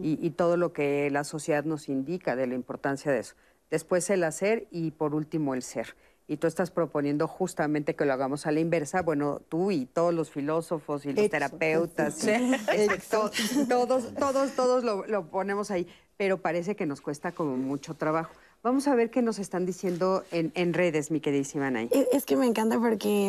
y, 0.00 0.18
y 0.26 0.30
todo 0.30 0.56
lo 0.56 0.72
que 0.72 1.10
la 1.10 1.22
sociedad 1.22 1.64
nos 1.64 1.88
indica 1.88 2.34
de 2.34 2.46
la 2.46 2.54
importancia 2.54 3.12
de 3.12 3.20
eso. 3.20 3.34
Después 3.70 4.08
el 4.10 4.24
hacer 4.24 4.66
y 4.70 4.92
por 4.92 5.14
último 5.14 5.54
el 5.54 5.62
ser 5.62 5.94
y 6.28 6.38
tú 6.38 6.46
estás 6.46 6.70
proponiendo 6.70 7.28
justamente 7.28 7.94
que 7.94 8.04
lo 8.04 8.12
hagamos 8.12 8.46
a 8.46 8.52
la 8.52 8.60
inversa, 8.60 9.02
bueno, 9.02 9.40
tú 9.48 9.70
y 9.70 9.86
todos 9.86 10.12
los 10.12 10.30
filósofos 10.30 11.06
y 11.06 11.12
los 11.12 11.30
terapeutas, 11.30 12.18
todos, 13.10 14.12
todos, 14.18 14.52
todos 14.52 14.84
lo, 14.84 15.26
ponemos 15.26 15.70
ahí, 15.70 15.86
pero 16.16 16.38
parece 16.38 16.74
que 16.74 16.86
nos 16.86 17.00
cuesta 17.00 17.32
como 17.32 17.56
mucho 17.56 17.94
trabajo. 17.94 18.32
Vamos 18.62 18.88
a 18.88 18.94
ver 18.96 19.10
qué 19.10 19.22
nos 19.22 19.38
están 19.38 19.66
diciendo 19.66 20.24
en, 20.32 20.74
redes, 20.74 21.10
mi 21.12 21.20
queridísima 21.20 21.70
Nay. 21.70 21.88
Es 22.12 22.24
que 22.24 22.36
me 22.36 22.46
encanta 22.46 22.80
porque 22.80 23.28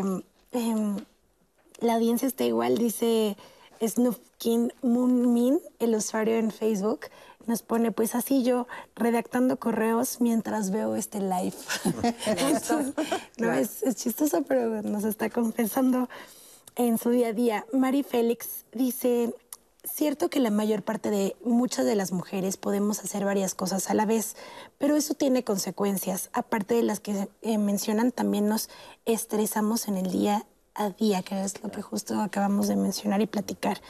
em, 0.52 0.98
la 1.80 1.96
audiencia 1.96 2.28
está 2.28 2.44
igual, 2.44 2.78
dice 2.78 3.38
Snufkin 3.82 4.74
Moon 4.82 5.62
el 5.80 5.96
usuario 5.96 6.36
en 6.36 6.52
Facebook, 6.52 7.02
nos 7.46 7.62
pone, 7.62 7.92
pues 7.92 8.14
así 8.14 8.44
yo 8.44 8.68
redactando 8.96 9.58
correos 9.58 10.20
mientras 10.20 10.70
veo 10.70 10.96
este 10.96 11.20
live. 11.20 11.54
no, 13.38 13.54
es, 13.54 13.84
chistoso, 13.96 14.44
pero 14.44 14.82
nos 14.82 15.06
está 15.06 15.30
confesando 15.30 16.10
en 16.76 16.98
su 16.98 17.10
día 17.10 17.30
a 17.30 17.34
día. 17.34 17.66
Mari 17.72 18.04
Félix 18.04 18.66
dice, 18.74 19.34
cierto 19.86 20.30
que 20.30 20.42
la 20.42 20.52
mayor 20.52 20.84
parte 20.84 21.10
de 21.10 21.38
muchas 21.44 21.86
de 21.86 21.96
las 21.96 22.12
mujeres 22.12 22.58
podemos 22.58 23.00
hacer 23.00 23.24
varias 23.24 23.56
cosas 23.56 23.90
a 23.90 23.94
la 23.94 24.06
vez, 24.06 24.36
pero 24.78 24.98
eso 24.98 25.14
tiene 25.14 25.46
consecuencias. 25.46 26.30
Aparte 26.34 26.76
de 26.76 26.84
las 26.84 27.00
que 27.00 27.30
eh, 27.42 27.58
mencionan, 27.58 28.12
también 28.12 28.50
nos 28.50 28.70
estresamos 29.06 29.88
en 29.88 29.96
el 29.96 30.12
día 30.12 30.46
a 30.78 30.92
día, 30.92 31.22
que 31.24 31.44
es 31.44 31.62
lo 31.62 31.70
que 31.70 31.82
justo 31.82 32.20
acabamos 32.22 32.68
de 32.68 32.76
mencionar 32.76 33.22
y 33.22 33.28
platicar. 33.28 33.82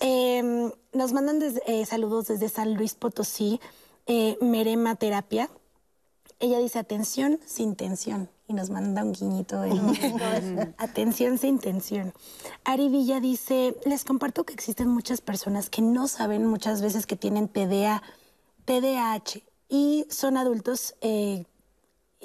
Em, 0.00 0.72
nos 0.92 1.12
mandan 1.12 1.40
eh, 1.66 1.86
saludos 1.86 2.26
desde 2.26 2.48
San 2.48 2.74
Luis 2.74 2.94
Potosí, 2.94 3.60
eh, 4.06 4.36
Merema 4.40 4.96
Terapia. 4.96 5.50
Ella 6.40 6.58
dice 6.58 6.78
atención 6.78 7.38
sin 7.46 7.76
tensión 7.76 8.28
y 8.48 8.54
nos 8.54 8.70
manda 8.70 9.02
un 9.02 9.12
guiñito 9.12 9.60
de 9.60 9.70
atención 10.78 11.38
sin 11.38 11.58
tensión. 11.58 12.12
Ari 12.64 12.88
Villa 12.88 13.20
dice, 13.20 13.76
les 13.84 14.04
comparto 14.04 14.44
que 14.44 14.52
existen 14.52 14.88
muchas 14.88 15.20
personas 15.20 15.70
que 15.70 15.80
no 15.80 16.08
saben 16.08 16.46
muchas 16.46 16.82
veces 16.82 17.06
que 17.06 17.16
tienen 17.16 17.48
TDA, 17.48 18.02
TDAH 18.64 19.42
y 19.68 20.06
son 20.10 20.36
adultos 20.36 20.94
eh, 21.00 21.44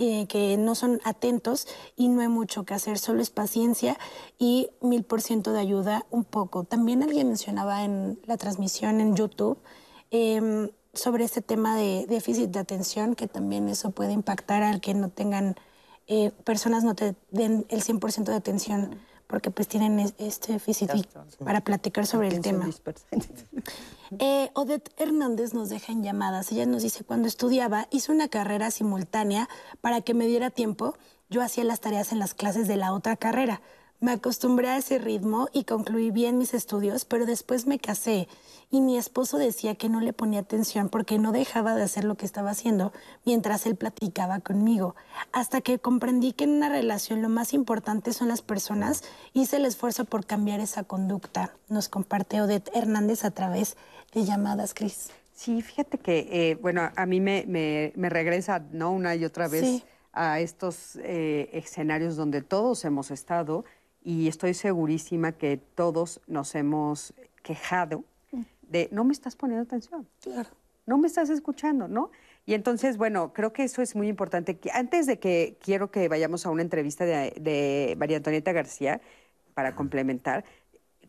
eh, 0.01 0.27
que 0.27 0.55
no 0.55 0.75
son 0.75 1.01
atentos 1.03 1.67
y 1.97 2.07
no 2.07 2.21
hay 2.21 2.29
mucho 2.29 2.63
que 2.63 2.73
hacer, 2.73 2.97
solo 2.97 3.21
es 3.21 3.31
paciencia 3.31 3.97
y 4.37 4.69
mil 4.79 5.03
por 5.03 5.21
ciento 5.21 5.51
de 5.51 5.59
ayuda 5.59 6.05
un 6.09 6.23
poco. 6.23 6.63
También 6.63 7.03
alguien 7.03 7.27
mencionaba 7.27 7.83
en 7.83 8.17
la 8.25 8.37
transmisión 8.37 9.01
en 9.01 9.17
YouTube 9.17 9.59
em, 10.09 10.69
sobre 10.93 11.25
este 11.25 11.41
tema 11.41 11.75
de 11.75 12.05
déficit 12.07 12.49
de 12.49 12.59
atención, 12.59 13.13
que 13.13 13.27
también 13.27 13.67
eso 13.67 13.91
puede 13.91 14.13
impactar 14.13 14.63
al 14.63 14.79
que 14.79 14.93
no 14.93 15.09
tengan, 15.09 15.57
eh, 16.07 16.31
personas 16.45 16.85
no 16.85 16.95
te 16.95 17.15
den 17.31 17.65
el 17.67 17.83
100% 17.83 18.31
de 18.31 18.37
atención 18.37 19.08
porque 19.29 19.51
pues 19.51 19.67
tienen 19.67 19.99
este 20.17 20.53
déficit 20.53 20.89
para 21.45 21.61
platicar 21.61 22.07
sobre 22.07 22.29
el 22.29 22.41
tema. 22.41 22.67
Eh, 24.17 24.49
Odette 24.55 24.91
Hernández 24.97 25.53
nos 25.53 25.69
deja 25.69 25.91
en 25.91 26.01
llamadas. 26.01 26.51
Ella 26.51 26.65
nos 26.65 26.81
dice, 26.81 27.03
cuando 27.03 27.27
estudiaba, 27.27 27.87
hice 27.91 28.11
una 28.11 28.27
carrera 28.27 28.71
simultánea 28.71 29.47
para 29.81 30.01
que 30.01 30.15
me 30.15 30.25
diera 30.25 30.49
tiempo. 30.49 30.97
Yo 31.29 31.43
hacía 31.43 31.63
las 31.63 31.79
tareas 31.79 32.11
en 32.11 32.17
las 32.17 32.33
clases 32.33 32.67
de 32.67 32.75
la 32.75 32.91
otra 32.91 33.17
carrera. 33.17 33.61
Me 34.01 34.13
acostumbré 34.13 34.69
a 34.69 34.77
ese 34.77 34.97
ritmo 34.97 35.49
y 35.51 35.65
concluí 35.65 36.09
bien 36.09 36.37
mis 36.37 36.53
estudios, 36.53 37.03
pero 37.03 37.25
después 37.25 37.67
me 37.67 37.79
casé 37.79 38.29
y 38.71 38.79
mi 38.79 38.97
esposo 38.97 39.37
decía 39.37 39.75
que 39.75 39.89
no 39.89 39.99
le 39.99 40.13
ponía 40.13 40.39
atención 40.39 40.87
porque 40.87 41.17
no 41.19 41.33
dejaba 41.33 41.75
de 41.75 41.83
hacer 41.83 42.05
lo 42.05 42.15
que 42.15 42.25
estaba 42.25 42.51
haciendo 42.51 42.93
mientras 43.25 43.65
él 43.65 43.75
platicaba 43.75 44.39
conmigo. 44.39 44.95
Hasta 45.33 45.59
que 45.59 45.79
comprendí 45.79 46.31
que 46.31 46.45
en 46.45 46.51
una 46.51 46.69
relación 46.69 47.21
lo 47.21 47.27
más 47.27 47.53
importante 47.53 48.13
son 48.13 48.29
las 48.29 48.41
personas, 48.41 49.03
hice 49.33 49.57
el 49.57 49.65
esfuerzo 49.65 50.05
por 50.05 50.25
cambiar 50.25 50.61
esa 50.61 50.83
conducta. 50.83 51.53
Nos 51.67 51.89
comparte 51.89 52.39
Odette 52.39 52.71
Hernández 52.73 53.25
a 53.25 53.31
través 53.31 53.75
de 54.13 54.23
llamadas, 54.23 54.73
Cris. 54.73 55.09
Sí, 55.33 55.61
fíjate 55.61 55.97
que, 55.97 56.27
eh, 56.31 56.55
bueno, 56.61 56.89
a 56.95 57.05
mí 57.05 57.19
me, 57.19 57.43
me, 57.47 58.09
regresa, 58.09 58.59
¿no? 58.71 58.91
Una 58.91 59.15
y 59.15 59.25
otra 59.25 59.49
vez 59.49 59.83
a 60.13 60.39
estos 60.39 60.97
eh, 60.97 61.49
escenarios 61.53 62.15
donde 62.15 62.41
todos 62.41 62.83
hemos 62.83 63.11
estado 63.11 63.63
y 64.03 64.27
estoy 64.27 64.53
segurísima 64.53 65.33
que 65.33 65.57
todos 65.57 66.21
nos 66.27 66.55
hemos 66.55 67.13
quejado 67.43 68.03
de 68.69 68.87
no 68.91 69.03
me 69.03 69.13
estás 69.13 69.35
poniendo 69.35 69.63
atención. 69.63 70.07
Claro. 70.21 70.49
No 70.85 70.97
me 70.97 71.07
estás 71.07 71.29
escuchando, 71.29 71.87
¿no? 71.87 72.11
Y 72.45 72.53
entonces, 72.53 72.97
bueno, 72.97 73.33
creo 73.33 73.53
que 73.53 73.63
eso 73.63 73.81
es 73.81 73.95
muy 73.95 74.07
importante. 74.07 74.59
Antes 74.73 75.05
de 75.05 75.19
que 75.19 75.57
quiero 75.61 75.91
que 75.91 76.07
vayamos 76.07 76.45
a 76.45 76.49
una 76.49 76.61
entrevista 76.61 77.05
de, 77.05 77.95
María 77.99 78.17
Antonieta 78.17 78.51
García 78.53 79.01
para 79.53 79.75
complementar, 79.75 80.45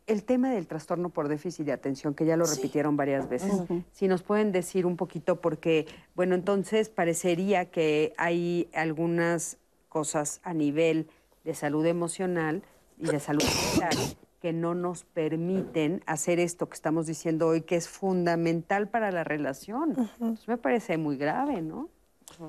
el 0.06 0.24
tema 0.24 0.50
del 0.50 0.66
trastorno 0.66 1.08
por 1.10 1.28
déficit 1.28 1.64
de 1.66 1.72
atención, 1.72 2.14
que 2.14 2.26
ya 2.26 2.36
lo 2.36 2.44
repitieron 2.44 2.96
varias 2.96 3.28
veces, 3.28 3.52
si 3.92 4.08
nos 4.08 4.22
pueden 4.22 4.50
decir 4.50 4.84
un 4.84 4.96
poquito, 4.96 5.40
porque, 5.40 5.86
bueno, 6.14 6.34
entonces 6.34 6.88
parecería 6.88 7.70
que 7.70 8.12
hay 8.18 8.68
algunas 8.74 9.56
cosas 9.88 10.40
a 10.42 10.52
nivel 10.52 11.08
de 11.44 11.54
salud 11.54 11.86
emocional 11.86 12.62
y 13.00 13.06
de 13.06 13.20
salud 13.20 13.42
mental 13.42 13.96
que 14.40 14.52
no 14.52 14.74
nos 14.74 15.04
permiten 15.04 16.02
hacer 16.06 16.40
esto 16.40 16.68
que 16.68 16.74
estamos 16.74 17.06
diciendo 17.06 17.46
hoy, 17.48 17.60
que 17.60 17.76
es 17.76 17.88
fundamental 17.88 18.88
para 18.88 19.12
la 19.12 19.22
relación. 19.22 20.10
me 20.46 20.56
parece 20.56 20.96
muy 20.96 21.16
grave, 21.16 21.60
¿no? 21.60 21.88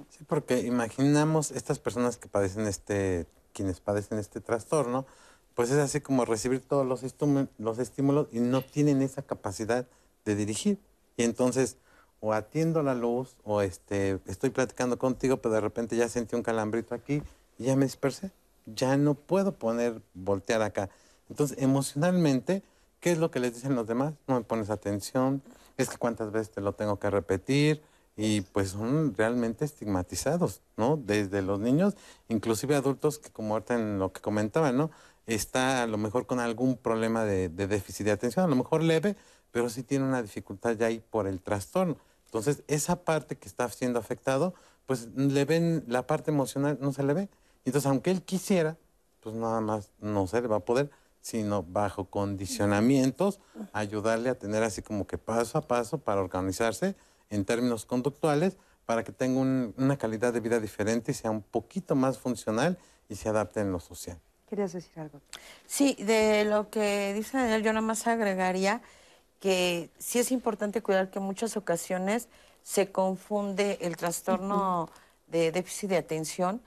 Sí, 0.10 0.24
porque 0.26 0.62
imaginamos 0.62 1.52
estas 1.52 1.80
personas 1.80 2.16
que 2.16 2.30
padecen 2.30 2.66
este, 2.66 3.26
quienes 3.54 3.82
padecen 3.82 4.20
este 4.20 4.40
trastorno, 4.40 5.06
pues 5.54 5.70
es 5.70 5.78
así 5.78 6.00
como 6.00 6.24
recibir 6.24 6.62
todos 6.62 6.86
los, 6.86 7.04
los 7.58 7.80
estímulos 7.80 8.28
y 8.32 8.40
no 8.40 8.62
tienen 8.62 9.02
esa 9.02 9.22
capacidad 9.22 9.86
de 10.24 10.36
dirigir. 10.36 10.80
Y 11.18 11.24
entonces, 11.24 11.78
o 12.22 12.32
atiendo 12.32 12.84
la 12.84 12.96
luz, 12.96 13.36
o 13.44 13.62
este, 13.62 14.20
estoy 14.28 14.52
platicando 14.52 14.98
contigo, 14.98 15.38
pero 15.38 15.56
de 15.56 15.62
repente 15.62 15.98
ya 15.98 16.08
sentí 16.08 16.36
un 16.36 16.44
calambrito 16.44 16.96
aquí 16.96 17.22
y 17.58 17.66
ya 17.66 17.76
me 17.76 17.86
dispersé 17.86 18.32
ya 18.76 18.98
no 18.98 19.16
puedo 19.16 19.56
poner, 19.56 20.02
voltear 20.14 20.62
acá. 20.62 20.90
Entonces, 21.30 21.58
emocionalmente, 21.60 22.64
¿qué 23.00 23.12
es 23.12 23.18
lo 23.18 23.32
que 23.32 23.40
les 23.40 23.54
dicen 23.54 23.76
los 23.76 23.88
demás? 23.88 24.14
No 24.28 24.36
me 24.36 24.42
pones 24.42 24.70
atención, 24.70 25.42
es 25.78 25.90
que 25.90 25.98
cuántas 25.98 26.32
veces 26.32 26.52
te 26.52 26.62
lo 26.62 26.74
tengo 26.74 27.00
que 27.00 27.10
repetir, 27.10 27.82
y 28.18 28.42
pues 28.42 28.70
son 28.70 29.16
realmente 29.16 29.66
estigmatizados, 29.66 30.62
¿no? 30.78 30.98
Desde 30.98 31.42
los 31.42 31.60
niños, 31.60 31.96
inclusive 32.28 32.76
adultos 32.76 33.20
que 33.20 33.32
como 33.32 33.54
ahorita 33.54 33.76
en 33.76 34.00
lo 34.00 34.12
que 34.12 34.22
comentaban, 34.22 34.78
¿no? 34.78 34.92
Está 35.28 35.84
a 35.84 35.88
lo 35.88 35.98
mejor 35.98 36.28
con 36.28 36.40
algún 36.40 36.78
problema 36.78 37.24
de, 37.26 37.50
déficit 37.50 38.06
de 38.06 38.12
atención, 38.12 38.46
a 38.46 38.48
lo 38.48 38.56
mejor 38.56 38.84
leve, 38.84 39.16
pero 39.52 39.70
sí 39.70 39.84
tiene 39.84 40.06
una 40.06 40.22
dificultad 40.22 40.76
ya 40.76 40.88
ahí 40.88 41.04
por 41.10 41.28
el 41.28 41.42
trastorno. 41.42 41.98
Entonces, 42.26 42.64
esa 42.68 43.04
parte 43.04 43.38
que 43.38 43.48
está 43.48 43.68
siendo 43.70 44.00
afectado, 44.00 44.54
pues 44.86 45.08
le 45.16 45.46
ven, 45.46 45.84
la 45.88 46.08
parte 46.08 46.32
emocional 46.32 46.78
no 46.82 46.94
se 46.94 47.04
le 47.04 47.14
ve. 47.14 47.30
Entonces, 47.66 47.88
aunque 47.88 48.12
él 48.12 48.24
quisiera, 48.24 48.78
pues 49.22 49.36
nada 49.36 49.62
más 49.62 49.92
no 50.00 50.28
se 50.28 50.42
le 50.42 50.48
va 50.48 50.58
a 50.58 50.62
poder, 50.62 50.90
sino 51.22 51.64
bajo 51.64 52.06
condicionamientos, 52.06 53.40
ayudarle 53.74 54.30
a 54.30 54.36
tener 54.36 54.64
así 54.64 54.82
como 54.82 55.06
que 55.06 55.18
paso 55.18 55.58
a 55.58 55.62
paso 55.62 56.00
para 56.00 56.22
organizarse 56.22 56.96
en 57.30 57.46
términos 57.46 57.86
conductuales 57.86 58.58
para 58.86 59.04
que 59.04 59.12
tenga 59.12 59.40
una 59.40 59.98
calidad 59.98 60.34
de 60.34 60.40
vida 60.40 60.60
diferente 60.60 61.12
y 61.12 61.16
sea 61.16 61.32
un 61.32 61.44
poquito 61.44 61.96
más 61.96 62.18
funcional 62.18 62.78
y 63.08 63.16
se 63.16 63.30
adapte 63.30 63.60
en 63.62 63.72
lo 63.72 63.80
social. 63.80 64.20
¿Querías 64.50 64.74
decir 64.74 65.00
algo? 65.00 65.22
Sí, 65.66 65.96
de 66.00 66.44
lo 66.44 66.70
que 66.70 67.14
dice 67.14 67.38
Daniel, 67.38 67.64
yo 67.64 67.72
nada 67.72 67.86
más 67.86 68.06
agregaría 68.08 68.82
que 69.40 69.90
sí 69.98 70.20
es 70.20 70.32
importante 70.32 70.82
cuidar 70.82 71.10
que 71.10 71.20
en 71.20 71.26
muchas 71.26 71.56
ocasiones 71.56 72.28
se 72.64 72.92
confunde 72.92 73.78
el 73.82 73.96
trastorno 73.96 74.90
de 75.28 75.52
déficit 75.52 75.92
de 75.92 75.98
atención 75.98 76.62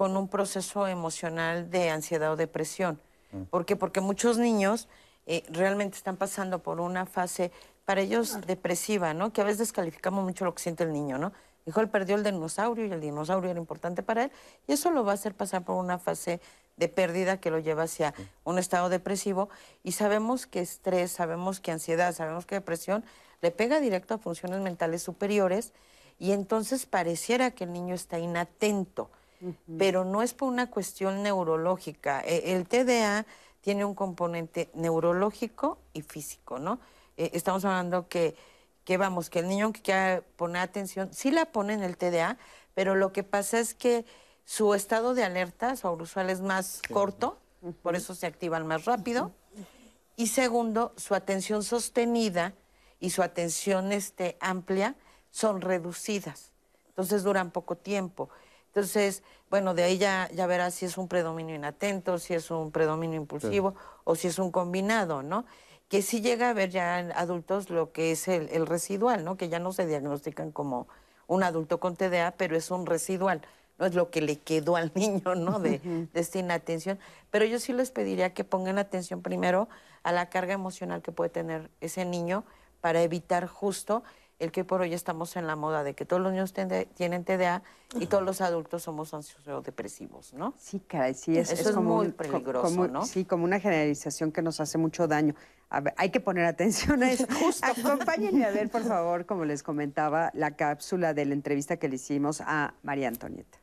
con 0.00 0.16
un 0.16 0.28
proceso 0.28 0.86
emocional 0.86 1.68
de 1.68 1.90
ansiedad 1.90 2.32
o 2.32 2.36
depresión. 2.36 2.98
Mm. 3.32 3.42
¿Por 3.50 3.66
qué? 3.66 3.76
Porque 3.76 4.00
muchos 4.00 4.38
niños 4.38 4.88
eh, 5.26 5.44
realmente 5.50 5.98
están 5.98 6.16
pasando 6.16 6.60
por 6.60 6.80
una 6.80 7.04
fase 7.04 7.52
para 7.84 8.00
ellos 8.00 8.40
depresiva, 8.46 9.12
¿no? 9.12 9.30
Que 9.30 9.42
a 9.42 9.44
veces 9.44 9.72
calificamos 9.72 10.24
mucho 10.24 10.46
lo 10.46 10.54
que 10.54 10.62
siente 10.62 10.84
el 10.84 10.94
niño, 10.94 11.18
¿no? 11.18 11.34
Dijo, 11.66 11.82
él 11.82 11.90
perdió 11.90 12.16
el 12.16 12.24
dinosaurio 12.24 12.86
y 12.86 12.92
el 12.92 13.02
dinosaurio 13.02 13.50
era 13.50 13.60
importante 13.60 14.02
para 14.02 14.24
él 14.24 14.32
y 14.66 14.72
eso 14.72 14.90
lo 14.90 15.04
va 15.04 15.12
a 15.12 15.16
hacer 15.16 15.34
pasar 15.34 15.66
por 15.66 15.76
una 15.76 15.98
fase 15.98 16.40
de 16.78 16.88
pérdida 16.88 17.36
que 17.36 17.50
lo 17.50 17.58
lleva 17.58 17.82
hacia 17.82 18.14
un 18.44 18.58
estado 18.58 18.88
depresivo 18.88 19.50
y 19.84 19.92
sabemos 19.92 20.46
que 20.46 20.60
estrés, 20.60 21.12
sabemos 21.12 21.60
que 21.60 21.72
ansiedad, 21.72 22.14
sabemos 22.14 22.46
que 22.46 22.54
depresión 22.54 23.04
le 23.42 23.50
pega 23.50 23.80
directo 23.80 24.14
a 24.14 24.18
funciones 24.18 24.60
mentales 24.60 25.02
superiores 25.02 25.74
y 26.18 26.32
entonces 26.32 26.86
pareciera 26.86 27.50
que 27.50 27.64
el 27.64 27.74
niño 27.74 27.94
está 27.94 28.18
inatento, 28.18 29.10
pero 29.78 30.04
no 30.04 30.22
es 30.22 30.34
por 30.34 30.48
una 30.48 30.70
cuestión 30.70 31.22
neurológica. 31.22 32.22
E, 32.24 32.52
el 32.52 32.66
TDA 32.66 33.26
tiene 33.60 33.84
un 33.84 33.94
componente 33.94 34.70
neurológico 34.74 35.78
y 35.92 36.02
físico, 36.02 36.58
¿no? 36.58 36.80
Eh, 37.16 37.30
estamos 37.34 37.64
hablando 37.64 38.08
que, 38.08 38.34
que, 38.84 38.96
vamos, 38.96 39.30
que 39.30 39.40
el 39.40 39.48
niño 39.48 39.72
que 39.72 39.82
quiera 39.82 40.22
poner 40.36 40.62
atención, 40.62 41.12
sí 41.12 41.30
la 41.30 41.46
pone 41.46 41.74
en 41.74 41.82
el 41.82 41.96
TDA, 41.96 42.38
pero 42.74 42.94
lo 42.94 43.12
que 43.12 43.22
pasa 43.22 43.58
es 43.58 43.74
que 43.74 44.04
su 44.44 44.74
estado 44.74 45.14
de 45.14 45.24
alerta, 45.24 45.76
su 45.76 45.88
usual 45.88 46.30
es 46.30 46.40
más 46.40 46.82
corto, 46.92 47.38
por 47.82 47.94
eso 47.94 48.14
se 48.14 48.26
activan 48.26 48.66
más 48.66 48.84
rápido. 48.84 49.32
Y 50.16 50.28
segundo, 50.28 50.92
su 50.96 51.14
atención 51.14 51.62
sostenida 51.62 52.54
y 52.98 53.10
su 53.10 53.22
atención 53.22 53.92
este, 53.92 54.36
amplia 54.40 54.96
son 55.30 55.60
reducidas. 55.60 56.52
Entonces 56.88 57.22
duran 57.22 57.50
poco 57.50 57.76
tiempo. 57.76 58.28
Entonces, 58.70 59.22
bueno, 59.50 59.74
de 59.74 59.82
ahí 59.82 59.98
ya, 59.98 60.30
ya 60.32 60.46
verás 60.46 60.74
si 60.74 60.86
es 60.86 60.96
un 60.96 61.08
predominio 61.08 61.54
inatento, 61.54 62.18
si 62.18 62.34
es 62.34 62.50
un 62.50 62.70
predominio 62.70 63.20
impulsivo 63.20 63.74
o 64.04 64.14
si 64.14 64.28
es 64.28 64.38
un 64.38 64.50
combinado, 64.50 65.22
¿no? 65.22 65.44
que 65.90 66.02
sí 66.02 66.20
llega 66.20 66.50
a 66.50 66.52
ver 66.52 66.70
ya 66.70 67.00
en 67.00 67.10
adultos 67.12 67.68
lo 67.68 67.90
que 67.90 68.12
es 68.12 68.28
el, 68.28 68.64
residual, 68.66 69.24
¿no? 69.24 69.36
Que 69.36 69.48
ya 69.48 69.58
no 69.58 69.72
se 69.72 69.86
diagnostican 69.86 70.52
como 70.52 70.86
un 71.26 71.42
adulto 71.42 71.80
con 71.80 71.96
TDA, 71.96 72.34
pero 72.36 72.56
es 72.56 72.70
un 72.70 72.86
residual. 72.86 73.42
No 73.76 73.86
es 73.86 73.94
lo 73.96 74.08
que 74.08 74.20
le 74.20 74.38
quedó 74.38 74.76
al 74.76 74.92
niño, 74.94 75.34
¿no? 75.34 75.58
De, 75.58 75.80
de 75.80 76.20
esta 76.20 76.38
inatención. 76.38 77.00
Pero 77.32 77.44
yo 77.44 77.58
sí 77.58 77.72
les 77.72 77.90
pediría 77.90 78.32
que 78.32 78.44
pongan 78.44 78.78
atención 78.78 79.20
primero 79.20 79.68
a 80.04 80.12
la 80.12 80.30
carga 80.30 80.54
emocional 80.54 81.02
que 81.02 81.10
puede 81.10 81.30
tener 81.30 81.70
ese 81.80 82.04
niño 82.04 82.44
para 82.80 83.02
evitar 83.02 83.48
justo 83.48 84.04
el 84.40 84.50
que 84.50 84.64
por 84.64 84.80
hoy 84.80 84.94
estamos 84.94 85.36
en 85.36 85.46
la 85.46 85.54
moda 85.54 85.84
de 85.84 85.94
que 85.94 86.04
todos 86.04 86.20
los 86.20 86.32
niños 86.32 86.52
tienen 86.52 87.24
TDA 87.24 87.62
y 88.00 88.06
todos 88.06 88.24
los 88.24 88.40
adultos 88.40 88.82
somos 88.82 89.14
depresivos, 89.64 90.32
¿no? 90.32 90.54
Sí, 90.58 90.80
caray, 90.80 91.14
sí, 91.14 91.36
es, 91.36 91.52
Eso 91.52 91.68
es, 91.68 91.74
como 91.74 91.96
muy 91.96 92.08
peligroso, 92.08 92.88
¿no? 92.88 93.04
Sí, 93.04 93.26
como 93.26 93.44
una 93.44 93.60
generalización 93.60 94.32
que 94.32 94.40
nos 94.40 94.58
hace 94.58 94.78
mucho 94.78 95.06
daño. 95.06 95.34
A 95.68 95.80
ver, 95.80 95.94
hay 95.98 96.10
que 96.10 96.20
poner 96.20 96.46
atención 96.46 97.02
a 97.02 97.12
eso. 97.12 97.26
Justo. 97.40 97.66
Acompáñenme 97.66 98.44
a 98.46 98.50
ver, 98.50 98.70
por 98.70 98.82
favor, 98.82 99.26
como 99.26 99.44
les 99.44 99.62
comentaba, 99.62 100.30
la 100.34 100.52
cápsula 100.56 101.12
de 101.12 101.26
la 101.26 101.34
entrevista 101.34 101.76
que 101.76 101.88
le 101.88 101.96
hicimos 101.96 102.40
a 102.40 102.74
María 102.82 103.08
Antonieta. 103.08 103.58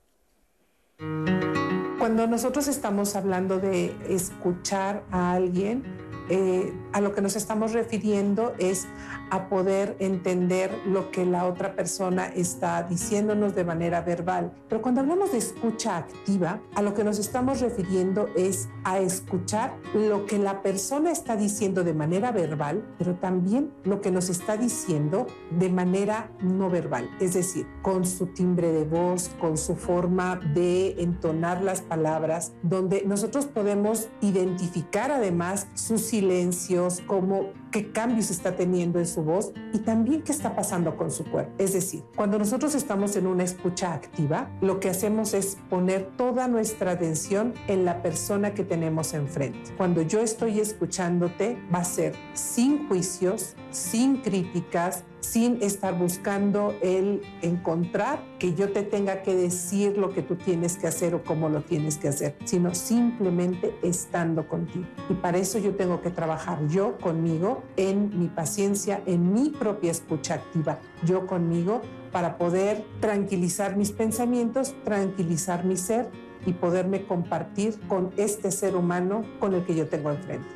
Cuando 1.98 2.28
nosotros 2.28 2.68
estamos 2.68 3.16
hablando 3.16 3.58
de 3.58 3.96
escuchar 4.08 5.04
a 5.12 5.34
alguien, 5.34 5.84
eh, 6.30 6.74
a 6.94 7.02
lo 7.02 7.14
que 7.14 7.22
nos 7.22 7.36
estamos 7.36 7.74
refiriendo 7.74 8.54
es 8.60 8.88
a 9.30 9.50
poder 9.50 9.96
entender 10.00 10.72
lo 10.86 11.12
que 11.12 11.26
la 11.26 11.46
otra 11.46 11.76
persona 11.76 12.28
está 12.28 12.84
diciéndonos 12.84 13.56
de 13.56 13.64
manera 13.64 14.02
verbal. 14.02 14.54
Pero 14.70 14.82
cuando 14.82 15.02
hablamos 15.02 15.32
de 15.32 15.38
escucha 15.38 15.98
activa, 15.98 16.62
a 16.76 16.82
lo 16.82 16.94
que 16.94 17.04
nos 17.04 17.20
estamos 17.20 17.62
refiriendo 17.62 18.28
es 18.36 18.70
a 18.84 19.00
escuchar 19.00 19.76
lo 19.94 20.26
que 20.26 20.38
la 20.38 20.62
persona 20.62 21.12
está 21.12 21.36
diciendo 21.36 21.84
de 21.84 21.94
manera 21.94 22.32
verbal, 22.32 22.86
pero 22.98 23.16
también 23.16 23.72
lo 23.84 24.02
que 24.02 24.12
nos 24.12 24.30
está 24.30 24.58
diciendo 24.58 25.28
de 25.52 25.70
manera 25.70 26.32
no 26.42 26.70
verbal, 26.70 27.10
es 27.20 27.34
decir, 27.34 27.66
con 27.82 28.06
su 28.06 28.28
timbre 28.28 28.72
de 28.72 28.84
voz, 28.84 29.30
con 29.40 29.58
su 29.58 29.76
forma 29.76 30.38
de 30.54 31.02
entonar 31.02 31.62
las 31.62 31.82
palabras, 31.82 32.54
donde 32.64 33.04
nosotros 33.06 33.46
podemos 33.46 34.08
identificar 34.22 35.12
además 35.12 35.68
sus 35.74 36.14
silencios, 36.18 37.02
como 37.06 37.52
qué 37.72 37.92
cambios 37.92 38.32
está 38.32 38.56
teniendo 38.56 38.98
en 38.98 39.06
su 39.06 39.24
voz 39.24 39.52
y 39.72 39.80
también 39.80 40.24
qué 40.24 40.32
está 40.32 40.56
pasando 40.56 40.98
con 40.98 41.12
su 41.12 41.26
cuerpo. 41.26 41.52
Es 41.60 41.74
decir, 41.74 42.04
cuando 42.16 42.40
nosotros 42.40 42.74
estamos 42.74 43.16
en 43.18 43.28
una 43.28 43.44
escucha 43.44 43.94
activa, 43.94 44.50
lo 44.62 44.80
que 44.80 44.90
hacemos 44.90 45.36
es 45.36 45.58
poner 45.70 46.10
toda 46.18 46.48
nuestra 46.48 46.92
atención 46.92 47.54
en 47.68 47.86
la 47.86 48.02
persona 48.02 48.56
que 48.56 48.64
tenemos 48.64 49.14
enfrente. 49.14 49.72
Cuando 49.78 50.02
yo 50.02 50.22
estoy 50.22 50.60
escuchándote, 50.60 51.58
va 51.74 51.80
a 51.80 51.84
ser 51.84 52.16
sin 52.34 52.88
juicios, 52.88 53.56
sin 53.78 54.18
críticas, 54.18 55.04
sin 55.20 55.62
estar 55.62 55.98
buscando 55.98 56.76
el 56.82 57.22
encontrar 57.42 58.24
que 58.40 58.56
yo 58.56 58.72
te 58.72 58.82
tenga 58.82 59.22
que 59.22 59.36
decir 59.36 59.98
lo 59.98 60.10
que 60.10 60.24
tú 60.24 60.36
tienes 60.36 60.78
que 60.78 60.88
hacer 60.88 61.14
o 61.14 61.24
cómo 61.24 61.48
lo 61.48 61.62
tienes 61.62 61.98
que 61.98 62.08
hacer, 62.08 62.36
sino 62.46 62.74
simplemente 62.74 63.76
estando 63.84 64.48
contigo. 64.48 64.86
Y 65.10 65.14
para 65.14 65.38
eso 65.38 65.60
yo 65.60 65.76
tengo 65.76 66.02
que 66.02 66.10
trabajar 66.10 66.68
yo 66.68 66.98
conmigo 66.98 67.64
en 67.76 68.18
mi 68.20 68.28
paciencia, 68.28 69.02
en 69.06 69.34
mi 69.34 69.50
propia 69.50 69.92
escucha 69.92 70.36
activa, 70.36 70.80
yo 71.06 71.28
conmigo, 71.28 71.82
para 72.12 72.38
poder 72.38 72.84
tranquilizar 73.00 73.76
mis 73.76 73.92
pensamientos, 73.92 74.74
tranquilizar 74.84 75.66
mi 75.66 75.78
ser 75.78 76.10
y 76.46 76.54
poderme 76.54 77.06
compartir 77.06 77.80
con 77.88 78.12
este 78.18 78.52
ser 78.52 78.76
humano 78.76 79.24
con 79.40 79.54
el 79.54 79.66
que 79.66 79.76
yo 79.76 79.88
tengo 79.88 80.10
enfrente. 80.10 80.48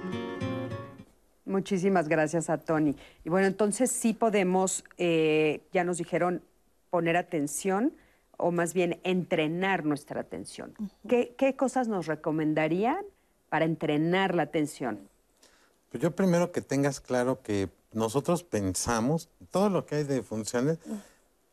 Muchísimas 1.45 2.07
gracias 2.07 2.49
a 2.49 2.57
Tony. 2.57 2.95
Y 3.23 3.29
bueno, 3.29 3.47
entonces 3.47 3.91
sí 3.91 4.13
podemos, 4.13 4.83
eh, 4.97 5.61
ya 5.73 5.83
nos 5.83 5.97
dijeron, 5.97 6.41
poner 6.89 7.17
atención 7.17 7.93
o 8.37 8.51
más 8.51 8.73
bien 8.73 8.99
entrenar 9.03 9.85
nuestra 9.85 10.21
atención. 10.21 10.73
¿Qué, 11.07 11.35
¿Qué, 11.37 11.55
cosas 11.55 11.87
nos 11.87 12.07
recomendarían 12.07 13.03
para 13.49 13.65
entrenar 13.65 14.35
la 14.35 14.43
atención? 14.43 15.07
Pues 15.89 16.01
yo 16.01 16.15
primero 16.15 16.51
que 16.51 16.61
tengas 16.61 16.99
claro 16.99 17.41
que 17.41 17.69
nosotros 17.91 18.43
pensamos, 18.43 19.29
todo 19.49 19.69
lo 19.69 19.85
que 19.85 19.95
hay 19.95 20.03
de 20.03 20.23
funciones, 20.23 20.79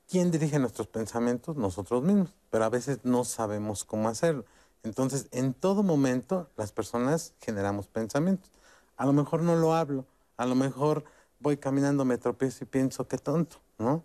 ¿quién 0.09 0.31
dirige 0.31 0.59
nuestros 0.59 0.87
pensamientos? 0.87 1.57
Nosotros 1.57 2.03
mismos, 2.03 2.35
pero 2.51 2.65
a 2.65 2.69
veces 2.69 3.01
no 3.05 3.25
sabemos 3.25 3.85
cómo 3.85 4.09
hacerlo. 4.09 4.45
Entonces, 4.85 5.29
en 5.33 5.55
todo 5.55 5.83
momento 5.83 6.49
las 6.57 6.73
personas 6.73 7.35
generamos 7.41 7.89
pensamientos. 7.89 8.51
A 8.99 9.07
lo 9.07 9.13
mejor 9.13 9.43
no 9.43 9.57
lo 9.57 9.75
hablo, 9.75 10.05
a 10.37 10.45
lo 10.45 10.55
mejor 10.55 11.05
voy 11.41 11.57
caminando, 11.57 12.05
me 12.05 12.19
tropiezo 12.19 12.65
y 12.65 12.67
pienso, 12.67 13.07
qué 13.07 13.17
tonto, 13.17 13.59
¿no? 13.79 14.05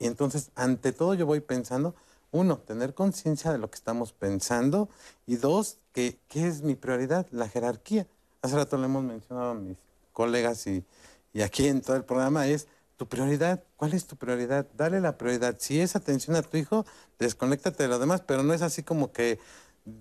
Y 0.00 0.06
entonces, 0.06 0.50
ante 0.56 0.92
todo, 0.92 1.14
yo 1.14 1.26
voy 1.26 1.40
pensando, 1.40 1.94
uno, 2.32 2.58
tener 2.58 2.92
conciencia 2.92 3.52
de 3.52 3.58
lo 3.58 3.70
que 3.70 3.76
estamos 3.76 4.12
pensando 4.12 4.88
y 5.26 5.36
dos, 5.36 5.78
que, 5.92 6.18
¿qué 6.28 6.48
es 6.48 6.62
mi 6.62 6.74
prioridad? 6.74 7.26
La 7.30 7.48
jerarquía. 7.48 8.08
Hace 8.42 8.56
rato 8.56 8.76
le 8.78 8.86
hemos 8.86 9.04
mencionado 9.04 9.50
a 9.52 9.54
mis 9.54 9.76
colegas 10.12 10.66
y, 10.66 10.84
y 11.32 11.42
aquí 11.42 11.68
en 11.68 11.80
todo 11.80 11.94
el 11.94 12.04
programa 12.04 12.48
es 12.48 12.66
tu 12.96 13.06
prioridad. 13.06 13.62
¿Cuál 13.76 13.94
es 13.94 14.06
tu 14.06 14.16
prioridad? 14.16 14.66
Dale 14.76 15.00
la 15.00 15.18
prioridad. 15.18 15.56
Si 15.60 15.80
es 15.80 15.94
atención 15.94 16.34
a 16.34 16.42
tu 16.42 16.56
hijo, 16.56 16.84
desconéctate 17.20 17.84
de 17.84 17.88
lo 17.88 18.00
demás, 18.00 18.22
pero 18.26 18.42
no 18.42 18.54
es 18.54 18.62
así 18.62 18.82
como 18.82 19.12
que 19.12 19.38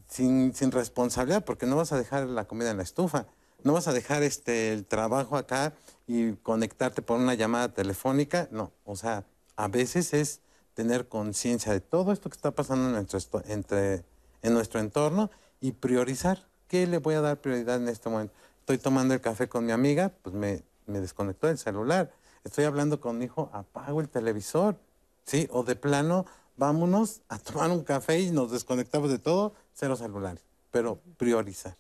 sin, 0.08 0.56
sin 0.56 0.72
responsabilidad, 0.72 1.46
porque 1.46 1.68
no 1.68 1.76
vas 1.76 1.92
a 1.92 1.98
dejar 1.98 2.26
la 2.26 2.46
comida 2.46 2.72
en 2.72 2.78
la 2.78 2.84
estufa 2.84 3.28
no 3.64 3.74
vas 3.74 3.88
a 3.88 3.94
dejar 3.94 4.24
este, 4.24 4.74
el 4.74 4.86
trabajo 4.86 5.38
acá 5.38 5.74
y 6.08 6.34
conectarte 6.34 7.02
por 7.02 7.20
una 7.20 7.34
llamada 7.34 7.74
telefónica. 7.74 8.48
No, 8.52 8.72
o 8.86 8.96
sea, 8.96 9.26
a 9.56 9.68
veces 9.68 10.14
es 10.14 10.42
tener 10.74 11.08
conciencia 11.08 11.72
de 11.72 11.82
todo 11.82 12.12
esto 12.12 12.30
que 12.30 12.36
está 12.36 12.52
pasando 12.52 12.98
en 12.98 13.08
nuestro, 13.12 13.44
entre, 13.48 14.04
en 14.42 14.54
nuestro 14.54 14.80
entorno 14.80 15.30
y 15.60 15.74
priorizar. 15.74 16.48
¿Qué 16.68 16.88
le 16.88 16.98
voy 16.98 17.16
a 17.16 17.22
dar 17.22 17.42
prioridad 17.42 17.76
en 17.76 17.90
este 17.90 18.10
momento? 18.10 18.34
Estoy 18.60 18.78
tomando 18.78 19.14
el 19.14 19.22
café 19.22 19.50
con 19.50 19.66
mi 19.66 19.72
amiga, 19.72 20.12
pues 20.22 20.36
me, 20.36 20.64
me 20.86 21.00
desconectó 21.00 21.50
el 21.50 21.58
celular. 21.58 22.12
Estoy 22.44 22.66
hablando 22.66 23.00
con 23.00 23.18
mi 23.18 23.26
hijo, 23.26 23.50
apago 23.54 24.02
el 24.02 24.10
televisor. 24.10 24.78
¿Sí? 25.24 25.48
O 25.52 25.64
de 25.64 25.76
plano, 25.76 26.26
vámonos 26.58 27.22
a 27.30 27.38
tomar 27.38 27.70
un 27.70 27.84
café 27.84 28.20
y 28.20 28.32
nos 28.32 28.52
desconectamos 28.52 29.10
de 29.10 29.20
todo, 29.20 29.54
cero 29.74 29.96
celulares. 29.96 30.44
Pero 30.72 31.00
priorizar. 31.18 31.78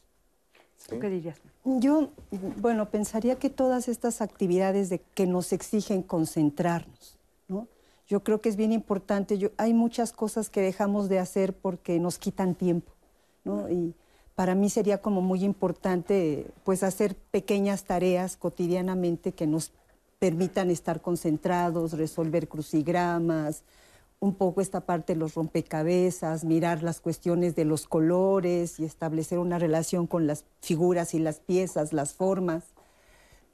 ¿Tú 0.89 0.99
qué 0.99 1.09
dirías? 1.09 1.37
Yo, 1.63 2.09
bueno, 2.57 2.89
pensaría 2.89 3.35
que 3.35 3.49
todas 3.49 3.87
estas 3.87 4.21
actividades 4.21 4.89
de 4.89 4.99
que 4.99 5.27
nos 5.27 5.53
exigen 5.53 6.03
concentrarnos, 6.03 7.17
¿no? 7.47 7.67
Yo 8.07 8.23
creo 8.23 8.41
que 8.41 8.49
es 8.49 8.55
bien 8.55 8.71
importante. 8.71 9.37
Yo, 9.37 9.49
hay 9.57 9.73
muchas 9.73 10.11
cosas 10.11 10.49
que 10.49 10.61
dejamos 10.61 11.07
de 11.07 11.19
hacer 11.19 11.53
porque 11.53 11.99
nos 11.99 12.17
quitan 12.17 12.55
tiempo, 12.55 12.91
¿no? 13.43 13.69
Y 13.69 13.93
para 14.35 14.55
mí 14.55 14.69
sería 14.69 15.01
como 15.01 15.21
muy 15.21 15.43
importante, 15.43 16.47
pues, 16.63 16.83
hacer 16.83 17.15
pequeñas 17.15 17.83
tareas 17.83 18.37
cotidianamente 18.37 19.33
que 19.33 19.47
nos 19.47 19.71
permitan 20.19 20.69
estar 20.69 21.01
concentrados, 21.01 21.93
resolver 21.93 22.47
crucigramas, 22.47 23.63
un 24.21 24.35
poco 24.35 24.61
esta 24.61 24.81
parte 24.81 25.13
de 25.13 25.19
los 25.19 25.33
rompecabezas, 25.33 26.45
mirar 26.45 26.83
las 26.83 27.01
cuestiones 27.01 27.55
de 27.55 27.65
los 27.65 27.87
colores 27.87 28.79
y 28.79 28.85
establecer 28.85 29.39
una 29.39 29.57
relación 29.57 30.05
con 30.05 30.27
las 30.27 30.45
figuras 30.61 31.15
y 31.15 31.19
las 31.19 31.39
piezas, 31.39 31.91
las 31.91 32.13
formas. 32.13 32.63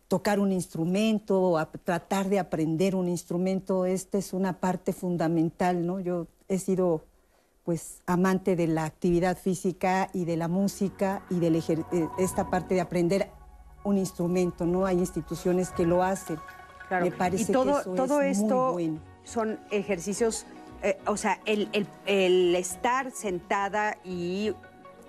Tocar 0.10 0.42
un 0.42 0.52
instrumento, 0.52 1.58
tratar 1.86 2.28
de 2.28 2.40
aprender 2.40 2.96
un 2.96 3.08
instrumento, 3.08 3.86
esta 3.86 4.18
es 4.18 4.34
una 4.34 4.60
parte 4.60 4.92
fundamental, 4.92 5.86
¿no? 5.86 6.02
Yo 6.02 6.28
he 6.50 6.60
sido 6.60 7.06
pues 7.64 8.02
amante 8.06 8.58
de 8.58 8.68
la 8.68 8.84
actividad 8.84 9.38
física 9.38 10.10
y 10.14 10.26
de 10.26 10.36
la 10.36 10.50
música 10.50 11.26
y 11.30 11.40
de 11.40 11.48
eh, 11.48 12.10
esta 12.18 12.50
parte 12.50 12.76
de 12.76 12.82
aprender 12.82 13.30
un 13.86 13.98
instrumento, 13.98 14.66
¿no? 14.66 14.86
Hay 14.86 15.00
instituciones 15.00 15.70
que 15.72 15.86
lo 15.86 16.04
hacen. 16.04 16.38
Me 16.90 17.12
parece 17.12 17.54
todo, 17.54 17.74
que 17.74 17.82
eso 17.82 17.94
todo 17.94 18.22
es 18.22 18.40
esto 18.40 18.74
muy 18.74 18.88
bueno. 18.90 19.02
son 19.24 19.60
ejercicios 19.72 20.46
eh, 20.84 20.98
o 21.06 21.18
sea, 21.18 21.40
el, 21.46 21.70
el, 22.06 22.56
estar 22.56 23.12
sentada 23.12 23.98
y 24.04 24.54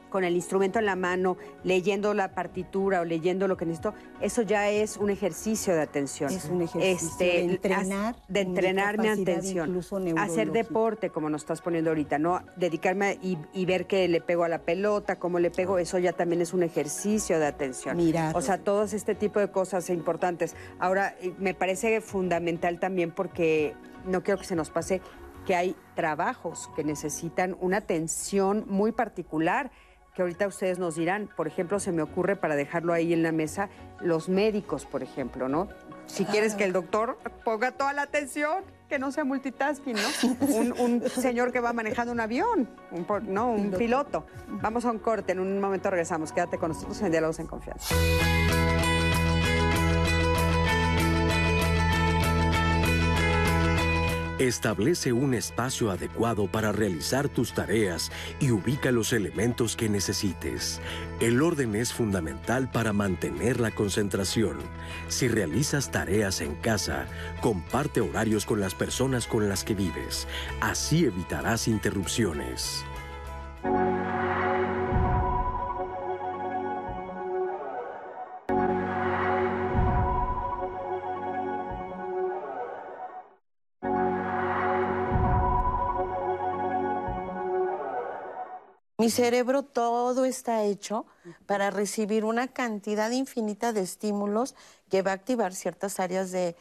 con 0.08 0.24
el 0.24 0.34
instrumento 0.34 0.78
en 0.78 0.86
la 0.86 0.96
mano, 0.96 1.36
leyendo 1.64 2.14
la 2.14 2.34
partitura 2.34 3.02
o 3.02 3.04
leyendo 3.04 3.46
lo 3.46 3.58
que 3.58 3.66
necesito, 3.66 3.92
eso 4.22 4.40
ya 4.40 4.70
es 4.70 4.96
un 4.96 5.10
ejercicio 5.10 5.74
de 5.74 5.82
atención. 5.82 6.32
Es 6.32 6.46
un 6.46 6.62
ejercicio 6.62 7.10
este, 7.10 7.24
de 7.24 7.40
entrenar. 7.40 8.16
De 8.26 8.40
entrenar 8.40 8.98
mi 8.98 9.08
atención. 9.08 9.78
Hacer 10.16 10.50
deporte, 10.50 11.10
como 11.10 11.28
nos 11.28 11.42
estás 11.42 11.60
poniendo 11.60 11.90
ahorita, 11.90 12.18
¿no? 12.18 12.40
Dedicarme 12.56 13.18
y, 13.22 13.36
y, 13.52 13.66
ver 13.66 13.86
que 13.86 14.08
le 14.08 14.22
pego 14.22 14.44
a 14.44 14.48
la 14.48 14.60
pelota, 14.60 15.16
cómo 15.16 15.38
le 15.40 15.50
pego, 15.50 15.78
eso 15.78 15.98
ya 15.98 16.14
también 16.14 16.40
es 16.40 16.54
un 16.54 16.62
ejercicio 16.62 17.38
de 17.38 17.46
atención. 17.46 17.96
Mirar. 17.98 18.34
O 18.34 18.40
sea, 18.40 18.56
todos 18.56 18.94
este 18.94 19.14
tipo 19.14 19.40
de 19.40 19.50
cosas 19.50 19.90
importantes. 19.90 20.56
Ahora, 20.78 21.16
me 21.38 21.52
parece 21.52 22.00
fundamental 22.00 22.80
también 22.80 23.10
porque 23.10 23.74
no 24.06 24.22
quiero 24.22 24.40
que 24.40 24.46
se 24.46 24.56
nos 24.56 24.70
pase 24.70 25.00
que 25.48 25.56
hay 25.56 25.74
trabajos 25.94 26.68
que 26.76 26.84
necesitan 26.84 27.56
una 27.58 27.78
atención 27.78 28.66
muy 28.68 28.92
particular 28.92 29.70
que 30.14 30.20
ahorita 30.20 30.46
ustedes 30.46 30.78
nos 30.78 30.96
dirán. 30.96 31.30
Por 31.38 31.46
ejemplo, 31.46 31.80
se 31.80 31.90
me 31.90 32.02
ocurre 32.02 32.36
para 32.36 32.54
dejarlo 32.54 32.92
ahí 32.92 33.14
en 33.14 33.22
la 33.22 33.32
mesa, 33.32 33.70
los 33.98 34.28
médicos, 34.28 34.84
por 34.84 35.02
ejemplo, 35.02 35.48
¿no? 35.48 35.68
Si 36.04 36.26
quieres 36.26 36.54
que 36.54 36.64
el 36.64 36.74
doctor 36.74 37.18
ponga 37.46 37.70
toda 37.70 37.94
la 37.94 38.02
atención, 38.02 38.62
que 38.90 38.98
no 38.98 39.10
sea 39.10 39.24
multitasking, 39.24 39.96
¿no? 39.96 40.82
Un, 40.84 41.08
señor 41.08 41.50
que 41.50 41.60
va 41.60 41.72
manejando 41.72 42.12
un 42.12 42.20
avión, 42.20 42.68
un, 42.90 43.06
no, 43.32 43.50
un 43.50 43.70
piloto. 43.70 44.26
Vamos 44.48 44.84
a 44.84 44.90
un 44.90 44.98
corte, 44.98 45.32
en 45.32 45.40
un 45.40 45.58
momento 45.60 45.88
regresamos. 45.88 46.30
Quédate 46.30 46.58
con 46.58 46.72
nosotros 46.72 47.00
en 47.00 47.10
Diálogos 47.10 47.38
en 47.38 47.46
Confianza. 47.46 47.94
Establece 54.38 55.12
un 55.12 55.34
espacio 55.34 55.90
adecuado 55.90 56.46
para 56.46 56.70
realizar 56.70 57.28
tus 57.28 57.54
tareas 57.54 58.12
y 58.38 58.52
ubica 58.52 58.92
los 58.92 59.12
elementos 59.12 59.74
que 59.74 59.88
necesites. 59.88 60.80
El 61.18 61.42
orden 61.42 61.74
es 61.74 61.92
fundamental 61.92 62.70
para 62.70 62.92
mantener 62.92 63.58
la 63.58 63.72
concentración. 63.72 64.58
Si 65.08 65.26
realizas 65.26 65.90
tareas 65.90 66.40
en 66.40 66.54
casa, 66.54 67.06
comparte 67.40 68.00
horarios 68.00 68.46
con 68.46 68.60
las 68.60 68.76
personas 68.76 69.26
con 69.26 69.48
las 69.48 69.64
que 69.64 69.74
vives. 69.74 70.28
Así 70.60 71.04
evitarás 71.04 71.66
interrupciones. 71.66 72.84
Mi 89.00 89.10
cerebro 89.10 89.62
todo 89.62 90.24
está 90.24 90.64
hecho 90.64 91.06
para 91.46 91.70
recibir 91.70 92.24
una 92.24 92.48
cantidad 92.48 93.12
infinita 93.12 93.72
de 93.72 93.82
estímulos 93.82 94.56
que 94.90 95.02
va 95.02 95.12
a 95.12 95.14
activar 95.14 95.54
ciertas 95.54 96.00
áreas 96.00 96.32
de, 96.32 96.56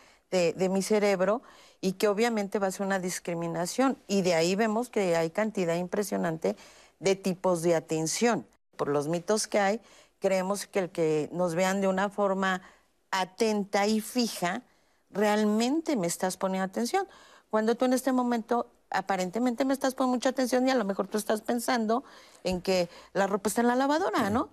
mi 0.70 0.84
cerebro 0.84 1.42
y 1.82 1.94
que 1.94 2.08
obviamente 2.08 2.60
va 2.60 2.68
a 2.68 2.72
ser 2.72 2.86
una 2.86 3.00
discriminación. 3.00 3.98
Y 4.08 4.22
de 4.22 4.36
ahí 4.36 4.54
vemos 4.54 4.90
que 4.90 5.16
hay 5.16 5.32
cantidad 5.32 5.76
impresionante 5.78 6.56
de 7.00 7.16
tipos 7.16 7.64
de 7.64 7.74
atención. 7.74 8.46
Por 8.76 8.90
los 8.90 9.08
mitos 9.08 9.48
que 9.48 9.60
hay, 9.60 9.82
creemos 10.20 10.68
que 10.68 10.78
el 10.78 10.90
que 10.92 11.30
nos 11.32 11.56
vean 11.56 11.82
de 11.82 11.88
una 11.88 12.12
forma 12.12 12.62
atenta 13.10 13.88
y 13.88 14.00
fija, 14.00 14.62
realmente 15.10 15.96
me 15.96 16.06
estás 16.06 16.38
poniendo 16.38 16.66
atención. 16.66 17.08
Cuando 17.50 17.74
tú 17.74 17.86
en 17.86 17.94
este 17.94 18.12
momento 18.12 18.68
aparentemente 18.90 19.66
me 19.66 19.74
estás 19.74 19.96
poniendo 19.96 20.16
mucha 20.16 20.30
atención 20.30 20.68
y 20.68 20.72
a 20.72 20.76
lo 20.76 20.86
mejor 20.86 21.08
tú 21.08 21.18
estás 21.18 21.42
pensando 21.42 22.04
en 22.44 22.62
que 22.62 22.90
la 23.14 23.28
ropa 23.28 23.50
está 23.50 23.62
en 23.62 23.68
la 23.68 23.76
lavadora, 23.76 24.30
¿no? 24.30 24.50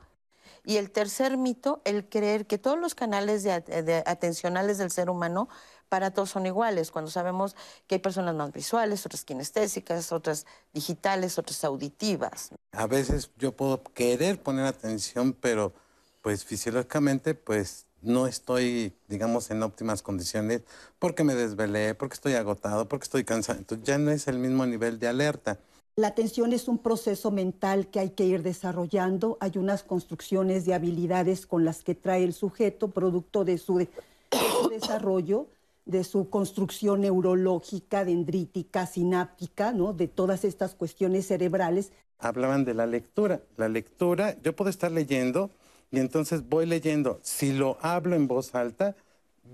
Y 0.64 0.78
el 0.78 0.90
tercer 0.90 1.36
mito, 1.36 1.82
el 1.84 2.08
creer 2.08 2.46
que 2.46 2.56
todos 2.56 2.78
los 2.78 2.94
canales 2.94 3.42
de, 3.42 4.02
atencionales 4.06 4.78
del 4.78 4.90
ser 4.90 5.10
humano 5.10 5.48
para 5.90 6.10
todos 6.10 6.30
son 6.30 6.46
iguales, 6.46 6.90
cuando 6.90 7.10
sabemos 7.10 7.54
que 7.86 7.96
hay 7.96 7.98
personas 7.98 8.34
más 8.34 8.50
visuales, 8.50 9.04
otras 9.04 9.24
kinestésicas, 9.24 10.10
otras 10.10 10.46
digitales, 10.72 11.38
otras 11.38 11.62
auditivas. 11.64 12.50
A 12.72 12.86
veces 12.86 13.30
yo 13.36 13.52
puedo 13.52 13.82
querer 13.82 14.42
poner 14.42 14.64
atención, 14.64 15.34
pero 15.34 15.74
pues 16.22 16.44
fisiológicamente 16.44 17.34
pues 17.34 17.86
no 18.04 18.26
estoy, 18.26 18.92
digamos, 19.08 19.50
en 19.50 19.62
óptimas 19.62 20.02
condiciones 20.02 20.62
porque 20.98 21.24
me 21.24 21.34
desvelé, 21.34 21.94
porque 21.94 22.14
estoy 22.14 22.34
agotado, 22.34 22.88
porque 22.88 23.04
estoy 23.04 23.24
cansado. 23.24 23.58
Entonces 23.58 23.86
ya 23.86 23.98
no 23.98 24.10
es 24.10 24.28
el 24.28 24.38
mismo 24.38 24.66
nivel 24.66 24.98
de 24.98 25.08
alerta. 25.08 25.58
La 25.96 26.08
atención 26.08 26.52
es 26.52 26.66
un 26.66 26.78
proceso 26.78 27.30
mental 27.30 27.86
que 27.86 28.00
hay 28.00 28.10
que 28.10 28.24
ir 28.24 28.42
desarrollando. 28.42 29.38
Hay 29.40 29.52
unas 29.56 29.84
construcciones 29.84 30.64
de 30.64 30.74
habilidades 30.74 31.46
con 31.46 31.64
las 31.64 31.84
que 31.84 31.94
trae 31.94 32.24
el 32.24 32.32
sujeto, 32.32 32.88
producto 32.88 33.44
de 33.44 33.58
su, 33.58 33.86
desarrollo, 34.70 35.46
de 35.84 36.02
su 36.02 36.28
construcción 36.30 37.02
neurológica, 37.02 38.04
dendrítica, 38.04 38.86
sináptica, 38.86 39.70
¿no? 39.70 39.92
de 39.92 40.08
todas 40.08 40.44
estas 40.44 40.74
cuestiones 40.74 41.28
cerebrales. 41.28 41.92
Hablaban 42.18 42.64
de 42.64 42.74
la 42.74 42.86
lectura. 42.86 43.42
La 43.56 43.68
lectura, 43.68 44.36
yo 44.42 44.56
puedo 44.56 44.70
estar 44.70 44.90
leyendo 44.90 45.50
y 45.90 46.00
entonces 46.00 46.48
voy 46.48 46.66
leyendo. 46.66 47.20
Si 47.22 47.52
lo 47.52 47.78
hablo 47.80 48.16
en 48.16 48.26
voz 48.26 48.54
alta, 48.54 48.96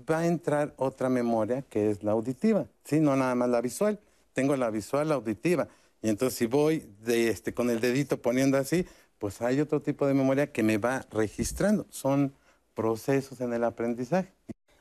va 0.09 0.19
a 0.19 0.27
entrar 0.27 0.73
otra 0.77 1.09
memoria 1.09 1.61
que 1.63 1.89
es 1.89 2.03
la 2.03 2.11
auditiva, 2.11 2.67
¿sí? 2.83 2.99
No 2.99 3.15
nada 3.15 3.35
más 3.35 3.49
la 3.49 3.61
visual. 3.61 3.99
Tengo 4.33 4.55
la 4.55 4.69
visual, 4.69 5.09
la 5.09 5.15
auditiva. 5.15 5.67
Y 6.01 6.09
entonces 6.09 6.37
si 6.37 6.45
voy 6.45 6.89
este, 7.05 7.53
con 7.53 7.69
el 7.69 7.79
dedito 7.79 8.21
poniendo 8.21 8.57
así, 8.57 8.85
pues 9.19 9.41
hay 9.41 9.59
otro 9.59 9.81
tipo 9.81 10.07
de 10.07 10.13
memoria 10.13 10.51
que 10.51 10.63
me 10.63 10.77
va 10.77 11.05
registrando. 11.11 11.85
Son 11.89 12.33
procesos 12.73 13.41
en 13.41 13.53
el 13.53 13.63
aprendizaje. 13.63 14.33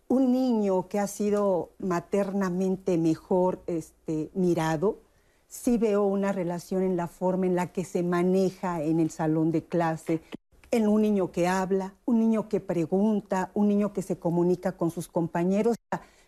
Un 0.09 0.33
niño 0.33 0.89
que 0.89 0.99
ha 0.99 1.07
sido 1.07 1.73
maternamente 1.79 2.97
mejor 2.97 3.63
este, 3.67 4.31
mirado, 4.35 5.01
sí 5.47 5.79
veo 5.79 6.05
una 6.05 6.33
relación 6.33 6.83
en 6.83 6.97
la 6.97 7.07
forma 7.07 7.47
en 7.47 7.55
la 7.55 7.73
que 7.73 7.85
se 7.85 8.03
maneja 8.03 8.83
en 8.83 8.99
el 8.99 9.11
salón 9.11 9.53
de 9.53 9.65
clase, 9.65 10.23
en 10.71 10.89
un 10.89 11.03
niño 11.03 11.33
que 11.33 11.49
habla, 11.49 11.95
un 12.05 12.21
niño 12.21 12.49
que 12.49 12.61
pregunta, 12.61 13.51
un 13.55 13.69
niño 13.69 13.93
que 13.93 14.03
se 14.03 14.19
comunica 14.19 14.73
con 14.73 14.91
sus 14.91 15.09
compañeros. 15.09 15.77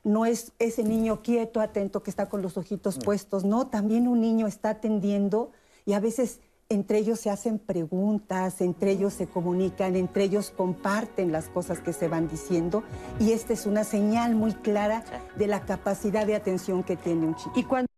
No 0.04 0.26
es 0.26 0.52
ese 0.58 0.82
niño 0.82 1.22
quieto, 1.22 1.60
atento, 1.60 2.02
que 2.02 2.10
está 2.10 2.28
con 2.28 2.42
los 2.42 2.56
ojitos 2.56 2.98
puestos, 2.98 3.44
no, 3.44 3.68
también 3.68 4.08
un 4.08 4.20
niño 4.20 4.48
está 4.48 4.70
atendiendo 4.70 5.52
y 5.86 5.92
a 5.92 6.00
veces 6.00 6.40
entre 6.68 6.98
ellos 6.98 7.20
se 7.20 7.30
hacen 7.30 7.58
preguntas, 7.58 8.60
entre 8.62 8.92
ellos 8.92 9.12
se 9.12 9.26
comunican, 9.26 9.94
entre 9.94 10.24
ellos 10.24 10.50
comparten 10.56 11.30
las 11.30 11.48
cosas 11.48 11.80
que 11.80 11.92
se 11.92 12.08
van 12.08 12.28
diciendo 12.28 12.82
y 13.20 13.32
esta 13.32 13.52
es 13.52 13.66
una 13.66 13.84
señal 13.84 14.34
muy 14.34 14.54
clara 14.54 15.04
de 15.36 15.46
la 15.46 15.66
capacidad 15.66 16.26
de 16.26 16.34
atención 16.34 16.82
que 16.82 16.96
tiene 16.96 17.26
un 17.26 17.36
chico. 17.36 17.52
Y 17.54 17.64
cuando 17.64 17.91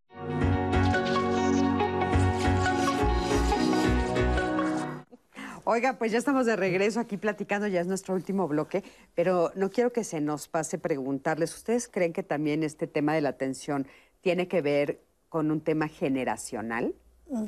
Oiga, 5.67 5.95
pues 5.95 6.13
ya 6.13 6.19
estamos 6.19 6.45
de 6.45 6.57
regreso 6.57 7.01
aquí 7.01 7.17
platicando, 7.17 7.67
ya 7.67 7.81
es 7.81 7.87
nuestro 7.87 8.15
último 8.15 8.47
bloque, 8.47 8.85
pero 9.15 9.51
no 9.55 9.71
quiero 9.71 9.93
que 9.93 10.05
se 10.05 10.21
nos 10.21 10.47
pase 10.47 10.77
preguntarles, 10.77 11.55
¿ustedes 11.57 11.89
creen 11.89 12.13
que 12.13 12.23
también 12.23 12.63
este 12.63 12.87
tema 12.87 13.15
de 13.15 13.23
la 13.23 13.31
atención 13.31 13.87
tiene 14.21 14.47
que 14.47 14.61
ver 14.61 15.01
con 15.31 15.51
un 15.51 15.63
tema 15.63 15.89
generacional? 15.89 16.95
Mm. 17.31 17.47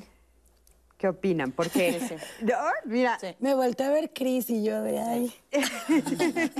¿Qué 0.96 1.08
opinan? 1.08 1.52
Porque, 1.52 2.00
no, 2.40 2.54
mira, 2.86 3.18
me 3.38 3.54
volteé 3.54 3.84
a 3.84 3.90
ver 3.90 4.10
Cris 4.14 4.48
y 4.48 4.64
yo 4.64 4.80
de 4.82 4.98
ahí. 4.98 5.34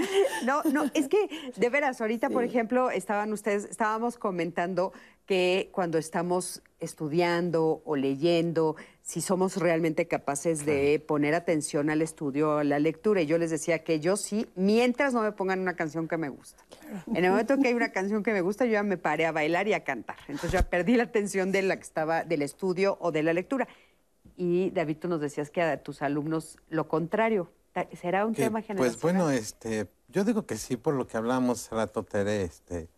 no, 0.45 0.63
no, 0.65 0.91
es 0.93 1.09
que 1.09 1.53
de 1.57 1.71
veras, 1.71 2.03
ahorita, 2.03 2.29
por 2.29 2.45
ejemplo, 2.45 2.91
estaban 2.91 3.33
ustedes, 3.33 3.65
estábamos 3.65 4.19
comentando 4.19 4.93
que 5.25 5.71
cuando 5.73 5.97
estamos 5.97 6.63
estudiando 6.81 7.81
o 7.87 7.97
leyendo, 7.97 8.77
si 9.07 9.21
somos 9.21 9.57
realmente 9.59 10.09
capaces 10.09 10.67
de 10.67 10.99
poner 10.99 11.37
atención 11.37 11.91
al 11.91 12.03
estudio, 12.03 12.59
a 12.59 12.65
la 12.65 12.81
lectura. 12.81 13.23
Y 13.23 13.27
yo 13.27 13.39
les 13.39 13.53
decía 13.53 13.85
que 13.85 14.01
yo 14.01 14.17
sí, 14.17 14.49
mientras 14.57 15.15
no 15.15 15.23
me 15.23 15.31
pongan 15.31 15.61
una 15.61 15.77
canción 15.77 16.09
que 16.09 16.17
me 16.17 16.29
gusta. 16.29 16.65
En 17.15 17.25
el 17.25 17.31
momento 17.31 17.57
que 17.57 17.69
hay 17.69 17.75
una 17.75 17.93
canción 17.93 18.25
que 18.25 18.33
me 18.33 18.41
gusta, 18.41 18.65
yo 18.65 18.73
ya 18.73 18.83
me 18.83 18.97
paré 18.97 19.25
a 19.25 19.31
bailar 19.31 19.69
y 19.69 19.75
a 19.75 19.85
cantar. 19.85 20.17
Entonces 20.27 20.51
ya 20.51 20.69
perdí 20.69 20.97
la 20.97 21.05
atención 21.05 21.53
de 21.53 21.63
la 21.63 21.77
que 21.77 21.83
estaba 21.83 22.25
del 22.25 22.43
estudio 22.43 22.99
o 23.01 23.13
de 23.13 23.23
la 23.23 23.33
lectura. 23.33 23.69
Y 24.37 24.71
David, 24.71 24.97
tú 24.97 25.07
nos 25.07 25.21
decías 25.21 25.51
que 25.51 25.63
a 25.63 25.81
tus 25.81 26.03
alumnos 26.03 26.59
lo 26.69 26.89
contrario. 26.89 27.53
¿Será 27.93 28.27
un 28.27 28.35
tema 28.35 28.61
general? 28.61 28.89
Pues 28.89 29.01
bueno, 29.01 29.31
este, 29.31 29.87
yo 30.09 30.25
digo 30.25 30.47
que 30.47 30.57
sí, 30.57 30.77
por 30.77 30.95
lo 30.95 31.07
que 31.07 31.17
hablamos 31.17 31.67
hace 31.67 31.77
rato, 31.77 32.03
Tere, 32.03 32.43
este, 32.43 32.89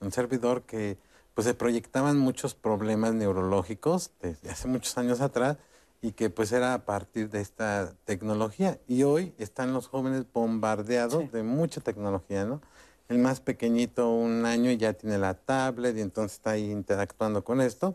un 0.00 0.10
servidor 0.10 0.62
que 0.62 0.96
pues 1.40 1.46
se 1.46 1.54
proyectaban 1.54 2.18
muchos 2.18 2.54
problemas 2.54 3.14
neurológicos 3.14 4.10
desde 4.20 4.50
hace 4.50 4.68
muchos 4.68 4.98
años 4.98 5.22
atrás 5.22 5.56
y 6.02 6.12
que 6.12 6.28
pues 6.28 6.52
era 6.52 6.74
a 6.74 6.84
partir 6.84 7.30
de 7.30 7.40
esta 7.40 7.94
tecnología. 8.04 8.78
Y 8.86 9.04
hoy 9.04 9.32
están 9.38 9.72
los 9.72 9.88
jóvenes 9.88 10.26
bombardeados 10.34 11.32
de 11.32 11.42
mucha 11.42 11.80
tecnología, 11.80 12.44
¿no? 12.44 12.60
El 13.08 13.20
más 13.20 13.40
pequeñito, 13.40 14.10
un 14.10 14.44
año, 14.44 14.70
ya 14.72 14.92
tiene 14.92 15.16
la 15.16 15.32
tablet 15.32 15.96
y 15.96 16.02
entonces 16.02 16.36
está 16.36 16.50
ahí 16.50 16.70
interactuando 16.70 17.42
con 17.42 17.62
esto. 17.62 17.94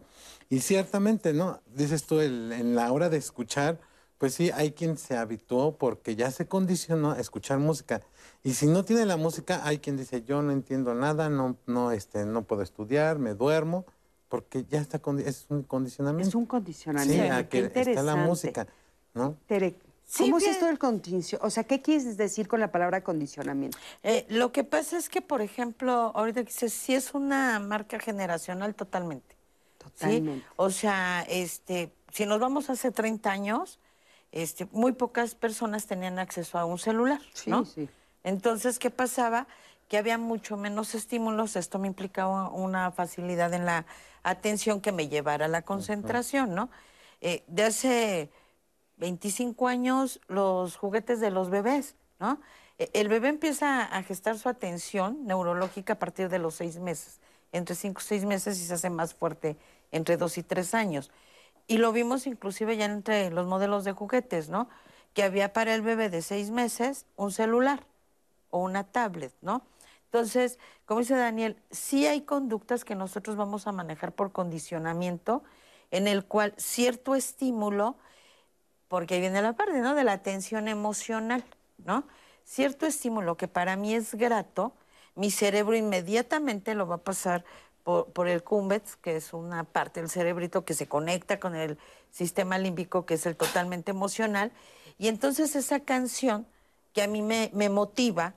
Y 0.50 0.62
ciertamente, 0.62 1.32
¿no? 1.32 1.62
Dices 1.68 2.08
tú, 2.08 2.22
en 2.22 2.74
la 2.74 2.92
hora 2.92 3.10
de 3.10 3.18
escuchar, 3.18 3.78
pues 4.18 4.34
sí, 4.34 4.52
hay 4.52 4.72
quien 4.72 4.98
se 4.98 5.18
habituó 5.18 5.78
porque 5.78 6.16
ya 6.16 6.32
se 6.32 6.48
condicionó 6.48 7.12
a 7.12 7.20
escuchar 7.20 7.60
música. 7.60 8.02
Y 8.44 8.54
si 8.54 8.68
no 8.68 8.86
tiene 8.86 9.06
la 9.06 9.18
música, 9.18 9.62
hay 9.64 9.80
quien 9.80 9.98
dice, 9.98 10.24
yo 10.24 10.42
no 10.42 10.52
entiendo 10.52 10.94
nada, 10.94 11.30
no, 11.30 11.58
no, 11.66 11.92
este, 11.92 12.26
no 12.26 12.44
puedo 12.44 12.62
estudiar, 12.62 13.20
me 13.20 13.34
duermo, 13.34 13.86
porque 14.30 14.66
ya 14.70 14.80
está, 14.80 15.02
es 15.26 15.46
un 15.50 15.64
condicionamiento. 15.64 16.30
Es 16.30 16.36
un 16.36 16.46
condicionamiento. 16.46 17.24
Sí, 17.24 17.30
a 17.30 17.50
que 17.50 17.72
está 17.74 18.04
la 18.04 18.16
música, 18.16 18.68
¿no? 19.14 19.38
¿Cómo 20.18 20.38
es 20.38 20.48
esto 20.48 20.68
del 20.68 20.78
condicionamiento? 20.78 21.46
O 21.46 21.50
sea, 21.50 21.64
¿qué 21.64 21.82
quieres 21.82 22.16
decir 22.16 22.48
con 22.48 22.60
la 22.60 22.72
palabra 22.72 23.04
condicionamiento? 23.04 23.78
Eh, 24.04 24.26
lo 24.30 24.52
que 24.52 24.64
pasa 24.64 24.98
es 24.98 25.10
que, 25.10 25.22
por 25.22 25.42
ejemplo, 25.42 26.12
ahorita 26.16 26.44
dices, 26.44 26.74
sí 26.74 26.94
es 26.94 27.14
una 27.14 27.60
marca 27.60 28.00
generacional 28.00 28.76
totalmente. 28.76 29.36
Totalmente. 29.80 30.46
O 30.56 30.70
sea, 30.70 31.26
este, 31.28 31.92
si 32.12 32.26
nos 32.26 32.40
vamos 32.40 32.70
hace 32.70 32.92
30 32.92 33.32
años, 33.32 33.80
este, 34.36 34.68
muy 34.74 34.92
pocas 34.92 35.34
personas 35.34 35.88
tenían 35.88 36.20
acceso 36.20 36.60
a 36.60 36.66
un 36.66 36.78
celular, 36.78 37.22
¿no? 37.48 37.64
Sí. 37.64 37.88
Entonces, 38.24 38.80
¿qué 38.80 38.92
pasaba? 38.92 39.48
Que 39.88 39.98
había 39.98 40.18
mucho 40.18 40.58
menos 40.58 40.94
estímulos, 40.94 41.56
esto 41.56 41.80
me 41.80 41.88
implicaba 41.88 42.50
una 42.50 42.92
facilidad 42.92 43.54
en 43.54 43.66
la 43.66 43.86
atención 44.24 44.82
que 44.82 44.92
me 44.92 45.08
llevara 45.08 45.46
a 45.46 45.48
la 45.48 45.62
concentración, 45.62 46.54
¿no? 46.54 46.70
Eh, 47.22 47.44
de 47.48 47.64
hace 47.64 48.30
25 48.98 49.70
años, 49.70 50.20
los 50.28 50.76
juguetes 50.76 51.22
de 51.22 51.32
los 51.32 51.50
bebés, 51.50 51.96
¿no? 52.20 52.42
E, 52.78 52.90
el 52.94 53.08
bebé 53.08 53.30
empieza 53.30 53.84
a 53.84 54.04
gestar 54.04 54.38
su 54.38 54.50
atención 54.50 55.26
neurológica 55.26 55.94
a 55.94 56.00
partir 56.00 56.28
de 56.28 56.40
los 56.40 56.56
seis 56.56 56.78
meses, 56.78 57.22
entre 57.54 57.74
cinco 57.74 58.02
y 58.02 58.06
seis 58.06 58.26
meses 58.26 58.60
y 58.60 58.66
se 58.66 58.74
hace 58.74 58.90
más 58.90 59.14
fuerte 59.14 59.56
entre 59.94 60.18
dos 60.18 60.38
y 60.38 60.44
tres 60.44 60.74
años. 60.74 61.10
Y 61.68 61.78
lo 61.78 61.92
vimos 61.92 62.28
inclusive 62.28 62.78
ya 62.78 62.86
entre 62.86 63.32
los 63.32 63.48
modelos 63.48 63.84
de 63.84 63.94
juguetes, 63.94 64.50
¿no? 64.50 64.70
Que 65.14 65.24
había 65.24 65.54
para 65.54 65.74
el 65.74 65.82
bebé 65.82 66.10
de 66.10 66.22
seis 66.22 66.52
meses 66.52 67.06
un 67.16 67.32
celular 67.32 67.86
o 68.50 68.60
una 68.60 68.84
tablet, 68.84 69.34
¿no? 69.42 69.64
Entonces, 70.06 70.60
como 70.86 71.02
dice 71.02 71.16
Daniel, 71.16 71.58
sí 71.72 72.08
hay 72.08 72.22
conductas 72.22 72.86
que 72.86 72.96
nosotros 72.96 73.36
vamos 73.36 73.68
a 73.68 73.72
manejar 73.72 74.14
por 74.14 74.32
condicionamiento, 74.32 75.44
en 75.92 76.08
el 76.08 76.26
cual 76.26 76.54
cierto 76.58 77.16
estímulo, 77.16 77.98
porque 78.88 79.16
ahí 79.16 79.22
viene 79.22 79.42
la 79.42 79.54
parte, 79.54 79.80
¿no? 79.82 79.96
De 79.96 80.04
la 80.04 80.14
atención 80.14 80.68
emocional, 80.68 81.44
¿no? 81.80 82.06
Cierto 82.44 82.86
estímulo 82.86 83.36
que 83.36 83.48
para 83.48 83.76
mí 83.76 83.94
es 83.96 84.16
grato, 84.16 84.74
mi 85.16 85.32
cerebro 85.32 85.76
inmediatamente 85.76 86.76
lo 86.76 86.88
va 86.88 86.96
a 86.96 87.04
pasar 87.04 87.44
por, 87.86 88.28
el 88.28 88.44
cumbets, 88.44 88.96
que 88.96 89.16
es 89.16 89.32
una 89.32 89.64
parte 89.64 90.02
del 90.02 90.10
cerebrito 90.10 90.66
que 90.66 90.74
se 90.74 90.88
conecta 90.88 91.40
con 91.40 91.56
el 91.56 91.78
sistema 92.12 92.58
límbico, 92.58 93.06
que 93.06 93.14
es 93.14 93.26
el 93.28 93.38
totalmente 93.38 93.92
emocional. 93.92 94.52
Y 94.98 95.08
entonces 95.08 95.56
esa 95.56 95.80
canción 95.82 96.48
que 96.94 97.04
a 97.04 97.08
mí 97.08 97.22
me, 97.22 97.52
me 97.54 97.70
motiva, 97.70 98.34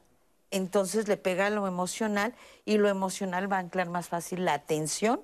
entonces 0.51 1.09
le 1.09 1.17
pega 1.17 1.47
a 1.47 1.51
lo 1.51 1.67
emocional 1.67 2.35
y 2.67 2.77
lo 2.77 2.91
emocional 2.91 3.51
va 3.51 3.57
a 3.57 3.61
anclar 3.61 3.89
más 3.89 4.09
fácil 4.09 4.45
la 4.45 4.53
atención, 4.53 5.23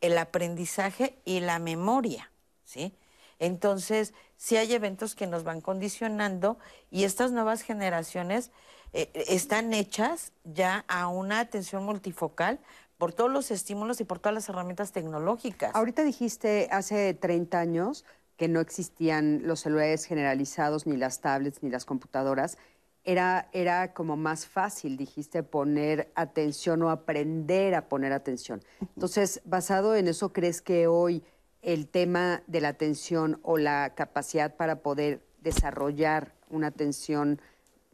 el 0.00 0.16
aprendizaje 0.16 1.18
y 1.24 1.40
la 1.40 1.58
memoria, 1.58 2.30
¿sí? 2.64 2.94
Entonces, 3.40 4.14
sí 4.36 4.56
hay 4.56 4.72
eventos 4.72 5.14
que 5.14 5.26
nos 5.26 5.42
van 5.42 5.60
condicionando 5.60 6.56
y 6.90 7.04
estas 7.04 7.32
nuevas 7.32 7.62
generaciones 7.62 8.50
eh, 8.92 9.10
están 9.28 9.74
hechas 9.74 10.32
ya 10.44 10.84
a 10.88 11.08
una 11.08 11.40
atención 11.40 11.84
multifocal 11.84 12.60
por 12.98 13.12
todos 13.12 13.30
los 13.30 13.50
estímulos 13.50 14.00
y 14.00 14.04
por 14.04 14.18
todas 14.18 14.34
las 14.34 14.48
herramientas 14.48 14.92
tecnológicas. 14.92 15.74
Ahorita 15.74 16.02
dijiste 16.02 16.68
hace 16.70 17.14
30 17.14 17.58
años 17.58 18.04
que 18.36 18.48
no 18.48 18.60
existían 18.60 19.42
los 19.44 19.60
celulares 19.60 20.04
generalizados, 20.04 20.86
ni 20.86 20.96
las 20.96 21.20
tablets, 21.20 21.62
ni 21.62 21.70
las 21.70 21.84
computadoras. 21.84 22.58
Era, 23.04 23.48
era 23.52 23.94
como 23.94 24.16
más 24.16 24.46
fácil, 24.46 24.96
dijiste, 24.96 25.42
poner 25.42 26.10
atención 26.16 26.82
o 26.82 26.90
aprender 26.90 27.74
a 27.74 27.88
poner 27.88 28.12
atención. 28.12 28.62
Entonces, 28.80 29.40
basado 29.44 29.94
en 29.94 30.08
eso, 30.08 30.32
¿crees 30.32 30.60
que 30.60 30.86
hoy 30.86 31.22
el 31.62 31.88
tema 31.88 32.42
de 32.46 32.60
la 32.60 32.68
atención 32.68 33.40
o 33.42 33.58
la 33.58 33.94
capacidad 33.94 34.56
para 34.56 34.80
poder 34.80 35.22
desarrollar 35.40 36.34
una 36.50 36.68
atención 36.68 37.40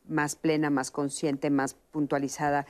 más 0.08 0.34
plena, 0.36 0.70
más 0.70 0.90
consciente, 0.90 1.50
más 1.50 1.74
puntualizada, 1.90 2.66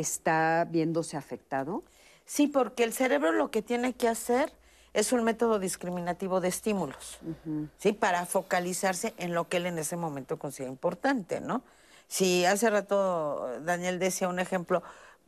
está 0.00 0.66
viéndose 0.68 1.16
afectado? 1.16 1.84
Sí, 2.24 2.46
porque 2.46 2.84
el 2.84 2.92
cerebro 2.92 3.32
lo 3.32 3.50
que 3.50 3.62
tiene 3.62 3.94
que 3.94 4.08
hacer 4.08 4.52
es 4.94 5.12
un 5.12 5.22
método 5.24 5.58
discriminativo 5.58 6.40
de 6.40 6.48
estímulos, 6.48 7.18
¿sí? 7.78 7.92
Para 7.92 8.26
focalizarse 8.26 9.14
en 9.18 9.34
lo 9.34 9.48
que 9.48 9.58
él 9.58 9.66
en 9.66 9.78
ese 9.78 9.96
momento 9.96 10.38
considera 10.38 10.70
importante, 10.70 11.40
¿no? 11.40 11.62
Si 12.06 12.44
hace 12.44 12.70
rato 12.70 13.60
Daniel 13.62 13.98
decía 13.98 14.28
un 14.28 14.38
ejemplo, 14.38 14.82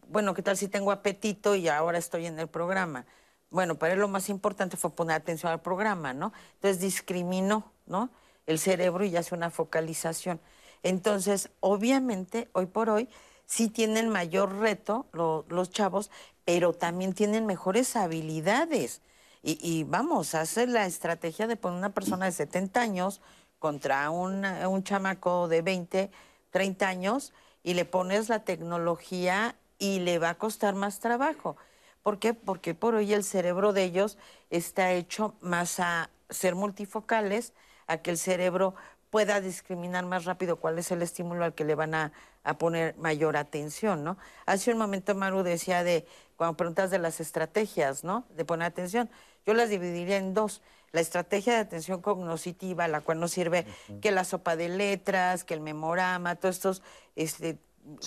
bueno, 0.09 0.35
¿qué 0.35 0.43
tal 0.43 0.57
si 0.57 0.67
tengo 0.67 0.93
apetito 0.93 1.55
y 1.55 1.69
ahora 1.69 1.99
estoy 1.99 2.27
en 2.27 2.39
el 2.39 2.49
programa? 2.49 3.07
Bueno, 3.51 3.77
para 3.77 3.93
él 3.93 4.01
lo 4.01 4.09
más 4.09 4.29
importante 4.29 4.77
fue 4.77 4.91
poner 4.91 5.17
atención 5.17 5.53
al 5.53 5.61
programa, 5.61 6.15
¿no? 6.15 6.33
Entonces 6.55 6.81
discriminó, 6.81 7.71
¿no? 7.87 8.11
El 8.47 8.59
cerebro 8.59 9.05
y 9.05 9.17
hace 9.17 9.35
una 9.35 9.51
focalización. 9.51 10.41
Entonces, 10.83 11.51
obviamente, 11.61 12.49
hoy 12.53 12.67
por 12.67 12.89
hoy, 12.89 13.09
sí 13.51 13.69
tienen 13.69 14.09
mayor 14.09 14.59
reto 14.61 15.07
los 15.13 15.71
chavos, 15.71 16.11
pero 16.45 16.73
también 16.73 17.15
tienen 17.15 17.47
mejores 17.47 17.97
habilidades. 17.97 19.03
Y, 19.43 19.59
y, 19.61 19.83
vamos, 19.85 20.37
hacer 20.37 20.69
la 20.69 20.87
estrategia 20.87 21.49
de 21.49 21.57
poner 21.57 21.79
una 21.79 21.93
persona 21.93 22.27
de 22.27 22.33
70 22.33 22.81
años 22.81 23.21
contra 23.59 24.09
un, 24.11 24.45
un 24.45 24.85
chamaco 24.85 25.49
de 25.49 25.63
20, 25.63 26.11
30 26.51 26.89
años 26.89 27.33
y 27.65 27.75
le 27.75 27.85
pones 27.85 28.29
la 28.29 28.45
tecnología 28.45 29.57
y 29.79 29.99
le 29.99 30.21
va 30.21 30.31
a 30.31 30.39
costar 30.39 30.77
más 30.77 31.01
trabajo. 31.01 31.57
¿Por 32.05 32.21
qué? 32.21 32.35
Porque 32.35 32.75
por 32.75 32.95
hoy 32.95 33.13
el 33.13 33.25
cerebro 33.25 33.73
de 33.73 33.83
ellos 33.83 34.17
está 34.51 34.93
hecho 34.93 35.35
más 35.41 35.81
a 35.81 36.11
ser 36.29 36.55
multifocales, 36.55 37.53
a 37.89 37.99
que 37.99 38.13
el 38.13 38.19
cerebro 38.19 38.75
pueda 39.11 39.41
discriminar 39.41 40.07
más 40.07 40.25
rápido 40.25 40.57
cuál 40.57 40.79
es 40.79 40.91
el 40.93 41.03
estímulo 41.03 41.45
al 41.45 41.55
que 41.55 41.65
le 41.65 41.75
van 41.75 41.95
a, 41.95 42.13
a 42.45 42.59
poner 42.59 42.97
mayor 42.97 43.37
atención, 43.37 44.05
¿no? 44.05 44.17
Hace 44.47 44.73
un 44.73 44.79
momento 44.79 45.15
Maru 45.15 45.43
decía 45.43 45.85
de, 45.85 46.07
cuando 46.37 46.57
preguntas 46.57 46.91
de 46.91 46.99
las 46.99 47.21
estrategias, 47.21 48.05
¿no? 48.05 48.25
De 48.37 48.45
poner 48.45 48.67
atención, 48.67 49.11
yo 49.47 49.55
las 49.55 49.69
dividiría 49.69 50.17
en 50.17 50.35
dos. 50.35 50.63
La 50.93 51.01
estrategia 51.01 51.55
de 51.55 51.61
atención 51.61 52.01
cognoscitiva, 52.01 52.89
la 52.89 53.01
cual 53.01 53.21
nos 53.21 53.31
sirve 53.31 53.65
que 54.01 54.11
la 54.11 54.25
sopa 54.25 54.57
de 54.57 54.69
letras, 54.69 55.45
que 55.45 55.55
el 55.55 55.61
memorama, 55.61 56.35
todos 56.35 56.57
estos 56.57 56.83
este, 57.15 57.59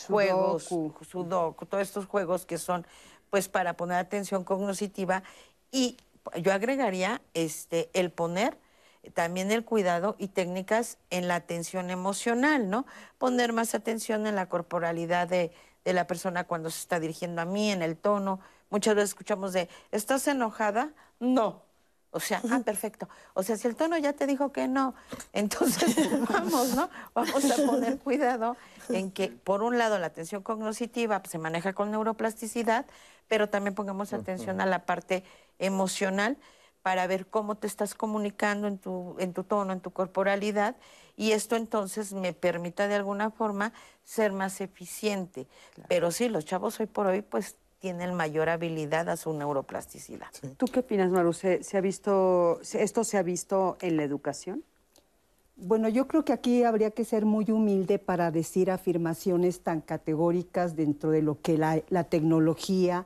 juegos, 0.07 0.64
sudoku, 0.64 1.65
todos 1.65 1.81
estos 1.81 2.05
juegos 2.05 2.45
que 2.45 2.57
son 2.57 2.85
pues 3.30 3.49
para 3.49 3.76
poner 3.76 3.97
atención 3.97 4.43
cognoscitiva 4.43 5.23
y 5.72 5.97
yo 6.41 6.53
agregaría 6.53 7.22
este 7.34 7.89
el 7.93 8.11
poner 8.11 8.57
también 9.11 9.51
el 9.51 9.65
cuidado 9.65 10.15
y 10.17 10.30
técnicas 10.30 10.97
en 11.09 11.27
la 11.27 11.35
atención 11.35 11.89
emocional, 11.89 12.69
¿no? 12.69 12.85
Poner 13.17 13.53
más 13.53 13.75
atención 13.75 14.27
en 14.27 14.35
la 14.35 14.47
corporalidad 14.47 15.27
de, 15.27 15.51
de 15.84 15.93
la 15.93 16.07
persona 16.07 16.45
cuando 16.45 16.69
se 16.69 16.80
está 16.80 16.99
dirigiendo 16.99 17.41
a 17.41 17.45
mí, 17.45 17.71
en 17.71 17.81
el 17.81 17.97
tono. 17.97 18.39
Muchas 18.69 18.95
veces 18.95 19.11
escuchamos 19.11 19.53
de, 19.53 19.69
¿estás 19.91 20.27
enojada? 20.27 20.91
No. 21.19 21.61
O 22.11 22.19
sea, 22.19 22.41
ah, 22.51 22.61
perfecto. 22.63 23.09
O 23.34 23.41
sea, 23.41 23.57
si 23.57 23.67
el 23.67 23.75
tono 23.75 23.97
ya 23.97 24.13
te 24.13 24.27
dijo 24.27 24.51
que 24.51 24.67
no, 24.67 24.93
entonces 25.34 25.95
vamos, 26.30 26.75
¿no? 26.75 26.89
Vamos 27.13 27.51
a 27.51 27.65
poner 27.65 27.97
cuidado 27.97 28.55
en 28.89 29.11
que, 29.11 29.30
por 29.30 29.63
un 29.63 29.77
lado, 29.77 29.97
la 29.97 30.07
atención 30.07 30.43
cognitiva 30.43 31.21
se 31.27 31.39
maneja 31.39 31.73
con 31.73 31.91
neuroplasticidad, 31.91 32.85
pero 33.27 33.49
también 33.49 33.73
pongamos 33.73 34.13
atención 34.13 34.61
a 34.61 34.65
la 34.65 34.85
parte 34.85 35.23
emocional 35.57 36.38
para 36.84 37.07
ver 37.07 37.26
cómo 37.26 37.55
te 37.55 37.65
estás 37.65 37.95
comunicando 37.95 38.68
en 38.68 38.77
tu, 38.77 39.15
en 39.18 39.34
tu 39.34 39.43
tono, 39.45 39.72
en 39.73 39.80
tu 39.80 39.91
corporalidad, 39.91 40.76
y 41.15 41.31
esto 41.31 41.55
entonces 41.55 42.14
me 42.14 42.34
permita 42.34 42.88
de 42.88 42.95
alguna 42.95 43.31
forma 43.31 43.73
ser 44.03 44.34
más 44.34 44.60
eficiente. 44.61 45.47
Pero 45.88 46.11
sí, 46.11 46.27
los 46.27 46.45
chavos 46.45 46.80
hoy 46.80 46.88
por 46.88 47.07
hoy 47.07 47.22
pues 47.22 47.55
tienen 47.80 48.14
mayor 48.14 48.49
habilidad 48.49 49.10
a 49.10 49.18
su 49.18 49.34
neuroplasticidad. 49.34 50.27
¿Tú 50.57 50.65
qué 50.65 50.81
opinas, 50.81 51.10
Maru? 51.10 51.34
¿Se, 51.34 51.61
ha 51.73 51.81
visto, 51.81 52.60
¿Esto 52.73 53.03
se 53.03 53.18
ha 53.18 53.23
visto 53.23 53.77
en 53.81 53.97
la 53.97 54.03
educación? 54.03 54.64
Bueno, 55.55 55.88
yo 55.88 56.07
creo 56.07 56.26
que 56.26 56.34
aquí 56.34 56.64
habría 56.64 56.91
que 56.91 57.05
ser 57.05 57.26
muy 57.26 57.49
humilde 57.51 57.99
para 57.99 58.31
decir 58.31 58.72
afirmaciones 58.72 59.61
tan 59.61 59.81
categóricas 59.81 60.76
dentro 60.76 61.11
de 61.11 61.22
lo 61.22 61.39
que 61.41 61.57
la, 61.57 61.81
la 61.89 62.05
tecnología 62.05 63.05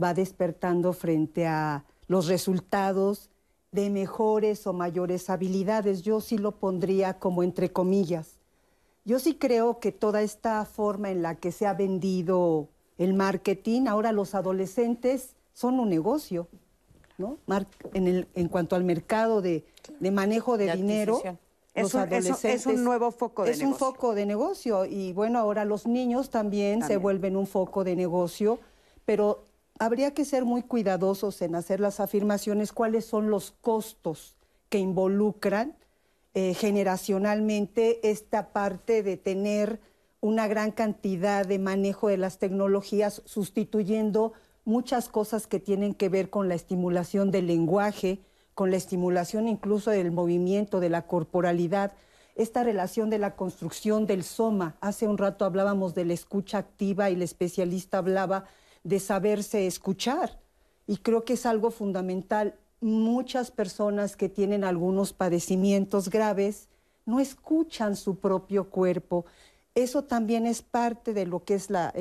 va 0.00 0.14
despertando 0.14 0.92
frente 0.92 1.46
a 1.46 1.84
los 2.12 2.26
resultados 2.26 3.30
de 3.72 3.88
mejores 3.88 4.66
o 4.66 4.74
mayores 4.74 5.30
habilidades. 5.30 6.02
Yo 6.02 6.20
sí 6.20 6.36
lo 6.36 6.52
pondría 6.52 7.18
como 7.18 7.42
entre 7.42 7.72
comillas. 7.72 8.36
Yo 9.06 9.18
sí 9.18 9.34
creo 9.34 9.80
que 9.80 9.92
toda 9.92 10.20
esta 10.20 10.62
forma 10.66 11.10
en 11.10 11.22
la 11.22 11.36
que 11.36 11.52
se 11.52 11.66
ha 11.66 11.72
vendido 11.72 12.68
el 12.98 13.14
marketing, 13.14 13.86
ahora 13.86 14.12
los 14.12 14.34
adolescentes 14.34 15.34
son 15.54 15.80
un 15.80 15.88
negocio, 15.88 16.48
¿no? 17.16 17.38
En, 17.94 18.06
el, 18.06 18.28
en 18.34 18.48
cuanto 18.48 18.76
al 18.76 18.84
mercado 18.84 19.40
de, 19.40 19.64
manejo 19.98 20.58
de, 20.58 20.70
dinero. 20.76 21.22
Es 21.74 21.94
un, 21.94 22.12
es 22.12 22.66
un, 22.66 22.84
nuevo 22.84 23.10
foco 23.10 23.44
de 23.44 23.52
negocio. 23.52 23.66
Es 23.66 23.72
un 23.72 23.78
foco 23.78 24.14
de 24.14 24.26
negocio 24.26 24.84
y 24.84 25.14
bueno, 25.14 25.38
ahora 25.38 25.64
los 25.64 25.86
niños 25.86 26.28
también, 26.28 26.82
se 26.82 26.98
vuelven 26.98 27.38
un 27.38 27.46
foco 27.46 27.84
de 27.84 27.96
negocio, 27.96 28.58
pero 29.06 29.46
habría 29.84 30.14
que 30.14 30.24
ser 30.24 30.44
muy 30.44 30.62
cuidadosos 30.62 31.42
en 31.42 31.56
hacer 31.56 31.80
las 31.80 31.98
afirmaciones 31.98 32.72
cuáles 32.72 33.04
son 33.04 33.30
los 33.30 33.50
costos 33.50 34.36
que 34.68 34.78
involucran 34.78 35.76
eh, 36.34 36.54
generacionalmente 36.54 38.08
esta 38.08 38.52
parte 38.52 39.02
de 39.02 39.16
tener 39.16 39.80
una 40.20 40.46
gran 40.46 40.70
cantidad 40.70 41.44
de 41.44 41.58
manejo 41.58 42.06
de 42.06 42.16
las 42.16 42.38
tecnologías, 42.38 43.22
sustituyendo 43.24 44.34
muchas 44.64 45.08
cosas 45.08 45.48
que 45.48 45.58
tienen 45.58 45.94
que 45.94 46.08
ver 46.08 46.30
con 46.30 46.48
la 46.48 46.54
estimulación 46.54 47.32
del 47.32 47.48
lenguaje, 47.48 48.20
con 48.54 48.70
la 48.70 48.76
estimulación 48.76 49.48
incluso 49.48 49.90
del 49.90 50.12
movimiento, 50.12 50.78
de 50.78 50.90
la 50.90 51.08
corporalidad, 51.08 51.92
esta 52.36 52.62
relación 52.62 53.10
de 53.10 53.18
la 53.18 53.34
construcción 53.34 54.06
del 54.06 54.22
soma. 54.22 54.76
Hace 54.80 55.08
un 55.08 55.18
rato 55.18 55.44
hablábamos 55.44 55.92
de 55.96 56.04
la 56.04 56.12
escucha 56.12 56.58
activa 56.58 57.10
y 57.10 57.14
el 57.14 57.22
especialista 57.22 57.98
hablaba 57.98 58.44
de 58.84 59.00
saberse 59.00 59.66
escuchar. 59.66 60.40
Y 60.86 60.98
creo 60.98 61.24
que 61.24 61.34
es 61.34 61.46
algo 61.46 61.70
fundamental. 61.70 62.54
Muchas 62.80 63.50
personas 63.50 64.16
que 64.16 64.28
tienen 64.28 64.64
algunos 64.64 65.12
padecimientos 65.12 66.10
graves 66.10 66.68
no 67.06 67.20
escuchan 67.20 67.96
su 67.96 68.18
propio 68.18 68.70
cuerpo 68.70 69.24
eso 69.74 70.04
también 70.04 70.46
es 70.46 70.60
parte 70.60 71.14
de 71.14 71.24
lo 71.24 71.44
que 71.44 71.54
es 71.54 71.70
la, 71.70 71.92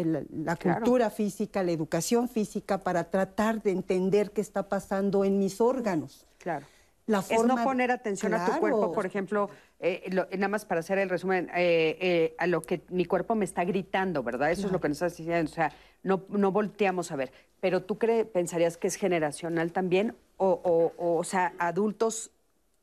cultura 0.61 1.09
física, 1.09 1.63
la 1.63 1.71
educación 1.71 2.27
física, 2.27 2.79
para 2.79 3.09
tratar 3.09 3.61
de 3.61 3.71
entender 3.71 4.31
qué 4.31 4.41
está 4.41 4.67
pasando 4.67 5.23
en 5.23 5.39
mis 5.39 5.61
órganos. 5.61 6.27
Claro. 6.37 6.65
La 7.07 7.21
forma... 7.21 7.53
Es 7.53 7.57
no 7.59 7.63
poner 7.63 7.91
atención 7.91 8.33
a 8.33 8.45
tu 8.45 8.59
cuerpo, 8.59 8.91
por 8.91 9.05
ejemplo, 9.05 9.49
eh, 9.79 10.09
nada 10.11 10.47
más 10.47 10.65
para 10.65 10.79
hacer 10.79 10.97
el 10.97 11.09
resumen, 11.09 11.49
eh, 11.55 11.97
eh, 11.99 12.35
a 12.37 12.47
lo 12.47 12.61
que 12.61 12.81
mi 12.89 13.05
cuerpo 13.05 13.35
me 13.35 13.45
está 13.45 13.63
gritando, 13.63 14.23
¿verdad? 14.23 14.51
Eso 14.51 14.67
es 14.67 14.73
lo 14.73 14.79
que 14.79 14.87
nos 14.87 14.97
estás 14.97 15.17
diciendo, 15.17 15.49
o 15.49 15.53
sea, 15.53 15.71
no, 16.03 16.25
no 16.29 16.51
volteamos 16.51 17.11
a 17.11 17.15
ver. 17.15 17.31
Pero 17.59 17.83
tú 17.83 17.97
crees, 17.97 18.25
pensarías 18.25 18.77
que 18.77 18.87
es 18.87 18.95
generacional 18.95 19.71
también, 19.71 20.15
o, 20.37 20.47
o, 20.63 20.93
o, 20.97 21.17
o 21.17 21.23
sea, 21.23 21.53
adultos 21.59 22.31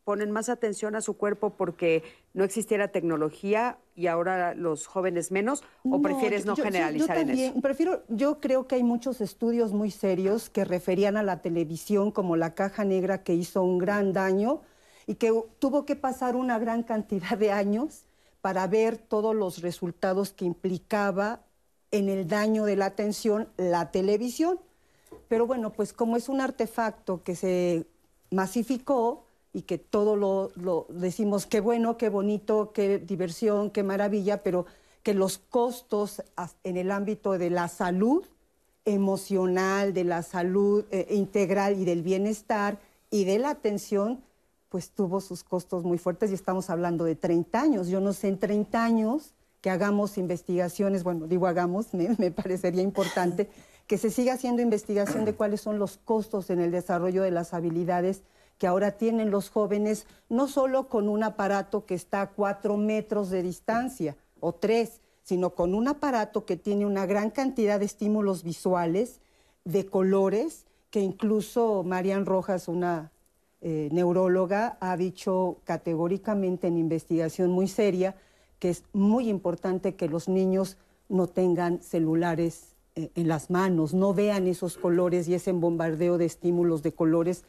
ponen 0.05 0.31
más 0.31 0.49
atención 0.49 0.97
a 0.97 1.03
su 1.03 1.19
cuerpo 1.19 1.51
porque 1.51 2.03
no 2.39 2.45
existiera 2.45 2.87
tecnología 2.87 3.79
y 3.97 4.07
ahora 4.07 4.55
los 4.55 4.87
jóvenes 4.87 5.33
menos? 5.33 5.65
¿O 5.83 6.01
prefieres 6.01 6.47
no 6.47 6.55
generalizar 6.55 7.19
en 7.19 7.31
eso? 7.31 7.61
Prefiero, 7.61 8.05
yo 8.07 8.39
creo 8.39 8.69
que 8.69 8.77
hay 8.77 8.85
muchos 8.85 9.21
estudios 9.21 9.73
muy 9.73 9.91
serios 9.91 10.49
que 10.49 10.65
referían 10.65 11.17
a 11.17 11.25
la 11.25 11.43
televisión 11.43 12.13
como 12.13 12.37
la 12.37 12.55
caja 12.55 12.85
negra 12.85 13.25
que 13.25 13.35
hizo 13.35 13.65
un 13.65 13.79
gran 13.79 14.13
daño 14.13 14.61
y 15.09 15.17
que 15.17 15.33
tuvo 15.59 15.85
que 15.85 15.97
pasar 15.97 16.37
una 16.37 16.61
gran 16.61 16.85
cantidad 16.85 17.37
de 17.37 17.51
años 17.51 18.05
para 18.41 18.69
ver 18.69 18.99
todos 18.99 19.35
los 19.35 19.61
resultados 19.61 20.33
que 20.33 20.45
implicaba 20.45 21.41
en 21.91 22.09
el 22.09 22.29
daño 22.29 22.67
de 22.67 22.77
la 22.77 22.87
atención 22.87 23.49
la 23.57 23.91
televisión. 23.91 24.61
Pero 25.27 25.49
bueno, 25.49 25.73
pues 25.73 25.93
como 25.93 26.17
es 26.17 26.29
un 26.29 26.41
artefacto 26.41 27.25
que 27.25 27.35
se 27.35 27.89
masificó, 28.31 29.25
y 29.59 29.63
que 29.63 29.77
todo 29.77 30.15
lo, 30.15 30.87
decimos 30.89 31.47
qué 31.47 31.59
bueno, 31.59 31.97
qué 31.97 32.11
bonito, 32.11 32.71
qué 32.73 33.01
diversión, 33.01 33.71
qué 33.71 33.83
maravilla, 33.83 34.45
pero 34.45 34.67
que 35.03 35.15
los 35.15 35.39
costos 35.39 36.23
en 36.63 36.77
el 36.77 36.93
ámbito 36.93 37.33
de 37.33 37.51
la 37.51 37.67
salud 37.67 38.25
emocional, 38.85 39.95
de 39.95 40.05
la 40.05 40.23
salud 40.23 40.85
eh, 40.93 41.09
integral 41.11 41.77
y 41.81 41.85
del 41.85 42.05
bienestar 42.05 42.79
y 43.11 43.25
de 43.25 43.41
la 43.41 43.51
atención, 43.51 44.23
pues 44.69 44.91
tuvo 44.91 45.21
sus 45.21 45.43
costos 45.43 45.83
muy 45.83 45.99
fuertes 45.99 46.31
y 46.31 46.35
estamos 46.35 46.71
hablando 46.71 47.05
de 47.05 47.17
30 47.17 47.61
años. 47.61 47.89
Yo 47.89 48.01
no 48.01 48.13
sé 48.13 48.29
en 48.29 48.39
30 48.39 48.85
años 48.85 49.35
que 49.61 49.71
hagamos 49.71 50.19
investigaciones, 50.19 51.03
bueno, 51.03 51.27
digo 51.27 51.49
hagamos, 51.49 51.89
me 52.19 52.31
parecería 52.31 52.83
importante 52.83 53.51
que 53.89 53.99
se 53.99 54.11
siga 54.11 54.35
haciendo 54.35 54.63
investigación 54.63 55.25
de 55.25 55.35
cuáles 55.35 55.63
son 55.63 55.81
los 55.81 55.97
costos 55.97 56.49
en 56.51 56.61
el 56.61 56.71
desarrollo 56.71 57.23
de 57.23 57.33
las 57.33 57.55
habilidades 57.55 58.23
que 58.59 58.67
ahora 58.67 58.93
tienen 58.93 59.31
los 59.31 59.51
jóvenes, 59.51 60.07
no 60.29 60.49
solo 60.49 60.89
con 60.89 61.09
un 61.09 61.23
aparato 61.23 61.87
que 61.87 61.95
está 61.95 62.23
a 62.23 62.31
cuatro 62.31 62.77
metros 62.77 63.31
de 63.31 63.43
distancia 63.43 64.17
o 64.41 64.53
tres, 64.53 65.01
sino 65.23 65.51
con 65.51 65.75
un 65.75 65.89
aparato 65.89 66.45
que 66.45 66.57
tiene 66.57 66.85
una 66.85 67.07
gran 67.07 67.31
cantidad 67.31 67.79
de 67.79 67.87
estímulos 67.87 68.43
visuales, 68.43 69.21
de 69.65 69.87
colores, 69.87 70.67
que 70.91 71.01
incluso 71.01 71.83
Marian 71.85 72.27
Rojas, 72.27 72.67
una 72.67 73.13
eh, 73.61 73.89
neuróloga, 73.93 74.79
ha 74.81 74.97
dicho 74.97 75.59
categóricamente 75.65 76.67
en 76.67 76.79
investigación 76.79 77.51
muy 77.51 77.69
seria 77.69 78.17
que 78.59 78.71
es 78.71 78.85
muy 78.93 79.29
importante 79.29 79.95
que 79.95 80.09
los 80.09 80.29
niños 80.29 80.79
no 81.09 81.27
tengan 81.27 81.83
celulares 81.83 82.75
eh, 82.97 83.11
en 83.15 83.29
las 83.29 83.51
manos, 83.51 83.95
no 83.95 84.15
vean 84.15 84.47
esos 84.47 84.77
colores 84.77 85.29
y 85.29 85.35
ese 85.35 85.53
bombardeo 85.53 86.19
de 86.19 86.25
estímulos 86.25 86.83
de 86.83 86.93
colores 86.93 87.45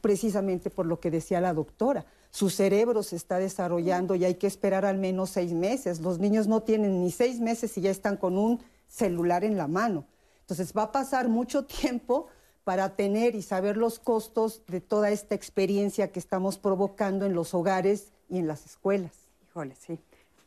precisamente 0.00 0.70
por 0.70 0.86
lo 0.86 1.00
que 1.00 1.10
decía 1.10 1.40
la 1.40 1.54
doctora. 1.54 2.04
Su 2.30 2.48
cerebro 2.50 3.02
se 3.02 3.16
está 3.16 3.38
desarrollando 3.38 4.14
y 4.14 4.24
hay 4.24 4.34
que 4.36 4.46
esperar 4.46 4.84
al 4.84 4.98
menos 4.98 5.30
seis 5.30 5.52
meses. 5.52 6.00
Los 6.00 6.18
niños 6.18 6.46
no 6.46 6.62
tienen 6.62 7.02
ni 7.02 7.10
seis 7.10 7.40
meses 7.40 7.76
y 7.76 7.80
ya 7.80 7.90
están 7.90 8.16
con 8.16 8.38
un 8.38 8.60
celular 8.88 9.44
en 9.44 9.56
la 9.56 9.66
mano. 9.66 10.06
Entonces 10.40 10.72
va 10.76 10.84
a 10.84 10.92
pasar 10.92 11.28
mucho 11.28 11.64
tiempo 11.80 12.28
para 12.64 12.94
tener 12.94 13.34
y 13.34 13.42
saber 13.42 13.76
los 13.76 13.98
costos 13.98 14.62
de 14.68 14.80
toda 14.80 15.10
esta 15.10 15.34
experiencia 15.34 16.12
que 16.12 16.20
estamos 16.20 16.58
provocando 16.58 17.26
en 17.26 17.34
los 17.34 17.54
hogares 17.54 18.12
y 18.28 18.38
en 18.38 18.46
las 18.46 18.64
escuelas. 18.64 19.12
Híjole, 19.48 19.74
sí. 19.74 19.98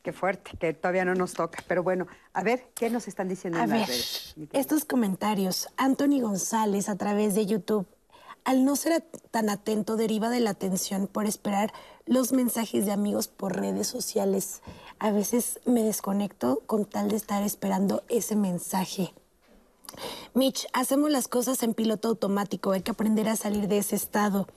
Qué 0.03 0.11
fuerte, 0.11 0.51
que 0.57 0.73
todavía 0.73 1.05
no 1.05 1.15
nos 1.15 1.33
toca. 1.33 1.63
Pero 1.65 1.81
bueno, 1.81 2.07
a 2.33 2.43
ver, 2.43 2.65
¿qué 2.75 2.89
nos 2.89 3.07
están 3.07 3.29
diciendo 3.29 3.57
a 3.57 3.63
en 3.63 3.69
ver, 3.69 3.89
Estos 4.51 4.83
comentarios. 4.83 5.69
Anthony 5.77 6.19
González 6.21 6.89
a 6.89 6.97
través 6.97 7.35
de 7.35 7.45
YouTube 7.45 7.87
al 8.45 8.65
no 8.65 8.75
ser 8.75 9.01
tan 9.31 9.49
atento 9.49 9.95
deriva 9.95 10.29
de 10.29 10.39
la 10.39 10.51
atención 10.51 11.07
por 11.07 11.25
esperar 11.25 11.73
los 12.05 12.31
mensajes 12.31 12.85
de 12.85 12.91
amigos 12.91 13.27
por 13.27 13.55
redes 13.55 13.87
sociales. 13.87 14.61
A 14.99 15.11
veces 15.11 15.59
me 15.65 15.83
desconecto 15.83 16.61
con 16.65 16.85
tal 16.85 17.09
de 17.09 17.15
estar 17.15 17.43
esperando 17.43 18.03
ese 18.09 18.35
mensaje. 18.35 19.13
Mitch, 20.33 20.67
hacemos 20.73 21.11
las 21.11 21.27
cosas 21.27 21.61
en 21.63 21.73
piloto 21.73 22.09
automático, 22.09 22.71
hay 22.71 22.81
que 22.81 22.91
aprender 22.91 23.29
a 23.29 23.35
salir 23.35 23.67
de 23.67 23.77
ese 23.77 23.95
estado. 23.95 24.47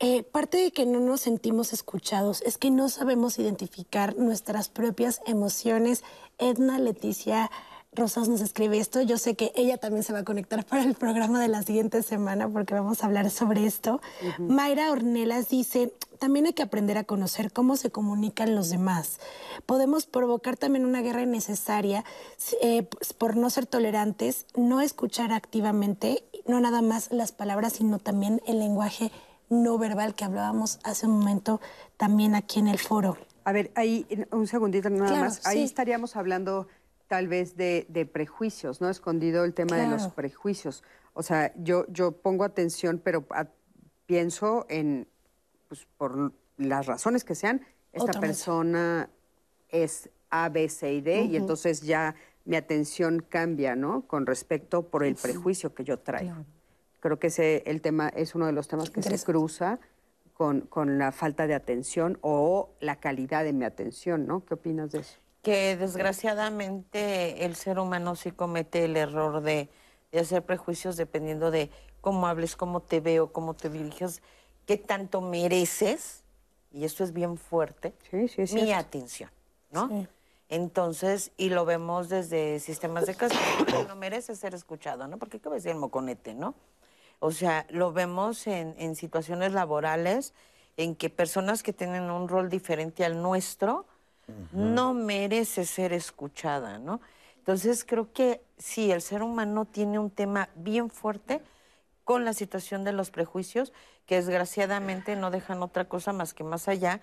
Eh, 0.00 0.22
parte 0.22 0.58
de 0.58 0.70
que 0.70 0.86
no 0.86 1.00
nos 1.00 1.22
sentimos 1.22 1.72
escuchados 1.72 2.40
es 2.42 2.56
que 2.56 2.70
no 2.70 2.88
sabemos 2.88 3.38
identificar 3.38 4.16
nuestras 4.16 4.68
propias 4.68 5.20
emociones. 5.26 6.04
Edna 6.38 6.78
Leticia 6.78 7.50
Rosas 7.92 8.28
nos 8.28 8.40
escribe 8.40 8.78
esto. 8.78 9.00
Yo 9.00 9.16
sé 9.18 9.34
que 9.34 9.50
ella 9.54 9.78
también 9.78 10.02
se 10.02 10.12
va 10.12 10.20
a 10.20 10.24
conectar 10.24 10.64
para 10.64 10.84
el 10.84 10.94
programa 10.94 11.40
de 11.40 11.48
la 11.48 11.62
siguiente 11.62 12.02
semana 12.02 12.48
porque 12.48 12.74
vamos 12.74 13.02
a 13.02 13.06
hablar 13.06 13.30
sobre 13.30 13.66
esto. 13.66 14.00
Mayra 14.38 14.92
Ornelas 14.92 15.48
dice, 15.48 15.94
también 16.18 16.46
hay 16.46 16.52
que 16.52 16.62
aprender 16.62 16.98
a 16.98 17.04
conocer 17.04 17.50
cómo 17.50 17.76
se 17.76 17.90
comunican 17.90 18.54
los 18.54 18.70
demás. 18.70 19.18
Podemos 19.64 20.06
provocar 20.06 20.56
también 20.56 20.84
una 20.84 21.00
guerra 21.00 21.22
innecesaria 21.22 22.04
eh, 22.62 22.82
pues, 22.82 23.14
por 23.14 23.36
no 23.36 23.48
ser 23.50 23.66
tolerantes, 23.66 24.46
no 24.54 24.80
escuchar 24.80 25.32
activamente, 25.32 26.24
no 26.46 26.60
nada 26.60 26.82
más 26.82 27.10
las 27.10 27.32
palabras, 27.32 27.74
sino 27.74 27.98
también 27.98 28.42
el 28.46 28.58
lenguaje 28.58 29.10
no 29.48 29.78
verbal 29.78 30.14
que 30.14 30.24
hablábamos 30.24 30.78
hace 30.84 31.06
un 31.06 31.18
momento 31.18 31.60
también 31.96 32.34
aquí 32.34 32.60
en 32.60 32.68
el 32.68 32.78
foro. 32.78 33.16
A 33.44 33.52
ver, 33.52 33.70
ahí 33.76 34.06
un 34.30 34.46
segundito 34.46 34.90
nada 34.90 35.20
más. 35.20 35.46
Ahí 35.46 35.62
estaríamos 35.62 36.16
hablando 36.16 36.68
tal 37.08 37.26
vez 37.26 37.56
de, 37.56 38.10
prejuicios, 38.12 38.80
¿no? 38.80 38.88
Escondido 38.88 39.44
el 39.44 39.54
tema 39.54 39.76
de 39.76 39.88
los 39.88 40.08
prejuicios. 40.08 40.84
O 41.14 41.22
sea, 41.22 41.52
yo, 41.56 41.86
yo 41.88 42.12
pongo 42.12 42.44
atención, 42.44 43.00
pero 43.02 43.26
pienso 44.06 44.66
en, 44.68 45.08
pues 45.66 45.86
por 45.96 46.32
las 46.58 46.86
razones 46.86 47.24
que 47.24 47.34
sean, 47.34 47.66
esta 47.92 48.20
persona 48.20 49.08
es 49.70 50.10
A, 50.30 50.50
B, 50.50 50.68
C 50.68 50.92
y 50.94 51.00
D, 51.00 51.22
y 51.24 51.36
entonces 51.36 51.80
ya 51.80 52.14
mi 52.44 52.56
atención 52.56 53.24
cambia, 53.26 53.74
¿no? 53.74 54.02
Con 54.02 54.26
respecto 54.26 54.88
por 54.88 55.02
el 55.02 55.16
prejuicio 55.16 55.74
que 55.74 55.84
yo 55.84 55.98
traigo. 55.98 56.44
Creo 57.00 57.18
que 57.18 57.28
ese 57.28 57.62
el 57.66 57.80
tema 57.80 58.08
es 58.08 58.34
uno 58.34 58.46
de 58.46 58.52
los 58.52 58.68
temas 58.68 58.90
que 58.90 59.02
se 59.02 59.18
cruza 59.24 59.80
con, 60.34 60.62
con, 60.62 60.98
la 60.98 61.10
falta 61.10 61.46
de 61.46 61.54
atención 61.54 62.18
o 62.20 62.70
la 62.80 62.96
calidad 62.96 63.44
de 63.44 63.52
mi 63.52 63.64
atención, 63.64 64.26
¿no? 64.26 64.44
¿Qué 64.44 64.54
opinas 64.54 64.92
de 64.92 65.00
eso? 65.00 65.18
Que 65.42 65.76
desgraciadamente 65.76 67.44
el 67.44 67.54
ser 67.56 67.78
humano 67.78 68.16
sí 68.16 68.32
comete 68.32 68.84
el 68.84 68.96
error 68.96 69.40
de, 69.40 69.68
de 70.12 70.20
hacer 70.20 70.44
prejuicios 70.44 70.96
dependiendo 70.96 71.50
de 71.50 71.70
cómo 72.00 72.26
hables, 72.26 72.56
cómo 72.56 72.80
te 72.80 73.00
veo, 73.00 73.32
cómo 73.32 73.54
te 73.54 73.70
diriges, 73.70 74.22
qué 74.66 74.76
tanto 74.76 75.20
mereces, 75.20 76.22
y 76.72 76.84
esto 76.84 77.04
es 77.04 77.12
bien 77.12 77.36
fuerte, 77.36 77.94
mi 78.52 78.72
atención, 78.72 79.30
¿no? 79.70 80.06
Entonces, 80.50 81.32
y 81.36 81.50
lo 81.50 81.64
vemos 81.64 82.08
desde 82.08 82.58
sistemas 82.60 83.06
de 83.06 83.14
castigo, 83.14 83.84
no 83.86 83.96
merece 83.96 84.34
ser 84.34 84.54
escuchado, 84.54 85.06
¿no? 85.06 85.18
Porque 85.18 85.40
qué 85.40 85.50
decir 85.50 85.72
el 85.72 85.78
moconete, 85.78 86.34
¿no? 86.34 86.54
O 87.20 87.32
sea, 87.32 87.66
lo 87.70 87.92
vemos 87.92 88.46
en, 88.46 88.94
situaciones 88.94 89.52
laborales 89.52 90.32
en 90.76 90.94
que 90.94 91.10
personas 91.10 91.62
que 91.62 91.72
tienen 91.72 92.10
un 92.10 92.28
rol 92.28 92.48
diferente 92.48 93.04
al 93.04 93.20
nuestro 93.20 93.86
no 94.52 94.94
merece 94.94 95.64
ser 95.64 95.92
escuchada, 95.92 96.78
¿no? 96.78 97.00
Entonces 97.38 97.84
creo 97.84 98.12
que 98.12 98.42
sí, 98.58 98.90
el 98.90 99.00
ser 99.00 99.22
humano 99.22 99.64
tiene 99.64 99.98
un 99.98 100.10
tema 100.10 100.50
bien 100.54 100.90
fuerte 100.90 101.40
con 102.04 102.24
la 102.24 102.32
situación 102.32 102.84
de 102.84 102.92
los 102.92 103.10
prejuicios, 103.10 103.72
que 104.06 104.16
desgraciadamente 104.16 105.16
no 105.16 105.30
dejan 105.30 105.62
otra 105.62 105.86
cosa 105.86 106.12
más 106.12 106.34
que 106.34 106.44
más 106.44 106.68
allá 106.68 107.00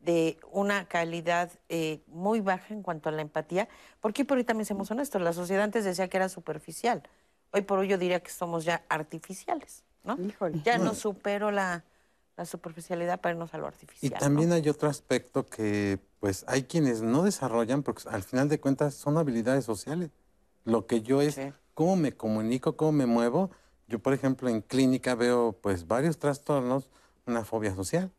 de 0.00 0.38
una 0.52 0.86
calidad 0.86 1.50
eh, 1.68 2.02
muy 2.06 2.40
baja 2.40 2.74
en 2.74 2.82
cuanto 2.82 3.08
a 3.08 3.12
la 3.12 3.22
empatía, 3.22 3.68
porque 4.00 4.24
por 4.24 4.38
ahí 4.38 4.44
también 4.44 4.66
seamos 4.66 4.90
honestos, 4.90 5.20
la 5.22 5.32
sociedad 5.32 5.64
antes 5.64 5.84
decía 5.84 6.08
que 6.08 6.16
era 6.16 6.28
superficial. 6.28 7.02
Hoy 7.52 7.62
por 7.62 7.78
hoy 7.78 7.88
yo 7.88 7.98
diría 7.98 8.20
que 8.20 8.30
somos 8.30 8.64
ya 8.64 8.84
artificiales, 8.88 9.84
¿no? 10.02 10.16
Ya 10.64 10.78
no 10.78 10.94
supero 10.94 11.50
la, 11.50 11.84
superficialidad 12.44 13.20
para 13.20 13.34
irnos 13.34 13.54
a 13.54 13.58
lo 13.58 13.66
artificial. 13.66 14.12
Y 14.12 14.18
también 14.18 14.52
hay 14.52 14.68
otro 14.68 14.88
aspecto 14.88 15.46
que, 15.46 15.98
pues, 16.20 16.44
hay 16.48 16.64
quienes 16.64 17.02
no 17.02 17.22
desarrollan, 17.22 17.82
porque 17.82 18.08
al 18.08 18.22
final 18.22 18.48
de 18.48 18.58
cuentas 18.60 18.94
son 18.94 19.16
habilidades 19.16 19.64
sociales. 19.64 20.10
Lo 20.64 20.86
que 20.86 21.02
yo 21.02 21.20
es 21.20 21.38
cómo 21.74 21.96
me 21.96 22.12
comunico, 22.12 22.76
cómo 22.76 22.92
me 22.92 23.06
muevo. 23.06 23.50
Yo, 23.86 23.98
por 24.00 24.12
ejemplo, 24.14 24.48
en 24.48 24.62
clínica 24.62 25.14
veo, 25.14 25.52
pues, 25.60 25.86
varios 25.86 26.18
trastornos, 26.18 26.88
una 27.26 27.44
fobia 27.44 27.74
social 27.74 28.10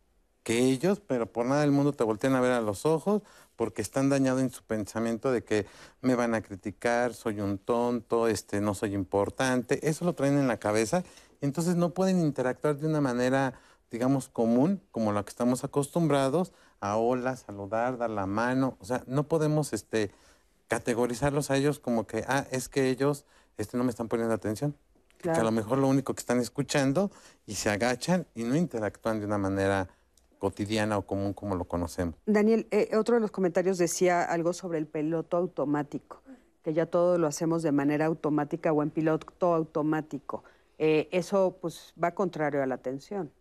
que 0.46 0.60
ellos, 0.60 1.02
pero 1.06 1.26
por 1.26 1.48
nada 1.48 1.62
del 1.62 1.72
mundo 1.72 1.92
te 1.92 2.04
voltean 2.04 2.36
a 2.36 2.40
ver 2.40 2.52
a 2.52 2.62
los 2.62 2.86
ojos 2.86 3.24
porque 3.56 3.82
están 3.82 4.10
dañados 4.10 4.42
en 4.42 4.52
su 4.52 4.62
pensamiento 4.62 5.32
de 5.32 5.44
que 5.44 5.66
me 6.02 6.14
van 6.14 6.36
a 6.36 6.42
criticar, 6.44 7.16
soy 7.16 7.42
un 7.42 7.58
tonto, 7.58 8.28
este, 8.28 8.62
no 8.62 8.76
soy 8.76 8.94
importante. 8.94 9.80
Eso 9.90 10.06
lo 10.06 10.14
traen 10.14 10.38
en 10.38 10.48
la 10.48 10.58
cabeza. 10.58 11.04
Entonces 11.42 11.76
no 11.76 11.96
pueden 11.96 12.20
interactuar 12.20 12.78
de 12.78 12.86
una 12.86 13.02
manera, 13.02 13.56
digamos, 13.92 14.30
común, 14.30 14.82
como 14.92 15.12
la 15.14 15.24
que 15.24 15.30
estamos 15.30 15.64
acostumbrados, 15.64 16.54
a 16.80 16.98
hola, 16.98 17.36
saludar, 17.36 17.98
dar 17.98 18.10
la 18.10 18.26
mano. 18.26 18.78
O 18.80 18.86
sea, 18.86 19.04
no 19.08 19.28
podemos 19.28 19.74
este, 19.74 20.12
categorizarlos 20.68 21.52
a 21.52 21.58
ellos 21.58 21.80
como 21.80 22.08
que, 22.08 22.24
ah, 22.28 22.46
es 22.52 22.70
que 22.70 22.90
ellos 22.90 23.26
este, 23.58 23.78
no 23.78 23.84
me 23.84 23.90
están 23.90 24.08
poniendo 24.08 24.34
atención. 24.34 24.76
Que 25.22 25.30
a 25.32 25.44
lo 25.44 25.52
mejor 25.52 25.80
lo 25.80 25.88
único 25.88 26.14
que 26.14 26.20
están 26.20 26.40
escuchando 26.40 27.10
y 27.48 27.56
se 27.56 27.72
agachan 27.72 28.28
y 28.36 28.44
no 28.44 28.56
interactúan 28.56 29.20
de 29.20 29.26
una 29.26 29.40
manera 29.40 29.90
cotidiana 30.38 31.00
o 31.00 31.08
común 31.08 31.34
como 31.34 31.56
lo 31.56 31.66
conocemos. 31.66 32.16
Daniel, 32.28 32.68
eh, 32.70 32.92
otro 32.96 33.16
de 33.16 33.22
los 33.22 33.32
comentarios 33.32 33.80
decía 33.80 34.24
algo 34.24 34.54
sobre 34.54 34.78
el 34.78 34.86
piloto 34.86 35.38
automático, 35.38 36.22
que 36.64 36.74
ya 36.74 36.86
todo 36.86 37.18
lo 37.18 37.26
hacemos 37.26 37.64
de 37.64 37.72
manera 37.72 38.06
automática 38.06 38.72
o 38.72 38.84
en 38.84 38.92
piloto 38.92 39.56
automático. 39.56 40.44
Eh, 40.78 41.08
eso 41.12 41.58
pues 41.60 41.94
va 42.02 42.12
contrario 42.14 42.62
a 42.62 42.68
la 42.68 42.76
atención. 42.76 43.32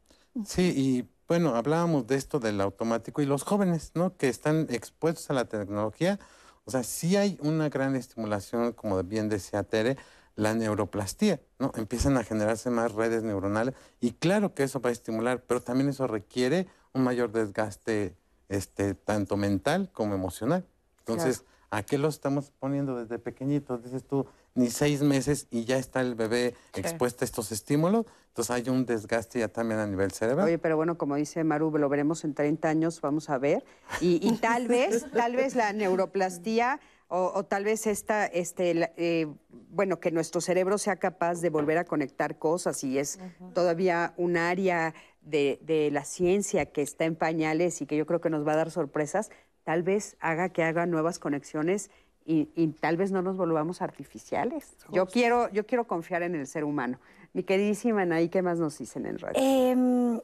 Sí, 0.45 0.73
y 0.77 1.09
bueno, 1.29 1.55
hablábamos 1.55 2.07
de 2.07 2.17
esto 2.17 2.41
del 2.41 2.61
automático 2.61 3.23
y 3.23 3.27
los 3.27 3.45
jóvenes, 3.45 3.93
¿no? 3.95 4.17
Que 4.17 4.29
están 4.29 4.67
expuestos 4.69 5.31
a 5.31 5.35
la 5.35 5.45
tecnología. 5.47 6.19
O 6.65 6.71
sea, 6.71 6.83
sí 6.83 7.17
hay 7.17 7.39
una 7.41 7.69
gran 7.69 7.95
estimulación, 7.95 8.73
como 8.73 9.03
bien 9.03 9.29
decía 9.29 9.63
Tere, 9.63 9.97
la 10.37 10.55
neuroplastía, 10.55 11.41
¿no? 11.59 11.71
Empiezan 11.77 12.17
a 12.17 12.25
generarse 12.25 12.71
más 12.71 12.93
redes 12.93 13.23
neuronales 13.23 13.75
y 14.01 14.13
claro 14.13 14.55
que 14.55 14.65
eso 14.65 14.81
va 14.81 14.91
a 14.91 14.93
estimular, 14.93 15.45
pero 15.47 15.61
también 15.63 15.89
eso 15.89 16.07
requiere 16.07 16.67
un 16.93 17.05
mayor 17.05 17.31
desgaste 17.31 18.17
este, 18.49 18.95
tanto 18.95 19.37
mental 19.37 19.91
como 19.93 20.15
emocional. 20.15 20.67
Entonces, 20.99 21.45
¿a 21.71 21.83
qué 21.83 21.99
lo 21.99 22.09
estamos 22.09 22.51
poniendo 22.59 22.97
desde 22.97 23.19
pequeñitos? 23.19 23.85
Dices 23.85 24.05
tú, 24.05 24.27
ni 24.55 24.71
seis 24.71 25.03
meses 25.03 25.47
y 25.51 25.65
ya 25.65 25.77
está 25.77 26.01
el 26.01 26.15
bebé 26.15 26.55
expuesto 26.75 27.25
a 27.25 27.27
estos 27.27 27.53
estímulos. 27.53 28.07
Entonces 28.29 28.51
hay 28.51 28.69
un 28.69 28.85
desgaste 28.85 29.39
ya 29.41 29.49
también 29.49 29.81
a 29.81 29.87
nivel 29.87 30.11
cerebral. 30.11 30.47
Oye, 30.47 30.59
pero 30.59 30.77
bueno, 30.77 30.99
como 30.99 31.15
dice 31.17 31.45
Maru, 31.45 31.77
lo 31.79 31.89
veremos 31.89 32.25
en 32.25 32.35
30 32.35 32.69
años, 32.69 33.01
vamos 33.01 33.31
a 33.31 33.39
ver. 33.39 33.65
Y, 34.01 34.37
tal 34.39 34.67
vez, 34.67 35.07
tal 35.13 35.37
vez 35.37 35.55
la 35.55 35.73
neuroplastía 35.73 36.81
o, 37.09 37.45
tal 37.45 37.65
vez 37.65 37.87
esta, 37.87 38.27
este, 38.27 38.91
eh, 38.97 39.29
bueno, 39.71 40.01
que 40.01 40.11
nuestro 40.11 40.41
cerebro 40.41 40.79
sea 40.79 40.97
capaz 40.97 41.41
de 41.41 41.51
volver 41.51 41.79
a 41.79 41.85
conectar 41.85 42.39
cosas 42.39 42.83
y 42.83 42.99
es 42.99 43.21
todavía 43.55 44.15
un 44.17 44.37
área 44.37 44.95
de, 45.23 45.89
la 45.93 46.05
ciencia 46.05 46.67
que 46.67 46.83
está 46.83 47.05
en 47.05 47.15
pañales 47.15 47.81
y 47.81 47.87
que 47.87 47.97
yo 47.97 48.07
creo 48.07 48.21
que 48.21 48.31
nos 48.31 48.47
va 48.47 48.53
a 48.53 48.57
dar 48.57 48.71
sorpresas, 48.71 49.31
tal 49.63 49.83
vez 49.83 50.17
haga 50.21 50.49
que 50.49 50.63
haga 50.63 50.87
nuevas 50.87 51.19
conexiones 51.19 51.91
y, 52.27 52.69
tal 52.81 52.97
vez 52.97 53.11
no 53.13 53.23
nos 53.23 53.37
volvamos 53.37 53.83
artificiales. 53.83 54.77
Yo 54.91 55.07
quiero, 55.07 55.51
yo 55.51 55.67
quiero 55.67 55.87
confiar 55.87 56.23
en 56.23 56.35
el 56.35 56.47
ser 56.47 56.65
humano. 56.65 56.99
Mi 57.33 57.43
queridísima 57.43 58.03
Anaí, 58.03 58.29
¿qué 58.29 58.43
más 58.43 58.59
nos 58.59 58.79
dicen 58.79 59.07
en 59.07 59.19
radio? 59.19 59.41
Em, 59.43 60.21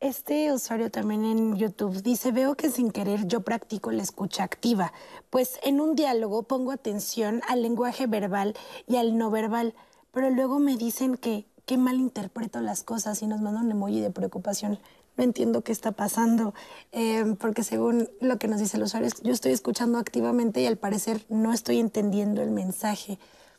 este 0.00 0.52
usuario 0.52 0.90
también 0.90 1.24
en 1.24 1.56
YouTube 1.56 2.02
dice, 2.02 2.32
veo 2.32 2.54
que 2.54 2.70
sin 2.70 2.90
querer 2.90 3.26
yo 3.26 3.42
practico 3.42 3.92
la 3.92 4.02
escucha 4.02 4.44
activa, 4.44 4.92
pues 5.30 5.58
en 5.62 5.80
un 5.80 5.94
diálogo 5.94 6.44
pongo 6.44 6.72
atención 6.72 7.42
al 7.48 7.62
lenguaje 7.62 8.06
verbal 8.06 8.54
y 8.86 8.96
al 8.96 9.18
no 9.18 9.30
verbal, 9.30 9.74
pero 10.10 10.30
luego 10.30 10.58
me 10.58 10.76
dicen 10.76 11.16
que, 11.16 11.46
que 11.66 11.76
mal 11.78 11.96
interpreto 11.96 12.60
las 12.60 12.82
cosas 12.82 13.22
y 13.22 13.26
nos 13.26 13.40
mandan 13.40 13.66
un 13.66 13.72
emoji 13.72 14.00
de 14.00 14.10
preocupación. 14.10 14.78
No 15.16 15.24
entiendo 15.24 15.62
qué 15.62 15.72
está 15.72 15.92
pasando, 15.92 16.54
em, 16.90 17.36
porque 17.36 17.62
según 17.62 18.08
lo 18.20 18.38
que 18.38 18.48
nos 18.48 18.60
dice 18.60 18.76
el 18.76 18.84
usuario, 18.84 19.10
yo 19.22 19.32
estoy 19.32 19.52
escuchando 19.52 19.98
activamente 19.98 20.60
y 20.60 20.66
al 20.66 20.78
parecer 20.78 21.24
no 21.28 21.52
estoy 21.52 21.80
entendiendo 21.80 22.42
el 22.42 22.50
mensaje. 22.50 23.18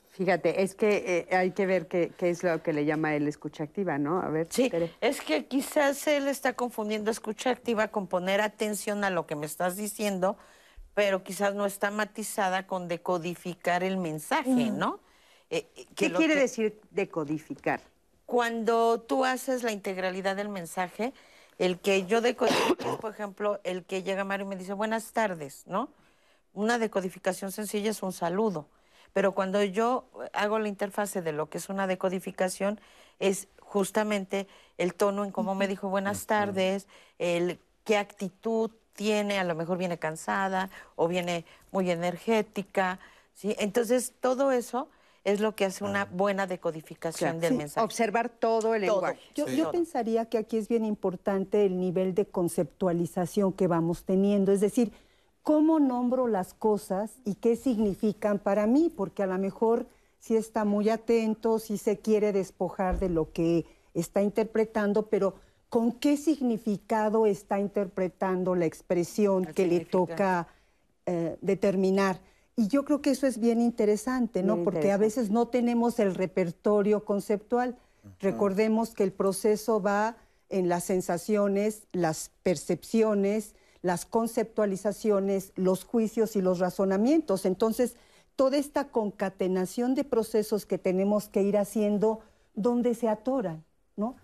Fíjate, 0.10 0.62
es 0.62 0.76
que 0.76 1.28
eh, 1.30 1.36
hay 1.36 1.52
que 1.52 1.66
ver 1.66 1.88
qué, 1.88 2.12
es 2.20 2.44
lo 2.44 2.62
que 2.62 2.74
le 2.74 2.86
llama 2.86 3.16
él 3.16 3.28
escucha 3.28 3.64
activa, 3.64 3.98
¿no? 3.98 4.22
A 4.22 4.30
ver. 4.30 4.48
Sí, 4.50 4.72
es 5.02 5.22
que 5.22 5.46
quizás 5.46 6.06
él 6.08 6.28
está 6.28 6.54
confundiendo 6.54 7.10
escucha 7.10 7.50
activa 7.50 7.88
con 7.88 8.08
poner 8.08 8.42
atención 8.42 9.04
a 9.04 9.10
lo 9.10 9.26
que 9.26 9.36
me 9.36 9.46
estás 9.46 9.76
diciendo, 9.76 10.38
pero 10.94 11.24
quizás 11.24 11.56
no 11.56 11.66
está 11.66 11.90
matizada 11.90 12.68
con 12.68 12.88
decodificar 12.88 13.84
el 13.84 13.98
mensaje, 13.98 14.70
¿no? 14.70 15.00
Eh, 15.50 15.68
eh, 15.76 15.86
¿Qué 15.96 16.12
quiere 16.12 16.36
decir 16.36 16.80
decodificar? 16.92 17.82
cuando 18.26 19.00
tú 19.00 19.26
haces 19.26 19.64
la 19.64 19.72
integralidad 19.72 20.36
del 20.36 20.50
mensaje, 20.50 21.14
el 21.58 21.80
que 21.80 22.06
yo 22.06 22.22
decodifique 22.22 22.84
por 23.04 23.12
ejemplo, 23.12 23.60
el 23.66 23.84
que 23.84 24.02
llega 24.02 24.24
Mario 24.24 24.46
y 24.46 24.50
me 24.50 24.56
dice 24.56 24.72
buenas 24.72 25.12
tardes, 25.12 25.64
¿no? 25.66 25.90
Una 26.54 26.78
decodificación 26.78 27.52
sencilla 27.52 27.92
es 27.92 28.02
un 28.02 28.14
saludo. 28.14 28.68
Pero 29.12 29.34
cuando 29.34 29.62
yo 29.62 30.06
hago 30.32 30.58
la 30.58 30.70
interfase 30.70 31.22
de 31.22 31.34
lo 31.34 31.50
que 31.50 31.58
es 31.58 31.68
una 31.68 31.86
decodificación, 31.86 32.80
es 33.20 33.50
justamente 33.60 34.48
el 34.78 34.96
tono 34.96 35.26
en 35.26 35.32
cómo 35.32 35.54
me 35.54 35.68
dijo 35.68 35.90
buenas 35.90 36.26
tardes, 36.28 36.88
el 37.20 37.60
qué 37.84 37.98
actitud 37.98 38.72
tiene, 38.94 39.38
a 39.38 39.44
lo 39.44 39.54
mejor 39.54 39.78
viene 39.78 39.98
cansada 39.98 40.70
o 40.96 41.10
viene 41.10 41.44
muy 41.72 41.92
energética, 41.92 43.00
¿sí? 43.34 43.56
Entonces, 43.60 44.14
todo 44.22 44.54
eso 44.54 44.88
es 45.24 45.40
lo 45.40 45.56
que 45.56 45.66
hace 45.66 45.84
una 45.84 46.06
buena 46.06 46.48
decodificación 46.48 47.40
del 47.40 47.56
mensaje. 47.56 47.84
Observar 47.84 48.30
todo 48.30 48.76
el 48.76 48.82
lenguaje. 48.82 49.20
Yo, 49.36 49.72
pensaría 49.72 50.26
que 50.26 50.38
aquí 50.38 50.58
es 50.58 50.68
bien 50.68 50.84
importante 50.84 51.66
el 51.66 51.80
nivel 51.80 52.14
de 52.14 52.26
conceptualización 52.26 53.54
que 53.54 53.68
vamos 53.68 54.04
teniendo, 54.04 54.52
es 54.52 54.60
decir, 54.60 54.92
cómo 55.42 55.80
nombro 55.80 56.28
las 56.28 56.54
cosas 56.54 57.12
y 57.24 57.36
qué 57.36 57.56
significan 57.56 58.40
para 58.40 58.68
mí, 58.68 58.92
porque 58.96 59.24
a 59.24 59.28
lo 59.28 59.38
mejor 59.38 59.86
si 60.20 60.36
está 60.36 60.66
muy 60.66 60.90
atento, 60.90 61.60
si 61.60 61.78
se 61.78 62.00
quiere 62.00 62.32
despojar 62.32 63.00
de 63.00 63.10
lo 63.10 63.32
que 63.32 63.66
está 63.94 64.22
interpretando, 64.22 65.08
pero 65.08 65.36
con 65.70 65.92
qué 65.92 66.18
significado 66.18 67.26
está 67.26 67.60
interpretando 67.60 68.56
la 68.56 68.66
expresión 68.66 69.46
que 69.46 69.68
le 69.68 69.86
toca 69.86 70.48
eh, 71.06 71.38
determinar. 71.42 72.20
Y 72.56 72.68
yo 72.68 72.86
creo 72.86 73.02
que 73.02 73.12
eso 73.12 73.26
es 73.26 73.40
bien 73.40 73.62
interesante, 73.62 74.44
¿no? 74.44 74.64
Porque 74.64 74.92
a 74.92 74.98
veces 74.98 75.32
no 75.32 75.48
tenemos 75.48 76.00
el 76.00 76.14
repertorio 76.14 77.04
conceptual. 77.04 77.78
Recordemos 78.20 78.94
que 78.94 79.04
el 79.04 79.12
proceso 79.12 79.82
va 79.82 80.18
en 80.50 80.70
las 80.70 80.84
sensaciones, 80.84 81.88
las 81.94 82.30
percepciones, 82.44 83.56
las 83.82 84.06
conceptualizaciones, 84.06 85.52
los 85.56 85.84
juicios 85.84 86.36
y 86.36 86.42
los 86.42 86.60
razonamientos. 86.60 87.46
Entonces, 87.46 87.96
toda 88.36 88.58
esta 88.58 88.90
concatenación 88.90 89.96
de 89.96 90.04
procesos 90.04 90.66
que 90.68 90.78
tenemos 90.78 91.30
que 91.30 91.42
ir 91.42 91.58
haciendo, 91.58 92.20
¿dónde 92.54 92.94
se 92.94 93.10
atoran? 93.10 93.64
¿no? 93.96 94.16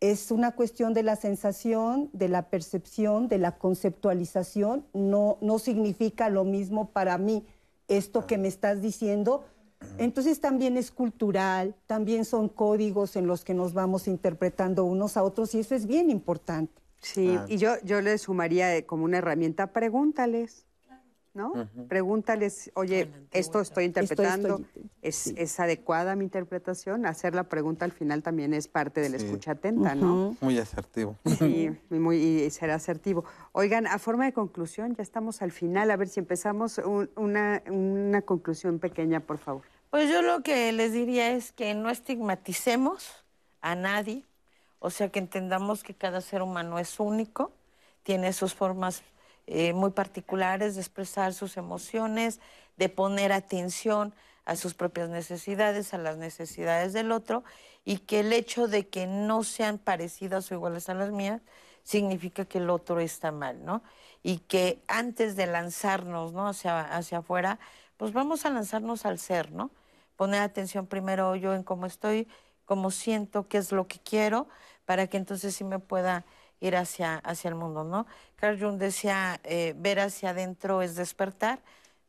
Es 0.00 0.32
una 0.32 0.52
cuestión 0.52 0.92
de 0.92 1.04
la 1.04 1.16
sensación, 1.16 2.10
de 2.12 2.28
la 2.28 2.50
percepción, 2.50 3.28
de 3.28 3.38
la 3.38 3.56
conceptualización. 3.56 4.84
No, 4.92 5.38
no 5.40 5.58
significa 5.60 6.28
lo 6.28 6.44
mismo 6.44 6.90
para 6.90 7.16
mí 7.16 7.46
esto 7.88 8.26
que 8.26 8.38
me 8.38 8.48
estás 8.48 8.80
diciendo. 8.80 9.44
Entonces 9.98 10.40
también 10.40 10.76
es 10.76 10.90
cultural, 10.90 11.74
también 11.86 12.24
son 12.24 12.48
códigos 12.48 13.16
en 13.16 13.26
los 13.26 13.44
que 13.44 13.54
nos 13.54 13.72
vamos 13.72 14.08
interpretando 14.08 14.84
unos 14.84 15.16
a 15.16 15.22
otros 15.22 15.54
y 15.54 15.60
eso 15.60 15.74
es 15.74 15.86
bien 15.86 16.10
importante. 16.10 16.82
Sí, 17.00 17.38
y 17.46 17.58
yo, 17.58 17.74
yo 17.84 18.00
le 18.00 18.18
sumaría 18.18 18.84
como 18.86 19.04
una 19.04 19.18
herramienta, 19.18 19.72
pregúntales. 19.72 20.66
¿No? 21.36 21.68
Pregúntales, 21.88 22.72
oye, 22.74 23.08
esto 23.30 23.60
estoy 23.60 23.84
interpretando, 23.84 24.62
¿Es, 25.02 25.60
adecuada 25.60 26.16
mi 26.16 26.24
interpretación? 26.24 27.06
Hacer 27.06 27.34
la 27.34 27.44
pregunta 27.44 27.84
al 27.84 27.92
final 27.92 28.22
también 28.22 28.54
es 28.54 28.66
parte 28.66 29.00
de 29.00 29.10
la 29.10 29.18
escucha 29.18 29.52
atenta, 29.52 29.94
¿no? 29.94 30.36
Muy 30.40 30.58
asertivo. 30.58 31.16
Sí, 31.38 31.70
muy, 31.90 32.16
y 32.16 32.50
ser 32.50 32.70
asertivo. 32.70 33.24
Oigan, 33.52 33.86
a 33.86 33.98
forma 33.98 34.24
de 34.24 34.32
conclusión, 34.32 34.96
ya 34.96 35.02
estamos 35.02 35.42
al 35.42 35.52
final, 35.52 35.90
a 35.90 35.96
ver 35.96 36.08
si 36.08 36.20
empezamos 36.20 36.80
una, 37.14 37.62
una 37.68 38.22
conclusión 38.22 38.78
pequeña, 38.78 39.20
por 39.20 39.38
favor. 39.38 39.62
Pues 39.90 40.10
yo 40.10 40.22
lo 40.22 40.42
que 40.42 40.72
les 40.72 40.92
diría 40.92 41.30
es 41.30 41.52
que 41.52 41.74
no 41.74 41.90
estigmaticemos 41.90 43.24
a 43.60 43.74
nadie, 43.74 44.24
o 44.78 44.90
sea, 44.90 45.10
que 45.10 45.18
entendamos 45.18 45.82
que 45.82 45.94
cada 45.94 46.20
ser 46.20 46.42
humano 46.42 46.78
es 46.78 46.98
único, 46.98 47.52
tiene 48.02 48.32
sus 48.32 48.54
formas 48.54 49.02
eh, 49.46 49.72
muy 49.72 49.90
particulares 49.90 50.74
de 50.74 50.80
expresar 50.80 51.34
sus 51.34 51.56
emociones, 51.56 52.40
de 52.76 52.88
poner 52.88 53.32
atención 53.32 54.14
a 54.44 54.56
sus 54.56 54.74
propias 54.74 55.08
necesidades, 55.08 55.94
a 55.94 55.98
las 55.98 56.16
necesidades 56.16 56.92
del 56.92 57.12
otro, 57.12 57.44
y 57.84 57.98
que 57.98 58.20
el 58.20 58.32
hecho 58.32 58.68
de 58.68 58.88
que 58.88 59.06
no 59.06 59.44
sean 59.44 59.78
parecidas 59.78 60.50
o 60.50 60.54
iguales 60.54 60.88
a 60.88 60.94
las 60.94 61.10
mías 61.10 61.42
significa 61.82 62.44
que 62.44 62.58
el 62.58 62.70
otro 62.70 62.98
está 63.00 63.30
mal, 63.30 63.64
¿no? 63.64 63.82
Y 64.22 64.38
que 64.38 64.82
antes 64.88 65.36
de 65.36 65.46
lanzarnos, 65.46 66.32
¿no? 66.32 66.48
Hacia, 66.48 66.80
hacia 66.80 67.18
afuera, 67.18 67.60
pues 67.96 68.12
vamos 68.12 68.44
a 68.44 68.50
lanzarnos 68.50 69.06
al 69.06 69.18
ser, 69.18 69.52
¿no? 69.52 69.70
Poner 70.16 70.42
atención 70.42 70.86
primero 70.86 71.36
yo 71.36 71.54
en 71.54 71.62
cómo 71.62 71.86
estoy, 71.86 72.26
cómo 72.64 72.90
siento, 72.90 73.46
qué 73.48 73.58
es 73.58 73.70
lo 73.70 73.86
que 73.86 74.00
quiero, 74.00 74.48
para 74.84 75.06
que 75.06 75.16
entonces 75.16 75.54
sí 75.54 75.64
me 75.64 75.78
pueda 75.78 76.24
ir 76.60 76.76
hacia, 76.76 77.16
hacia 77.18 77.48
el 77.48 77.54
mundo, 77.54 77.84
¿no? 77.84 78.06
Carl 78.36 78.60
Jung 78.60 78.78
decía, 78.78 79.40
eh, 79.44 79.74
ver 79.76 80.00
hacia 80.00 80.30
adentro 80.30 80.82
es 80.82 80.96
despertar, 80.96 81.60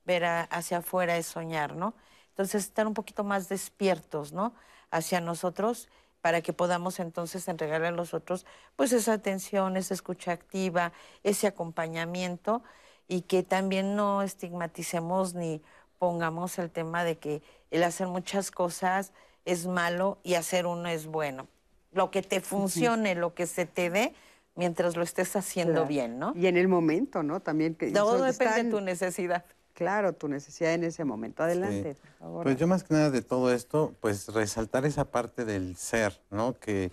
ver 0.06 0.26
hacia 0.26 0.78
afuera 0.78 1.18
es 1.18 1.28
soñar, 1.28 1.76
¿no? 1.76 1.94
Entonces, 2.30 2.66
estar 2.66 2.88
un 2.88 2.94
poquito 2.94 3.24
más 3.24 3.50
despiertos, 3.50 4.32
¿no? 4.32 4.54
Hacia 4.92 5.20
nosotros 5.20 5.90
para 6.22 6.42
que 6.42 6.54
podamos 6.54 7.00
entonces 7.00 7.48
entregarle 7.48 7.88
a 7.88 7.92
los 7.92 8.14
otros, 8.14 8.46
pues 8.76 8.92
esa 8.92 9.14
atención, 9.14 9.78
esa 9.78 9.94
escucha 9.94 10.32
activa, 10.32 10.92
ese 11.24 11.48
acompañamiento 11.48 12.64
y 13.08 13.22
que 13.22 13.44
también 13.44 13.96
no 13.96 14.22
estigmaticemos 14.22 15.34
ni 15.34 15.62
pongamos 16.00 16.60
el 16.60 16.70
tema 16.70 17.04
de 17.04 17.18
que 17.18 17.42
el 17.72 17.84
hacer 17.84 18.08
muchas 18.08 18.52
cosas 18.52 19.14
es 19.46 19.68
malo 19.68 20.18
y 20.24 20.34
hacer 20.34 20.66
uno 20.66 20.90
es 20.90 21.08
bueno. 21.08 21.48
Lo 21.92 22.12
que 22.12 22.22
te 22.22 22.42
funcione, 22.42 23.16
lo 23.16 23.34
que 23.34 23.48
se 23.48 23.66
te 23.66 23.90
dé, 23.90 24.14
mientras 24.58 24.96
lo 24.96 25.04
estés 25.04 25.36
haciendo 25.36 25.86
bien, 25.86 26.20
¿no? 26.20 26.34
Y 26.36 26.48
en 26.48 26.58
el 26.58 26.68
momento, 26.68 27.24
¿no? 27.24 27.40
También 27.40 27.76
que 27.76 27.92
todo 27.92 28.22
depende 28.24 28.64
de 28.64 28.70
tu 28.72 28.82
necesidad. 28.82 29.46
Claro, 29.74 30.14
tu 30.14 30.28
necesidad 30.28 30.74
en 30.74 30.84
ese 30.84 31.06
momento. 31.06 31.44
Adelante, 31.44 31.96
por 31.96 32.12
favor. 32.20 32.44
Pues 32.44 32.58
yo 32.58 32.66
más 32.66 32.84
que 32.84 32.96
nada 32.96 33.12
de 33.12 33.22
todo 33.22 33.54
esto, 33.54 33.94
pues 34.02 34.28
resaltar 34.30 34.86
esa 34.86 35.06
parte 35.06 35.46
del 35.46 35.78
ser, 35.78 36.20
¿no? 36.32 36.58
Que, 36.60 36.92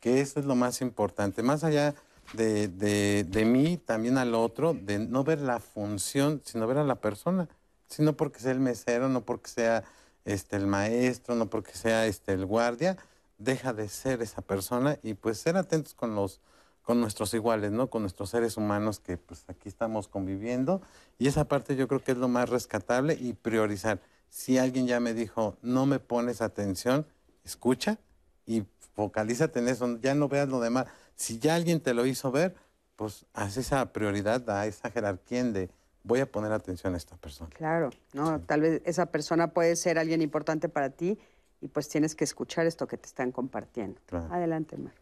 que 0.00 0.20
eso 0.20 0.38
es 0.38 0.44
lo 0.44 0.54
más 0.54 0.82
importante. 0.82 1.42
Más 1.42 1.64
allá 1.64 1.94
de, 2.34 2.68
de, 2.68 3.24
de 3.24 3.44
mí, 3.46 3.78
también 3.78 4.18
al 4.18 4.34
otro, 4.34 4.74
de 4.74 4.98
no 4.98 5.24
ver 5.24 5.40
la 5.40 5.60
función, 5.60 6.42
sino 6.44 6.66
ver 6.66 6.76
a 6.76 6.84
la 6.84 6.96
persona. 6.96 7.48
Sino 7.88 8.14
porque 8.14 8.40
sea 8.40 8.52
el 8.52 8.60
mesero, 8.60 9.08
no 9.08 9.22
porque 9.22 9.48
sea 9.48 9.84
este, 10.26 10.56
el 10.56 10.66
maestro, 10.66 11.36
no 11.36 11.48
porque 11.48 11.72
sea 11.72 12.04
este, 12.04 12.32
el 12.32 12.44
guardia, 12.44 12.98
deja 13.38 13.72
de 13.72 13.88
ser 13.88 14.20
esa 14.20 14.42
persona 14.42 14.98
y 15.02 15.14
pues 15.14 15.38
ser 15.38 15.56
atentos 15.56 15.94
con 15.94 16.14
los 16.14 16.40
con 16.86 17.00
nuestros 17.00 17.34
iguales, 17.34 17.72
¿no? 17.72 17.90
Con 17.90 18.02
nuestros 18.02 18.30
seres 18.30 18.56
humanos 18.56 19.00
que 19.00 19.16
pues 19.16 19.44
aquí 19.48 19.68
estamos 19.68 20.06
conviviendo. 20.06 20.80
Y 21.18 21.26
esa 21.26 21.46
parte 21.48 21.74
yo 21.74 21.88
creo 21.88 22.00
que 22.00 22.12
es 22.12 22.18
lo 22.18 22.28
más 22.28 22.48
rescatable 22.48 23.14
y 23.14 23.32
priorizar. 23.32 24.00
Si 24.30 24.56
alguien 24.56 24.86
ya 24.86 25.00
me 25.00 25.12
dijo, 25.12 25.56
no 25.62 25.84
me 25.84 25.98
pones 25.98 26.42
atención, 26.42 27.04
escucha 27.44 27.98
y 28.46 28.66
focalízate 28.94 29.58
en 29.58 29.66
eso, 29.66 29.98
ya 30.00 30.14
no 30.14 30.28
veas 30.28 30.48
lo 30.48 30.60
demás. 30.60 30.86
Si 31.16 31.40
ya 31.40 31.56
alguien 31.56 31.80
te 31.80 31.92
lo 31.92 32.06
hizo 32.06 32.30
ver, 32.30 32.54
pues 32.94 33.26
haz 33.34 33.56
esa 33.56 33.92
prioridad, 33.92 34.40
da 34.40 34.64
esa 34.66 34.88
jerarquía 34.88 35.42
de 35.42 35.70
voy 36.04 36.20
a 36.20 36.30
poner 36.30 36.52
atención 36.52 36.94
a 36.94 36.98
esta 36.98 37.16
persona. 37.16 37.50
Claro, 37.50 37.90
no, 38.12 38.40
tal 38.42 38.60
vez 38.60 38.82
esa 38.84 39.06
persona 39.06 39.48
puede 39.48 39.74
ser 39.74 39.98
alguien 39.98 40.22
importante 40.22 40.68
para 40.68 40.90
ti 40.90 41.18
y 41.60 41.66
pues 41.66 41.88
tienes 41.88 42.14
que 42.14 42.22
escuchar 42.22 42.64
esto 42.64 42.86
que 42.86 42.96
te 42.96 43.06
están 43.06 43.32
compartiendo. 43.32 44.00
Adelante, 44.30 44.76
Mar. 44.76 44.94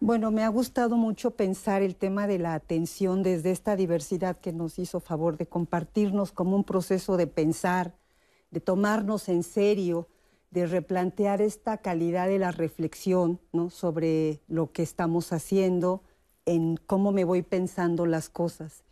Bueno, 0.00 0.30
me 0.30 0.44
ha 0.44 0.48
gustado 0.48 0.96
mucho 0.96 1.32
pensar 1.32 1.82
el 1.82 1.96
tema 1.96 2.28
de 2.28 2.38
la 2.38 2.54
atención 2.54 3.24
desde 3.24 3.50
esta 3.50 3.74
diversidad 3.74 4.38
que 4.38 4.52
nos 4.52 4.78
hizo 4.78 5.00
favor 5.00 5.36
de 5.36 5.46
compartirnos 5.46 6.30
como 6.30 6.54
un 6.54 6.62
proceso 6.62 7.16
de 7.16 7.26
pensar, 7.26 7.96
de 8.52 8.60
tomarnos 8.60 9.28
en 9.28 9.42
serio, 9.42 10.06
de 10.52 10.66
replantear 10.66 11.42
esta 11.42 11.78
calidad 11.78 12.28
de 12.28 12.38
la 12.38 12.52
reflexión 12.52 13.40
¿no? 13.52 13.70
sobre 13.70 14.40
lo 14.46 14.70
que 14.70 14.84
estamos 14.84 15.32
haciendo, 15.32 16.04
en 16.46 16.76
cómo 16.76 17.10
me 17.10 17.24
voy 17.24 17.42
pensando 17.42 18.06
las 18.06 18.28
cosas. 18.28 18.84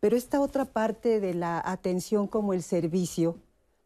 Pero 0.00 0.16
esta 0.16 0.40
otra 0.40 0.64
parte 0.64 1.20
de 1.20 1.34
la 1.34 1.62
atención 1.64 2.26
como 2.26 2.52
el 2.52 2.64
servicio, 2.64 3.38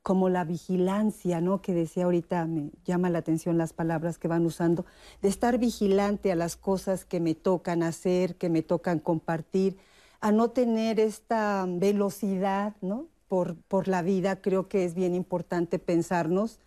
como 0.03 0.29
la 0.29 0.45
vigilancia, 0.45 1.41
¿no? 1.41 1.63
Que 1.63 1.75
decía 1.75 2.05
ahorita, 2.05 2.47
me 2.47 2.71
llama 2.85 3.11
la 3.11 3.19
atención 3.19 3.59
las 3.59 3.73
palabras 3.73 4.19
que 4.19 4.29
van 4.29 4.45
usando, 4.45 4.85
de 5.21 5.29
estar 5.29 5.59
vigilante 5.59 6.33
a 6.33 6.37
las 6.37 6.57
cosas 6.57 7.05
que 7.05 7.21
me 7.21 7.35
tocan 7.35 7.83
hacer, 7.83 8.37
que 8.37 8.49
me 8.49 8.63
tocan 8.63 8.99
compartir, 8.99 9.79
a 10.21 10.33
no 10.33 10.51
tener 10.51 11.01
esta 11.01 11.67
velocidad, 11.69 12.75
¿no? 12.81 13.07
Por, 13.29 13.57
por 13.63 13.89
la 13.89 14.03
vida, 14.03 14.41
creo 14.43 14.69
que 14.69 14.85
es 14.85 14.95
bien 14.95 15.15
importante 15.15 15.79
pensarnos 15.79 16.61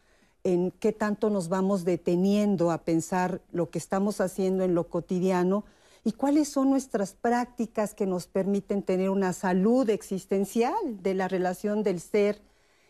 en 0.43 0.71
qué 0.71 0.91
tanto 0.91 1.29
nos 1.29 1.49
vamos 1.49 1.85
deteniendo 1.85 2.71
a 2.71 2.83
pensar 2.83 3.41
lo 3.51 3.69
que 3.69 3.79
estamos 3.79 4.21
haciendo 4.21 4.63
en 4.63 4.75
lo 4.75 4.87
cotidiano 4.89 5.65
y 6.03 6.11
cuáles 6.13 6.49
son 6.49 6.69
nuestras 6.69 7.13
prácticas 7.13 7.95
que 7.95 8.05
nos 8.05 8.27
permiten 8.27 8.83
tener 8.83 9.09
una 9.09 9.33
salud 9.33 9.89
existencial 9.89 11.01
de 11.01 11.15
la 11.15 11.27
relación 11.27 11.81
del 11.81 11.99
ser 11.99 12.41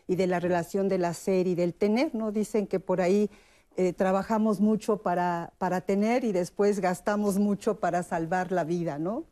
y 0.06 0.16
de 0.16 0.26
la 0.26 0.40
relación 0.40 0.88
del 0.88 1.04
hacer 1.04 1.46
y 1.46 1.54
del 1.54 1.74
tener, 1.74 2.14
¿no? 2.14 2.32
Dicen 2.32 2.66
que 2.66 2.80
por 2.80 3.00
ahí 3.00 3.30
eh, 3.76 3.92
trabajamos 3.92 4.60
mucho 4.60 4.98
para, 4.98 5.52
para 5.58 5.80
tener 5.80 6.24
y 6.24 6.32
después 6.32 6.80
gastamos 6.80 7.38
mucho 7.38 7.80
para 7.80 8.02
salvar 8.02 8.52
la 8.52 8.64
vida, 8.64 8.98
¿no? 8.98 9.24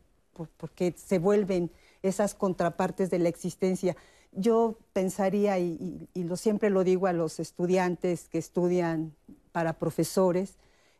porque 0.57 0.93
se 0.97 1.19
vuelven 1.19 1.71
esas 2.03 2.35
contrapartes 2.35 3.09
de 3.09 3.19
la 3.19 3.29
existencia. 3.29 3.95
Yo 4.31 4.77
pensaría, 4.93 5.57
y, 5.59 6.07
lo, 6.13 6.35
siempre 6.35 6.69
lo 6.69 6.83
digo 6.83 7.07
a 7.07 7.13
los 7.13 7.39
estudiantes 7.39 8.27
que 8.27 8.37
estudian 8.37 9.15
para 9.51 9.73
profesores, 9.73 10.55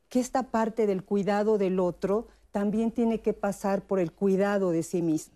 que 0.09 0.19
esta 0.19 0.43
parte 0.43 0.87
del 0.87 1.03
cuidado 1.03 1.57
del 1.57 1.79
otro 1.79 2.27
también 2.51 2.91
tiene 2.91 3.19
que 3.19 3.33
pasar 3.33 3.81
por 3.81 3.99
el 3.99 4.13
cuidado 4.13 4.71
de 4.71 4.83
sí 4.83 5.01
mismo, 5.01 5.35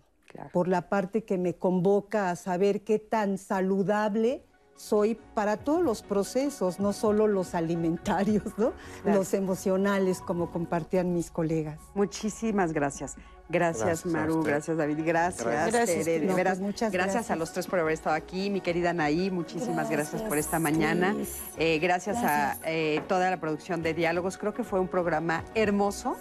por 0.52 0.68
la 0.68 0.88
parte 0.88 1.24
que 1.24 1.38
me 1.38 1.54
convoca 1.54 2.30
a 2.30 2.36
saber 2.36 2.82
qué 2.82 2.98
tan 2.98 3.38
saludable 3.38 4.44
soy 4.76 5.18
para 5.34 5.58
todos 5.58 5.82
los 5.82 6.02
procesos, 6.02 6.80
no 6.80 6.92
solo 6.94 7.26
los 7.26 7.54
alimentarios, 7.54 8.56
¿no? 8.56 8.72
los 9.04 9.34
emocionales, 9.34 10.20
como 10.20 10.50
compartían 10.50 11.12
mis 11.12 11.30
colegas. 11.30 11.78
Muchísimas 11.94 12.72
gracias. 12.72 13.16
Gracias, 13.50 14.06
Maru, 14.06 14.44
gracias 14.44 14.76
David, 14.76 15.00
gracias, 15.04 15.44
gracias. 15.44 15.86
Tere, 15.86 16.20
de 16.20 16.34
veras, 16.34 16.60
muchas 16.60 16.92
gracias. 16.92 17.32
a 17.32 17.36
los 17.36 17.52
tres 17.52 17.66
por 17.66 17.80
haber 17.80 17.94
estado 17.94 18.14
aquí, 18.14 18.48
mi 18.48 18.60
querida 18.60 18.92
Naí, 18.92 19.30
muchísimas 19.30 19.90
gracias, 19.90 20.22
por 20.22 20.38
esta 20.38 20.60
mañana, 20.60 21.16
eh, 21.58 21.80
gracias, 21.80 22.18
a 22.18 22.56
eh, 22.64 23.02
toda 23.08 23.28
la 23.28 23.40
producción 23.40 23.82
de 23.82 23.92
Diálogos, 23.92 24.38
creo 24.38 24.54
que 24.54 24.62
fue 24.62 24.78
un 24.78 24.88
programa 24.88 25.44
hermoso. 25.54 26.16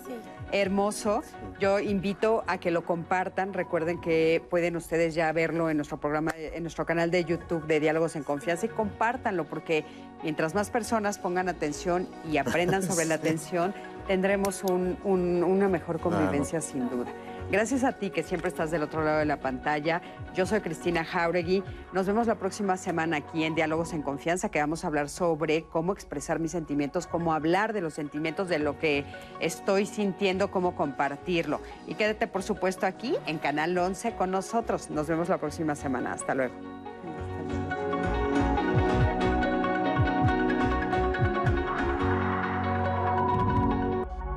hermoso. 0.52 1.22
Yo 1.60 1.80
invito 1.80 2.44
a 2.48 2.58
que 2.58 2.72
lo 2.72 2.84
compartan. 2.84 3.54
Recuerden 3.54 4.02
que 4.02 4.44
pueden 4.50 4.76
ustedes 4.76 5.14
ya 5.14 5.32
verlo 5.32 5.70
en 5.70 5.78
nuestro 5.78 6.00
programa, 6.00 6.32
en 6.36 6.64
nuestro 6.64 6.88
canal 6.88 7.12
de 7.12 7.24
YouTube 7.24 7.68
de 7.68 7.80
Diálogos 7.80 8.16
en 8.16 8.24
Confianza 8.24 8.66
y 8.66 8.70
compártanlo 8.70 9.46
porque 9.46 9.86
mientras 10.24 10.56
más 10.56 10.72
personas 10.72 11.20
pongan 11.20 11.50
atención 11.50 12.08
y 12.32 12.38
aprendan 12.38 12.82
sobre 12.82 13.06
la 13.06 13.16
atención, 13.16 13.76
tendremos 14.10 14.64
una 14.64 15.68
mejor 15.68 16.00
convivencia 16.00 16.62
sin 16.62 16.90
duda. 16.90 17.06
Gracias 17.52 17.84
a 17.84 17.92
ti 17.92 18.10
que 18.10 18.24
siempre 18.24 18.50
estás 18.50 18.72
del 18.72 18.82
otro 18.82 19.04
lado 19.04 19.20
de 19.20 19.26
la 19.26 19.38
pantalla. 19.38 20.02
Yo 20.34 20.48
soy 20.48 20.62
Cristina 20.62 21.06
Jauregui. 21.06 21.64
Nos 21.94 22.08
vemos 22.08 22.26
la 22.26 22.34
próxima 22.34 22.76
semana 22.76 23.18
aquí 23.18 23.44
en 23.44 23.54
Diálogos 23.54 23.94
en 23.94 24.02
Confianza, 24.02 24.50
que 24.50 24.60
vamos 24.60 24.84
a 24.84 24.88
hablar 24.88 25.10
sobre 25.10 25.66
cómo 25.66 25.94
expresar 25.94 26.40
mis 26.40 26.50
sentimientos, 26.50 27.06
cómo 27.06 27.34
hablar 27.34 27.72
de 27.72 27.82
los 27.82 27.94
sentimientos, 27.94 28.50
de 28.50 28.58
lo 28.58 28.80
que 28.80 29.06
estoy 29.42 29.86
sintiendo, 29.86 30.50
cómo 30.50 30.76
compartirlo. 30.76 31.62
Y 31.86 31.94
quédate, 31.94 32.26
por 32.26 32.42
supuesto, 32.42 32.88
aquí 32.88 33.16
en 33.28 33.38
Canal 33.38 33.78
11 33.78 34.16
con 34.16 34.32
nosotros. 34.32 34.90
Nos 34.90 35.06
vemos 35.08 35.30
la 35.30 35.38
próxima 35.38 35.76
semana. 35.76 36.14
Hasta 36.14 36.34
luego. 36.34 36.56